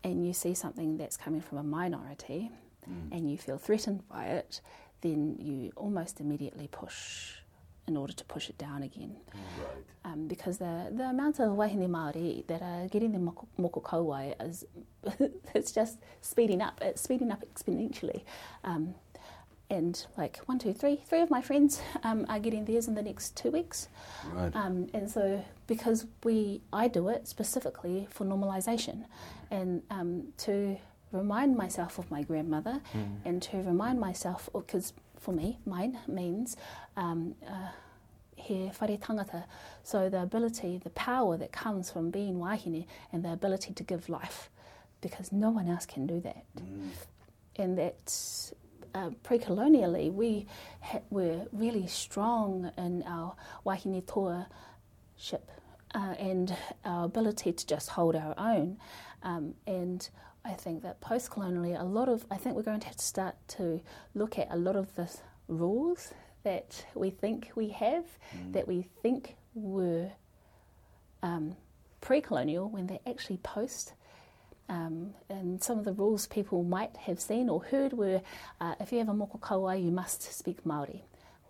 and 0.05 0.25
you 0.25 0.33
see 0.33 0.53
something 0.53 0.97
that's 0.97 1.17
coming 1.17 1.41
from 1.41 1.57
a 1.57 1.63
minority 1.63 2.51
and 3.11 3.31
you 3.31 3.37
feel 3.37 3.57
threatened 3.57 4.07
by 4.07 4.25
it, 4.25 4.61
then 5.01 5.35
you 5.39 5.71
almost 5.75 6.19
immediately 6.19 6.67
push 6.67 7.37
in 7.87 7.97
order 7.97 8.13
to 8.13 8.23
push 8.25 8.47
it 8.49 8.57
down 8.59 8.83
again. 8.83 9.15
Um, 10.03 10.27
because 10.27 10.59
the, 10.59 10.91
the 10.91 11.05
amount 11.05 11.39
of 11.39 11.55
wahine 11.55 11.87
Māori 11.89 12.45
that 12.45 12.61
are 12.61 12.87
getting 12.87 13.11
the 13.11 13.17
moko, 13.17 13.47
moko 13.59 13.81
kauae 13.81 14.35
is 14.47 14.65
it's 15.55 15.71
just 15.71 15.97
speeding 16.21 16.61
up. 16.61 16.79
It's 16.81 17.01
speeding 17.01 17.31
up 17.31 17.43
exponentially. 17.51 18.21
Um, 18.63 18.93
and 19.69 20.05
like 20.17 20.37
one, 20.45 20.59
two, 20.59 20.73
three, 20.73 21.01
three 21.07 21.21
of 21.21 21.29
my 21.29 21.41
friends 21.41 21.81
um, 22.03 22.25
are 22.29 22.39
getting 22.39 22.65
theirs 22.65 22.87
in 22.87 22.95
the 22.95 23.01
next 23.01 23.35
two 23.35 23.51
weeks. 23.51 23.87
Right. 24.33 24.55
Um, 24.55 24.87
and 24.93 25.09
so, 25.09 25.43
because 25.67 26.05
we, 26.23 26.61
I 26.71 26.87
do 26.87 27.09
it 27.09 27.27
specifically 27.27 28.07
for 28.11 28.25
normalisation, 28.25 29.05
and 29.49 29.81
um, 29.89 30.27
to 30.39 30.77
remind 31.11 31.55
myself 31.57 31.97
of 31.97 32.09
my 32.11 32.21
grandmother, 32.21 32.81
and 33.25 33.41
to 33.43 33.57
remind 33.57 33.99
myself, 33.99 34.49
because 34.53 34.93
for 35.17 35.31
me, 35.31 35.57
mine 35.65 35.97
means 36.07 36.57
um, 36.97 37.35
uh, 37.47 37.69
he 38.35 38.71
whare 38.79 38.97
tangata. 38.97 39.45
So 39.83 40.09
the 40.09 40.21
ability, 40.21 40.79
the 40.83 40.91
power 40.91 41.37
that 41.37 41.51
comes 41.51 41.89
from 41.89 42.11
being 42.11 42.37
wahine, 42.39 42.85
and 43.11 43.23
the 43.23 43.33
ability 43.33 43.73
to 43.73 43.83
give 43.83 44.09
life 44.09 44.49
because 45.01 45.31
no 45.31 45.49
one 45.49 45.67
else 45.67 45.85
can 45.85 46.05
do 46.05 46.19
that. 46.21 46.43
And 47.57 47.77
that 47.77 48.51
uh, 48.95 49.09
pre-colonially, 49.23 50.09
we 50.09 50.47
ha- 50.79 51.01
were 51.09 51.45
really 51.51 51.85
strong 51.85 52.71
in 52.77 53.03
our 53.03 53.35
wahine 53.65 54.01
toa 54.07 54.47
ship 55.17 55.51
uh, 55.93 56.15
and 56.17 56.55
our 56.85 57.05
ability 57.05 57.51
to 57.53 57.67
just 57.67 57.89
hold 57.89 58.15
our 58.15 58.33
own. 58.37 58.77
Um, 59.21 59.53
and 59.67 60.07
I 60.45 60.53
think 60.53 60.81
that 60.83 61.01
post-colonially, 61.01 61.73
a 61.73 61.83
lot 61.83 62.07
of 62.07 62.25
I 62.31 62.37
think 62.37 62.55
we're 62.55 62.63
going 62.63 62.79
to 62.79 62.87
have 62.87 62.95
to 62.95 63.03
start 63.05 63.35
to 63.49 63.81
look 64.13 64.39
at 64.39 64.47
a 64.49 64.55
lot 64.55 64.75
of 64.75 64.95
the 64.95 65.09
rules 65.47 66.13
that 66.43 66.85
we 66.93 67.09
think 67.09 67.51
we 67.55 67.69
have, 67.69 68.05
that 68.51 68.67
we 68.67 68.87
think 69.01 69.35
were 69.55 70.11
um, 71.23 71.55
pre-colonial 72.01 72.69
when 72.69 72.87
they're 72.87 72.99
actually 73.07 73.37
post. 73.37 73.93
Um, 74.67 75.13
and 75.29 75.61
some 75.63 75.77
of 75.77 75.85
the 75.85 75.93
rules 75.93 76.27
people 76.27 76.63
might 76.63 76.95
have 76.97 77.19
seen 77.19 77.49
or 77.49 77.63
heard 77.63 77.93
were 77.93 78.21
uh, 78.59 78.75
if 78.79 78.91
you 78.91 78.99
have 78.99 79.09
a 79.09 79.13
moko 79.13 79.39
kauae, 79.39 79.83
you 79.83 79.91
must 79.91 80.23
speak 80.23 80.63
Māori. 80.63 81.01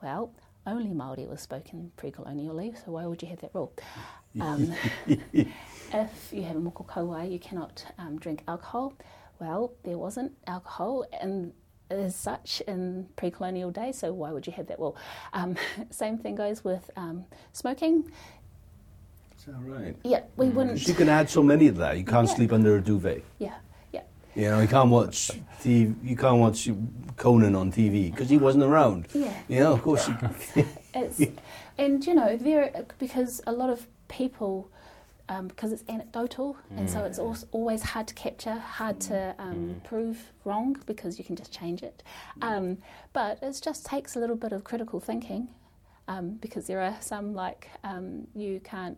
Well, 0.04 0.32
only 0.68 0.92
Māori 0.92 1.28
was 1.28 1.42
spoken 1.42 1.92
pre-colonially, 1.96 2.74
so 2.84 2.92
why 2.92 3.06
would 3.06 3.22
you 3.22 3.30
have 3.30 3.40
that 3.42 3.52
rule? 3.54 3.72
Um, 4.42 4.74
if 5.34 6.30
you 6.32 6.44
have 6.44 6.56
a 6.56 6.60
moko 6.60 6.86
kauae, 6.86 7.32
you 7.32 7.40
cannot 7.40 7.86
um, 7.98 8.18
drink 8.20 8.44
alcohol. 8.48 8.94
Well, 9.40 9.74
there 9.84 9.98
wasn't 9.98 10.34
alcohol 10.48 11.06
and 11.22 11.54
as 11.90 12.16
such 12.16 12.62
in 12.68 13.08
pre-colonial 13.16 13.72
days, 13.72 13.98
so 14.00 14.12
why 14.12 14.32
would 14.32 14.48
you 14.48 14.54
have 14.54 14.68
that 14.68 14.80
rule? 14.80 14.98
Um, 15.34 15.56
same 15.90 16.18
thing 16.18 16.36
goes 16.36 16.64
with 16.64 16.90
um, 16.96 17.26
smoking. 17.54 18.12
Is 19.48 19.54
that 19.54 19.62
right? 19.72 19.96
Yeah, 20.04 20.22
we 20.38 20.50
wouldn't. 20.50 20.88
you 20.88 20.94
can 20.94 21.10
add 21.10 21.30
so 21.30 21.44
many 21.44 21.68
of 21.68 21.78
that. 21.78 21.98
You 21.98 22.04
can't 22.04 22.28
Yeah. 22.28 22.36
sleep 22.36 22.52
under 22.52 22.76
a 22.78 22.82
duvet. 22.82 23.24
Yeah, 23.38 23.54
yeah. 23.92 24.02
You 24.34 24.50
know, 24.50 24.60
you 24.60 24.68
can't 24.68 24.90
watch 24.90 25.32
TV, 25.62 25.96
you 26.04 26.16
can't 26.16 26.40
watch 26.40 26.68
Conan 27.18 27.56
on 27.56 27.72
TV 27.72 28.10
because 28.12 28.30
he 28.30 28.38
wasn't 28.38 28.64
around. 28.64 29.08
Yeah. 29.14 29.34
You 29.48 29.60
know, 29.60 29.74
of 29.74 29.82
course. 29.82 30.08
You, 30.08 30.18
It's, 30.98 31.22
and 31.78 32.06
you 32.08 32.14
know, 32.16 32.38
there 32.38 32.86
because 33.00 33.42
a 33.46 33.52
lot 33.52 33.70
of 33.70 33.86
people, 34.08 34.70
um, 35.28 35.48
because 35.50 35.74
it's 35.74 35.84
anecdotal, 35.90 36.56
and 36.78 36.90
so 36.90 37.04
it's 37.04 37.20
also 37.20 37.46
always 37.52 37.84
hard 37.84 38.08
to 38.08 38.14
capture, 38.14 38.56
hard 38.56 39.02
to 39.02 39.36
um, 39.38 39.82
prove 39.84 40.32
wrong 40.46 40.78
because 40.86 41.20
you 41.20 41.26
can 41.26 41.36
just 41.36 41.52
change 41.52 41.84
it. 41.84 42.02
Um, 42.42 42.78
but 43.12 43.40
it 43.44 43.60
just 43.62 43.86
takes 43.86 44.16
a 44.16 44.20
little 44.20 44.38
bit 44.38 44.54
of 44.54 44.64
critical 44.64 45.02
thinking, 45.02 45.50
um, 46.08 46.32
because 46.42 46.66
there 46.68 46.80
are 46.80 46.96
some 47.02 47.34
like 47.34 47.68
um, 47.84 48.28
you 48.34 48.62
can't 48.64 48.98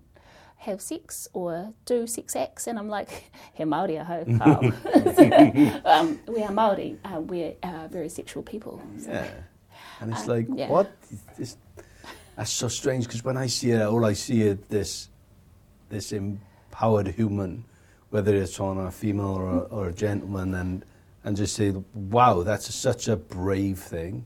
have 0.58 0.82
sex 0.82 1.28
or 1.34 1.74
do 1.86 2.08
sex 2.08 2.36
acts, 2.36 2.68
and 2.68 2.78
I'm 2.80 2.90
like, 2.90 3.32
he 3.54 3.64
Māori 3.64 4.04
ho, 4.04 4.26
Carl. 4.38 5.82
um, 5.86 6.20
we 6.28 6.42
are 6.44 6.52
Māori, 6.52 6.98
uh, 7.06 7.20
we're 7.22 7.54
uh, 7.64 7.88
very 7.90 8.10
sexual 8.10 8.44
people. 8.44 8.82
So. 9.00 9.12
yeah. 9.12 9.28
And 10.02 10.12
it's 10.12 10.28
Uh, 10.28 10.34
like, 10.34 10.48
yeah. 10.54 10.70
what? 10.70 10.92
This, 11.38 11.58
that's 12.36 12.52
so 12.52 12.68
strange 12.68 13.06
because 13.06 13.24
when 13.24 13.38
I 13.38 13.48
see 13.48 13.72
it, 13.72 13.82
all 13.82 14.06
I 14.06 14.14
see 14.14 14.42
is 14.42 14.58
this, 14.70 15.10
this 15.90 16.12
empowered 16.12 17.08
human, 17.08 17.64
whether 18.12 18.36
it's 18.36 18.60
on 18.60 18.78
a 18.78 18.92
female 18.92 19.34
or 19.36 19.46
a, 19.48 19.60
or 19.60 19.88
a 19.88 19.94
gentleman, 19.94 20.54
and 20.54 20.86
and 21.24 21.36
just 21.36 21.56
say, 21.56 21.72
wow, 21.94 22.42
that's 22.44 22.74
such 22.74 23.10
a 23.10 23.18
brave 23.18 23.80
thing 23.80 24.24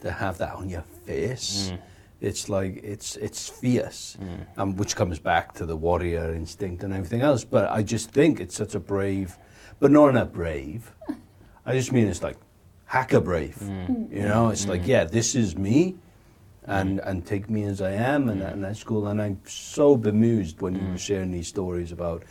to 0.00 0.10
have 0.10 0.38
that 0.38 0.54
on 0.54 0.68
your 0.68 0.82
face. 1.06 1.70
It's 2.20 2.48
like 2.48 2.80
it's 2.84 3.16
it's 3.16 3.48
fierce, 3.48 4.18
mm. 4.20 4.46
um, 4.58 4.76
which 4.76 4.94
comes 4.94 5.18
back 5.18 5.54
to 5.54 5.64
the 5.66 5.76
warrior 5.76 6.34
instinct 6.34 6.84
and 6.84 6.92
everything 6.92 7.22
else. 7.22 7.44
But 7.44 7.70
I 7.70 7.82
just 7.82 8.10
think 8.10 8.40
it's 8.40 8.54
such 8.54 8.74
a 8.74 8.80
brave, 8.80 9.38
but 9.78 9.90
not 9.90 10.10
in 10.10 10.16
a 10.16 10.26
brave. 10.26 10.92
I 11.64 11.72
just 11.74 11.92
mean 11.92 12.08
it's 12.08 12.22
like 12.22 12.36
hacker 12.84 13.20
brave. 13.20 13.56
Mm. 13.62 14.12
You 14.12 14.22
know, 14.28 14.50
it's 14.50 14.66
like 14.66 14.82
mm. 14.82 14.88
yeah, 14.88 15.04
this 15.04 15.34
is 15.34 15.56
me, 15.56 15.96
and 16.66 17.00
and 17.00 17.24
take 17.24 17.48
me 17.48 17.64
as 17.64 17.80
I 17.80 17.92
am, 17.92 18.28
and, 18.28 18.42
and 18.42 18.62
that's 18.64 18.84
cool. 18.84 19.06
And 19.08 19.20
I'm 19.22 19.40
so 19.46 19.96
bemused 19.96 20.60
when 20.60 20.74
you 20.74 20.86
were 20.92 20.98
sharing 20.98 21.30
these 21.30 21.48
stories 21.48 21.90
about, 21.90 22.22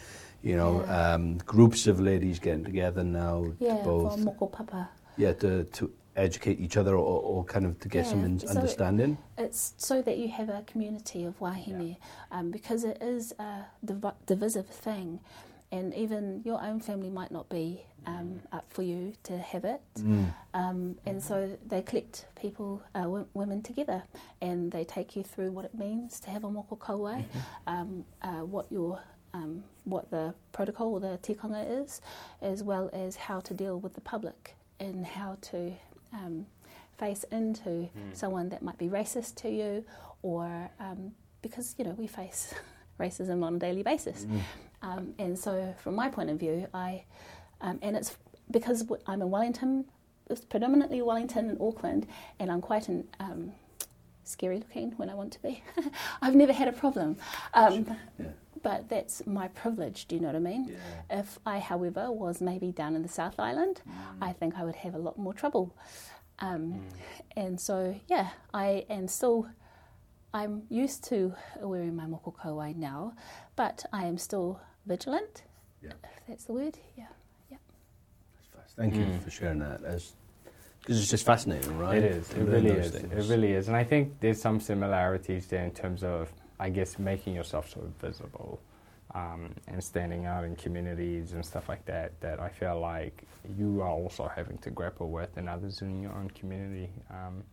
you 0.43 0.55
know, 0.55 0.83
Yeah. 0.85 1.13
um, 1.13 1.37
groups 1.45 1.87
of 1.87 1.99
ladies 1.99 2.37
getting 2.39 2.63
together 2.63 3.03
now 3.03 3.45
Yeah, 3.59 3.77
to 3.77 3.83
both 3.83 4.13
for 4.13 4.19
moko 4.19 4.51
papa. 4.51 4.89
yeah 5.17 5.33
to 5.33 5.63
to 5.63 5.91
educate 6.19 6.59
each 6.59 6.77
other 6.77 6.95
or, 6.95 7.21
or 7.21 7.43
kind 7.45 7.65
of 7.65 7.79
to 7.79 7.87
get 7.89 8.05
some 8.07 8.23
in- 8.25 8.39
so- 8.39 8.47
understanding. 8.49 9.17
It's 9.37 9.73
so 9.77 10.01
that 10.01 10.17
you 10.17 10.27
have 10.29 10.49
a 10.49 10.63
community 10.67 11.23
of 11.25 11.39
wahine, 11.39 11.97
um, 12.31 12.51
because 12.51 12.83
it 12.83 13.01
is 13.01 13.33
a 13.39 13.65
div- 13.85 14.13
divisive 14.25 14.67
thing, 14.67 15.19
and 15.71 15.93
even 15.93 16.41
your 16.45 16.61
own 16.63 16.79
family 16.79 17.09
might 17.09 17.31
not 17.31 17.47
be 17.49 17.83
um, 18.05 18.39
up 18.51 18.65
for 18.69 18.81
you 18.81 19.13
to 19.23 19.37
have 19.37 19.65
it. 19.65 19.81
Um, 20.53 20.95
and 21.05 21.21
so 21.21 21.57
they 21.67 21.81
collect 21.81 22.25
people, 22.35 22.81
uh, 22.95 23.01
w- 23.03 23.27
women 23.33 23.61
together, 23.61 24.03
and 24.41 24.71
they 24.71 24.83
take 24.85 25.15
you 25.15 25.23
through 25.23 25.51
what 25.51 25.65
it 25.65 25.75
means 25.75 26.19
to 26.21 26.29
have 26.31 26.43
a 26.43 26.47
moko 26.49 26.77
kauae, 26.77 27.23
um, 27.67 28.05
uh, 28.21 28.41
what 28.55 28.65
your 28.71 28.99
um, 29.33 29.63
what 29.83 30.09
the 30.09 30.33
protocol 30.53 30.93
or 30.95 30.99
the 30.99 31.19
tikanga 31.21 31.83
is, 31.83 32.01
as 32.41 32.63
well 32.63 32.89
as 32.93 33.15
how 33.15 33.39
to 33.41 33.53
deal 33.53 33.79
with 33.79 33.93
the 33.93 34.01
public 34.01 34.55
and 34.79 35.05
how 35.05 35.37
to 35.41 35.71
um, 36.13 36.45
face 36.97 37.23
into 37.31 37.89
someone 38.13 38.49
that 38.49 38.61
might 38.61 38.77
be 38.77 38.87
racist 38.87 39.35
to 39.35 39.49
you, 39.49 39.85
or 40.21 40.69
um, 40.79 41.11
because 41.41 41.75
you 41.77 41.85
know 41.85 41.91
we 41.97 42.07
face 42.07 42.53
racism 42.99 43.43
on 43.43 43.55
a 43.55 43.59
daily 43.59 43.83
basis. 43.83 44.25
Um, 44.81 45.13
and 45.19 45.37
so, 45.37 45.73
from 45.81 45.95
my 45.95 46.09
point 46.09 46.29
of 46.29 46.39
view, 46.39 46.67
I 46.73 47.03
um, 47.61 47.79
and 47.81 47.95
it's 47.95 48.17
because 48.51 48.85
I'm 49.07 49.21
in 49.21 49.29
Wellington, 49.29 49.85
it's 50.29 50.41
predominantly 50.41 51.01
Wellington 51.01 51.49
and 51.49 51.61
Auckland, 51.61 52.07
and 52.39 52.51
I'm 52.51 52.61
quite 52.61 52.87
an 52.87 53.07
um, 53.19 53.51
scary 54.23 54.57
looking 54.57 54.91
when 54.97 55.09
I 55.09 55.15
want 55.15 55.33
to 55.33 55.41
be. 55.41 55.63
I've 56.21 56.35
never 56.35 56.53
had 56.53 56.67
a 56.67 56.71
problem. 56.71 57.17
Um, 57.53 57.85
Yeah. 58.19 58.25
But 58.61 58.89
that's 58.89 59.25
my 59.25 59.47
privilege, 59.49 60.07
do 60.07 60.15
you 60.15 60.21
know 60.21 60.27
what 60.27 60.35
I 60.35 60.39
mean? 60.39 60.75
If 61.09 61.39
I, 61.45 61.59
however, 61.59 62.11
was 62.11 62.41
maybe 62.41 62.71
down 62.71 62.95
in 62.95 63.03
the 63.03 63.09
South 63.09 63.39
Island, 63.39 63.81
mm. 63.87 63.93
I 64.21 64.33
think 64.33 64.57
I 64.57 64.63
would 64.63 64.75
have 64.75 64.95
a 64.95 64.97
lot 64.97 65.17
more 65.17 65.33
trouble. 65.33 65.73
Um, 66.39 66.73
mm. 66.73 66.81
And 67.37 67.59
so, 67.59 67.95
yeah, 68.07 68.29
I 68.53 68.85
am 68.89 69.07
still, 69.07 69.47
I'm 70.33 70.63
used 70.69 71.03
to 71.05 71.33
wearing 71.61 71.95
my 71.95 72.05
moko 72.05 72.35
kauae 72.35 72.75
now, 72.75 73.13
but 73.55 73.85
I 73.93 74.05
am 74.05 74.17
still 74.17 74.59
vigilant, 74.85 75.43
Yeah. 75.81 75.93
if 76.03 76.27
that's 76.27 76.45
the 76.45 76.53
word. 76.53 76.77
Yeah, 76.97 77.05
yeah. 77.49 77.57
Thank 78.75 78.95
you 78.95 79.03
mm. 79.03 79.21
for 79.21 79.29
sharing 79.29 79.59
that. 79.59 79.81
Because 79.81 81.01
it's 81.01 81.09
just 81.09 81.25
fascinating, 81.25 81.77
right? 81.77 81.97
It 81.97 82.05
is. 82.05 82.31
It 82.31 82.43
really 82.43 82.71
is. 82.71 82.91
things. 82.91 83.11
It 83.11 83.31
really 83.31 83.53
is. 83.53 83.67
And 83.67 83.77
I 83.77 83.83
think 83.83 84.19
there's 84.21 84.41
some 84.41 84.59
similarities 84.59 85.47
there 85.47 85.63
in 85.63 85.71
terms 85.71 86.03
of, 86.03 86.31
I 86.59 86.69
guess, 86.69 86.99
making 86.99 87.35
yourself 87.35 87.69
so 87.69 87.81
visible 88.01 88.59
um, 89.15 89.53
and 89.67 89.83
standing 89.83 90.25
out 90.25 90.43
in 90.43 90.55
communities 90.55 91.31
and 91.33 91.45
stuff 91.45 91.69
like 91.69 91.85
that. 91.85 92.19
That 92.21 92.39
I 92.39 92.49
feel 92.49 92.79
like 92.79 93.23
you 93.57 93.81
are 93.81 93.89
also 93.89 94.27
having 94.33 94.57
to 94.59 94.69
grapple 94.69 95.09
with, 95.09 95.37
and 95.37 95.47
others 95.49 95.81
in 95.81 96.01
your 96.01 96.11
own 96.13 96.29
community. 96.31 96.89
Um, 97.09 97.43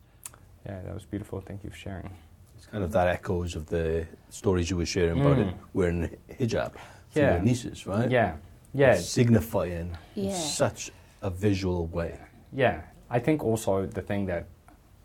yeah, 0.67 0.83
that 0.83 0.95
was 0.95 1.05
beautiful. 1.05 1.41
Thank 1.41 1.63
you 1.65 1.71
for 1.71 1.77
sharing. 1.77 2.11
It's 2.57 2.67
kind 2.67 2.83
of 2.83 2.91
that 2.93 3.07
echoes 3.09 3.55
of 3.55 3.67
the 3.67 4.07
stories 4.31 4.71
you 4.71 4.77
were 4.77 4.87
sharing 4.87 5.21
about 5.21 5.37
Mm. 5.37 5.49
it 5.51 5.55
wearing 5.75 6.17
hijab 6.31 6.73
for 7.11 7.19
Yeah. 7.21 7.35
your 7.35 7.43
nieces, 7.43 7.87
right? 7.87 8.11
Yeah, 8.11 8.37
yeah, 8.75 8.95
Signifying 8.95 9.97
Yeah. 10.15 10.33
such 10.33 10.91
a 11.23 11.31
visual 11.31 11.87
way. 11.87 12.19
Yeah, 12.53 12.81
I 13.11 13.21
think 13.21 13.45
also 13.45 13.87
the 13.87 14.03
thing 14.03 14.27
that 14.27 14.47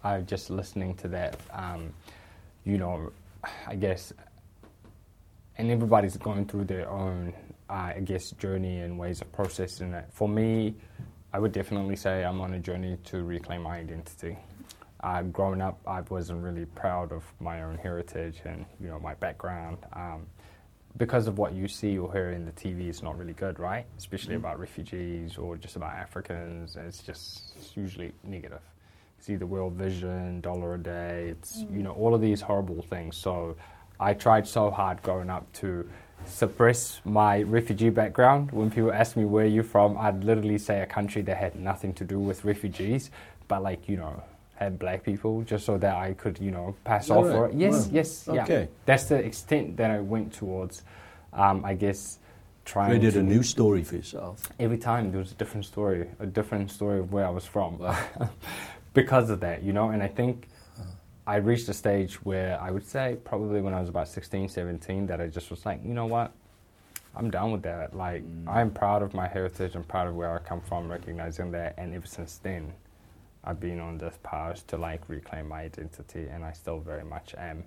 I 0.03 0.21
just 0.21 0.49
listening 0.49 0.95
to 0.95 1.07
that, 1.09 1.35
um, 1.51 1.93
you 2.63 2.77
know, 2.77 3.11
I 3.67 3.75
guess, 3.75 4.13
and 5.57 5.71
everybody's 5.71 6.17
going 6.17 6.45
through 6.45 6.65
their 6.65 6.89
own, 6.89 7.33
uh, 7.69 7.93
I 7.95 8.01
guess, 8.03 8.31
journey 8.31 8.79
and 8.79 8.97
ways 8.97 9.21
of 9.21 9.31
processing 9.31 9.93
it. 9.93 10.05
For 10.11 10.27
me, 10.27 10.75
I 11.33 11.39
would 11.39 11.51
definitely 11.51 11.95
say 11.95 12.23
I'm 12.23 12.41
on 12.41 12.53
a 12.53 12.59
journey 12.59 12.97
to 13.05 13.23
reclaim 13.23 13.63
my 13.63 13.77
identity. 13.77 14.37
Uh, 15.01 15.23
growing 15.23 15.61
up, 15.61 15.79
I 15.87 16.01
wasn't 16.01 16.43
really 16.43 16.65
proud 16.65 17.11
of 17.11 17.23
my 17.39 17.63
own 17.63 17.77
heritage 17.77 18.41
and 18.45 18.65
you 18.79 18.87
know 18.87 18.99
my 18.99 19.15
background. 19.15 19.77
Um, 19.93 20.27
because 20.97 21.27
of 21.27 21.37
what 21.37 21.53
you 21.53 21.67
see 21.67 21.97
or 21.97 22.11
hear 22.11 22.31
in 22.31 22.45
the 22.45 22.51
TV, 22.51 22.89
it's 22.89 23.01
not 23.01 23.17
really 23.17 23.33
good, 23.33 23.59
right? 23.59 23.85
Especially 23.97 24.35
about 24.35 24.59
refugees 24.59 25.37
or 25.37 25.55
just 25.55 25.75
about 25.75 25.93
Africans. 25.93 26.75
It's 26.75 27.01
just 27.01 27.53
it's 27.57 27.75
usually 27.75 28.11
negative. 28.23 28.61
It's 29.21 29.29
either 29.29 29.45
World 29.45 29.73
Vision, 29.73 30.41
dollar 30.41 30.73
a 30.73 30.79
day. 30.79 31.27
It's 31.29 31.63
you 31.71 31.83
know 31.83 31.91
all 31.91 32.15
of 32.15 32.21
these 32.21 32.41
horrible 32.41 32.81
things. 32.81 33.15
So 33.15 33.55
I 33.99 34.15
tried 34.15 34.47
so 34.47 34.71
hard 34.71 35.03
growing 35.03 35.29
up 35.29 35.45
to 35.61 35.87
suppress 36.25 37.01
my 37.05 37.41
refugee 37.41 37.91
background. 37.91 38.51
When 38.51 38.71
people 38.71 38.91
ask 38.91 39.15
me 39.15 39.25
where 39.25 39.45
you're 39.45 39.63
from, 39.63 39.95
I'd 39.95 40.23
literally 40.23 40.57
say 40.57 40.81
a 40.81 40.87
country 40.87 41.21
that 41.21 41.37
had 41.37 41.53
nothing 41.55 41.93
to 41.99 42.03
do 42.03 42.17
with 42.17 42.43
refugees, 42.43 43.11
but 43.47 43.61
like 43.61 43.87
you 43.87 43.97
know 43.97 44.23
had 44.55 44.79
black 44.79 45.03
people, 45.03 45.43
just 45.43 45.67
so 45.67 45.77
that 45.77 45.95
I 45.95 46.13
could 46.13 46.39
you 46.39 46.49
know 46.49 46.75
pass 46.83 47.11
All 47.11 47.19
off 47.19 47.25
right. 47.27 47.33
for 47.35 47.45
it. 47.49 47.53
Yes, 47.53 47.85
Wow. 47.85 47.93
yes, 47.93 48.27
yeah. 48.33 48.65
That's 48.87 49.03
the 49.03 49.17
extent 49.17 49.77
that 49.77 49.91
I 49.91 49.99
went 49.99 50.33
towards, 50.33 50.81
um, 51.31 51.63
I 51.63 51.75
guess, 51.75 52.17
trying 52.65 52.89
Created 52.89 53.13
to 53.13 53.19
a 53.19 53.23
new 53.23 53.43
story 53.43 53.83
for 53.83 53.97
yourself. 53.97 54.49
every 54.59 54.79
time 54.79 55.11
there 55.11 55.19
was 55.19 55.31
a 55.31 55.35
different 55.35 55.67
story, 55.67 56.07
a 56.17 56.25
different 56.25 56.71
story 56.71 56.97
of 56.97 57.13
where 57.13 57.27
I 57.27 57.29
was 57.29 57.45
from, 57.45 57.77
because 58.93 59.29
of 59.29 59.39
that, 59.41 59.63
you 59.63 59.73
know. 59.73 59.89
And 59.89 60.01
I 60.01 60.07
think 60.07 60.47
I 61.25 61.37
reached 61.37 61.69
a 61.69 61.73
stage 61.73 62.15
where 62.25 62.59
I 62.59 62.71
would 62.71 62.85
say 62.85 63.17
probably 63.23 63.61
when 63.61 63.73
I 63.73 63.79
was 63.79 63.89
about 63.89 64.07
16, 64.07 64.49
17, 64.49 65.07
that 65.07 65.21
I 65.21 65.27
just 65.27 65.49
was 65.49 65.65
like, 65.65 65.81
you 65.83 65.93
know 65.93 66.07
what, 66.07 66.31
I'm 67.15 67.29
done 67.29 67.51
with 67.51 67.63
that. 67.63 67.95
Like 67.95 68.23
mm. 68.23 68.47
I'm 68.47 68.71
proud 68.71 69.03
of 69.03 69.13
my 69.13 69.27
heritage, 69.27 69.75
I'm 69.75 69.83
proud 69.83 70.07
of 70.07 70.15
where 70.15 70.33
I 70.33 70.39
come 70.39 70.61
from, 70.61 70.89
recognizing 70.89 71.51
that, 71.51 71.75
and 71.77 71.93
ever 71.93 72.07
since 72.07 72.37
then, 72.37 72.73
I've 73.43 73.59
been 73.59 73.79
on 73.79 73.97
this 73.97 74.17
path 74.23 74.65
to 74.67 74.77
like 74.77 75.07
reclaim 75.09 75.47
my 75.47 75.61
identity, 75.61 76.27
and 76.27 76.43
I 76.43 76.53
still 76.53 76.79
very 76.79 77.03
much 77.03 77.33
am. 77.37 77.63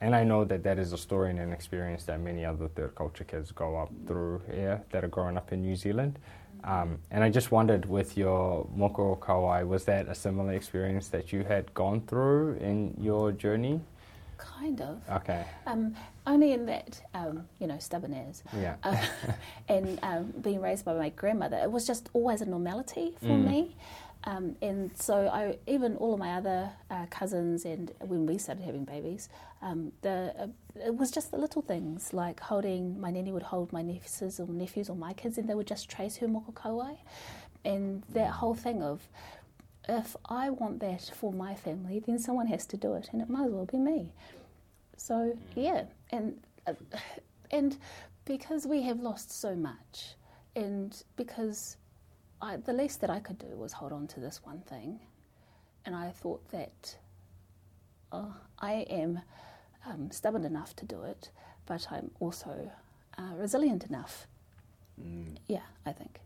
And 0.00 0.14
I 0.14 0.24
know 0.24 0.44
that 0.44 0.62
that 0.64 0.78
is 0.78 0.92
a 0.92 0.98
story 0.98 1.30
and 1.30 1.38
an 1.38 1.52
experience 1.52 2.04
that 2.04 2.20
many 2.20 2.44
other 2.44 2.68
third 2.68 2.94
culture 2.94 3.24
kids 3.24 3.52
go 3.52 3.76
up 3.76 3.90
through 4.06 4.42
here 4.52 4.82
that 4.90 5.04
are 5.04 5.08
growing 5.08 5.36
up 5.36 5.52
in 5.52 5.62
New 5.62 5.76
Zealand. 5.76 6.18
Um, 6.64 6.98
and 7.10 7.22
I 7.22 7.28
just 7.30 7.52
wondered 7.52 7.84
with 7.86 8.16
your 8.16 8.66
moko 8.76 9.18
kauae, 9.18 9.66
was 9.66 9.84
that 9.84 10.08
a 10.08 10.14
similar 10.14 10.52
experience 10.54 11.08
that 11.08 11.32
you 11.32 11.44
had 11.44 11.72
gone 11.74 12.00
through 12.02 12.54
in 12.54 12.96
your 12.98 13.32
journey? 13.32 13.80
Kind 14.38 14.80
of. 14.80 15.00
Okay. 15.10 15.44
Um, 15.66 15.94
only 16.26 16.52
in 16.52 16.66
that, 16.66 17.00
um, 17.14 17.46
you 17.60 17.66
know, 17.66 17.78
stubborn 17.78 18.14
as. 18.14 18.42
Yeah. 18.58 18.76
Uh, 18.82 18.96
and 19.68 19.98
um, 20.02 20.32
being 20.40 20.60
raised 20.60 20.84
by 20.84 20.94
my 20.94 21.10
grandmother, 21.10 21.58
it 21.58 21.70
was 21.70 21.86
just 21.86 22.08
always 22.14 22.40
a 22.40 22.46
normality 22.46 23.14
for 23.20 23.26
Mm. 23.28 23.44
me. 23.46 23.76
Um, 24.26 24.56
and 24.62 24.90
so 24.96 25.28
I, 25.28 25.58
even 25.66 25.96
all 25.96 26.14
of 26.14 26.18
my 26.18 26.32
other 26.34 26.70
uh, 26.90 27.06
cousins, 27.10 27.66
and 27.66 27.92
when 28.00 28.24
we 28.24 28.38
started 28.38 28.64
having 28.64 28.84
babies, 28.84 29.28
um, 29.60 29.92
the 30.00 30.34
uh, 30.38 30.46
it 30.86 30.96
was 30.96 31.10
just 31.10 31.30
the 31.30 31.36
little 31.36 31.60
things 31.60 32.14
like 32.14 32.40
holding. 32.40 32.98
My 32.98 33.10
nanny 33.10 33.32
would 33.32 33.42
hold 33.42 33.72
my 33.72 33.82
nieces 33.82 34.40
or 34.40 34.46
nephews 34.48 34.88
or 34.88 34.96
my 34.96 35.12
kids, 35.12 35.36
and 35.36 35.48
they 35.48 35.54
would 35.54 35.66
just 35.66 35.90
trace 35.90 36.16
her 36.16 36.26
moko 36.26 36.54
kauae, 36.54 36.96
and 37.66 38.02
that 38.14 38.30
whole 38.30 38.54
thing 38.54 38.82
of 38.82 39.06
if 39.88 40.16
I 40.26 40.48
want 40.48 40.80
that 40.80 41.10
for 41.14 41.30
my 41.30 41.54
family, 41.54 42.02
then 42.06 42.18
someone 42.18 42.46
has 42.46 42.64
to 42.66 42.78
do 42.78 42.94
it, 42.94 43.10
and 43.12 43.20
it 43.20 43.28
might 43.28 43.46
as 43.46 43.52
well 43.52 43.66
be 43.66 43.76
me. 43.76 44.12
So 44.96 45.36
yeah, 45.54 45.84
and 46.10 46.40
uh, 46.66 46.72
and 47.50 47.76
because 48.24 48.66
we 48.66 48.82
have 48.82 49.00
lost 49.00 49.38
so 49.38 49.54
much, 49.54 50.14
and 50.56 51.02
because 51.16 51.76
I, 52.44 52.56
the 52.56 52.72
least 52.72 53.00
that 53.00 53.10
I 53.10 53.20
could 53.20 53.38
do 53.38 53.56
was 53.56 53.72
hold 53.72 53.92
on 53.92 54.06
to 54.08 54.20
this 54.20 54.40
one 54.44 54.60
thing, 54.60 55.00
and 55.86 55.94
I 55.96 56.10
thought 56.10 56.42
that 56.50 56.98
uh, 58.12 58.32
I 58.58 58.86
am 58.90 59.20
um, 59.86 60.10
stubborn 60.10 60.44
enough 60.44 60.76
to 60.76 60.84
do 60.84 61.02
it, 61.02 61.30
but 61.66 61.86
I'm 61.90 62.10
also 62.20 62.70
uh, 63.18 63.32
resilient 63.36 63.84
enough. 63.84 64.26
Yeah, 65.46 65.66
I 65.86 65.92
think. 65.92 66.20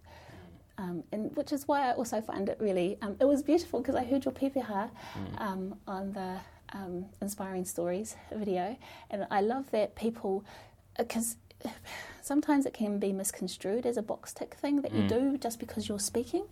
Um, 0.76 1.02
and 1.12 1.34
which 1.36 1.52
is 1.52 1.66
why 1.66 1.88
I 1.88 1.92
also 1.94 2.20
find 2.20 2.48
it 2.48 2.58
really. 2.60 2.98
Um, 3.02 3.16
it 3.20 3.24
was 3.24 3.42
beautiful 3.42 3.80
because 3.80 3.94
I 3.94 4.04
heard 4.04 4.24
your 4.24 4.34
pepeha 4.34 4.90
um, 5.38 5.74
on 5.86 6.12
the 6.12 6.36
um, 6.72 7.06
Inspiring 7.20 7.64
Stories 7.64 8.16
video, 8.32 8.76
and 9.10 9.26
I 9.30 9.40
love 9.40 9.70
that 9.70 9.94
people, 9.94 10.44
because 10.96 11.36
sometimes 12.22 12.66
it 12.66 12.74
can 12.74 12.98
be 12.98 13.12
misconstrued 13.12 13.86
as 13.86 13.96
a 13.96 14.02
box 14.02 14.32
tick 14.32 14.54
thing 14.54 14.82
that 14.82 14.92
you 14.92 15.02
do 15.08 15.38
just 15.38 15.58
because 15.58 15.88
you're 15.88 15.98
speaking, 16.12 16.44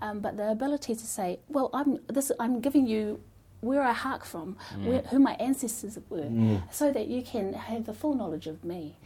um, 0.00 0.20
but 0.20 0.36
the 0.36 0.50
ability 0.50 0.94
to 0.94 1.06
say, 1.06 1.38
"Well, 1.48 1.70
I'm 1.72 1.98
this. 2.08 2.30
I'm 2.40 2.60
giving 2.60 2.86
you." 2.86 3.20
Where 3.62 3.80
I 3.82 3.92
hark 3.94 4.24
from, 4.26 4.58
where, 4.84 5.00
who 5.10 5.18
my 5.18 5.32
ancestors 5.40 5.98
were, 6.10 6.28
so 6.70 6.92
that 6.92 7.08
you 7.08 7.22
can 7.22 7.54
have 7.54 7.86
the 7.86 7.94
full 7.94 8.14
knowledge 8.14 8.46
of 8.46 8.62
me, 8.62 8.96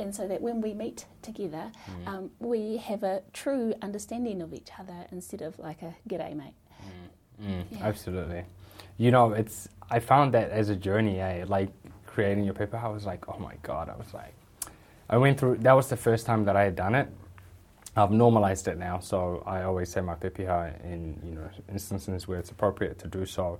and 0.00 0.12
so 0.14 0.26
that 0.26 0.42
when 0.42 0.60
we 0.60 0.74
meet 0.74 1.06
together, 1.22 1.70
um, 2.06 2.30
we 2.40 2.76
have 2.78 3.04
a 3.04 3.22
true 3.32 3.72
understanding 3.80 4.42
of 4.42 4.52
each 4.52 4.68
other 4.80 5.06
instead 5.12 5.42
of 5.42 5.58
like 5.60 5.80
a 5.82 5.94
g'day 6.08 6.34
mate. 6.36 6.54
Mm, 7.40 7.64
Yeah. 7.70 7.86
Absolutely. 7.86 8.44
You 8.98 9.12
know, 9.12 9.32
it's 9.32 9.68
I 9.90 10.00
found 10.00 10.34
that 10.34 10.50
as 10.50 10.68
a 10.70 10.76
journey, 10.76 11.20
eh? 11.20 11.44
Like 11.46 11.70
creating 12.04 12.44
your 12.44 12.54
pepeha, 12.54 12.84
I 12.84 12.88
was 12.88 13.06
like, 13.06 13.28
oh 13.28 13.38
my 13.38 13.54
god, 13.62 13.88
I 13.88 13.96
was 13.96 14.12
like, 14.12 14.34
I 15.10 15.16
went 15.18 15.38
through. 15.38 15.58
That 15.58 15.72
was 15.72 15.88
the 15.88 15.96
first 15.96 16.24
time 16.24 16.44
that 16.44 16.56
I 16.56 16.62
had 16.62 16.76
done 16.76 16.94
it. 16.94 17.08
I've 17.96 18.12
normalized 18.12 18.68
it 18.68 18.78
now, 18.78 19.00
so 19.00 19.42
I 19.44 19.64
always 19.64 19.90
say 19.90 20.00
my 20.00 20.14
pepeha 20.14 20.82
in 20.84 21.20
you 21.24 21.34
know 21.34 21.50
instances 21.68 22.28
where 22.28 22.38
it's 22.38 22.50
appropriate 22.50 22.98
to 23.00 23.08
do 23.08 23.26
so. 23.26 23.58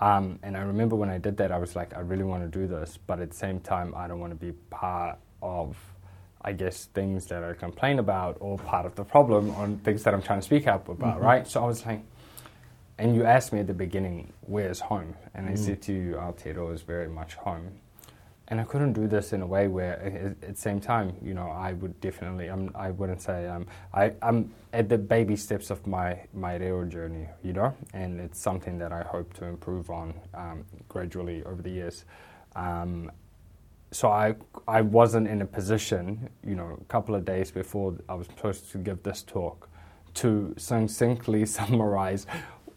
Um, 0.00 0.38
and 0.42 0.56
I 0.56 0.60
remember 0.60 0.94
when 0.94 1.08
I 1.08 1.16
did 1.18 1.36
that, 1.38 1.50
I 1.50 1.58
was 1.58 1.74
like, 1.74 1.96
I 1.96 2.00
really 2.00 2.24
want 2.24 2.42
to 2.42 2.58
do 2.58 2.66
this, 2.66 2.98
but 3.06 3.20
at 3.20 3.30
the 3.30 3.36
same 3.36 3.60
time, 3.60 3.94
I 3.96 4.08
don't 4.08 4.18
want 4.18 4.32
to 4.32 4.46
be 4.46 4.52
part 4.68 5.16
of, 5.40 5.76
I 6.42 6.52
guess, 6.52 6.86
things 6.86 7.26
that 7.26 7.44
I 7.44 7.52
complain 7.54 8.00
about 8.00 8.36
or 8.40 8.58
part 8.58 8.84
of 8.84 8.96
the 8.96 9.04
problem 9.04 9.50
on 9.52 9.78
things 9.78 10.02
that 10.02 10.12
I'm 10.12 10.20
trying 10.20 10.40
to 10.40 10.44
speak 10.44 10.66
up 10.66 10.88
about, 10.88 11.22
right? 11.22 11.46
So 11.46 11.62
I 11.62 11.66
was 11.66 11.86
like, 11.86 12.02
and 12.98 13.14
you 13.14 13.24
asked 13.24 13.52
me 13.52 13.60
at 13.60 13.68
the 13.68 13.74
beginning, 13.74 14.32
where's 14.40 14.80
home? 14.80 15.14
And 15.34 15.48
I 15.48 15.54
said 15.54 15.80
to 15.82 15.92
you, 15.92 16.14
Aotearoa 16.14 16.74
is 16.74 16.82
very 16.82 17.08
much 17.08 17.34
home. 17.36 17.78
And 18.52 18.60
I 18.60 18.64
couldn't 18.64 18.92
do 18.92 19.08
this 19.08 19.32
in 19.32 19.40
a 19.40 19.46
way 19.46 19.66
where, 19.66 19.98
at 20.42 20.42
the 20.42 20.60
same 20.60 20.78
time, 20.78 21.16
you 21.22 21.32
know, 21.32 21.48
I 21.48 21.72
would 21.72 21.98
definitely, 22.02 22.48
I'm, 22.48 22.70
I 22.74 22.90
wouldn't 22.90 23.22
say, 23.22 23.46
um, 23.46 23.66
I, 23.94 24.12
I'm 24.20 24.52
at 24.74 24.90
the 24.90 24.98
baby 24.98 25.36
steps 25.36 25.70
of 25.70 25.86
my, 25.86 26.18
my 26.34 26.56
reo 26.56 26.84
journey, 26.84 27.28
you 27.42 27.54
know, 27.54 27.74
and 27.94 28.20
it's 28.20 28.38
something 28.38 28.76
that 28.76 28.92
I 28.92 29.04
hope 29.04 29.32
to 29.38 29.46
improve 29.46 29.88
on 29.88 30.12
um, 30.34 30.66
gradually 30.86 31.42
over 31.44 31.62
the 31.62 31.70
years. 31.70 32.04
Um, 32.54 33.10
so 33.90 34.10
I, 34.10 34.34
I 34.68 34.82
wasn't 34.82 35.28
in 35.28 35.40
a 35.40 35.46
position, 35.46 36.28
you 36.46 36.54
know, 36.54 36.76
a 36.78 36.84
couple 36.92 37.14
of 37.14 37.24
days 37.24 37.50
before 37.50 37.96
I 38.06 38.12
was 38.16 38.26
supposed 38.26 38.70
to 38.72 38.76
give 38.76 39.02
this 39.02 39.22
talk, 39.22 39.70
to 40.16 40.54
succinctly 40.58 41.46
summarize 41.58 42.26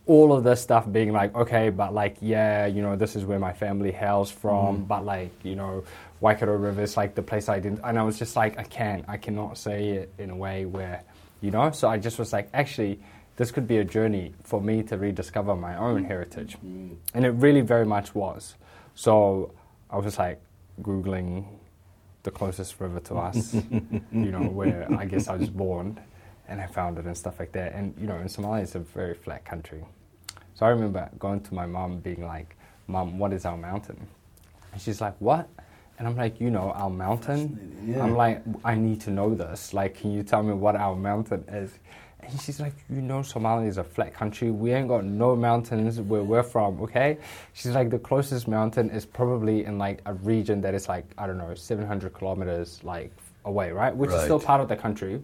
all 0.07 0.33
of 0.33 0.43
this 0.43 0.61
stuff 0.61 0.91
being 0.91 1.11
like, 1.11 1.33
okay, 1.35 1.69
but 1.69 1.93
like, 1.93 2.17
yeah, 2.21 2.65
you 2.67 2.81
know, 2.81 2.95
this 2.95 3.15
is 3.15 3.25
where 3.25 3.39
my 3.39 3.53
family 3.53 3.91
hails 3.91 4.29
from, 4.31 4.79
mm. 4.79 4.87
but 4.87 5.03
like, 5.03 5.31
you 5.43 5.55
know, 5.55 5.83
Waikato 6.19 6.55
River 6.55 6.81
is 6.81 6.95
like 6.95 7.15
the 7.15 7.21
place 7.21 7.49
I 7.49 7.59
didn't, 7.59 7.81
and 7.83 7.97
I 7.97 8.03
was 8.03 8.19
just 8.19 8.35
like, 8.35 8.57
I 8.59 8.63
can't, 8.63 9.03
I 9.07 9.17
cannot 9.17 9.57
say 9.57 9.89
it 9.89 10.13
in 10.17 10.29
a 10.29 10.35
way 10.35 10.65
where, 10.65 11.03
you 11.41 11.51
know, 11.51 11.71
so 11.71 11.87
I 11.87 11.97
just 11.97 12.19
was 12.19 12.31
like, 12.31 12.49
actually, 12.53 12.99
this 13.37 13.51
could 13.51 13.67
be 13.67 13.77
a 13.77 13.83
journey 13.83 14.33
for 14.43 14.61
me 14.61 14.83
to 14.83 14.97
rediscover 14.97 15.55
my 15.55 15.75
own 15.77 16.03
mm. 16.03 16.07
heritage. 16.07 16.57
Mm. 16.65 16.97
And 17.13 17.25
it 17.25 17.31
really 17.31 17.61
very 17.61 17.85
much 17.85 18.13
was. 18.13 18.55
So 18.93 19.53
I 19.89 19.97
was 19.97 20.17
like 20.17 20.39
Googling 20.81 21.45
the 22.23 22.31
closest 22.31 22.79
river 22.79 22.99
to 22.99 23.15
us, 23.15 23.53
you 23.71 24.31
know, 24.31 24.41
where 24.41 24.87
I 24.97 25.05
guess 25.05 25.27
I 25.27 25.35
was 25.35 25.49
born, 25.49 25.99
and 26.47 26.61
I 26.61 26.67
found 26.67 26.97
it 26.97 27.05
and 27.05 27.17
stuff 27.17 27.39
like 27.39 27.51
that. 27.53 27.73
And, 27.73 27.93
you 27.99 28.07
know, 28.07 28.15
in 28.17 28.27
Somalia, 28.27 28.63
it's 28.63 28.75
a 28.75 28.79
very 28.79 29.13
flat 29.13 29.45
country. 29.45 29.83
So 30.53 30.65
I 30.65 30.69
remember 30.69 31.09
going 31.19 31.41
to 31.41 31.53
my 31.53 31.65
mom 31.65 31.99
being 31.99 32.25
like, 32.25 32.55
Mom, 32.87 33.17
what 33.17 33.33
is 33.33 33.45
our 33.45 33.57
mountain? 33.57 34.07
And 34.71 34.81
she's 34.81 35.01
like, 35.01 35.15
What? 35.19 35.49
And 35.97 36.07
I'm 36.07 36.15
like, 36.15 36.39
You 36.39 36.49
know, 36.49 36.71
our 36.71 36.89
mountain? 36.89 37.75
Yeah. 37.85 38.03
I'm 38.03 38.15
like, 38.15 38.41
I 38.63 38.75
need 38.75 39.01
to 39.01 39.11
know 39.11 39.33
this. 39.33 39.73
Like, 39.73 39.95
can 39.95 40.11
you 40.11 40.23
tell 40.23 40.43
me 40.43 40.53
what 40.53 40.75
our 40.75 40.95
mountain 40.95 41.43
is? 41.49 41.71
And 42.21 42.39
she's 42.41 42.59
like, 42.59 42.73
You 42.89 43.01
know, 43.01 43.19
Somalia 43.19 43.67
is 43.67 43.77
a 43.77 43.83
flat 43.83 44.13
country. 44.13 44.51
We 44.51 44.71
ain't 44.71 44.87
got 44.87 45.03
no 45.03 45.35
mountains 45.35 45.99
where 45.99 46.23
we're 46.23 46.43
from, 46.43 46.81
okay? 46.81 47.17
She's 47.53 47.73
like, 47.73 47.89
The 47.89 47.99
closest 47.99 48.47
mountain 48.47 48.89
is 48.91 49.05
probably 49.05 49.65
in 49.65 49.77
like 49.77 50.01
a 50.05 50.13
region 50.13 50.61
that 50.61 50.73
is 50.73 50.87
like, 50.87 51.05
I 51.17 51.27
don't 51.27 51.37
know, 51.37 51.53
700 51.53 52.13
kilometers 52.13 52.81
like 52.83 53.11
away, 53.45 53.71
right? 53.71 53.95
Which 53.95 54.11
is 54.11 54.21
still 54.23 54.39
part 54.39 54.61
of 54.61 54.67
the 54.67 54.75
country, 54.75 55.21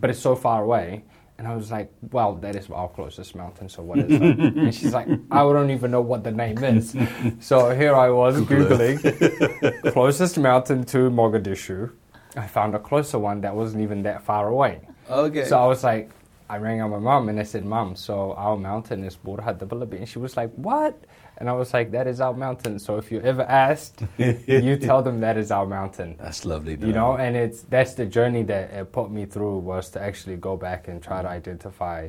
but 0.00 0.10
it's 0.10 0.20
so 0.20 0.34
far 0.34 0.62
away. 0.62 1.04
And 1.38 1.46
I 1.46 1.54
was 1.54 1.70
like, 1.70 1.92
well, 2.10 2.34
that 2.36 2.56
is 2.56 2.68
our 2.68 2.88
closest 2.88 3.36
mountain, 3.36 3.68
so 3.68 3.82
what 3.82 3.98
is 3.98 4.10
it? 4.10 4.22
and 4.38 4.74
she's 4.74 4.92
like, 4.92 5.06
I 5.30 5.38
don't 5.42 5.70
even 5.70 5.92
know 5.92 6.00
what 6.00 6.24
the 6.24 6.32
name 6.32 6.58
is. 6.64 6.96
so 7.38 7.70
here 7.76 7.94
I 7.94 8.10
was 8.10 8.40
Googling 8.40 9.92
closest 9.92 10.36
mountain 10.36 10.82
to 10.86 11.10
Mogadishu. 11.10 11.92
I 12.36 12.46
found 12.48 12.74
a 12.74 12.78
closer 12.80 13.20
one 13.20 13.40
that 13.42 13.54
wasn't 13.54 13.82
even 13.82 14.02
that 14.02 14.22
far 14.22 14.48
away. 14.48 14.80
Okay. 15.08 15.44
So 15.44 15.58
I 15.58 15.66
was 15.66 15.84
like, 15.84 16.10
I 16.50 16.56
rang 16.56 16.80
up 16.80 16.90
my 16.90 16.98
mom 16.98 17.28
and 17.28 17.38
I 17.38 17.42
said, 17.42 17.64
Mom, 17.64 17.94
so 17.94 18.32
our 18.32 18.56
mountain 18.56 19.04
is 19.04 19.16
Burhat 19.16 19.58
Dabalabi. 19.58 19.98
And 19.98 20.08
she 20.08 20.18
was 20.18 20.36
like, 20.36 20.50
What? 20.54 20.98
And 21.38 21.48
I 21.48 21.52
was 21.52 21.72
like, 21.72 21.92
That 21.92 22.06
is 22.06 22.20
our 22.20 22.34
mountain. 22.34 22.78
So 22.78 22.96
if 22.98 23.10
you 23.10 23.20
ever 23.20 23.42
asked, 23.42 24.02
you 24.18 24.76
tell 24.76 25.02
them 25.02 25.20
that 25.20 25.36
is 25.36 25.50
our 25.50 25.66
mountain 25.66 26.16
That's 26.18 26.44
lovely. 26.44 26.76
to 26.76 26.86
you 26.86 26.92
know 26.92 27.16
and 27.16 27.36
it's 27.36 27.62
that's 27.62 27.94
the 27.94 28.06
journey 28.06 28.42
that 28.44 28.70
it 28.72 28.92
put 28.92 29.10
me 29.10 29.24
through 29.24 29.58
was 29.58 29.90
to 29.90 30.00
actually 30.02 30.36
go 30.36 30.56
back 30.56 30.88
and 30.88 31.02
try 31.02 31.22
to 31.22 31.28
identify 31.28 32.08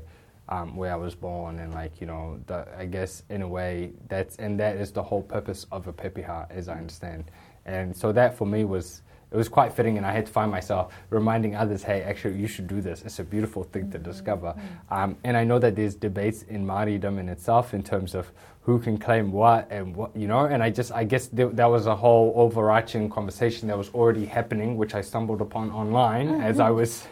um, 0.49 0.75
where 0.75 0.91
I 0.91 0.95
was 0.95 1.13
born 1.15 1.59
and 1.59 1.73
like 1.73 2.01
you 2.01 2.07
know 2.07 2.39
the, 2.47 2.67
I 2.77 2.85
guess 2.85 3.23
in 3.29 3.41
a 3.43 3.47
way 3.47 3.91
that's 4.07 4.35
and 4.37 4.59
that 4.59 4.77
is 4.77 4.91
the 4.91 5.03
whole 5.03 5.21
purpose 5.21 5.65
of 5.71 5.87
a 5.87 5.93
pepeha 5.93 6.47
as 6.49 6.67
I 6.67 6.73
understand 6.73 7.25
and 7.65 7.95
so 7.95 8.11
that 8.13 8.35
for 8.35 8.47
me 8.47 8.63
was 8.63 9.03
it 9.31 9.37
was 9.37 9.47
quite 9.47 9.73
fitting, 9.73 9.97
and 9.97 10.05
I 10.05 10.11
had 10.11 10.25
to 10.25 10.31
find 10.31 10.49
myself 10.49 10.93
reminding 11.09 11.55
others, 11.55 11.83
hey, 11.83 12.01
actually, 12.01 12.39
you 12.39 12.47
should 12.47 12.67
do 12.67 12.81
this. 12.81 13.03
It's 13.03 13.19
a 13.19 13.23
beautiful 13.23 13.63
thing 13.63 13.91
to 13.91 13.99
discover. 13.99 14.55
Um, 14.89 15.17
and 15.23 15.37
I 15.37 15.43
know 15.43 15.59
that 15.59 15.75
there's 15.75 15.95
debates 15.95 16.43
in 16.43 16.65
Māoridom 16.65 17.19
in 17.19 17.29
itself 17.29 17.73
in 17.73 17.83
terms 17.83 18.15
of 18.15 18.31
who 18.61 18.79
can 18.79 18.97
claim 18.97 19.31
what 19.31 19.67
and 19.71 19.95
what, 19.95 20.15
you 20.15 20.27
know, 20.27 20.45
and 20.45 20.61
I 20.63 20.69
just, 20.69 20.91
I 20.91 21.03
guess 21.03 21.27
there, 21.27 21.49
that 21.49 21.65
was 21.65 21.85
a 21.85 21.95
whole 21.95 22.33
overarching 22.35 23.09
conversation 23.09 23.67
that 23.67 23.77
was 23.77 23.89
already 23.89 24.25
happening, 24.25 24.77
which 24.77 24.95
I 24.95 25.01
stumbled 25.01 25.41
upon 25.41 25.71
online 25.71 26.41
as 26.41 26.59
I 26.59 26.69
was 26.69 27.07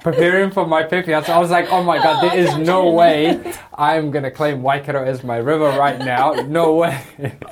preparing 0.00 0.50
for 0.50 0.66
my 0.66 0.82
pepeha. 0.82 1.24
So 1.24 1.32
I 1.32 1.38
was 1.38 1.50
like, 1.50 1.70
oh 1.70 1.82
my 1.82 1.98
god, 1.98 2.22
there 2.22 2.36
is 2.44 2.56
no 2.58 2.90
way 2.90 3.54
I'm 3.74 4.10
going 4.10 4.24
to 4.24 4.30
claim 4.30 4.62
Waikato 4.62 5.04
as 5.04 5.22
my 5.24 5.36
river 5.36 5.68
right 5.78 5.98
now. 5.98 6.32
No 6.32 6.74
way. 6.82 7.02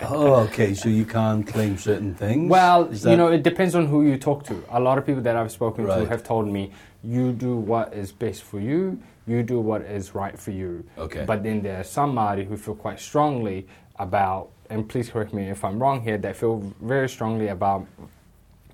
Oh, 0.02 0.34
okay. 0.46 0.74
So 0.74 0.88
you 0.88 1.04
can't 1.04 1.46
claim 1.46 1.76
certain 1.78 2.14
things. 2.14 2.50
Well, 2.50 2.84
Is 2.86 3.04
you 3.04 3.16
know, 3.16 3.28
it 3.28 3.42
depends 3.42 3.74
on 3.74 3.86
who 3.86 4.02
you 4.04 4.16
talk 4.18 4.44
to. 4.44 4.64
A 4.70 4.80
lot 4.80 4.98
of 4.98 5.06
people 5.06 5.22
that 5.22 5.36
I've 5.36 5.52
spoken 5.52 5.84
Right. 5.84 6.00
to 6.00 6.06
have 6.08 6.22
told 6.24 6.46
me, 6.48 6.72
you 7.02 7.32
do 7.32 7.56
what 7.56 7.94
is 7.94 8.12
best 8.12 8.42
for 8.42 8.60
you, 8.60 9.00
you 9.26 9.42
do 9.42 9.58
what 9.60 9.82
is 9.82 10.14
right 10.14 10.38
for 10.38 10.50
you. 10.50 10.84
Okay. 10.98 11.24
But 11.24 11.42
then 11.42 11.62
there 11.62 11.80
are 11.80 11.84
some 11.84 12.14
Māori 12.14 12.46
who 12.46 12.56
feel 12.56 12.74
quite 12.74 13.00
strongly 13.00 13.66
about, 13.98 14.50
and 14.68 14.86
please 14.88 15.08
correct 15.08 15.32
me 15.32 15.48
if 15.48 15.64
I'm 15.64 15.78
wrong 15.78 16.02
here, 16.02 16.18
that 16.18 16.36
feel 16.36 16.58
very 16.82 17.08
strongly 17.08 17.48
about, 17.48 17.86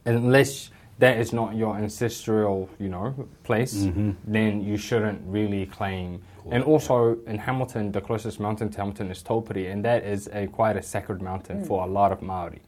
unless 0.04 0.70
that 0.98 1.18
is 1.18 1.32
not 1.32 1.54
your 1.54 1.76
ancestral, 1.76 2.68
you 2.78 2.88
know, 2.88 3.14
place, 3.44 3.74
Mm-hmm. 3.74 4.10
then 4.26 4.62
you 4.62 4.76
shouldn't 4.76 5.20
really 5.26 5.66
claim. 5.66 6.22
And 6.50 6.62
also 6.64 7.18
in 7.26 7.38
Hamilton, 7.38 7.92
the 7.92 8.00
closest 8.00 8.38
mountain 8.40 8.68
to 8.70 8.78
Hamilton 8.78 9.10
is 9.10 9.22
Taupiri, 9.22 9.70
and 9.72 9.84
that 9.84 10.04
is 10.04 10.28
a 10.32 10.46
quite 10.46 10.76
a 10.76 10.82
sacred 10.82 11.20
mountain 11.20 11.64
for 11.64 11.82
a 11.84 11.86
lot 11.86 12.12
of 12.12 12.22
Maori. 12.22 12.62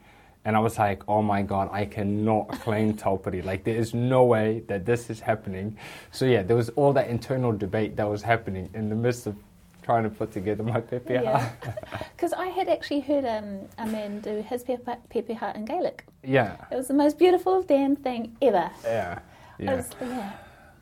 And 0.45 0.57
I 0.57 0.61
was 0.61 0.79
like, 0.79 1.03
oh 1.09 1.23
my 1.23 1.43
god, 1.43 1.69
I 1.73 1.85
cannot 1.85 2.49
claim 2.61 2.95
Taupiri. 2.95 3.45
Like 3.45 3.65
there 3.65 3.77
is 3.77 3.95
no 3.95 4.25
way 4.25 4.63
that 4.67 4.85
this 4.85 5.11
is 5.11 5.21
happening. 5.21 5.77
So 6.11 6.25
yeah, 6.25 6.43
there 6.43 6.57
was 6.57 6.71
all 6.71 6.93
that 6.95 7.09
internal 7.09 7.53
debate 7.53 7.97
that 7.97 8.09
was 8.09 8.23
happening 8.23 8.69
in 8.75 8.89
the 8.89 8.95
midst 8.97 9.27
of 9.27 9.37
trying 9.83 10.03
to 10.05 10.11
put 10.11 10.33
together 10.33 10.63
my 10.63 10.81
pepeha. 10.81 11.23
Yeah. 11.23 11.51
Because 12.17 12.33
I 12.33 12.47
had 12.49 12.69
actually 12.69 13.01
heard 13.01 13.25
um, 13.25 13.61
a 13.79 13.87
man 13.87 14.21
do 14.21 14.43
his 14.43 14.63
pepe- 14.65 15.01
pepeha 15.13 15.55
in 15.55 15.65
Gaelic. 15.65 16.05
Yeah, 16.23 16.57
It 16.71 16.77
was 16.77 16.89
the 16.89 16.95
most 16.95 17.19
beautiful 17.19 17.63
damn 17.63 17.97
thing 17.97 18.37
ever. 18.43 18.71
yeah, 18.85 19.21
yeah. 19.59 19.77
was, 19.77 19.91
yeah. 20.01 20.33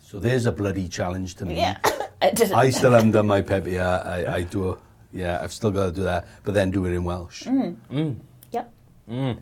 So 0.01 0.19
there's 0.19 0.47
a 0.47 0.53
bloody 0.53 0.89
challenge 0.89 1.35
to 1.37 1.45
me. 1.45 1.57
Yeah. 1.57 1.79
I. 2.23 2.33
I 2.55 2.71
still 2.71 2.93
haven't 2.93 3.11
done 3.13 3.27
my 3.27 3.43
pepeha. 3.43 4.07
I, 4.07 4.37
I 4.37 4.43
do. 4.43 4.71
A, 4.71 4.79
yeah, 5.13 5.41
I've 5.43 5.53
still 5.53 5.71
got 5.71 5.87
to 5.87 5.93
do 5.93 6.03
that, 6.05 6.27
but 6.45 6.55
then 6.55 6.71
do 6.71 6.85
it 6.87 6.93
in 6.93 7.05
Welsh. 7.05 7.45
Mm. 7.45 8.17
Yep. 8.53 8.73
Mm. 9.11 9.39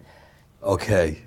Okay. 0.63 1.19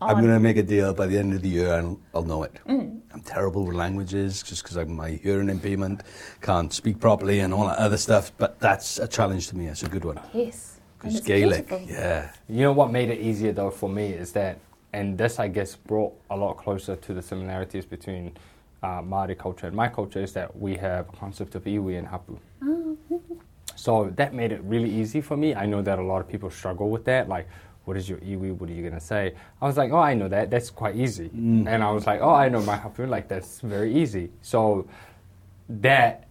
I'm 0.00 0.20
going 0.20 0.34
to 0.34 0.40
make 0.40 0.56
a 0.58 0.62
deal 0.62 0.92
by 0.92 1.06
the 1.06 1.18
end 1.18 1.32
of 1.32 1.42
the 1.42 1.48
year 1.48 1.72
and 1.74 1.96
I'll 2.14 2.22
know 2.22 2.42
it. 2.42 2.52
Mm. 2.68 3.00
I'm 3.14 3.20
terrible 3.22 3.64
with 3.64 3.76
languages 3.76 4.42
just 4.42 4.62
because 4.62 4.76
I'm 4.76 4.94
my 4.94 5.10
hearing 5.10 5.48
impairment, 5.48 6.02
can't 6.42 6.72
speak 6.72 7.00
properly 7.00 7.40
and 7.40 7.54
all 7.54 7.66
that 7.66 7.78
other 7.78 7.96
stuff, 7.96 8.30
but 8.36 8.60
that's 8.60 8.98
a 8.98 9.08
challenge 9.08 9.48
to 9.48 9.56
me. 9.56 9.66
It's 9.66 9.82
a 9.82 9.88
good 9.88 10.04
one. 10.04 10.20
Yes. 10.34 10.75
And 11.02 11.12
Because 11.12 11.16
it's 11.18 11.26
Gaelic, 11.26 11.68
beautiful. 11.68 11.94
yeah. 11.94 12.30
You 12.48 12.62
know 12.62 12.72
what 12.72 12.90
made 12.90 13.10
it 13.10 13.20
easier 13.20 13.52
though 13.52 13.70
for 13.70 13.88
me 13.88 14.08
is 14.08 14.32
that, 14.32 14.58
and 14.92 15.16
this 15.18 15.38
I 15.38 15.48
guess 15.48 15.76
brought 15.76 16.14
a 16.30 16.36
lot 16.36 16.56
closer 16.56 16.96
to 16.96 17.14
the 17.14 17.22
similarities 17.22 17.84
between 17.84 18.32
uh, 18.82 19.02
Māori 19.02 19.36
culture 19.36 19.66
and 19.66 19.76
my 19.76 19.88
culture 19.88 20.20
is 20.22 20.32
that 20.34 20.56
we 20.58 20.76
have 20.76 21.08
a 21.08 21.12
concept 21.16 21.54
of 21.54 21.64
iwi 21.64 21.98
and 21.98 22.06
hapu. 22.06 22.38
Oh. 22.62 22.96
So 23.74 24.10
that 24.16 24.32
made 24.34 24.52
it 24.52 24.60
really 24.64 24.90
easy 24.90 25.20
for 25.20 25.36
me. 25.36 25.54
I 25.54 25.66
know 25.66 25.82
that 25.82 25.98
a 25.98 26.02
lot 26.02 26.20
of 26.20 26.28
people 26.28 26.50
struggle 26.50 26.90
with 26.90 27.04
that, 27.06 27.28
like. 27.28 27.48
What 27.86 27.96
is 27.96 28.08
your 28.08 28.18
iwi? 28.18 28.52
What 28.58 28.68
are 28.68 28.72
you 28.72 28.82
gonna 28.82 28.98
say? 28.98 29.32
I 29.62 29.64
was 29.64 29.76
like, 29.76 29.92
oh, 29.92 29.98
I 30.00 30.12
know 30.12 30.26
that. 30.26 30.50
That's 30.50 30.70
quite 30.70 30.96
easy. 30.96 31.30
And 31.32 31.84
I 31.84 31.92
was 31.92 32.04
like, 32.04 32.20
oh, 32.20 32.34
I 32.34 32.48
know 32.48 32.60
my 32.62 32.74
hapu. 32.74 33.06
Like 33.06 33.28
that's 33.28 33.60
very 33.60 33.94
easy. 33.94 34.30
So 34.42 34.88
that 35.68 36.26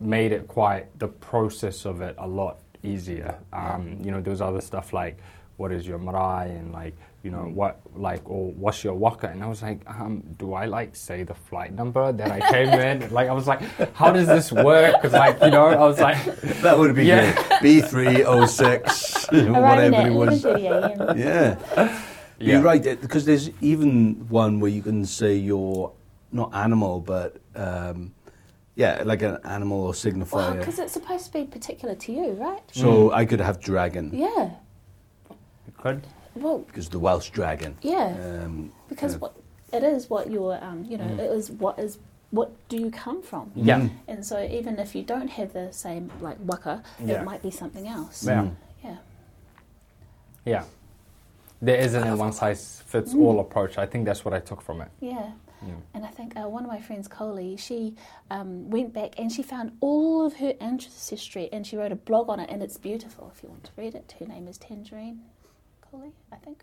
made 0.00 0.32
it 0.32 0.46
quite 0.48 0.86
the 0.98 1.08
process 1.08 1.86
of 1.86 2.02
it 2.02 2.14
a 2.18 2.26
lot 2.28 2.58
easier. 2.92 3.36
Um, 3.52 3.98
you 4.02 4.10
know, 4.10 4.20
there 4.20 4.30
was 4.30 4.40
other 4.40 4.60
stuff 4.60 4.92
like 4.92 5.18
what 5.56 5.72
is 5.72 5.86
your 5.86 5.98
marae 5.98 6.50
and 6.60 6.72
like 6.72 6.94
you 7.24 7.32
know 7.32 7.50
what 7.60 7.80
like 7.96 8.22
or 8.30 8.52
what's 8.52 8.84
your 8.84 8.94
waka 8.94 9.28
and 9.28 9.42
I 9.42 9.48
was 9.48 9.60
like, 9.60 9.80
um, 9.90 10.22
do 10.38 10.54
I 10.54 10.66
like 10.66 10.94
say 10.94 11.24
the 11.24 11.34
flight 11.34 11.72
number 11.74 12.12
that 12.12 12.30
I 12.30 12.40
came 12.52 12.68
in? 12.78 13.10
Like 13.18 13.28
I 13.28 13.32
was 13.32 13.46
like, 13.48 13.60
how 13.94 14.12
does 14.12 14.28
this 14.28 14.52
work? 14.52 14.94
Because 14.94 15.12
like 15.14 15.36
you 15.42 15.50
know, 15.50 15.66
I 15.66 15.84
was 15.92 15.98
like, 15.98 16.18
That 16.62 16.78
would 16.78 16.94
be 16.94 17.06
Yeah. 17.06 17.32
great. 17.58 17.82
B306, 17.82 19.32
Arriving 19.32 19.62
whatever 19.62 20.08
it 20.08 20.14
was. 20.14 20.44
Yeah. 21.16 21.16
Yeah. 21.16 22.02
You're 22.40 22.62
right, 22.62 22.82
because 23.00 23.24
there's 23.24 23.50
even 23.60 24.28
one 24.28 24.60
where 24.60 24.70
you 24.70 24.80
can 24.82 25.04
say 25.04 25.34
you're 25.34 25.90
not 26.30 26.54
animal, 26.54 27.00
but 27.00 27.36
um, 27.56 28.14
yeah, 28.78 29.02
like 29.04 29.22
an 29.22 29.36
animal 29.44 29.80
or 29.88 29.92
signifier. 29.92 30.56
because 30.58 30.78
it's 30.78 30.92
supposed 30.92 31.26
to 31.26 31.32
be 31.32 31.44
particular 31.44 31.94
to 31.96 32.12
you, 32.12 32.28
right? 32.46 32.62
so 32.72 33.12
I 33.12 33.24
could 33.26 33.40
have 33.40 33.56
dragon, 33.60 34.10
Yeah. 34.14 34.50
could 35.82 36.06
Well, 36.36 36.58
because 36.60 36.88
the 36.88 36.98
Welsh 37.00 37.30
dragon. 37.30 37.76
yeah. 37.82 38.06
Um, 38.44 38.72
because 38.88 39.12
kind 39.12 39.14
of- 39.16 39.20
what 39.22 39.34
it 39.72 39.82
is 39.94 40.08
what 40.08 40.30
your 40.30 40.50
um, 40.64 40.84
you 40.90 40.96
know 40.96 41.04
Mm. 41.04 41.18
it 41.24 41.30
is 41.38 41.50
what 41.50 41.78
is 41.78 41.98
what 42.30 42.48
do 42.70 42.76
you 42.84 42.90
come 42.90 43.20
from 43.22 43.50
yeah. 43.54 43.88
and 44.06 44.24
so 44.24 44.36
even 44.58 44.78
if 44.78 44.94
you 44.96 45.02
don't 45.02 45.28
have 45.38 45.50
the 45.52 45.66
same 45.72 46.10
like 46.26 46.38
waka 46.50 46.82
Yeah. 47.04 47.20
it 47.20 47.24
might 47.30 47.42
be 47.42 47.50
something 47.50 47.86
else 47.96 48.24
Yeah. 48.26 48.48
yeah 48.84 48.96
Yeah. 50.52 50.64
There 51.60 51.76
isn't 51.86 52.06
a 52.06 52.14
one 52.16 52.32
size 52.32 52.82
fits 52.86 53.14
all 53.14 53.40
approach. 53.40 53.72
I 53.78 53.86
think 53.86 54.06
that's 54.06 54.24
what 54.24 54.32
I 54.32 54.40
took 54.50 54.60
from 54.62 54.80
it. 54.84 54.90
yeah 55.00 55.32
Yeah. 55.66 55.74
and 55.94 56.04
I 56.04 56.08
think 56.08 56.36
uh, 56.36 56.48
one 56.48 56.64
of 56.64 56.70
my 56.70 56.80
friends, 56.80 57.08
Coley, 57.08 57.56
she 57.56 57.94
um, 58.30 58.70
went 58.70 58.92
back 58.92 59.14
and 59.18 59.30
she 59.32 59.42
found 59.42 59.72
all 59.80 60.24
of 60.24 60.36
her 60.36 60.54
ancestry 60.60 61.48
and 61.52 61.66
she 61.66 61.76
wrote 61.76 61.92
a 61.92 61.96
blog 61.96 62.28
on 62.28 62.38
it, 62.40 62.48
and 62.50 62.62
it's 62.62 62.76
beautiful 62.76 63.30
if 63.34 63.42
you 63.42 63.48
want 63.48 63.64
to 63.64 63.70
read 63.76 63.94
it. 63.94 64.14
Her 64.18 64.26
name 64.26 64.46
is 64.48 64.58
Tangerine 64.58 65.20
Coley, 65.90 66.12
I 66.32 66.36
think. 66.36 66.62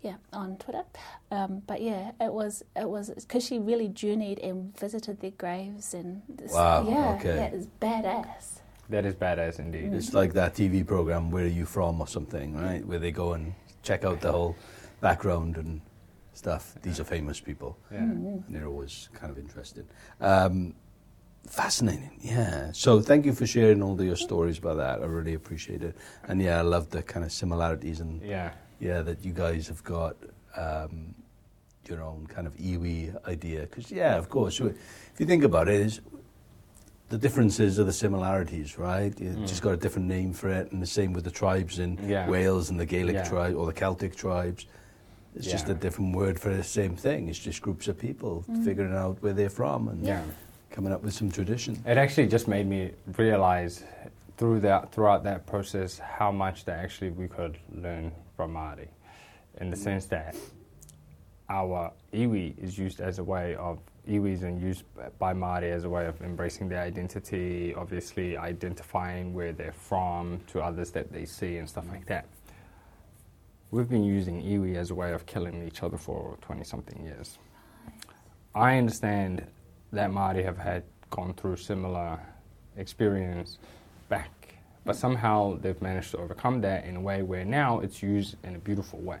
Yeah, 0.00 0.14
on 0.32 0.56
Twitter. 0.58 0.84
Um, 1.32 1.62
but 1.66 1.82
yeah, 1.82 2.12
it 2.20 2.32
was 2.32 2.62
it 2.76 2.88
was 2.88 3.10
because 3.10 3.44
she 3.44 3.58
really 3.58 3.88
journeyed 3.88 4.38
and 4.38 4.76
visited 4.78 5.20
their 5.20 5.32
graves 5.32 5.92
and 5.92 6.22
this, 6.28 6.52
Wow, 6.52 6.86
yeah, 6.88 7.16
okay. 7.18 7.34
yeah, 7.36 7.46
it's 7.46 7.66
badass. 7.80 8.60
That 8.90 9.04
is 9.04 9.14
badass 9.16 9.58
indeed. 9.58 9.92
It's 9.92 10.14
like 10.14 10.32
that 10.34 10.54
TV 10.54 10.86
program, 10.86 11.30
Where 11.30 11.44
Are 11.44 11.48
You 11.48 11.66
From, 11.66 12.00
or 12.00 12.06
something, 12.06 12.56
right? 12.56 12.82
Where 12.86 12.98
they 12.98 13.10
go 13.10 13.32
and 13.34 13.52
check 13.82 14.04
out 14.04 14.20
the 14.22 14.32
whole 14.32 14.56
background 15.00 15.56
and 15.56 15.80
stuff. 16.38 16.74
These 16.82 17.00
are 17.00 17.04
famous 17.04 17.40
people. 17.40 17.76
Yeah. 17.90 17.98
And 17.98 18.44
they're 18.48 18.66
always 18.68 19.08
kind 19.12 19.30
of 19.30 19.38
interesting. 19.38 19.84
Um, 20.20 20.74
fascinating, 21.46 22.12
yeah. 22.20 22.70
So 22.72 23.00
thank 23.00 23.26
you 23.26 23.32
for 23.32 23.46
sharing 23.46 23.82
all 23.82 23.94
of 24.00 24.06
your 24.06 24.16
stories 24.16 24.58
about 24.58 24.76
that. 24.76 25.02
I 25.02 25.06
really 25.06 25.34
appreciate 25.34 25.82
it. 25.82 25.96
And 26.28 26.40
yeah, 26.40 26.58
I 26.58 26.62
love 26.62 26.90
the 26.90 27.02
kind 27.02 27.24
of 27.26 27.32
similarities 27.32 28.00
and 28.00 28.22
Yeah. 28.22 28.52
yeah 28.80 29.02
that 29.02 29.24
you 29.24 29.32
guys 29.32 29.66
have 29.68 29.82
got 29.82 30.16
um, 30.56 31.14
your 31.88 32.02
own 32.02 32.26
kind 32.28 32.46
of 32.46 32.54
iwi 32.56 33.14
idea. 33.26 33.60
Because 33.62 33.90
yeah, 33.90 34.16
of 34.16 34.28
course, 34.28 34.60
if 34.60 35.18
you 35.18 35.26
think 35.26 35.42
about 35.44 35.68
it, 35.68 35.80
is 35.80 36.00
the 37.08 37.18
differences 37.18 37.80
are 37.80 37.84
the 37.84 37.92
similarities, 37.92 38.78
right? 38.78 39.18
You 39.18 39.32
just 39.46 39.62
got 39.62 39.72
a 39.72 39.76
different 39.78 40.06
name 40.06 40.32
for 40.34 40.50
it, 40.50 40.70
and 40.72 40.80
the 40.82 40.86
same 40.86 41.14
with 41.14 41.24
the 41.24 41.30
tribes 41.30 41.78
in 41.78 41.98
Yeah. 42.06 42.28
Wales 42.28 42.70
and 42.70 42.78
the 42.78 42.84
Gaelic 42.86 43.14
Yeah. 43.14 43.28
tribe 43.28 43.56
or 43.56 43.66
the 43.66 43.72
Celtic 43.72 44.14
tribes. 44.14 44.66
It's 45.38 45.46
just 45.46 45.68
a 45.68 45.74
different 45.74 46.16
word 46.16 46.38
for 46.38 46.52
the 46.52 46.64
same 46.64 46.96
thing. 46.96 47.28
It's 47.28 47.38
just 47.38 47.62
groups 47.62 47.86
of 47.86 47.96
people 47.98 48.44
mm. 48.50 48.64
figuring 48.64 48.94
out 48.94 49.22
where 49.22 49.32
they're 49.32 49.48
from 49.48 49.88
and 49.88 50.04
Yeah. 50.04 50.22
coming 50.70 50.92
up 50.92 51.02
with 51.02 51.14
some 51.14 51.30
tradition. 51.30 51.80
It 51.86 51.96
actually 51.96 52.26
just 52.26 52.48
made 52.48 52.66
me 52.66 52.92
realize 53.16 53.84
through 54.36 54.60
that 54.60 54.92
throughout 54.92 55.24
that 55.24 55.46
process 55.46 55.98
how 55.98 56.30
much 56.32 56.64
that 56.64 56.78
actually 56.78 57.10
we 57.10 57.28
could 57.28 57.58
learn 57.72 58.12
from 58.36 58.54
Māori, 58.54 58.88
in 59.60 59.70
the 59.70 59.76
sense 59.76 60.06
that 60.06 60.34
our 61.48 61.92
iwi 62.12 62.56
is 62.58 62.78
used 62.78 63.00
as 63.00 63.18
a 63.18 63.24
way 63.24 63.54
of 63.56 63.78
iwis 64.08 64.42
and 64.42 64.60
used 64.60 64.84
by 65.18 65.32
Māori 65.34 65.70
as 65.72 65.84
a 65.84 65.88
way 65.88 66.06
of 66.06 66.20
embracing 66.22 66.68
their 66.68 66.82
identity, 66.82 67.74
obviously 67.74 68.36
identifying 68.36 69.34
where 69.34 69.52
they're 69.52 69.72
from 69.72 70.40
to 70.48 70.60
others 70.60 70.90
that 70.92 71.12
they 71.12 71.24
see 71.24 71.56
and 71.58 71.68
stuff 71.68 71.86
like 71.88 72.06
that. 72.06 72.26
We've 73.70 73.88
been 73.88 74.04
using 74.04 74.42
iwi 74.42 74.76
as 74.76 74.90
a 74.90 74.94
way 74.94 75.12
of 75.12 75.26
killing 75.26 75.62
each 75.66 75.82
other 75.82 75.98
for 75.98 76.38
20 76.40 76.64
something 76.64 77.04
years. 77.04 77.38
I 78.54 78.78
understand 78.78 79.46
that 79.92 80.10
Māori 80.10 80.42
have 80.42 80.56
had 80.56 80.84
gone 81.10 81.34
through 81.34 81.56
similar 81.56 82.18
experience 82.78 83.58
back, 84.08 84.54
but 84.86 84.96
somehow 84.96 85.58
they've 85.58 85.80
managed 85.82 86.12
to 86.12 86.16
overcome 86.18 86.62
that 86.62 86.86
in 86.86 86.96
a 86.96 87.00
way 87.00 87.20
where 87.20 87.44
now 87.44 87.80
it's 87.80 88.02
used 88.02 88.36
in 88.42 88.54
a 88.54 88.58
beautiful 88.58 89.00
way. 89.00 89.20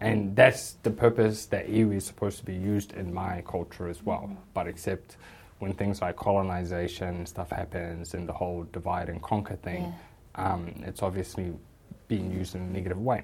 And 0.00 0.34
that's 0.34 0.78
the 0.82 0.90
purpose 0.90 1.44
that 1.46 1.68
iwi 1.68 1.96
is 1.96 2.06
supposed 2.06 2.38
to 2.38 2.44
be 2.46 2.54
used 2.54 2.94
in 2.94 3.12
my 3.12 3.42
culture 3.46 3.88
as 3.88 4.02
well. 4.02 4.34
But 4.54 4.68
except 4.68 5.18
when 5.58 5.74
things 5.74 6.00
like 6.00 6.16
colonization 6.16 7.08
and 7.08 7.28
stuff 7.28 7.50
happens 7.50 8.14
and 8.14 8.26
the 8.26 8.32
whole 8.32 8.66
divide 8.72 9.10
and 9.10 9.20
conquer 9.20 9.56
thing, 9.56 9.92
um, 10.36 10.72
it's 10.86 11.02
obviously 11.02 11.52
being 12.08 12.32
used 12.32 12.54
in 12.54 12.62
a 12.62 12.66
negative 12.66 12.98
way. 12.98 13.22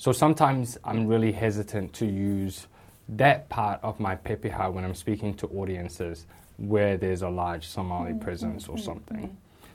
So 0.00 0.12
sometimes 0.12 0.78
I'm 0.82 1.06
really 1.06 1.30
hesitant 1.30 1.92
to 2.00 2.06
use 2.06 2.68
that 3.10 3.50
part 3.50 3.80
of 3.82 4.00
my 4.00 4.16
pepeha 4.16 4.72
when 4.72 4.82
I'm 4.82 4.94
speaking 4.94 5.34
to 5.34 5.46
audiences 5.48 6.24
where 6.56 6.96
there's 6.96 7.20
a 7.20 7.28
large 7.28 7.66
Somali 7.68 8.12
mm-hmm. 8.12 8.20
presence 8.20 8.66
or 8.66 8.76
mm-hmm. 8.76 8.84
something. 8.86 9.16
Mm-hmm. 9.18 9.66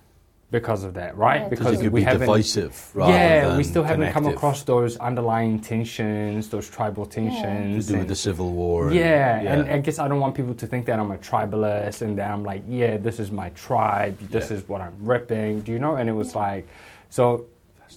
Because 0.50 0.84
of 0.84 0.96
that, 0.96 1.16
right? 1.16 1.42
Yeah, 1.42 1.50
because 1.50 1.80
it 1.80 1.84
could 1.84 1.94
we 1.94 2.00
be 2.00 2.06
haven't 2.06 2.22
divisive 2.22 2.90
rather 2.96 3.14
yeah, 3.14 3.50
than 3.50 3.58
we 3.58 3.64
still 3.64 3.84
haven't 3.84 4.14
come 4.14 4.26
across 4.26 4.64
those 4.64 4.98
underlying 4.98 5.60
tensions, 5.60 6.50
those 6.50 6.72
tribal 6.72 7.06
tensions. 7.06 7.86
yeah. 7.86 7.92
to 7.92 7.94
do 7.94 8.00
with 8.00 8.08
the 8.08 8.16
civil 8.16 8.52
war. 8.52 8.88
and- 8.88 8.96
yeah, 8.96 9.42
and 9.42 9.70
I 9.70 9.78
guess 9.78 10.00
I 10.00 10.08
don't 10.08 10.20
want 10.20 10.34
people 10.34 10.56
to 10.56 10.66
think 10.66 10.88
that 10.88 11.00
I'm 11.00 11.12
a 11.12 11.20
tribalist 11.20 12.02
and 12.02 12.18
that 12.18 12.32
I'm 12.32 12.44
like, 12.44 12.64
yeah, 12.68 12.98
this 12.98 13.20
is 13.20 13.30
my 13.30 13.50
tribe, 13.50 14.18
this 14.32 14.50
Yeah. 14.50 14.58
is 14.58 14.68
what 14.68 14.82
I'm 14.82 14.96
ripping, 15.02 15.62
do 15.62 15.72
you 15.72 15.78
know? 15.78 15.98
And 15.98 16.10
it 16.10 16.14
was 16.14 16.34
like, 16.34 16.68
so 17.12 17.46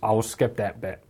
I'll 0.02 0.20
skip 0.20 0.56
that 0.56 0.78
bit 0.82 1.00
Yeah. 1.00 1.07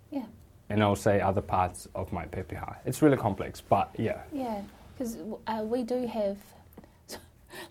And 0.70 0.82
I'll 0.82 0.96
say 0.96 1.20
other 1.20 1.40
parts 1.40 1.88
of 1.94 2.12
my 2.12 2.26
pepeha. 2.26 2.76
It's 2.84 3.02
really 3.02 3.16
complex, 3.16 3.60
but 3.60 3.90
yeah. 3.98 4.22
Yeah, 4.32 4.62
because 4.96 5.16
uh, 5.46 5.62
we 5.64 5.82
do 5.82 6.06
have. 6.06 6.38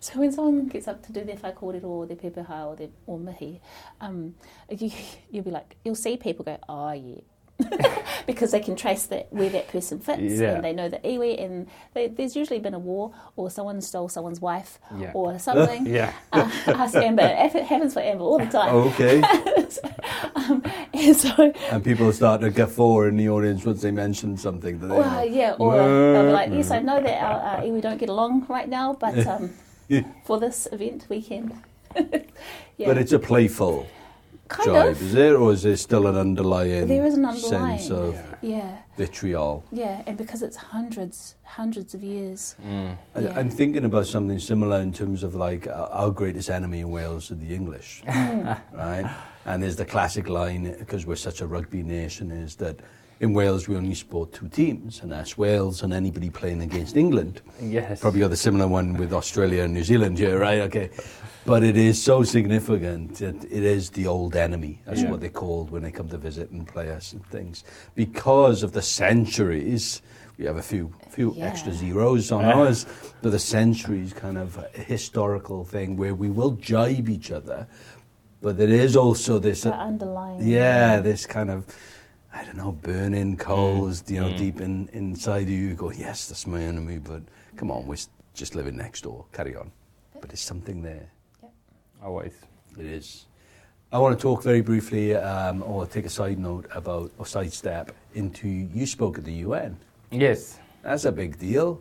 So 0.00 0.18
when 0.18 0.32
someone 0.32 0.66
gets 0.66 0.88
up 0.88 1.06
to 1.06 1.12
do 1.12 1.22
their 1.22 1.36
whakore 1.36 1.80
or 1.84 2.04
their 2.04 2.16
pepeha 2.16 2.66
or 2.66 2.74
their 2.74 2.88
or 3.06 3.16
mihi, 3.16 3.60
um, 4.00 4.34
you, 4.68 4.90
you'll 5.30 5.44
be 5.44 5.52
like, 5.52 5.76
you'll 5.84 5.94
see 5.94 6.16
people 6.16 6.44
go, 6.44 6.58
oh 6.68 6.90
yeah. 6.90 7.20
because 8.26 8.52
they 8.52 8.60
can 8.60 8.76
trace 8.76 9.06
that 9.06 9.32
where 9.32 9.50
that 9.50 9.68
person 9.68 9.98
fits 9.98 10.20
Yeah. 10.20 10.54
and 10.54 10.64
they 10.64 10.72
know 10.72 10.88
the 10.88 10.98
iwi 10.98 11.42
and 11.42 11.66
they, 11.94 12.06
there's 12.06 12.36
usually 12.36 12.60
been 12.60 12.74
a 12.74 12.78
war 12.78 13.12
or 13.36 13.50
someone 13.50 13.80
stole 13.80 14.08
someone's 14.08 14.40
wife 14.40 14.78
Yeah. 14.96 15.10
or 15.14 15.38
something. 15.38 15.86
Yeah. 15.98 16.12
Uh, 16.32 16.48
ask 16.66 16.94
Amber. 16.94 17.22
If 17.38 17.54
it 17.54 17.64
happens 17.64 17.94
for 17.94 18.00
Amber 18.00 18.22
all 18.24 18.38
the 18.38 18.46
time. 18.46 18.74
Okay. 18.74 19.22
And 20.92 21.16
so 21.16 21.52
and 21.70 21.84
people 21.84 22.12
start 22.12 22.40
to 22.42 22.50
guffaw 22.50 23.02
in 23.02 23.16
the 23.16 23.28
audience 23.28 23.64
once 23.64 23.82
they 23.82 23.90
mention 23.90 24.36
something. 24.36 24.78
That 24.80 24.86
they 24.88 24.94
Well, 24.98 25.24
yeah, 25.24 25.56
or 25.58 25.76
they'll 25.76 26.26
be 26.26 26.32
like, 26.32 26.50
yes, 26.50 26.70
I 26.70 26.80
know 26.80 27.00
that 27.00 27.22
our 27.22 27.58
uh, 27.58 27.62
iwi 27.62 27.80
don't 27.80 27.98
get 27.98 28.08
along 28.08 28.46
right 28.48 28.68
now, 28.68 28.94
but 28.94 29.26
um, 29.26 29.50
for 30.24 30.38
this 30.38 30.66
event 30.72 31.06
we 31.08 31.22
can. 31.22 31.60
yeah. 31.96 32.86
But 32.86 32.98
it's 32.98 33.12
a 33.12 33.18
playful 33.18 33.86
kind 34.48 34.66
jibe, 34.66 34.90
of. 34.92 35.02
is 35.02 35.14
it? 35.14 35.32
Or 35.34 35.52
is 35.52 35.62
there 35.62 35.76
still 35.76 36.06
an 36.06 36.16
underlying 36.16 36.86
There 36.88 37.06
is 37.06 37.14
an 37.14 37.24
underlying. 37.24 37.78
sense 37.78 37.90
of 37.90 38.16
Yeah, 38.42 38.78
vitriol? 38.96 39.62
yeah, 39.72 40.02
and 40.06 40.16
because 40.16 40.42
it's 40.42 40.56
hundreds, 40.56 41.34
hundreds 41.44 41.94
of 41.94 42.02
years. 42.02 42.56
I- 42.64 42.96
Yeah. 43.20 43.32
I'm 43.38 43.50
thinking 43.50 43.84
about 43.84 44.06
something 44.06 44.38
similar 44.38 44.80
in 44.80 44.92
terms 44.92 45.22
of 45.22 45.34
like 45.34 45.66
uh, 45.66 45.88
our 45.90 46.10
greatest 46.10 46.50
enemy 46.50 46.80
in 46.80 46.90
Wales 46.90 47.30
are 47.30 47.36
the 47.36 47.54
English, 47.54 48.02
right? 48.06 49.06
And 49.44 49.62
there's 49.62 49.76
the 49.76 49.84
classic 49.84 50.28
line 50.28 50.74
because 50.78 51.06
we're 51.06 51.16
such 51.16 51.40
a 51.40 51.46
rugby 51.46 51.82
nation 51.82 52.30
is 52.30 52.56
that 52.56 52.76
in 53.20 53.32
Wales 53.34 53.66
we 53.68 53.76
only 53.76 53.94
support 53.94 54.32
two 54.32 54.48
teams, 54.48 55.00
and 55.02 55.10
that's 55.10 55.36
Wales 55.36 55.82
and 55.82 55.92
anybody 55.92 56.30
playing 56.30 56.62
against 56.62 56.96
England. 56.96 57.40
Yes. 57.60 58.00
Probably 58.00 58.20
got 58.20 58.32
a 58.32 58.36
similar 58.36 58.68
one 58.68 58.94
with 58.94 59.12
Australia 59.12 59.64
and 59.64 59.74
New 59.74 59.82
Zealand 59.84 60.18
here, 60.18 60.38
right? 60.38 60.60
Okay. 60.60 60.90
But 61.44 61.64
it 61.64 61.76
is 61.76 62.00
so 62.00 62.22
significant 62.22 63.16
that 63.16 63.42
it 63.44 63.64
is 63.64 63.90
the 63.90 64.06
old 64.06 64.36
enemy. 64.36 64.80
That's 64.84 65.02
Yeah. 65.02 65.10
what 65.10 65.20
they're 65.20 65.30
called 65.30 65.70
when 65.70 65.82
they 65.82 65.90
come 65.90 66.08
to 66.10 66.18
visit 66.18 66.50
and 66.50 66.66
play 66.66 66.90
us 66.90 67.12
and 67.12 67.24
things. 67.26 67.64
Because 67.94 68.62
of 68.62 68.72
the 68.72 68.82
centuries, 68.82 70.02
we 70.38 70.44
have 70.44 70.56
a 70.56 70.62
few 70.62 70.92
few 71.08 71.34
Yeah. 71.36 71.46
extra 71.46 71.72
zeros 71.72 72.30
on 72.30 72.44
ours, 72.44 72.86
but 73.22 73.32
the 73.32 73.38
centuries 73.40 74.12
kind 74.12 74.38
of 74.38 74.58
a 74.58 74.80
historical 74.80 75.64
thing 75.64 75.96
where 75.96 76.14
we 76.14 76.30
will 76.30 76.52
jibe 76.52 77.08
each 77.08 77.32
other, 77.32 77.66
but 78.40 78.56
there 78.56 78.68
is 78.68 78.94
also 78.94 79.40
this. 79.40 79.62
The 79.62 79.74
underlying. 79.74 80.46
Yeah, 80.46 81.00
this 81.00 81.26
kind 81.26 81.50
of, 81.50 81.64
I 82.32 82.44
don't 82.44 82.56
know, 82.56 82.72
burning 82.72 83.36
coals, 83.36 84.08
you 84.08 84.20
know, 84.20 84.36
deep 84.36 84.60
in, 84.60 84.88
inside 84.92 85.48
you. 85.48 85.56
You 85.56 85.74
go, 85.74 85.90
yes, 85.90 86.28
that's 86.28 86.46
my 86.46 86.60
enemy, 86.60 86.98
but 86.98 87.22
come 87.56 87.70
on, 87.70 87.86
we're 87.86 87.96
just 88.34 88.54
living 88.54 88.76
next 88.76 89.02
door. 89.02 89.24
Carry 89.32 89.56
on. 89.56 89.72
But 90.20 90.28
there's 90.28 90.40
something 90.40 90.82
there. 90.82 91.10
Always. 92.02 92.34
It 92.78 92.86
is. 92.86 93.26
I 93.90 93.98
want 93.98 94.18
to 94.18 94.22
talk 94.22 94.42
very 94.42 94.60
briefly, 94.60 95.14
um, 95.14 95.62
or 95.62 95.86
take 95.86 96.04
a 96.04 96.10
side 96.10 96.38
note 96.38 96.66
about, 96.74 97.10
or 97.18 97.24
sidestep 97.24 97.92
into, 98.14 98.46
you 98.46 98.84
spoke 98.84 99.16
at 99.16 99.24
the 99.24 99.32
UN. 99.32 99.78
Yes. 100.10 100.58
That's 100.82 101.06
a 101.06 101.12
big 101.12 101.38
deal. 101.38 101.80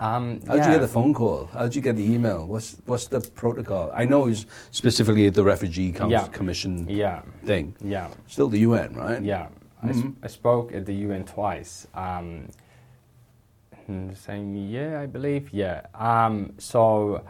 Um, 0.00 0.40
How'd 0.46 0.58
yeah. 0.58 0.66
you 0.66 0.72
get 0.74 0.80
the 0.80 0.88
phone 0.88 1.12
call? 1.12 1.46
How'd 1.52 1.74
you 1.74 1.82
get 1.82 1.96
the 1.96 2.04
email? 2.04 2.46
What's 2.46 2.76
what's 2.86 3.08
the 3.08 3.20
protocol? 3.20 3.90
I 3.94 4.04
know 4.04 4.28
it's 4.28 4.46
specifically 4.70 5.28
the 5.30 5.42
Refugee 5.42 5.90
Council 5.92 6.10
Yeah. 6.10 6.28
Commission 6.28 6.86
Yeah. 6.88 7.22
thing. 7.44 7.74
Yeah. 7.80 8.08
Still 8.28 8.48
the 8.48 8.60
UN, 8.60 8.94
right? 8.94 9.20
Yeah, 9.20 9.48
I, 9.82 9.88
Mhm. 9.88 9.98
sp- 10.14 10.18
I 10.22 10.28
spoke 10.28 10.72
at 10.72 10.86
the 10.86 10.94
UN 10.94 11.24
twice. 11.24 11.86
Um, 11.94 12.48
in 13.88 14.08
the 14.08 14.16
same 14.16 14.54
year, 14.54 15.00
I 15.00 15.06
believe. 15.06 15.52
Yeah. 15.52 15.86
Um, 15.94 16.52
so 16.58 17.22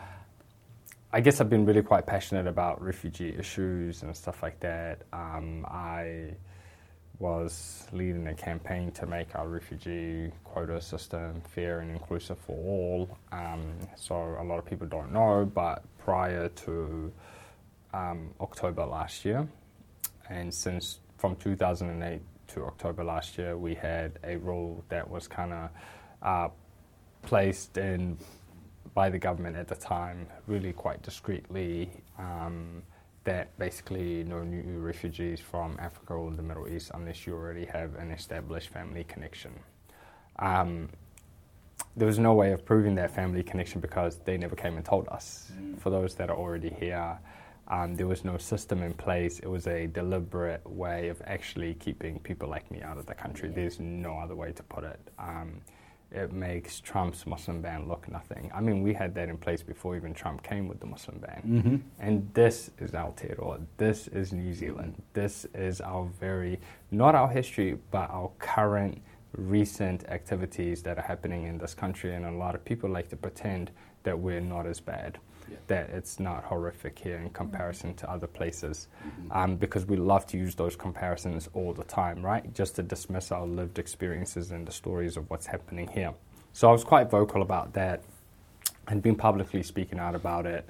I 1.12 1.20
guess 1.20 1.40
I've 1.40 1.48
been 1.48 1.64
really 1.64 1.82
quite 1.82 2.04
passionate 2.04 2.46
about 2.46 2.82
refugee 2.82 3.34
issues 3.38 4.02
and 4.02 4.14
stuff 4.14 4.42
like 4.42 4.60
that. 4.60 5.04
Um, 5.12 5.64
I 5.70 6.34
was 7.18 7.86
leading 7.92 8.28
a 8.28 8.34
campaign 8.34 8.92
to 8.92 9.06
make 9.06 9.34
our 9.34 9.48
refugee 9.48 10.30
quota 10.44 10.80
system 10.80 11.42
fair 11.52 11.80
and 11.80 11.90
inclusive 11.90 12.38
for 12.38 12.52
all. 12.52 13.18
Um, 13.32 13.74
so 13.96 14.14
a 14.38 14.44
lot 14.44 14.58
of 14.58 14.64
people 14.64 14.86
don't 14.86 15.12
know, 15.12 15.44
but 15.44 15.82
prior 15.98 16.48
to 16.48 17.12
um, 17.92 18.30
October 18.40 18.84
last 18.84 19.24
year, 19.24 19.48
and 20.28 20.52
since 20.52 21.00
from 21.16 21.34
2008 21.36 22.20
to 22.48 22.64
October 22.64 23.02
last 23.02 23.36
year, 23.36 23.58
we 23.58 23.74
had 23.74 24.18
a 24.22 24.36
rule 24.36 24.84
that 24.88 25.08
was 25.08 25.26
kind 25.26 25.52
of 25.52 25.70
uh, 26.22 26.48
placed 27.22 27.76
in 27.78 28.16
by 28.94 29.10
the 29.10 29.18
government 29.18 29.56
at 29.56 29.68
the 29.68 29.74
time, 29.74 30.26
really 30.46 30.72
quite 30.72 31.02
discreetly, 31.02 31.90
um, 32.18 32.82
that 33.28 33.59
basically 33.59 34.24
no 34.24 34.42
new 34.42 34.78
refugees 34.78 35.38
from 35.38 35.76
Africa 35.78 36.14
or 36.14 36.30
the 36.30 36.42
Middle 36.42 36.66
East 36.66 36.90
unless 36.94 37.26
you 37.26 37.34
already 37.34 37.66
have 37.66 37.94
an 37.96 38.10
established 38.10 38.70
family 38.70 39.05
connection. 39.05 39.52
Um, 40.38 40.88
there 41.94 42.06
was 42.06 42.18
no 42.18 42.32
way 42.32 42.52
of 42.52 42.64
proving 42.64 42.94
that 42.94 43.10
family 43.14 43.42
connection 43.42 43.82
because 43.82 44.16
they 44.24 44.38
never 44.38 44.56
came 44.56 44.76
and 44.76 44.84
told 44.84 45.09
us. 45.09 45.52
For 45.78 45.90
those 45.90 46.14
that 46.14 46.30
are 46.30 46.38
already 46.38 46.70
here, 46.70 47.18
um, 47.68 47.96
there 47.96 48.06
was 48.06 48.24
no 48.24 48.38
system 48.38 48.82
in 48.82 48.94
place. 48.94 49.40
It 49.40 49.48
was 49.48 49.66
a 49.66 49.88
deliberate 49.88 50.66
way 50.66 51.09
of 51.09 51.20
actually 51.26 51.74
keeping 51.74 52.18
people 52.20 52.48
like 52.48 52.70
me 52.70 52.80
out 52.80 52.96
of 52.96 53.05
the 53.05 53.14
country. 53.14 53.50
There's 53.50 53.78
no 53.78 54.16
other 54.16 54.36
way 54.36 54.52
to 54.52 54.62
put 54.62 54.84
it. 54.84 55.00
Um, 55.18 55.60
it 56.10 56.32
makes 56.32 56.80
Trump's 56.80 57.26
Muslim 57.26 57.60
ban 57.60 57.86
look 57.86 58.09
nothing. 58.10 58.51
I 58.55 58.60
mean, 58.60 58.82
we 58.82 58.94
had 58.94 59.14
that 59.16 59.28
in 59.28 59.36
place 59.36 59.62
before 59.62 59.94
even 59.94 60.14
Trump 60.14 60.43
came 60.43 60.66
with 60.66 60.80
the 60.80 60.86
Muslim 60.86 61.18
ban. 61.18 61.43
Mm-hmm. 61.47 61.76
And 61.98 62.30
this 62.32 62.70
is 62.78 62.93
Aotearoa. 62.93 63.60
This 63.76 64.09
is 64.09 64.32
New 64.32 64.55
Zealand. 64.55 65.02
This 65.12 65.47
is 65.55 65.80
our 65.82 66.06
very, 66.18 66.60
not 66.90 67.14
our 67.14 67.28
history, 67.28 67.78
but 67.90 68.09
our 68.10 68.30
current, 68.39 69.02
recent 69.36 70.09
activities 70.09 70.82
that 70.82 70.98
are 70.98 71.02
happening 71.02 71.44
in 71.44 71.59
this 71.59 71.74
country. 71.74 72.14
And 72.14 72.24
a 72.24 72.32
lot 72.32 72.55
of 72.55 72.64
people 72.64 72.89
like 72.89 73.10
to 73.10 73.16
pretend 73.16 73.70
that 74.05 74.18
we're 74.18 74.40
not 74.40 74.66
as 74.66 74.80
bad, 74.80 75.18
Yeah. 75.50 75.56
that 75.68 75.90
it's 75.90 76.20
not 76.20 76.44
horrific 76.44 76.98
here 76.98 77.16
in 77.16 77.30
comparison 77.30 77.94
to 77.94 78.10
other 78.10 78.26
places. 78.26 78.88
Um, 79.30 79.56
because 79.56 79.86
we 79.86 79.96
love 79.96 80.26
to 80.26 80.36
use 80.38 80.54
those 80.54 80.76
comparisons 80.76 81.48
all 81.54 81.72
the 81.72 81.84
time, 81.84 82.22
right? 82.24 82.52
Just 82.54 82.76
to 82.76 82.82
dismiss 82.82 83.32
our 83.32 83.46
lived 83.46 83.78
experiences 83.78 84.50
and 84.50 84.66
the 84.66 84.72
stories 84.72 85.16
of 85.16 85.28
what's 85.30 85.46
happening 85.46 85.88
here. 85.88 86.12
So 86.52 86.68
I 86.68 86.72
was 86.72 86.84
quite 86.84 87.10
vocal 87.10 87.42
about 87.42 87.72
that 87.74 88.02
and 88.88 89.02
been 89.02 89.16
publicly 89.16 89.62
speaking 89.62 89.98
out 89.98 90.14
about 90.14 90.46
it. 90.46 90.68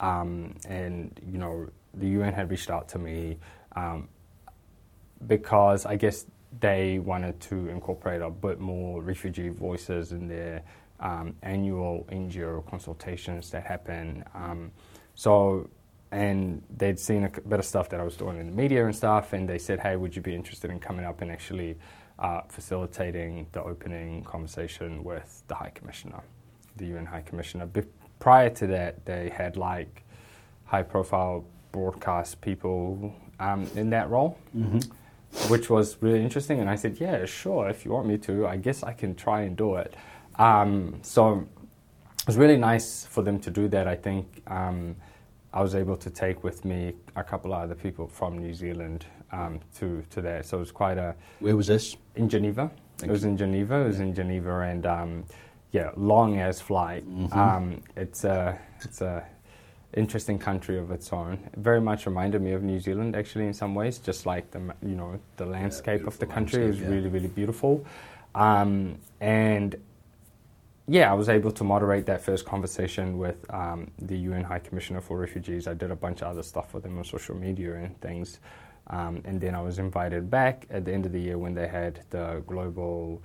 Um, 0.00 0.56
and 0.68 1.18
you 1.30 1.38
know, 1.38 1.68
the 1.94 2.08
UN 2.08 2.32
had 2.32 2.50
reached 2.50 2.70
out 2.70 2.88
to 2.90 2.98
me 2.98 3.38
um, 3.76 4.08
because 5.26 5.86
I 5.86 5.96
guess 5.96 6.26
they 6.58 6.98
wanted 6.98 7.38
to 7.40 7.68
incorporate 7.68 8.22
a 8.22 8.30
bit 8.30 8.58
more 8.60 9.00
refugee 9.02 9.50
voices 9.50 10.12
in 10.12 10.26
their 10.28 10.62
um, 11.00 11.34
annual 11.42 12.06
NGO 12.10 12.66
consultations 12.68 13.50
that 13.50 13.64
happen. 13.64 14.24
Um, 14.34 14.70
so, 15.14 15.68
and 16.12 16.62
they'd 16.76 16.98
seen 16.98 17.24
a 17.24 17.30
bit 17.30 17.58
of 17.58 17.64
stuff 17.64 17.88
that 17.90 18.00
I 18.00 18.04
was 18.04 18.16
doing 18.16 18.38
in 18.38 18.46
the 18.46 18.52
media 18.52 18.84
and 18.84 18.94
stuff, 18.94 19.32
and 19.32 19.48
they 19.48 19.58
said, 19.58 19.80
"Hey, 19.80 19.96
would 19.96 20.14
you 20.14 20.22
be 20.22 20.34
interested 20.34 20.70
in 20.70 20.80
coming 20.80 21.04
up 21.04 21.20
and 21.22 21.30
actually 21.30 21.76
uh, 22.18 22.42
facilitating 22.48 23.46
the 23.52 23.62
opening 23.62 24.24
conversation 24.24 25.04
with 25.04 25.42
the 25.48 25.54
High 25.54 25.70
Commissioner, 25.74 26.20
the 26.76 26.86
UN 26.86 27.06
High 27.06 27.22
Commissioner?" 27.22 27.66
Be- 27.66 27.82
prior 28.18 28.50
to 28.50 28.66
that, 28.68 29.04
they 29.06 29.30
had 29.30 29.56
like 29.56 30.04
high-profile 30.66 31.44
broadcast 31.72 32.40
people 32.40 33.14
um, 33.40 33.66
in 33.74 33.90
that 33.90 34.10
role 34.10 34.38
which 35.48 35.70
was 35.70 35.96
really 36.00 36.22
interesting. 36.22 36.60
And 36.60 36.68
I 36.68 36.74
said, 36.76 36.98
yeah, 37.00 37.24
sure, 37.24 37.68
if 37.68 37.84
you 37.84 37.92
want 37.92 38.06
me 38.06 38.18
to, 38.18 38.46
I 38.46 38.56
guess 38.56 38.82
I 38.82 38.92
can 38.92 39.14
try 39.14 39.42
and 39.42 39.56
do 39.56 39.76
it. 39.76 39.94
Um, 40.36 40.98
so 41.02 41.46
it 42.20 42.26
was 42.26 42.36
really 42.36 42.56
nice 42.56 43.04
for 43.04 43.22
them 43.22 43.38
to 43.40 43.50
do 43.50 43.68
that. 43.68 43.86
I 43.86 43.96
think 43.96 44.42
um, 44.46 44.96
I 45.52 45.62
was 45.62 45.74
able 45.74 45.96
to 45.96 46.10
take 46.10 46.44
with 46.44 46.64
me 46.64 46.94
a 47.16 47.24
couple 47.24 47.52
of 47.52 47.62
other 47.62 47.74
people 47.74 48.06
from 48.06 48.38
New 48.38 48.54
Zealand 48.54 49.06
um, 49.32 49.60
to 49.78 50.02
to 50.10 50.20
there. 50.20 50.42
So 50.42 50.58
it 50.58 50.60
was 50.60 50.72
quite 50.72 50.98
a 50.98 51.14
Where 51.40 51.56
was 51.56 51.66
this? 51.66 51.96
in 52.16 52.28
Geneva. 52.28 52.70
Thank 52.98 53.10
it 53.10 53.12
was 53.12 53.24
in 53.24 53.36
Geneva. 53.36 53.80
It 53.80 53.86
was 53.86 54.00
in 54.00 54.14
Geneva, 54.14 54.60
and 54.60 54.86
um, 54.86 55.24
yeah, 55.72 55.90
long 55.96 56.38
as 56.38 56.60
flight. 56.60 57.08
Mhm. 57.08 57.36
Um, 57.36 57.82
it's 57.96 58.24
a 58.24 58.58
it's 58.82 59.00
a 59.00 59.24
interesting 59.94 60.38
country 60.38 60.78
of 60.78 60.90
its 60.90 61.12
own. 61.12 61.34
It 61.52 61.58
very 61.58 61.80
much 61.80 62.06
reminded 62.06 62.42
me 62.42 62.52
of 62.52 62.62
New 62.62 62.78
Zealand, 62.78 63.16
actually, 63.16 63.46
in 63.46 63.54
some 63.54 63.74
ways. 63.74 63.98
Just 63.98 64.26
like 64.26 64.50
the 64.50 64.60
you 64.82 64.94
know 64.94 65.18
the 65.36 65.46
landscape 65.46 66.06
of 66.06 66.18
the 66.18 66.26
country 66.26 66.64
is 66.64 66.80
yeah. 66.80 66.88
really 66.88 67.08
really 67.08 67.28
beautiful, 67.28 67.84
um, 68.34 68.98
and 69.20 69.76
yeah, 70.90 71.08
I 71.08 71.14
was 71.14 71.28
able 71.28 71.52
to 71.52 71.62
moderate 71.62 72.06
that 72.06 72.20
first 72.20 72.44
conversation 72.44 73.16
with 73.16 73.48
um, 73.54 73.92
the 74.00 74.18
UN 74.18 74.42
High 74.42 74.58
Commissioner 74.58 75.00
for 75.00 75.16
Refugees. 75.16 75.68
I 75.68 75.74
did 75.74 75.92
a 75.92 75.94
bunch 75.94 76.20
of 76.20 76.26
other 76.26 76.42
stuff 76.42 76.74
with 76.74 76.82
them 76.82 76.98
on 76.98 77.04
social 77.04 77.36
media 77.36 77.76
and 77.76 77.98
things. 78.00 78.40
Um, 78.88 79.22
and 79.24 79.40
then 79.40 79.54
I 79.54 79.62
was 79.62 79.78
invited 79.78 80.28
back 80.28 80.66
at 80.68 80.84
the 80.84 80.92
end 80.92 81.06
of 81.06 81.12
the 81.12 81.20
year 81.20 81.38
when 81.38 81.54
they 81.54 81.68
had 81.68 82.00
the 82.10 82.42
Global 82.44 83.22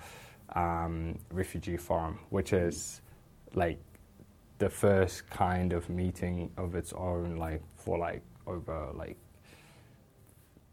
um, 0.55 1.17
Refugee 1.31 1.75
Forum, 1.75 2.19
which 2.29 2.53
is 2.53 3.01
like 3.55 3.79
the 4.59 4.69
first 4.69 5.27
kind 5.31 5.73
of 5.73 5.89
meeting 5.89 6.51
of 6.57 6.75
its 6.75 6.93
own, 6.93 7.37
like 7.37 7.63
for 7.77 7.97
like 7.97 8.21
over 8.45 8.91
like 8.93 9.17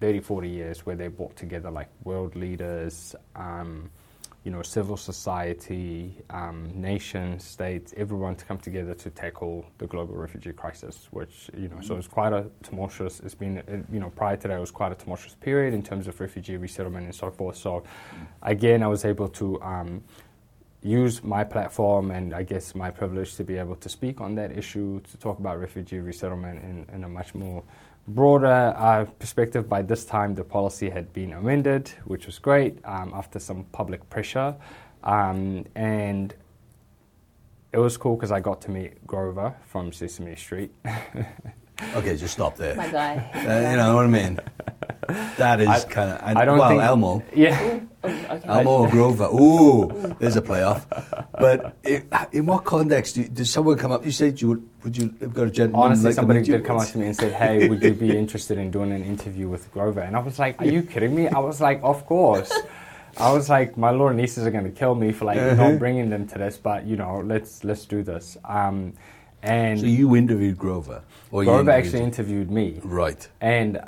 30, 0.02 0.20
40 0.20 0.46
years, 0.46 0.84
where 0.84 0.96
they 0.96 1.08
brought 1.08 1.36
together 1.36 1.70
like 1.70 1.88
world 2.04 2.36
leaders, 2.36 3.16
um, 3.34 3.88
you 4.44 4.50
know, 4.50 4.62
civil 4.62 4.96
society, 4.96 6.20
um, 6.30 6.70
nations, 6.74 7.44
states, 7.44 7.94
everyone 7.96 8.34
to 8.34 8.44
come 8.44 8.58
together 8.58 8.92
to 8.94 9.10
tackle 9.10 9.64
the 9.78 9.86
global 9.86 10.14
refugee 10.14 10.52
crisis. 10.52 11.08
Which 11.12 11.48
you 11.56 11.68
know, 11.68 11.80
so 11.80 11.96
it's 11.96 12.08
quite 12.08 12.32
a 12.32 12.46
tumultuous. 12.62 13.20
It's 13.20 13.34
been 13.36 13.58
uh, 13.58 13.92
you 13.92 14.00
know 14.00 14.10
prior 14.10 14.36
to 14.36 14.48
that, 14.48 14.56
it 14.56 14.60
was 14.60 14.72
quite 14.72 14.92
a 14.92 14.96
tumultuous 14.96 15.34
period 15.36 15.74
in 15.74 15.82
terms 15.82 16.08
of 16.08 16.18
refugee 16.20 16.56
resettlement 16.56 17.04
and 17.04 17.14
so 17.14 17.30
forth. 17.30 17.56
So 17.56 17.84
again, 18.42 18.82
I 18.82 18.88
was 18.88 19.04
able 19.04 19.28
to. 19.28 19.62
Um, 19.62 20.02
use 20.84 21.22
my 21.22 21.44
platform 21.44 22.10
and 22.10 22.34
I 22.34 22.42
guess 22.42 22.74
my 22.74 22.90
privilege 22.90 23.36
to 23.36 23.44
be 23.44 23.56
able 23.56 23.76
to 23.76 23.88
speak 23.88 24.20
on 24.20 24.34
that 24.34 24.56
issue, 24.58 25.00
to 25.00 25.16
talk 25.16 25.38
about 25.38 25.60
refugee 25.60 26.00
resettlement 26.00 26.62
in, 26.64 26.86
in 26.92 27.04
a 27.04 27.08
much 27.08 27.36
more 27.36 27.62
broader 28.08 28.74
uh, 28.76 29.04
perspective. 29.18 29.68
By 29.68 29.82
this 29.82 30.04
time, 30.04 30.34
the 30.34 30.44
policy 30.44 30.90
had 30.90 31.12
been 31.12 31.32
amended, 31.32 31.90
which 32.04 32.26
was 32.26 32.38
great 32.38 32.78
um, 32.84 33.12
after 33.14 33.38
some 33.38 33.64
public 33.72 34.08
pressure. 34.10 34.54
Um, 35.04 35.64
and 35.74 36.34
it 37.72 37.78
was 37.78 37.96
cool 37.96 38.16
because 38.16 38.32
I 38.32 38.40
got 38.40 38.60
to 38.62 38.70
meet 38.70 39.06
Grover 39.06 39.54
from 39.66 39.92
Sesame 39.92 40.36
Street. 40.36 40.72
Okay, 41.96 42.16
just 42.16 42.34
stop 42.34 42.56
there. 42.56 42.76
My 42.76 42.88
guy. 42.88 43.30
Uh, 43.34 43.70
you 43.70 43.76
know 43.76 43.96
what 43.96 44.04
I 44.04 44.08
mean? 44.08 44.38
That 45.36 45.60
is 45.60 45.84
kind 45.86 46.10
of. 46.10 46.22
I 46.22 46.44
don't 46.44 46.58
well, 46.58 46.68
think- 46.68 46.82
Elmo. 46.82 47.22
yeah. 47.34 47.80
Okay. 48.04 48.48
Elmo 48.48 48.70
or 48.70 48.90
Grover. 48.90 49.28
Ooh, 49.32 50.16
there's 50.18 50.36
a 50.36 50.42
playoff. 50.42 50.84
But 51.38 51.76
i 51.86 52.26
in 52.32 52.46
what 52.46 52.64
context 52.64 53.14
do, 53.14 53.24
does 53.28 53.50
someone 53.50 53.78
come 53.78 53.92
up? 53.92 54.04
You 54.04 54.10
said 54.12 54.40
you 54.40 54.48
would, 54.48 54.68
would 54.84 54.96
you 54.96 55.14
have 55.20 55.34
got 55.34 55.46
a 55.46 55.50
gentleman? 55.50 55.86
Honestly, 55.86 56.06
like 56.06 56.14
somebody 56.14 56.42
did 56.42 56.64
come 56.64 56.78
up 56.78 56.88
to 56.88 56.98
me 56.98 57.06
and 57.06 57.16
said, 57.16 57.32
"Hey, 57.32 57.68
would 57.68 57.82
you 57.82 57.94
be 57.94 58.16
interested 58.16 58.58
in 58.58 58.70
doing 58.70 58.92
an 58.92 59.04
interview 59.04 59.48
with 59.48 59.70
Grover?" 59.72 60.00
And 60.00 60.16
I 60.16 60.20
was 60.20 60.38
like, 60.38 60.60
"Are 60.60 60.66
you 60.66 60.82
kidding 60.82 61.14
me?" 61.14 61.28
I 61.28 61.38
was 61.38 61.60
like, 61.60 61.80
"Of 61.82 62.04
course." 62.06 62.52
I 63.18 63.30
was 63.32 63.48
like, 63.48 63.76
"My 63.76 63.90
little 63.90 64.10
nieces 64.10 64.46
are 64.46 64.50
going 64.50 64.64
to 64.64 64.70
kill 64.70 64.94
me 64.94 65.12
for 65.12 65.26
like 65.26 65.38
Uh-huh. 65.38 65.70
not 65.70 65.78
bringing 65.78 66.10
them 66.10 66.26
to 66.28 66.38
this, 66.38 66.56
but 66.56 66.86
you 66.86 66.96
know, 66.96 67.22
let's 67.24 67.62
let's 67.62 67.84
do 67.86 68.02
this." 68.02 68.36
Um, 68.44 68.94
and 69.42 69.78
So 69.80 69.86
you 69.86 70.16
interviewed 70.16 70.56
Grover? 70.58 71.02
Grover 71.30 71.52
interviewed 71.52 71.68
actually 71.74 71.98
him? 72.00 72.04
interviewed 72.06 72.50
me, 72.50 72.80
Right. 72.82 73.28
and 73.40 73.80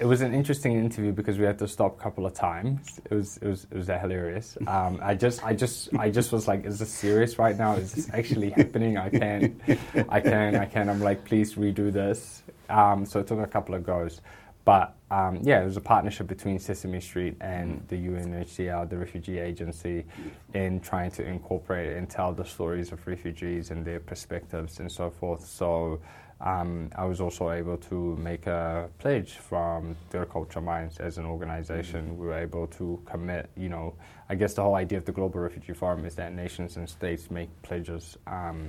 it 0.00 0.06
was 0.06 0.22
an 0.22 0.34
interesting 0.34 0.72
interview 0.72 1.12
because 1.12 1.38
we 1.38 1.44
had 1.44 1.58
to 1.60 1.68
stop 1.68 1.98
a 1.98 2.02
couple 2.02 2.26
of 2.26 2.34
times. 2.34 3.00
It 3.08 3.14
was 3.14 3.36
it 3.36 3.46
was 3.46 3.64
it 3.70 3.76
was 3.76 3.86
hilarious. 3.86 4.58
Um, 4.66 4.98
I 5.00 5.14
just 5.14 5.44
I 5.44 5.54
just 5.54 5.94
I 5.96 6.10
just 6.10 6.32
was 6.32 6.48
like, 6.48 6.64
is 6.64 6.80
this 6.80 6.90
serious 6.90 7.38
right 7.38 7.56
now? 7.56 7.74
Is 7.74 7.92
this 7.92 8.10
actually 8.12 8.50
happening? 8.50 8.98
I 8.98 9.08
can, 9.08 9.60
I 10.08 10.20
can, 10.20 10.56
I 10.56 10.66
can. 10.66 10.88
I'm 10.88 11.00
like, 11.00 11.24
please 11.24 11.54
redo 11.54 11.92
this. 11.92 12.42
Um, 12.68 13.06
so 13.06 13.20
it 13.20 13.28
took 13.28 13.38
a 13.38 13.46
couple 13.46 13.74
of 13.74 13.84
goes, 13.84 14.20
but 14.64 14.96
um, 15.12 15.38
yeah, 15.42 15.62
it 15.62 15.66
was 15.66 15.76
a 15.76 15.82
partnership 15.82 16.26
between 16.26 16.58
Sesame 16.58 17.00
Street 17.00 17.36
and 17.40 17.84
the 17.88 17.96
UNHCR, 17.96 18.88
the 18.88 18.96
Refugee 18.96 19.38
Agency, 19.38 20.06
in 20.54 20.80
trying 20.80 21.12
to 21.12 21.24
incorporate 21.24 21.96
and 21.96 22.10
tell 22.10 22.32
the 22.32 22.44
stories 22.44 22.90
of 22.90 23.06
refugees 23.06 23.70
and 23.70 23.84
their 23.84 24.00
perspectives 24.00 24.80
and 24.80 24.90
so 24.90 25.08
forth. 25.08 25.46
So. 25.46 26.00
Um, 26.40 26.90
I 26.96 27.04
was 27.04 27.20
also 27.20 27.50
able 27.50 27.76
to 27.78 28.16
make 28.16 28.46
a 28.46 28.90
pledge 28.98 29.34
from 29.34 29.96
Third 30.10 30.30
Culture 30.30 30.60
Minds 30.60 30.98
as 30.98 31.16
an 31.16 31.24
organization. 31.24 32.18
We 32.18 32.26
were 32.26 32.38
able 32.38 32.66
to 32.68 33.00
commit, 33.06 33.50
you 33.56 33.68
know, 33.68 33.94
I 34.28 34.34
guess 34.34 34.54
the 34.54 34.62
whole 34.62 34.74
idea 34.74 34.98
of 34.98 35.04
the 35.04 35.12
Global 35.12 35.40
Refugee 35.40 35.72
Forum 35.72 36.04
is 36.04 36.14
that 36.16 36.34
nations 36.34 36.76
and 36.76 36.88
states 36.88 37.30
make 37.30 37.50
pledges. 37.62 38.18
Um, 38.26 38.68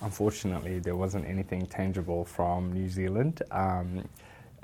unfortunately, 0.00 0.78
there 0.78 0.96
wasn't 0.96 1.26
anything 1.26 1.66
tangible 1.66 2.24
from 2.24 2.72
New 2.72 2.88
Zealand 2.88 3.42
um, 3.50 4.08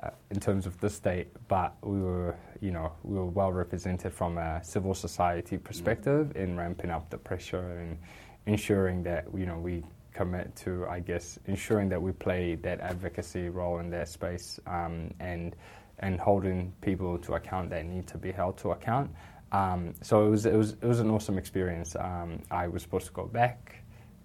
uh, 0.03 0.11
in 0.31 0.41
terms 0.41 0.67
of 0.67 0.79
the 0.81 0.91
state, 0.91 1.29
but 1.49 1.75
we 1.83 2.01
were, 2.01 2.35
you 2.61 2.71
know, 2.71 2.93
we 3.05 3.17
were 3.17 3.27
well 3.27 3.53
represented 3.53 4.13
from 4.13 4.39
a 4.39 4.63
civil 4.65 4.95
society 4.95 5.59
perspective 5.59 6.35
in 6.35 6.57
ramping 6.57 6.91
up 6.91 7.09
the 7.11 7.19
pressure 7.19 7.79
and 7.79 7.99
ensuring 8.47 9.03
that, 9.05 9.27
you 9.37 9.47
know, 9.47 9.59
we 9.59 9.85
commit 10.13 10.55
to, 10.57 10.87
I 10.89 11.01
guess, 11.01 11.39
ensuring 11.47 11.89
that 11.91 12.01
we 12.01 12.13
play 12.13 12.57
that 12.57 12.81
advocacy 12.81 13.49
role 13.49 13.79
in 13.79 13.91
that 13.91 14.09
space 14.09 14.61
um, 14.67 15.11
and 15.21 15.57
and 15.99 16.19
holding 16.19 16.73
people 16.81 17.17
to 17.19 17.35
account 17.35 17.71
that 17.71 17.85
need 17.87 18.07
to 18.09 18.19
be 18.19 18.33
held 18.33 18.59
to 18.59 18.73
account. 18.73 19.11
Um, 19.53 19.95
so 20.03 20.27
it 20.27 20.31
was, 20.31 20.47
it 20.47 20.55
was 20.57 20.71
it 20.73 20.85
was 20.87 21.01
an 21.01 21.11
awesome 21.11 21.39
experience. 21.39 21.95
Um, 21.97 22.41
I 22.51 22.67
was 22.69 22.83
supposed 22.83 23.07
to 23.07 23.13
go 23.13 23.27
back 23.27 23.77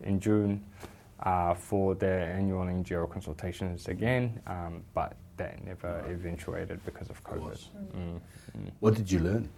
in 0.04 0.20
June 0.20 0.64
uh, 1.24 1.54
for 1.54 1.96
their 1.96 2.32
annual 2.32 2.66
NGO 2.66 3.10
consultations 3.10 3.88
again, 3.88 4.42
um, 4.48 4.84
but 4.94 5.16
that 5.38 5.64
never 5.64 6.04
eventuated 6.10 6.84
because 6.86 7.10
of 7.10 7.24
COVID. 7.24 7.40
course. 7.42 7.70
Mm, 7.96 8.20
mm. 8.58 8.72
What 8.80 8.96
did 8.96 9.12
you 9.12 9.20
learn? 9.20 9.50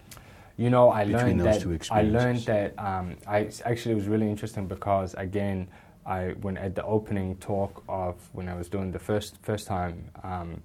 You 0.58 0.70
know, 0.70 0.90
I 0.90 1.06
Between 1.06 1.24
learned 1.24 1.40
those 1.40 1.64
that 1.64 1.88
two 1.88 1.94
I 1.94 2.02
learned 2.02 2.40
that 2.40 2.78
um, 2.78 3.16
I 3.26 3.46
s- 3.46 3.62
actually 3.64 3.94
it 3.94 3.96
was 3.96 4.08
really 4.08 4.30
interesting 4.30 4.68
because 4.68 5.14
again, 5.14 5.70
I 6.10 6.30
when 6.42 6.58
at 6.58 6.74
the 6.74 6.84
opening 6.84 7.36
talk 7.38 7.84
of 7.88 8.16
when 8.34 8.50
I 8.50 8.56
was 8.56 8.68
doing 8.68 8.92
the 8.92 9.00
first 9.00 9.38
first 9.44 9.68
time, 9.68 10.10
um, 10.24 10.62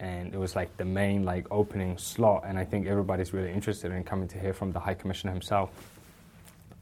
and 0.00 0.34
it 0.34 0.38
was 0.38 0.56
like 0.56 0.76
the 0.76 0.84
main 0.84 1.24
like 1.24 1.46
opening 1.50 1.96
slot, 1.96 2.42
and 2.44 2.58
I 2.58 2.64
think 2.64 2.88
everybody's 2.88 3.32
really 3.32 3.52
interested 3.52 3.92
in 3.92 4.02
coming 4.02 4.26
to 4.28 4.38
hear 4.38 4.52
from 4.52 4.72
the 4.72 4.80
High 4.80 4.94
Commissioner 4.94 5.32
himself. 5.32 5.70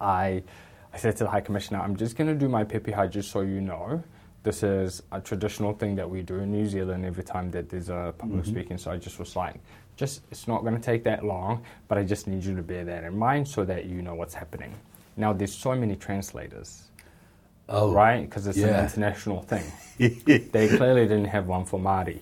I 0.00 0.42
I 0.94 0.96
said 0.96 1.16
to 1.18 1.24
the 1.24 1.30
High 1.30 1.42
Commissioner, 1.42 1.80
I'm 1.80 1.96
just 1.96 2.16
going 2.16 2.28
to 2.28 2.34
do 2.34 2.48
my 2.48 2.64
pepeha 2.64 3.10
just 3.10 3.30
so 3.30 3.42
you 3.42 3.60
know. 3.60 4.02
This 4.42 4.62
is 4.62 5.02
a 5.12 5.20
traditional 5.20 5.72
thing 5.72 5.94
that 5.96 6.08
we 6.08 6.22
do 6.22 6.36
in 6.36 6.50
New 6.50 6.66
Zealand 6.66 7.04
every 7.04 7.22
time 7.22 7.50
that 7.52 7.68
there's 7.68 7.90
a 7.90 8.12
public 8.18 8.44
speaking. 8.44 8.76
So 8.76 8.90
I 8.90 8.96
just 8.96 9.18
was 9.18 9.36
like, 9.36 9.54
just 9.96 10.22
it's 10.30 10.48
not 10.48 10.62
going 10.62 10.74
to 10.74 10.80
take 10.80 11.04
that 11.04 11.24
long, 11.24 11.62
but 11.88 11.96
I 11.96 12.02
just 12.02 12.26
need 12.26 12.42
you 12.44 12.56
to 12.56 12.62
bear 12.62 12.84
that 12.84 13.04
in 13.04 13.16
mind 13.16 13.46
so 13.46 13.64
that 13.64 13.84
you 13.84 14.02
know 14.02 14.14
what's 14.14 14.34
happening. 14.34 14.74
Now 15.16 15.32
there's 15.32 15.54
so 15.54 15.74
many 15.74 15.94
translators, 15.96 16.88
Oh, 17.68 17.92
right? 17.92 18.22
Because 18.22 18.46
it's 18.46 18.58
an 18.58 18.84
international 18.84 19.42
thing. 19.42 19.64
they 19.98 20.68
clearly 20.68 21.02
didn't 21.02 21.26
have 21.26 21.46
one 21.46 21.64
for 21.64 21.78
Māori. 21.78 22.20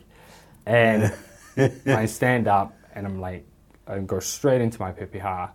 And 0.66 1.12
I 1.86 2.06
stand 2.06 2.46
up 2.46 2.76
and 2.94 3.06
I'm 3.06 3.20
like, 3.20 3.46
I 3.86 3.98
go 3.98 4.20
straight 4.20 4.60
into 4.60 4.80
my 4.80 4.92
pepeha, 4.92 5.50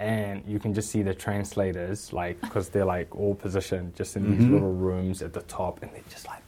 and 0.00 0.42
you 0.46 0.58
can 0.58 0.74
just 0.74 0.90
see 0.90 1.02
the 1.02 1.14
translators, 1.14 2.12
like, 2.12 2.40
because 2.40 2.70
they're 2.70 2.84
like 2.84 3.14
all 3.14 3.34
positioned 3.34 3.94
just 3.94 4.16
in 4.16 4.30
these 4.30 4.40
mm-hmm. 4.40 4.54
little 4.54 4.72
rooms 4.72 5.22
at 5.22 5.32
the 5.32 5.42
top, 5.42 5.82
and 5.82 5.92
they're 5.92 6.02
just 6.08 6.26
like, 6.26 6.42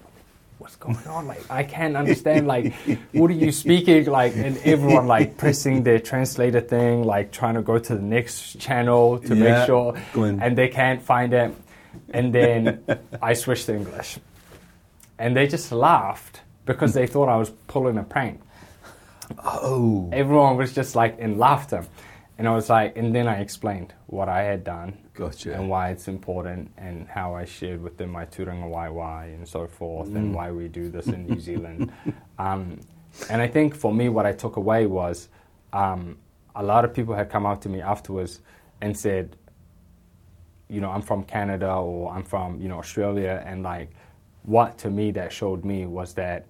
what's 0.59 0.77
going 0.77 1.07
on? 1.07 1.27
Like, 1.27 1.49
I 1.51 1.63
can't 1.65 1.97
understand, 1.97 2.47
like, 2.47 2.73
what 3.13 3.31
are 3.31 3.35
you 3.35 3.53
speaking? 3.53 4.07
Like, 4.07 4.35
and 4.37 4.57
everyone, 4.59 5.07
like, 5.07 5.37
pressing 5.37 5.83
their 5.83 5.99
translator 5.99 6.61
thing, 6.61 7.05
like, 7.05 7.31
trying 7.31 7.55
to 7.55 7.63
go 7.63 7.79
to 7.79 7.95
the 7.95 8.03
next 8.03 8.59
channel 8.59 9.19
to 9.19 9.35
Yeah, 9.35 9.45
make 9.45 9.67
sure, 9.67 9.97
and 10.15 10.57
they 10.57 10.69
can't 10.69 11.03
find 11.03 11.35
it. 11.35 11.55
And 12.11 12.35
then 12.35 12.85
I 13.23 13.35
switched 13.35 13.67
to 13.67 13.75
English. 13.77 14.19
And 15.19 15.37
they 15.37 15.47
just 15.47 15.71
laughed 15.73 16.41
because 16.67 16.95
they 16.95 17.07
thought 17.07 17.29
I 17.29 17.37
was 17.37 17.51
pulling 17.69 17.99
a 17.99 18.03
prank 18.03 18.41
Oh, 19.39 20.11
everyone 20.13 20.57
was 20.57 20.73
just 20.75 20.95
like 20.97 21.19
in 21.19 21.39
laughter. 21.39 21.85
And 22.39 22.49
I 22.49 22.55
was 22.55 22.69
like, 22.69 22.97
and 22.97 23.15
then 23.15 23.29
I 23.29 23.41
explained 23.41 23.95
what 24.07 24.29
I 24.29 24.43
had 24.43 24.65
done 24.65 24.99
Gotcha. 25.15 25.55
and 25.55 25.69
why 25.69 25.91
it's 25.91 26.09
important 26.09 26.73
and 26.77 27.07
how 27.07 27.35
I 27.35 27.45
shared 27.45 27.83
with 27.83 27.99
them 27.99 28.11
my 28.11 28.25
Tūrangawaewae 28.25 29.35
and 29.35 29.47
so 29.47 29.67
forth 29.67 30.09
and 30.15 30.35
why 30.35 30.51
we 30.51 30.69
do 30.69 30.89
this 30.91 31.07
in 31.07 31.27
New 31.27 31.39
Zealand. 31.41 31.93
Um, 32.39 32.81
and 33.31 33.41
I 33.41 33.47
think 33.47 33.75
for 33.75 33.93
me, 33.95 34.09
what 34.09 34.27
I 34.27 34.33
took 34.33 34.57
away 34.57 34.87
was 34.87 35.29
um, 35.73 36.17
a 36.57 36.63
lot 36.63 36.85
of 36.85 36.93
people 36.93 37.15
had 37.15 37.31
come 37.31 37.47
up 37.47 37.61
to 37.61 37.69
me 37.69 37.81
afterwards 37.81 38.41
and 38.81 38.97
said, 38.97 39.37
you 40.73 40.81
know, 40.81 40.91
I'm 40.91 41.03
from 41.03 41.23
Canada 41.25 41.71
or 41.71 42.11
I'm 42.13 42.25
from, 42.25 42.61
you 42.61 42.69
know, 42.69 42.79
Australia 42.79 43.43
and 43.47 43.63
like, 43.63 43.91
what 44.45 44.79
to 44.79 44.91
me 44.91 45.13
that 45.13 45.33
showed 45.33 45.65
me 45.65 45.87
was 45.87 46.15
that 46.15 46.47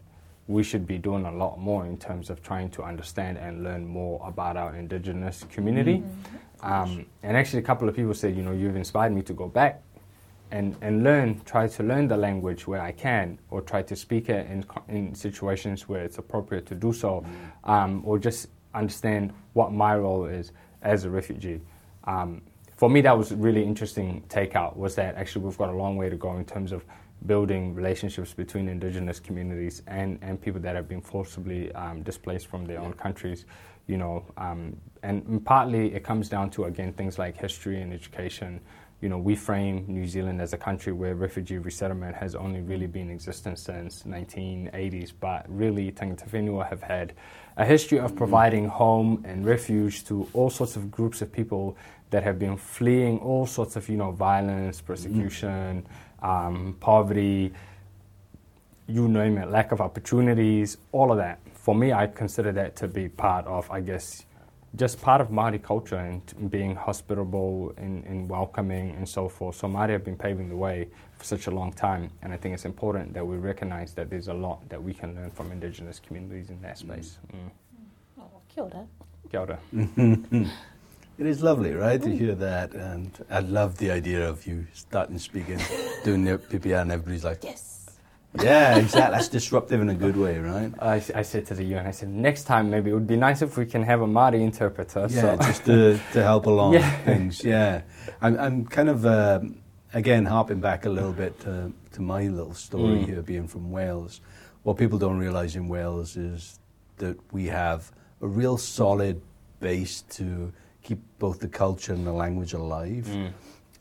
we 0.47 0.62
should 0.62 0.86
be 0.86 0.97
doing 0.97 1.24
a 1.27 1.32
lot 1.32 1.59
more 1.59 1.85
in 1.86 1.97
terms 1.99 2.31
of 2.31 2.43
trying 2.43 2.70
to 2.70 2.82
understand 2.82 3.36
and 3.36 3.65
learn 3.65 3.86
more 3.86 4.23
about 4.24 4.57
our 4.57 4.77
indigenous 4.77 5.44
community. 5.51 5.99
Mm-hmm. 5.99 6.73
Um, 6.73 7.07
and 7.23 7.36
actually, 7.36 7.59
a 7.59 7.66
couple 7.66 7.89
of 7.89 7.97
people 7.97 8.15
said, 8.15 8.36
you 8.36 8.43
know, 8.43 8.53
you've 8.53 8.77
inspired 8.77 9.12
me 9.12 9.23
to 9.23 9.32
go 9.32 9.49
back 9.49 9.82
and, 10.53 10.77
and 10.81 11.03
learn, 11.03 11.40
try 11.44 11.66
to 11.66 11.82
learn 11.82 12.07
the 12.07 12.16
language 12.16 12.66
where 12.66 12.81
I 12.81 12.93
can, 12.93 13.39
or 13.51 13.61
try 13.61 13.82
to 13.82 13.97
speak 13.97 14.28
it 14.28 14.47
in, 14.49 14.65
in 14.89 15.15
situations 15.15 15.89
where 15.89 16.05
it's 16.05 16.19
appropriate 16.19 16.66
to 16.66 16.74
do 16.77 16.93
so, 16.93 17.24
um, 17.65 18.03
or 18.05 18.19
just 18.19 18.49
understand 18.74 19.32
what 19.55 19.73
my 19.73 19.97
role 19.97 20.27
is 20.27 20.53
as 20.82 21.05
a 21.05 21.11
refugee. 21.11 21.61
Um, 22.05 22.43
for 22.82 22.90
me, 22.90 23.00
that 23.00 23.16
was 23.16 23.30
a 23.30 23.36
really 23.36 23.62
interesting 23.62 24.24
takeout. 24.28 24.76
Was 24.76 24.96
that 24.96 25.14
actually 25.14 25.44
we've 25.44 25.56
got 25.56 25.68
a 25.68 25.72
long 25.72 25.96
way 25.96 26.09
to 26.10 26.16
go 26.16 26.36
in 26.36 26.44
terms 26.44 26.72
of 26.72 26.84
building 27.26 27.76
relationships 27.76 28.34
between 28.34 28.68
indigenous 28.68 29.20
communities 29.20 29.82
and, 29.86 30.18
and 30.20 30.42
people 30.42 30.60
that 30.62 30.74
have 30.74 30.88
been 30.88 31.00
forcibly 31.00 31.70
um, 31.76 32.02
displaced 32.02 32.48
from 32.48 32.64
their 32.64 32.80
own 32.80 32.92
countries. 32.94 33.44
You 33.86 33.98
know, 33.98 34.24
um, 34.36 34.76
and 35.04 35.44
partly 35.44 35.94
it 35.94 36.02
comes 36.02 36.28
down 36.28 36.50
to 36.50 36.64
again 36.64 36.92
things 36.92 37.20
like 37.20 37.36
history 37.36 37.80
and 37.80 37.92
education. 37.92 38.60
You 39.02 39.08
know, 39.08 39.18
we 39.18 39.34
frame 39.34 39.84
New 39.88 40.06
Zealand 40.06 40.40
as 40.40 40.52
a 40.52 40.56
country 40.56 40.92
where 40.92 41.16
refugee 41.16 41.58
resettlement 41.58 42.14
has 42.14 42.36
only 42.36 42.60
really 42.60 42.86
been 42.86 43.08
in 43.08 43.10
existence 43.10 43.60
since 43.60 44.04
1980s, 44.04 45.12
but 45.18 45.44
really 45.48 45.90
Tangata 45.90 46.30
Whenua 46.30 46.68
have 46.68 46.82
had 46.82 47.12
a 47.56 47.64
history 47.64 47.98
of 47.98 48.14
providing 48.14 48.68
home 48.68 49.20
and 49.26 49.44
refuge 49.44 50.04
to 50.04 50.28
all 50.34 50.50
sorts 50.50 50.76
of 50.76 50.88
groups 50.92 51.20
of 51.20 51.32
people 51.32 51.76
that 52.10 52.22
have 52.22 52.38
been 52.38 52.56
fleeing 52.56 53.18
all 53.18 53.44
sorts 53.44 53.74
of, 53.74 53.88
you 53.88 53.96
know, 53.96 54.12
violence, 54.12 54.80
persecution, 54.80 55.84
um, 56.22 56.76
poverty, 56.78 57.52
you 58.86 59.08
name 59.08 59.36
it, 59.36 59.50
lack 59.50 59.72
of 59.72 59.80
opportunities, 59.80 60.76
all 60.92 61.10
of 61.10 61.18
that. 61.18 61.40
For 61.54 61.74
me, 61.74 61.92
I 61.92 62.06
consider 62.06 62.52
that 62.52 62.76
to 62.76 62.86
be 62.86 63.08
part 63.08 63.46
of, 63.46 63.68
I 63.68 63.80
guess, 63.80 64.26
just 64.77 65.01
part 65.03 65.20
of 65.20 65.28
Māori 65.28 65.62
culture 65.62 65.97
and 65.97 66.51
being 66.51 66.74
hospitable 66.74 67.74
and, 67.77 68.05
and 68.05 68.28
welcoming 68.28 68.90
and 68.97 69.07
so 69.09 69.28
forth. 69.28 69.57
So 69.57 69.69
Māori 69.69 69.90
have 69.90 70.05
been 70.05 70.16
paving 70.16 70.49
the 70.49 70.57
way 70.57 70.89
for 71.19 71.24
such 71.24 71.47
a 71.47 71.51
long 71.51 71.73
time, 71.73 72.11
and 72.23 72.32
I 72.32 72.36
think 72.36 72.55
it's 72.55 72.65
important 72.65 73.12
that 73.15 73.27
we 73.27 73.36
recognise 73.36 73.93
that 73.94 74.09
there's 74.09 74.28
a 74.28 74.35
lot 74.35 74.66
that 74.70 74.82
we 74.82 74.94
can 74.94 75.15
learn 75.15 75.31
from 75.31 75.53
Indigenous 75.53 76.01
communities 76.01 76.51
in 76.51 76.61
that 76.62 76.78
space. 76.78 77.19
Mm. 77.35 77.51
Oh, 78.20 78.40
kia 78.55 78.65
ora. 78.65 78.86
Kia 79.31 79.40
ora. 79.40 79.59
It 81.19 81.27
is 81.27 81.43
lovely, 81.43 81.73
right, 81.73 82.03
to 82.03 82.11
hear 82.11 82.35
that. 82.36 82.73
And 82.73 83.11
I 83.31 83.40
love 83.40 83.77
the 83.77 83.90
idea 83.90 84.27
of 84.28 84.47
you 84.47 84.66
starting 84.73 85.19
speaking, 85.19 85.61
doing 86.05 86.24
the 86.24 86.39
pepeha, 86.39 86.81
and 86.81 86.90
everybody's 86.90 87.23
like, 87.23 87.44
Yes. 87.44 87.72
Yeah, 88.40 88.78
exactly. 88.78 89.16
That's 89.16 89.28
disruptive 89.28 89.80
in 89.80 89.88
a 89.90 89.94
good 89.94 90.16
way, 90.16 90.38
right? 90.38 90.72
I, 90.80 90.94
I 91.14 91.22
said 91.22 91.46
to 91.46 91.54
the 91.54 91.64
UN, 91.64 91.86
I 91.86 91.90
said, 91.90 92.09
next 92.09 92.44
time 92.44 92.70
maybe 92.70 92.90
it 92.90 92.94
would 92.94 93.06
be 93.06 93.16
nice 93.16 93.42
if 93.42 93.56
we 93.56 93.66
can 93.66 93.82
have 93.82 94.00
a 94.00 94.06
Māori 94.06 94.40
interpreter. 94.40 95.06
Yeah, 95.10 95.20
so. 95.20 95.36
just 95.36 95.64
to, 95.66 96.00
to 96.12 96.22
help 96.22 96.46
along 96.46 96.74
Yeah. 96.74 96.90
things. 97.04 97.44
Yeah, 97.44 97.82
I'm, 98.20 98.38
I'm 98.38 98.66
kind 98.66 98.88
of 98.88 99.04
um, 99.04 99.59
again 99.92 100.24
harping 100.24 100.60
back 100.60 100.86
a 100.86 100.90
little 100.90 101.12
bit 101.12 101.38
to, 101.40 101.72
to 101.92 102.00
my 102.02 102.28
little 102.28 102.54
story 102.54 103.00
Mm. 103.00 103.06
here, 103.06 103.22
being 103.22 103.46
from 103.48 103.70
Wales. 103.70 104.20
What 104.62 104.76
people 104.78 104.98
don't 104.98 105.18
realise 105.18 105.54
in 105.56 105.68
Wales 105.68 106.16
is 106.16 106.59
that 106.98 107.18
we 107.32 107.46
have 107.46 107.92
a 108.22 108.26
real 108.26 108.56
solid 108.56 109.20
base 109.60 110.02
to 110.02 110.52
keep 110.82 111.00
both 111.18 111.40
the 111.40 111.48
culture 111.48 111.92
and 111.92 112.06
the 112.06 112.12
language 112.12 112.52
alive. 112.54 113.06
Mm. 113.10 113.32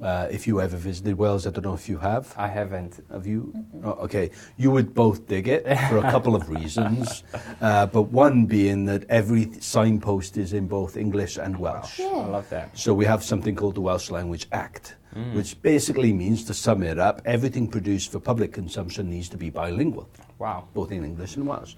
Uh, 0.01 0.27
if 0.31 0.47
you 0.47 0.59
ever 0.59 0.77
visited 0.77 1.15
Wales, 1.15 1.45
I 1.45 1.51
don't 1.51 1.63
know 1.63 1.75
if 1.75 1.87
you 1.87 1.99
have. 1.99 2.33
I 2.35 2.47
haven't. 2.47 3.03
Have 3.11 3.27
you? 3.27 3.53
Oh, 3.83 3.91
okay. 4.05 4.31
You 4.57 4.71
would 4.71 4.95
both 4.95 5.27
dig 5.27 5.47
it 5.47 5.63
for 5.89 5.97
a 5.97 6.01
couple 6.11 6.35
of 6.35 6.49
reasons. 6.49 7.23
Uh, 7.61 7.85
but 7.85 8.03
one 8.03 8.45
being 8.47 8.85
that 8.85 9.03
every 9.07 9.51
signpost 9.59 10.35
is 10.35 10.51
in 10.53 10.67
both 10.67 10.97
English 10.97 11.37
and 11.37 11.59
Welsh. 11.59 11.99
Yeah. 11.99 12.07
I 12.07 12.25
love 12.25 12.49
that. 12.49 12.75
So 12.75 12.91
we 12.91 13.05
have 13.05 13.23
something 13.23 13.55
called 13.55 13.75
the 13.75 13.81
Welsh 13.81 14.09
Language 14.09 14.47
Act, 14.51 14.95
which 15.33 15.61
basically 15.61 16.11
means, 16.11 16.43
to 16.45 16.55
sum 16.55 16.81
it 16.81 16.97
up, 16.97 17.21
everything 17.23 17.67
produced 17.67 18.11
for 18.11 18.19
public 18.19 18.51
consumption 18.51 19.11
needs 19.11 19.29
to 19.29 19.37
be 19.37 19.51
bilingual, 19.51 20.09
Wow. 20.39 20.67
both 20.73 20.91
in 20.91 21.05
English 21.05 21.35
and 21.35 21.45
Welsh. 21.47 21.75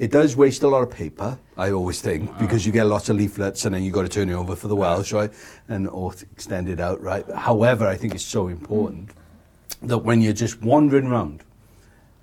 It 0.00 0.10
does 0.10 0.34
waste 0.34 0.62
a 0.62 0.66
lot 0.68 0.82
of 0.82 0.90
paper, 0.90 1.38
I 1.58 1.72
always 1.72 2.00
think, 2.00 2.38
because 2.38 2.64
you 2.64 2.72
get 2.72 2.86
lots 2.86 3.10
of 3.10 3.16
leaflets 3.16 3.66
and 3.66 3.74
then 3.74 3.82
you've 3.82 3.92
got 3.92 4.00
to 4.00 4.08
turn 4.08 4.30
it 4.30 4.32
over 4.32 4.56
for 4.56 4.66
the 4.66 4.74
Welsh, 4.74 5.12
right? 5.12 5.30
And 5.68 5.86
or 5.88 6.14
extend 6.32 6.70
it 6.70 6.80
out, 6.80 7.02
right? 7.02 7.30
However, 7.30 7.86
I 7.86 7.96
think 7.96 8.14
it's 8.14 8.24
so 8.24 8.48
important 8.48 9.10
that 9.82 9.98
when 9.98 10.22
you're 10.22 10.32
just 10.32 10.62
wandering 10.62 11.08
around, 11.08 11.44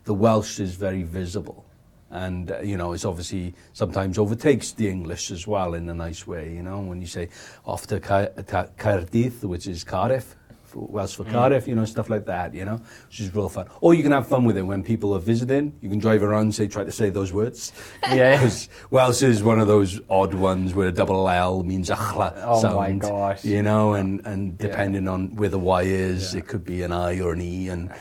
the 0.06 0.16
Welsh 0.16 0.60
is 0.60 0.74
very 0.74 1.04
visible. 1.04 1.66
And, 2.10 2.49
uh, 2.49 2.62
you 2.62 2.78
know, 2.78 2.94
it's 2.94 3.06
obviously 3.06 3.54
sometimes 3.74 4.18
overtakes 4.18 4.72
the 4.72 4.90
English 4.90 5.30
as 5.30 5.45
well 5.45 5.76
in 5.76 5.88
a 5.88 5.94
nice 5.94 6.26
way, 6.26 6.52
you 6.52 6.64
know, 6.64 6.80
when 6.80 6.99
you 6.99 7.06
say 7.06 7.30
off 7.64 7.86
to 7.88 7.99
Ca- 7.99 8.30
Ca- 8.48 8.70
Caerdydd, 8.80 9.44
which 9.44 9.68
is 9.68 9.84
Cardiff, 9.84 10.36
for 10.68 10.85
Welsh 10.88 11.15
for 11.15 11.23
Cardiff, 11.23 11.68
you 11.68 11.76
know, 11.76 11.85
stuff 11.85 12.10
like 12.10 12.26
that, 12.26 12.53
you 12.53 12.65
know, 12.65 12.80
which 13.07 13.19
is 13.22 13.34
real 13.34 13.49
fun. 13.49 13.68
Or 13.81 13.94
you 13.94 14.03
can 14.03 14.11
have 14.11 14.27
fun 14.27 14.44
with 14.44 14.57
it 14.57 14.64
when 14.64 14.84
people 14.84 15.15
are 15.15 15.19
visiting. 15.19 15.73
You 15.81 15.89
can 15.89 15.99
drive 15.99 16.22
around 16.23 16.41
and 16.41 16.56
say, 16.56 16.68
try 16.68 16.84
to 16.84 16.91
say 16.91 17.10
those 17.10 17.31
words. 17.34 17.72
Yeah. 18.11 18.38
Because 18.38 18.69
Welsh 18.89 19.22
is 19.23 19.44
one 19.44 19.60
of 19.60 19.68
those 19.68 19.99
odd 20.10 20.34
ones 20.34 20.73
where 20.73 20.88
a 20.88 20.91
double 20.91 21.27
L 21.30 21.64
means 21.64 21.89
achla 21.89 22.34
Oh 22.44 22.61
sound. 22.61 22.76
my 22.76 22.91
gosh. 22.94 23.44
You 23.45 23.61
know, 23.64 23.94
and, 23.95 24.26
and 24.26 24.57
depending 24.57 25.07
on 25.07 25.35
where 25.35 25.49
the 25.49 25.60
Y 25.60 25.84
is, 25.84 26.34
Yeah. 26.34 26.39
it 26.39 26.48
could 26.48 26.64
be 26.64 26.84
an 26.84 26.91
I 26.91 27.19
or 27.19 27.34
an 27.34 27.41
E 27.41 27.69
and 27.69 27.91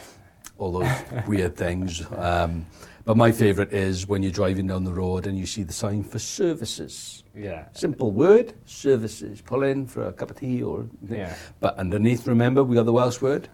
all 0.59 0.73
those 0.73 0.91
weird 1.29 1.57
things. 1.57 2.03
Um, 2.17 2.67
but 3.05 3.17
my 3.17 3.31
favourite 3.31 3.73
is 3.73 4.07
when 4.09 4.23
you're 4.23 4.33
driving 4.33 4.67
down 4.67 4.85
the 4.85 4.93
road 4.93 5.27
and 5.27 5.39
you 5.39 5.47
see 5.47 5.63
the 5.63 5.73
sign 5.73 6.03
for 6.03 6.19
services. 6.19 7.23
Yeah. 7.37 7.67
Simple 7.73 8.11
word, 8.13 8.55
services. 8.65 9.43
Pull 9.43 9.63
in 9.65 9.87
for 9.87 10.07
a 10.09 10.13
cup 10.13 10.31
of 10.31 10.39
tea 10.39 10.63
or... 10.63 10.87
Yeah. 11.09 11.35
But 11.61 11.77
underneath, 11.79 12.27
remember, 12.27 12.65
we 12.65 12.77
got 12.77 12.87
the 12.87 12.93
Welsh 12.93 13.21
word, 13.21 13.49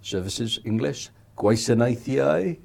services, 0.00 0.58
English, 0.64 1.10
gwasanaethau, 1.36 2.56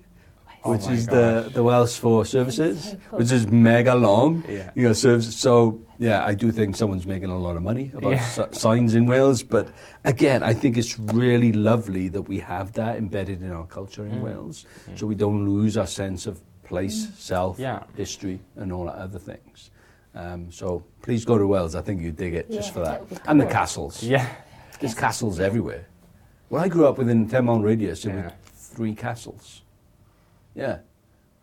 Oh 0.63 0.73
which 0.73 0.85
my 0.85 0.93
is 0.93 1.07
the, 1.07 1.41
gosh. 1.45 1.53
the 1.53 1.63
Welsh 1.63 1.97
for 1.97 2.23
services, 2.23 2.91
so 2.91 3.17
which 3.17 3.31
is 3.31 3.47
mega 3.47 3.95
long. 3.95 4.43
Yeah. 4.47 4.69
You 4.75 4.83
know, 4.89 4.93
serves, 4.93 5.35
so, 5.35 5.81
yeah, 5.97 6.23
I 6.23 6.35
do 6.35 6.51
think 6.51 6.75
someone's 6.75 7.07
making 7.07 7.31
a 7.31 7.37
lot 7.39 7.55
of 7.55 7.63
money 7.63 7.91
about 7.95 8.11
Yeah. 8.11 8.23
si- 8.23 8.43
signs 8.51 8.93
in 8.93 9.07
Wales. 9.07 9.41
But 9.41 9.69
again, 10.05 10.43
I 10.43 10.53
think 10.53 10.77
it's 10.77 10.99
really 10.99 11.51
lovely 11.51 12.09
that 12.09 12.21
we 12.29 12.37
have 12.41 12.73
that 12.73 12.97
embedded 12.97 13.41
in 13.41 13.51
our 13.51 13.65
culture 13.65 14.05
in 14.05 14.11
Mm. 14.19 14.21
Wales. 14.21 14.65
So 14.95 15.07
we 15.07 15.15
don't 15.15 15.49
lose 15.49 15.77
our 15.77 15.87
sense 15.87 16.27
of 16.27 16.39
place, 16.63 17.09
self, 17.17 17.57
Yeah. 17.57 17.81
history, 17.97 18.39
and 18.55 18.71
all 18.71 18.85
that 18.85 18.95
other 18.95 19.17
things. 19.19 19.70
Um, 20.13 20.51
so 20.51 20.83
please 21.01 21.23
go 21.25 21.37
to 21.37 21.47
Wales. 21.47 21.73
I 21.75 21.81
think 21.81 22.01
you'd 22.01 22.17
dig 22.17 22.33
it 22.33 22.51
just 22.51 22.73
for 22.73 22.81
that 22.81 23.07
that. 23.09 23.21
And 23.27 23.39
the 23.39 23.45
castles. 23.45 24.03
Yeah. 24.03 24.27
There's 24.79 24.93
castles 24.95 25.39
everywhere. 25.39 25.85
Well, 26.49 26.63
I 26.63 26.67
grew 26.67 26.85
up 26.87 26.97
within 26.97 27.29
10 27.29 27.45
mile 27.45 27.61
radius, 27.61 28.03
there 28.03 28.15
Yeah. 28.15 28.23
were 28.25 28.31
three 28.45 28.93
castles. 28.95 29.61
Yeah, 30.53 30.79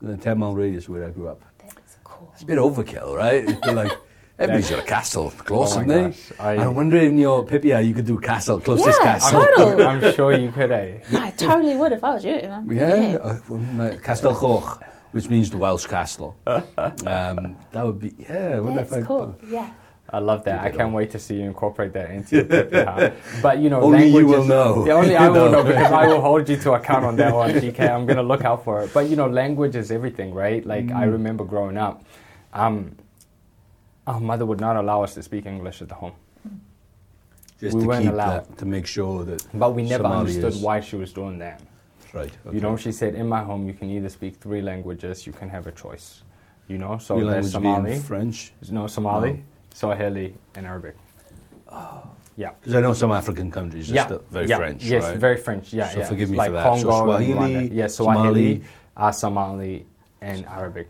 within 0.03 0.19
10 0.19 0.39
mile 0.39 0.55
radius 0.55 0.89
where 0.89 1.05
I 1.07 1.11
grew 1.11 1.29
up. 1.29 1.41
That's 1.65 1.97
cool. 2.05 2.29
It's 2.35 2.43
a 2.43 2.47
bit 2.47 2.59
overkill, 2.59 3.17
right? 3.17 3.49
It's 3.49 3.61
been 3.61 3.77
like, 3.77 3.93
everybody's 4.39 4.69
got 4.69 4.81
a 4.81 4.83
castle 4.83 5.31
close, 5.31 5.77
Oh 5.77 5.81
my 5.85 5.93
haven't 5.95 6.17
they? 6.39 6.45
I- 6.45 6.57
I, 6.65 6.67
wonder 6.69 6.99
in 6.99 7.17
your 7.17 7.47
pepeha 7.47 7.87
you 7.87 7.95
could 7.95 8.05
do 8.07 8.19
castle, 8.19 8.61
closest 8.61 8.99
Yeah, 9.01 9.05
castle. 9.19 9.47
Total. 9.57 9.87
I'm 9.87 10.13
sure 10.15 10.33
you 10.37 10.53
could, 10.53 10.71
eh? 10.73 10.99
I 11.13 11.31
totally 11.31 11.77
would 11.77 11.93
if 11.93 12.05
I 12.05 12.15
was 12.15 12.25
you. 12.25 12.33
man. 12.43 12.69
Yeah, 12.71 13.17
uh, 13.23 13.39
well, 13.49 13.61
no, 13.61 13.97
Castell 13.99 14.35
Coch, 14.35 14.83
which 15.13 15.29
means 15.29 15.51
the 15.51 15.59
Welsh 15.59 15.87
castle. 15.87 16.37
Um, 16.47 17.57
that 17.73 17.85
would 17.87 17.99
be, 17.99 18.15
yeah, 18.19 18.57
I 18.57 18.61
wonder 18.61 18.83
That's 18.83 18.93
I. 18.93 19.03
cool. 19.03 19.37
Yeah. 19.49 19.71
I 20.11 20.21
love 20.21 20.43
that. 20.45 20.61
I 20.65 20.71
can't 20.71 20.95
wait 20.95 21.11
to 21.11 21.19
see 21.19 21.35
you 21.37 21.43
incorporate 21.45 21.93
that 21.93 22.11
into 22.11 22.37
your 22.37 22.45
pepeha. 22.47 23.13
But 23.43 23.59
you 23.59 23.69
know, 23.69 23.83
Only 23.83 24.07
you 24.09 24.27
will 24.27 24.45
know. 24.45 24.87
Yeah, 24.87 24.95
only 24.95 25.15
I 25.27 25.29
will 25.29 25.51
know 25.51 25.63
because 25.63 25.93
I 25.93 26.07
will 26.07 26.23
hold 26.23 26.49
you 26.49 26.57
to 26.57 26.73
account 26.73 27.05
on 27.05 27.17
that 27.17 27.35
one, 27.35 27.51
DK. 27.51 27.81
I'm 27.91 28.07
gonna 28.07 28.23
look 28.23 28.43
out 28.43 28.65
for 28.65 28.81
it. 28.83 28.95
But 28.95 29.11
you 29.11 29.17
know, 29.17 29.29
language 29.29 29.77
is 29.77 29.91
everything, 29.91 30.33
right? 30.33 30.65
Like 30.65 30.91
I 30.93 31.05
remember 31.05 31.45
growing 31.45 31.77
up, 31.77 32.05
um, 32.55 32.97
our 34.07 34.19
mother 34.19 34.47
would 34.47 34.61
not 34.61 34.77
allow 34.77 35.03
us 35.03 35.13
to 35.15 35.23
speak 35.23 35.45
English 35.45 35.83
at 35.83 35.91
the 35.91 35.95
home, 35.95 36.15
Just 37.61 37.77
we 37.77 37.83
to 37.83 37.87
weren't 37.89 38.05
keep 38.05 38.13
allowed. 38.13 38.49
that, 38.49 38.59
to 38.59 38.65
make 38.65 38.87
sure 38.87 39.25
that. 39.25 39.45
but 39.53 39.75
we 39.75 39.83
never 39.83 40.05
Somali 40.05 40.21
understood 40.21 40.63
why 40.63 40.81
she 40.81 40.97
was 40.97 41.13
doing 41.13 41.39
that. 41.41 41.61
Right. 42.13 42.33
You 42.53 42.61
know, 42.61 42.77
she 42.77 42.93
said, 42.93 43.15
in 43.15 43.29
my 43.29 43.43
home, 43.43 43.67
you 43.67 43.75
can 43.75 43.91
either 43.91 44.09
speak 44.09 44.37
three 44.37 44.63
languages, 44.63 45.27
you 45.27 45.33
can 45.33 45.49
have 45.49 45.67
a 45.67 45.73
choice. 45.73 46.23
You 46.69 46.79
know, 46.79 46.99
so 46.99 47.19
Your 47.19 47.31
there's 47.31 47.53
Somali, 47.53 47.99
French. 47.99 48.53
no 48.71 48.87
Somali, 48.87 49.33
No. 49.33 49.43
Swahili, 49.75 50.35
and 50.55 50.67
Arabic. 50.67 50.97
Yeah. 52.37 52.51
Because 52.61 52.75
I 52.77 52.81
know 52.81 52.93
some 52.93 53.11
African 53.13 53.51
countries 53.51 53.91
are 53.91 53.95
yeah, 53.95 54.05
still 54.07 54.23
very 54.31 54.47
yeah, 54.47 54.57
French, 54.59 54.85
Yes, 54.85 55.03
right? 55.05 55.17
very 55.19 55.37
French. 55.37 55.73
Yeah, 55.73 55.89
So 55.89 55.99
yeah. 56.01 56.07
forgive 56.09 56.31
me 56.31 56.37
like 56.39 56.49
for 56.51 56.53
that. 56.53 56.81
So 56.81 56.89
Congo, 56.89 57.13
and 57.13 57.27
Swahili, 57.35 57.69
yeah, 57.75 57.87
Swahili, 57.89 58.55
Somali. 58.55 58.63
uh, 58.97 59.13
Somali, 59.13 59.87
and 60.21 60.47
Arabic. 60.47 60.89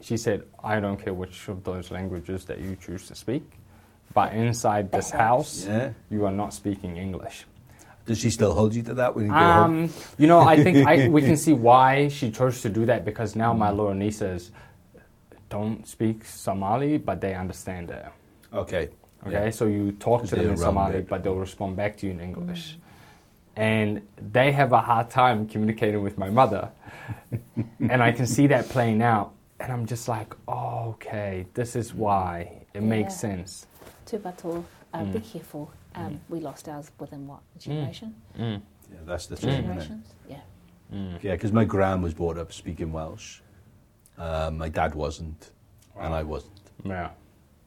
She 0.00 0.16
said, 0.16 0.42
"I 0.64 0.80
don't 0.80 0.96
care 0.96 1.14
which 1.14 1.48
of 1.48 1.62
those 1.62 1.90
languages 1.90 2.44
that 2.46 2.58
you 2.58 2.74
choose 2.76 3.06
to 3.08 3.14
speak, 3.14 3.44
but 4.14 4.32
inside 4.32 4.90
this 4.90 5.10
house, 5.10 5.66
Yeah. 5.66 5.92
you 6.10 6.24
are 6.24 6.32
not 6.32 6.52
speaking 6.54 6.96
English." 6.96 7.44
Does 8.10 8.18
she 8.18 8.30
still 8.30 8.54
hold 8.54 8.74
you 8.74 8.82
to 8.82 8.94
that 8.94 9.14
when 9.14 9.26
you 9.26 9.30
go 9.30 9.36
home? 9.38 9.84
Um, 9.84 9.90
you 10.18 10.26
know, 10.26 10.40
I 10.40 10.60
think 10.64 10.84
I, 10.84 11.06
we 11.06 11.22
can 11.22 11.36
see 11.46 11.52
why 11.52 12.08
she 12.08 12.32
chose 12.32 12.60
to 12.62 12.68
do 12.68 12.84
that 12.86 13.04
because 13.04 13.36
now 13.36 13.54
my 13.54 13.70
little 13.70 13.94
nieces 13.94 14.50
don't 15.48 15.86
speak 15.86 16.24
Somali, 16.24 16.98
but 16.98 17.20
they 17.20 17.36
understand 17.36 17.88
it. 17.90 18.04
Okay. 18.52 18.88
Okay, 19.24 19.44
Yeah. 19.44 19.50
so 19.50 19.66
you 19.66 19.92
talk 19.92 20.26
to 20.26 20.34
them 20.34 20.50
in 20.50 20.56
Somali, 20.56 20.96
it. 20.96 21.08
but 21.08 21.22
they'll 21.22 21.36
respond 21.36 21.76
back 21.76 21.96
to 21.98 22.06
you 22.06 22.12
in 22.12 22.20
English. 22.20 22.78
And 23.54 24.02
they 24.32 24.50
have 24.50 24.72
a 24.72 24.80
hard 24.80 25.08
time 25.08 25.46
communicating 25.46 26.02
with 26.02 26.18
my 26.18 26.30
mother. 26.30 26.68
and 27.78 28.02
I 28.02 28.10
can 28.10 28.26
see 28.26 28.48
that 28.48 28.68
playing 28.70 29.02
out. 29.02 29.34
And 29.60 29.70
I'm 29.70 29.86
just 29.86 30.08
like, 30.08 30.34
oh, 30.48 30.94
okay, 30.94 31.46
this 31.54 31.76
is 31.76 31.94
why. 31.94 32.66
It 32.74 32.82
makes 32.82 33.12
Yeah. 33.12 33.18
sense. 33.36 33.66
Tūpato, 34.04 34.64
uh, 34.92 34.98
Mm. 34.98 35.12
be 35.12 35.20
careful. 35.20 35.70
Um, 35.94 36.20
We 36.28 36.40
lost 36.40 36.68
ours 36.68 36.90
within 36.98 37.26
what 37.26 37.40
generation? 37.58 38.14
Mm, 38.38 38.62
Yeah, 38.92 38.98
that's 39.06 39.26
the 39.26 39.36
Two 39.36 39.46
thing, 39.46 39.50
isn't 39.64 39.64
it? 39.64 39.66
generations. 39.70 40.06
Yeah. 40.28 40.40
mm. 40.92 41.22
Yeah, 41.22 41.32
because 41.32 41.52
my 41.52 41.64
gran 41.64 42.02
was 42.02 42.14
brought 42.14 42.38
up 42.38 42.52
speaking 42.52 42.92
Welsh. 42.92 43.40
Um, 44.18 44.58
my 44.58 44.68
dad 44.68 44.94
wasn't, 44.94 45.50
and 45.98 46.14
I 46.14 46.22
wasn't. 46.22 46.60
Yeah. 46.84 47.10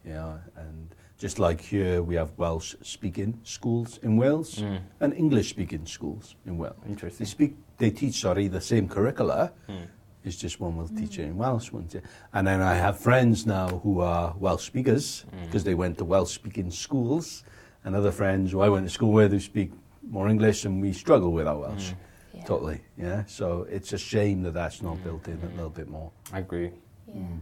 Yeah, 0.06 0.38
and 0.58 0.94
just 1.18 1.40
like 1.40 1.62
here, 1.62 2.02
we 2.02 2.16
have 2.16 2.32
Welsh 2.38 2.76
speaking 2.82 3.40
schools 3.44 3.98
in 4.04 4.18
Wales 4.18 4.56
Mm. 4.60 4.80
and 5.00 5.14
English 5.14 5.50
speaking 5.50 5.86
schools 5.86 6.36
in 6.46 6.58
Wales. 6.58 6.76
Interesting. 6.86 7.26
They 7.26 7.30
speak, 7.30 7.56
they 7.78 7.90
teach, 7.92 8.16
sorry, 8.20 8.48
the 8.50 8.62
same 8.62 8.88
curricula. 8.88 9.52
Mm. 9.70 9.88
It's 10.26 10.38
just 10.38 10.60
one 10.62 10.78
will 10.78 10.88
teach 10.88 11.20
it 11.20 11.24
in 11.26 11.38
Welsh, 11.38 11.72
one. 11.74 11.88
And 12.34 12.48
then 12.48 12.62
I 12.62 12.76
have 12.76 12.98
friends 13.00 13.46
now 13.46 13.68
who 13.84 14.00
are 14.02 14.34
Welsh 14.40 14.66
speakers 14.66 15.26
Mm. 15.32 15.46
because 15.46 15.64
they 15.64 15.74
went 15.76 15.98
to 15.98 16.06
Welsh 16.06 16.32
speaking 16.34 16.72
schools, 16.72 17.44
and 17.86 17.96
other 17.96 18.12
friends 18.12 18.52
who 18.52 18.62
I 18.62 18.70
went 18.70 18.86
to 18.86 18.90
school 18.90 19.12
with 19.12 19.32
who 19.32 19.40
speak 19.40 19.72
more 20.10 20.28
English, 20.28 20.66
and 20.66 20.82
we 20.82 20.94
struggle 20.94 21.32
with 21.32 21.48
our 21.48 21.58
Welsh. 21.58 21.92
Mm. 21.92 21.96
Yeah. 22.34 22.44
Totally, 22.46 22.82
yeah. 22.98 23.26
So 23.26 23.68
it's 23.70 23.94
a 23.94 23.98
shame 23.98 24.44
that 24.44 24.54
that's 24.54 24.82
not 24.82 25.04
built 25.04 25.28
in 25.28 25.40
a 25.44 25.56
little 25.56 25.70
bit 25.70 25.90
more. 25.90 26.12
I 26.32 26.40
agree. 26.40 26.72
Yeah. 27.08 27.14
Mm. 27.14 27.40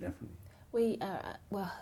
Definitely. 0.00 0.36
We 0.72 0.98
are 1.00 1.36
well, 1.50 1.72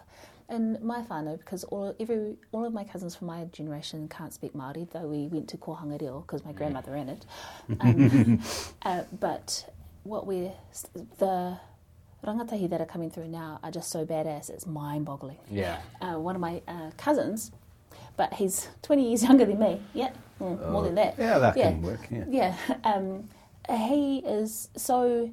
in 0.49 0.79
my 0.83 1.01
whānau 1.03 1.39
because 1.39 1.65
all 1.65 1.95
every 1.99 2.37
all 2.53 2.65
of 2.65 2.73
my 2.73 2.85
cousins 2.85 3.17
from 3.17 3.29
my 3.29 3.45
generation 3.45 4.09
can't 4.09 4.33
speak 4.33 4.53
Māori, 4.53 4.89
though 4.91 5.07
we 5.07 5.29
went 5.29 5.49
to 5.49 5.57
Kohanga 5.57 6.01
Reo 6.01 6.21
because 6.21 6.45
my 6.45 6.53
grandmother 6.53 6.93
ran 6.93 7.09
it. 7.09 7.27
Um, 7.81 8.43
uh, 8.83 9.03
but 9.19 9.71
what 10.05 10.27
we 10.27 10.51
the 11.19 11.59
rangatahi 12.25 12.69
that 12.71 12.81
are 12.81 12.87
coming 12.87 13.11
through 13.11 13.29
now 13.29 13.59
are 13.63 13.71
just 13.71 13.91
so 13.91 14.05
badass. 14.05 14.51
It's 14.51 14.67
mind-boggling. 14.67 15.39
Yeah. 15.51 15.81
Uh, 16.01 16.19
one 16.19 16.37
of 16.37 16.41
my 16.41 16.63
uh, 16.69 16.91
cousins, 16.97 17.51
but 18.17 18.35
he's 18.35 18.69
20 18.83 19.09
years 19.09 19.23
younger 19.23 19.45
than 19.45 19.59
me. 19.59 19.81
Yeah, 19.95 20.11
mm, 20.41 20.71
more 20.71 20.83
than 20.83 20.95
that. 20.97 21.15
Yeah, 21.19 21.39
that 21.39 21.57
Yeah. 21.57 21.71
can 21.71 21.83
work. 21.83 22.01
Yeah. 22.11 22.25
Yeah, 22.29 22.57
um, 22.85 23.29
he 23.69 24.19
is 24.19 24.69
so 24.77 25.31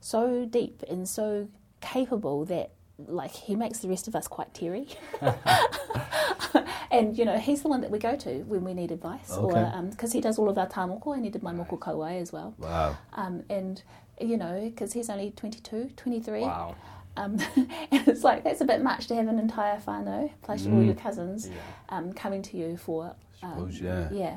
so 0.00 0.44
deep 0.44 0.82
and 0.88 1.08
so 1.08 1.48
capable 1.80 2.44
that 2.44 2.70
like 3.06 3.32
he 3.32 3.54
makes 3.56 3.78
the 3.80 3.88
rest 3.88 4.08
of 4.08 4.14
us 4.16 4.26
quite 4.28 4.52
teary. 4.54 4.88
and 6.90 7.16
you 7.18 7.24
know 7.24 7.38
he's 7.38 7.62
the 7.62 7.68
one 7.68 7.80
that 7.80 7.90
we 7.90 7.98
go 7.98 8.16
to 8.16 8.42
when 8.44 8.64
we 8.64 8.74
need 8.74 8.90
advice, 8.90 9.30
Okay. 9.32 9.60
or 9.60 9.82
because 9.90 10.12
he 10.12 10.20
does 10.20 10.38
all 10.38 10.48
of 10.48 10.58
our 10.58 10.66
tāmoko 10.68 11.14
and 11.14 11.24
he 11.24 11.30
did 11.30 11.42
my 11.42 11.52
moko 11.52 11.78
kauae 11.78 12.20
as 12.20 12.32
well. 12.32 12.54
Wow. 12.58 12.96
Um, 13.14 13.42
and 13.48 13.82
you 14.20 14.36
know 14.36 14.60
because 14.64 14.92
he's 14.92 15.08
only 15.10 15.30
22, 15.32 15.90
23. 15.96 16.40
Wow. 16.42 16.74
Um, 17.18 17.38
and 17.90 18.06
it's 18.08 18.22
like 18.24 18.44
that's 18.44 18.60
a 18.60 18.64
bit 18.64 18.82
much 18.82 19.06
to 19.08 19.14
have 19.14 19.28
an 19.28 19.38
entire 19.38 19.78
whānau 19.80 20.30
plus 20.42 20.66
all 20.66 20.82
your 20.82 20.94
cousins 20.94 21.48
Yeah. 21.48 21.54
um, 21.88 22.12
coming 22.12 22.42
to 22.42 22.56
you 22.56 22.76
for. 22.76 23.14
Um, 23.42 23.50
Suppose, 23.70 23.80
yeah. 23.80 24.08
Yeah, 24.12 24.36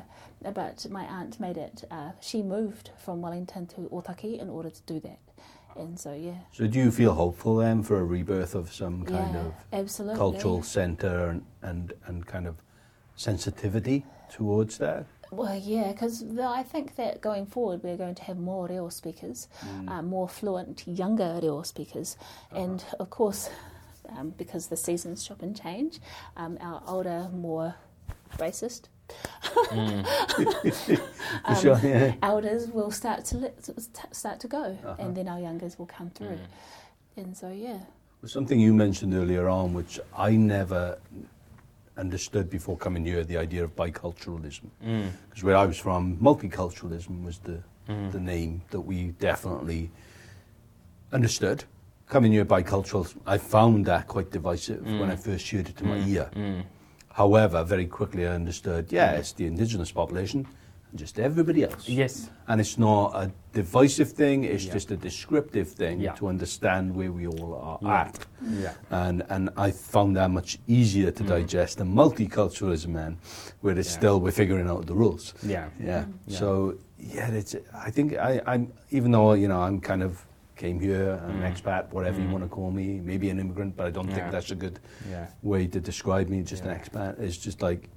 but 0.52 0.86
my 0.90 1.04
aunt 1.04 1.38
made 1.40 1.56
it. 1.56 1.84
Uh, 1.90 2.10
she 2.20 2.42
moved 2.42 2.90
from 3.04 3.20
Wellington 3.22 3.66
to 3.68 3.80
Otaki 3.92 4.40
in 4.40 4.48
order 4.48 4.70
to 4.70 4.82
do 4.82 5.00
that, 5.00 5.18
and 5.76 5.98
so 5.98 6.12
yeah, 6.14 6.38
So 6.52 6.66
do 6.66 6.78
you 6.78 6.90
feel 6.92 7.14
hopeful 7.14 7.56
then 7.56 7.82
for 7.82 7.98
a 7.98 8.04
rebirth 8.04 8.54
of 8.54 8.72
some 8.72 9.04
kind 9.04 9.34
yeah, 9.34 9.40
of 9.46 9.54
absolutely. 9.72 10.18
cultural 10.18 10.62
centre 10.62 11.28
and, 11.30 11.44
and, 11.62 11.92
and 12.06 12.26
kind 12.26 12.46
of 12.46 12.56
sensitivity 13.16 14.04
towards 14.30 14.78
that? 14.78 15.06
Well, 15.32 15.56
yeah, 15.56 15.92
because 15.92 16.22
I 16.38 16.62
think 16.62 16.96
that 16.96 17.22
going 17.22 17.46
forward 17.46 17.82
we're 17.82 17.96
going 17.96 18.14
to 18.16 18.22
have 18.24 18.38
more 18.38 18.66
reo 18.68 18.90
speakers, 18.90 19.48
Mm. 19.64 19.88
uh, 19.90 20.02
more 20.02 20.28
fluent 20.28 20.86
younger 20.86 21.38
reo 21.42 21.62
speakers, 21.62 22.16
Uh-huh. 22.50 22.62
and 22.64 22.84
of 23.00 23.08
course, 23.08 23.48
um, 24.10 24.34
because 24.36 24.66
the 24.66 24.76
seasons 24.76 25.24
shop 25.24 25.40
and 25.42 25.56
change, 25.58 26.00
um, 26.36 26.58
our 26.60 26.82
older, 26.86 27.30
more 27.32 27.74
racist 28.38 28.82
For 31.46 31.54
sure, 31.60 31.80
yeah. 31.82 32.14
elders 32.22 32.68
will 32.68 32.90
start 32.90 33.24
to 33.26 33.38
let, 33.38 33.54
start 34.14 34.38
to 34.40 34.48
go, 34.48 34.64
Uh-huh. 34.84 34.96
and 34.98 35.16
then 35.16 35.28
our 35.28 35.40
youngers 35.40 35.78
will 35.78 35.86
come 35.98 36.10
through, 36.10 36.36
Mm. 36.38 37.22
and 37.22 37.36
so 37.36 37.48
yeah. 37.48 37.78
Something 38.26 38.60
you 38.60 38.74
mentioned 38.74 39.14
earlier 39.14 39.48
on, 39.48 39.72
which 39.74 39.98
I 40.16 40.36
never 40.36 40.98
understood 41.96 42.48
before 42.48 42.76
coming 42.76 43.04
here, 43.04 43.24
the 43.24 43.36
idea 43.36 43.64
of 43.64 43.76
biculturalism. 43.76 44.70
Mm. 44.84 45.10
Because 45.28 45.44
where 45.44 45.56
I 45.56 45.66
was 45.66 45.78
from, 45.78 46.16
multiculturalism 46.16 47.24
was 47.24 47.38
the, 47.38 47.62
the 47.86 48.20
name 48.20 48.62
that 48.70 48.80
we 48.80 49.08
definitely 49.18 49.90
understood. 51.12 51.64
Coming 52.08 52.32
here, 52.32 52.44
bicultural, 52.44 53.12
I 53.26 53.38
found 53.38 53.86
that 53.86 54.08
quite 54.08 54.30
divisive 54.30 54.84
when 54.84 55.10
I 55.10 55.16
first 55.16 55.48
heard 55.50 55.68
it 55.68 55.76
to 55.78 55.84
my 55.84 55.98
ear. 56.06 56.30
Mm. 56.34 56.64
However, 57.10 57.62
very 57.62 57.86
quickly 57.86 58.26
I 58.26 58.34
understood, 58.34 58.90
yeah, 58.90 59.12
it's 59.12 59.32
the 59.32 59.46
indigenous 59.46 59.92
population 59.92 60.46
just 60.94 61.18
everybody 61.18 61.64
else. 61.64 61.88
Yes. 61.88 62.30
And 62.48 62.60
it's 62.60 62.78
not 62.78 63.14
a 63.14 63.30
divisive 63.52 64.12
thing, 64.12 64.44
it's 64.44 64.64
Yeah. 64.64 64.72
just 64.72 64.90
a 64.90 64.96
descriptive 64.96 65.68
thing 65.68 66.00
Yeah. 66.00 66.12
to 66.14 66.28
understand 66.28 66.94
where 66.94 67.12
we 67.12 67.26
all 67.26 67.54
are 67.54 67.78
Yeah. 67.82 68.00
at. 68.00 68.26
Yeah. 68.42 68.72
And, 68.90 69.22
and 69.28 69.50
I 69.56 69.70
found 69.70 70.16
that 70.16 70.30
much 70.30 70.58
easier 70.66 71.10
to 71.10 71.22
mm. 71.22 71.28
digest 71.28 71.78
than 71.78 71.94
multiculturalism, 71.94 72.88
man, 72.88 73.16
where 73.60 73.78
it's 73.78 73.90
still 73.90 74.20
we're 74.20 74.32
figuring 74.32 74.68
out 74.68 74.86
the 74.86 74.94
rules. 74.94 75.34
Yeah. 75.42 75.68
Yeah. 75.80 76.04
So 76.28 76.74
yeah, 76.98 77.30
it's. 77.30 77.56
I 77.74 77.90
think 77.90 78.14
I, 78.14 78.40
I'm 78.46 78.72
even 78.90 79.10
though 79.10 79.32
you 79.32 79.48
know 79.48 79.60
I'm 79.60 79.80
kind 79.80 80.02
of 80.02 80.24
came 80.56 80.78
here, 80.78 81.20
an 81.26 81.40
mm. 81.40 81.52
expat, 81.52 81.90
whatever 81.90 82.20
you 82.20 82.28
mm. 82.28 82.32
want 82.32 82.44
to 82.44 82.48
call 82.48 82.70
me, 82.70 83.00
maybe 83.00 83.30
an 83.30 83.40
immigrant, 83.40 83.76
but 83.76 83.86
I 83.86 83.90
don't 83.90 84.06
think 84.06 84.30
that's 84.30 84.52
a 84.52 84.54
good 84.54 84.78
Yeah. 85.10 85.26
way 85.42 85.66
to 85.66 85.80
describe 85.80 86.28
me. 86.28 86.42
Just 86.42 86.64
an 86.64 86.70
expat. 86.78 87.18
It's 87.18 87.36
just 87.36 87.62
like, 87.62 87.88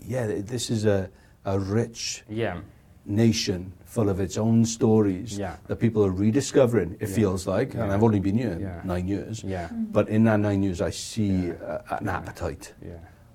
yeah, 0.00 0.26
this 0.52 0.70
is 0.70 0.86
a 0.86 1.10
a 1.44 1.58
rich 1.58 2.24
Yeah. 2.28 2.60
nation 3.06 3.72
full 3.84 4.08
of 4.08 4.18
its 4.20 4.36
own 4.38 4.64
stories 4.64 5.38
Yeah. 5.38 5.56
that 5.66 5.76
people 5.76 6.04
are 6.04 6.10
rediscovering. 6.10 6.96
It 7.00 7.08
Yeah. 7.08 7.14
feels 7.14 7.46
like, 7.46 7.74
and 7.74 7.92
I've 7.92 8.02
only 8.02 8.20
been 8.20 8.38
here 8.38 8.56
Yeah. 8.60 8.80
nine 8.84 9.06
years. 9.06 9.44
Yeah. 9.44 9.68
But 9.72 10.08
in 10.08 10.24
that 10.24 10.40
nine 10.40 10.62
years, 10.62 10.80
I 10.80 10.90
see 10.90 11.48
Yeah. 11.48 11.52
uh, 11.90 11.96
an 12.00 12.08
appetite 12.08 12.72
Yeah. 12.82 12.94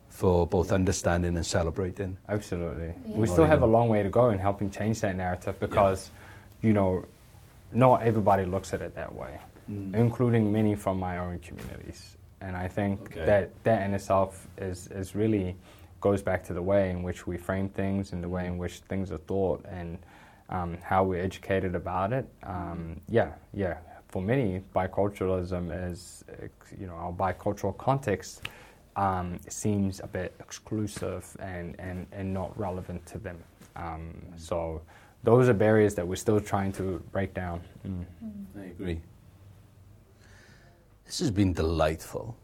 for 0.09 0.47
both 0.47 0.71
understanding 0.71 1.35
and 1.37 1.45
celebrating. 1.45 2.17
Absolutely. 2.27 2.93
Yeah. 3.05 3.15
We 3.15 3.27
still 3.27 3.45
have 3.45 3.61
a 3.61 3.67
long 3.67 3.89
way 3.89 4.03
to 4.03 4.09
go 4.09 4.31
in 4.31 4.39
helping 4.39 4.69
change 4.71 5.01
that 5.01 5.15
narrative 5.15 5.59
because, 5.59 6.09
you 6.61 6.73
know, 6.73 7.05
not 7.71 8.01
everybody 8.01 8.45
looks 8.45 8.73
at 8.73 8.81
it 8.81 8.95
that 8.95 9.13
way, 9.15 9.37
including 9.93 10.51
many 10.51 10.73
from 10.75 10.99
my 10.99 11.19
own 11.19 11.39
communities. 11.39 12.17
And 12.41 12.55
I 12.57 12.67
think 12.67 12.99
Okay. 13.11 13.25
that 13.25 13.63
that 13.63 13.83
in 13.85 13.93
itself 13.93 14.47
is, 14.57 14.87
is 14.87 15.13
really 15.15 15.55
goes 16.01 16.21
back 16.21 16.43
to 16.45 16.53
the 16.53 16.61
way 16.61 16.89
in 16.89 17.03
which 17.03 17.27
we 17.27 17.37
frame 17.37 17.69
things 17.69 18.13
and 18.13 18.23
the 18.23 18.29
way 18.29 18.45
in 18.45 18.57
which 18.57 18.79
things 18.79 19.11
are 19.11 19.17
thought 19.17 19.63
and 19.69 19.97
um, 20.49 20.77
how 20.83 21.03
we're 21.03 21.21
educated 21.21 21.75
about 21.75 22.13
it. 22.13 22.27
Um, 22.43 22.99
yeah, 23.07 23.33
yeah. 23.53 23.77
For 24.07 24.21
many, 24.21 24.61
biculturalism 24.75 25.91
is, 25.91 26.23
you 26.79 26.87
know, 26.87 26.93
our 26.93 27.11
bicultural 27.11 27.77
context 27.77 28.47
um, 28.95 29.39
seems 29.47 29.99
a 29.99 30.07
bit 30.07 30.33
exclusive 30.39 31.37
and, 31.39 31.75
and, 31.79 32.07
and 32.11 32.33
not 32.33 32.57
relevant 32.57 33.05
to 33.07 33.19
them. 33.19 33.37
Um, 33.75 34.15
so 34.35 34.81
those 35.23 35.47
are 35.47 35.53
barriers 35.53 35.95
that 35.95 36.07
we're 36.07 36.15
still 36.15 36.39
trying 36.39 36.71
to 36.73 37.03
break 37.11 37.33
down. 37.33 37.61
Mm. 37.87 38.05
I 38.57 38.65
agree. 38.65 39.01
This 41.05 41.19
has 41.19 41.31
been 41.31 41.53
delightful. 41.53 42.35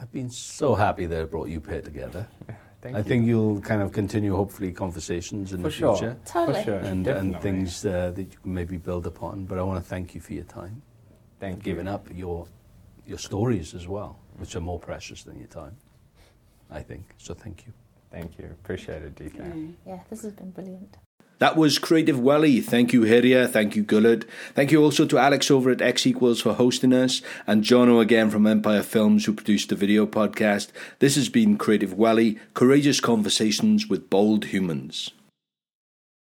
I've 0.00 0.12
been 0.12 0.30
so 0.30 0.74
happy 0.74 1.06
that 1.06 1.20
I 1.20 1.24
brought 1.24 1.48
you 1.48 1.60
pair 1.60 1.80
together. 1.80 2.26
Thank 2.82 2.96
I 2.96 2.98
you. 2.98 3.04
think 3.04 3.26
you'll 3.26 3.60
kind 3.60 3.80
of 3.80 3.92
continue, 3.92 4.34
hopefully, 4.34 4.72
conversations 4.72 5.52
in 5.52 5.58
for 5.58 5.68
the 5.68 5.70
sure. 5.70 5.96
future 5.96 6.16
Totally. 6.26 6.58
For 6.58 6.64
sure. 6.64 6.78
and, 6.78 7.06
and 7.06 7.40
things 7.40 7.86
uh, 7.86 8.10
that 8.14 8.22
you 8.22 8.38
can 8.42 8.52
maybe 8.52 8.76
build 8.76 9.06
upon. 9.06 9.44
But 9.44 9.58
I 9.58 9.62
want 9.62 9.82
to 9.82 9.88
thank 9.88 10.14
you 10.16 10.20
for 10.20 10.32
your 10.34 10.44
time, 10.44 10.82
Thank 11.38 11.58
you. 11.58 11.62
giving 11.62 11.86
up 11.88 12.08
your 12.12 12.46
your 13.06 13.18
stories 13.18 13.74
as 13.74 13.86
well, 13.88 14.18
which 14.38 14.54
are 14.56 14.60
more 14.60 14.78
precious 14.78 15.22
than 15.22 15.38
your 15.38 15.48
time. 15.48 15.76
I 16.70 16.80
think 16.82 17.14
so. 17.18 17.34
Thank 17.34 17.66
you. 17.66 17.72
Thank 18.10 18.38
you. 18.38 18.46
Appreciate 18.46 19.02
it, 19.02 19.14
DK. 19.14 19.74
Yeah, 19.86 20.00
this 20.10 20.22
has 20.22 20.32
been 20.32 20.50
brilliant. 20.50 20.96
That 21.42 21.56
was 21.56 21.80
Creative 21.80 22.20
Welly. 22.20 22.60
Thank 22.60 22.92
you, 22.92 23.02
Hiria. 23.02 23.48
Thank 23.48 23.74
you, 23.74 23.82
Guled. 23.82 24.26
Thank 24.54 24.70
you 24.70 24.80
also 24.80 25.04
to 25.06 25.18
Alex 25.18 25.50
over 25.50 25.72
at 25.72 25.82
X 25.82 26.06
Equals 26.06 26.40
for 26.40 26.52
hosting 26.52 26.92
us, 26.92 27.20
and 27.48 27.64
Jono 27.64 28.00
again 28.00 28.30
from 28.30 28.46
Empire 28.46 28.84
Films 28.84 29.24
who 29.24 29.32
produced 29.32 29.68
the 29.68 29.74
video 29.74 30.06
podcast. 30.06 30.68
This 31.00 31.16
has 31.16 31.28
been 31.28 31.58
Creative 31.58 31.94
Welly, 31.94 32.38
courageous 32.54 33.00
conversations 33.00 33.88
with 33.88 34.08
bold 34.08 34.44
humans. 34.44 35.10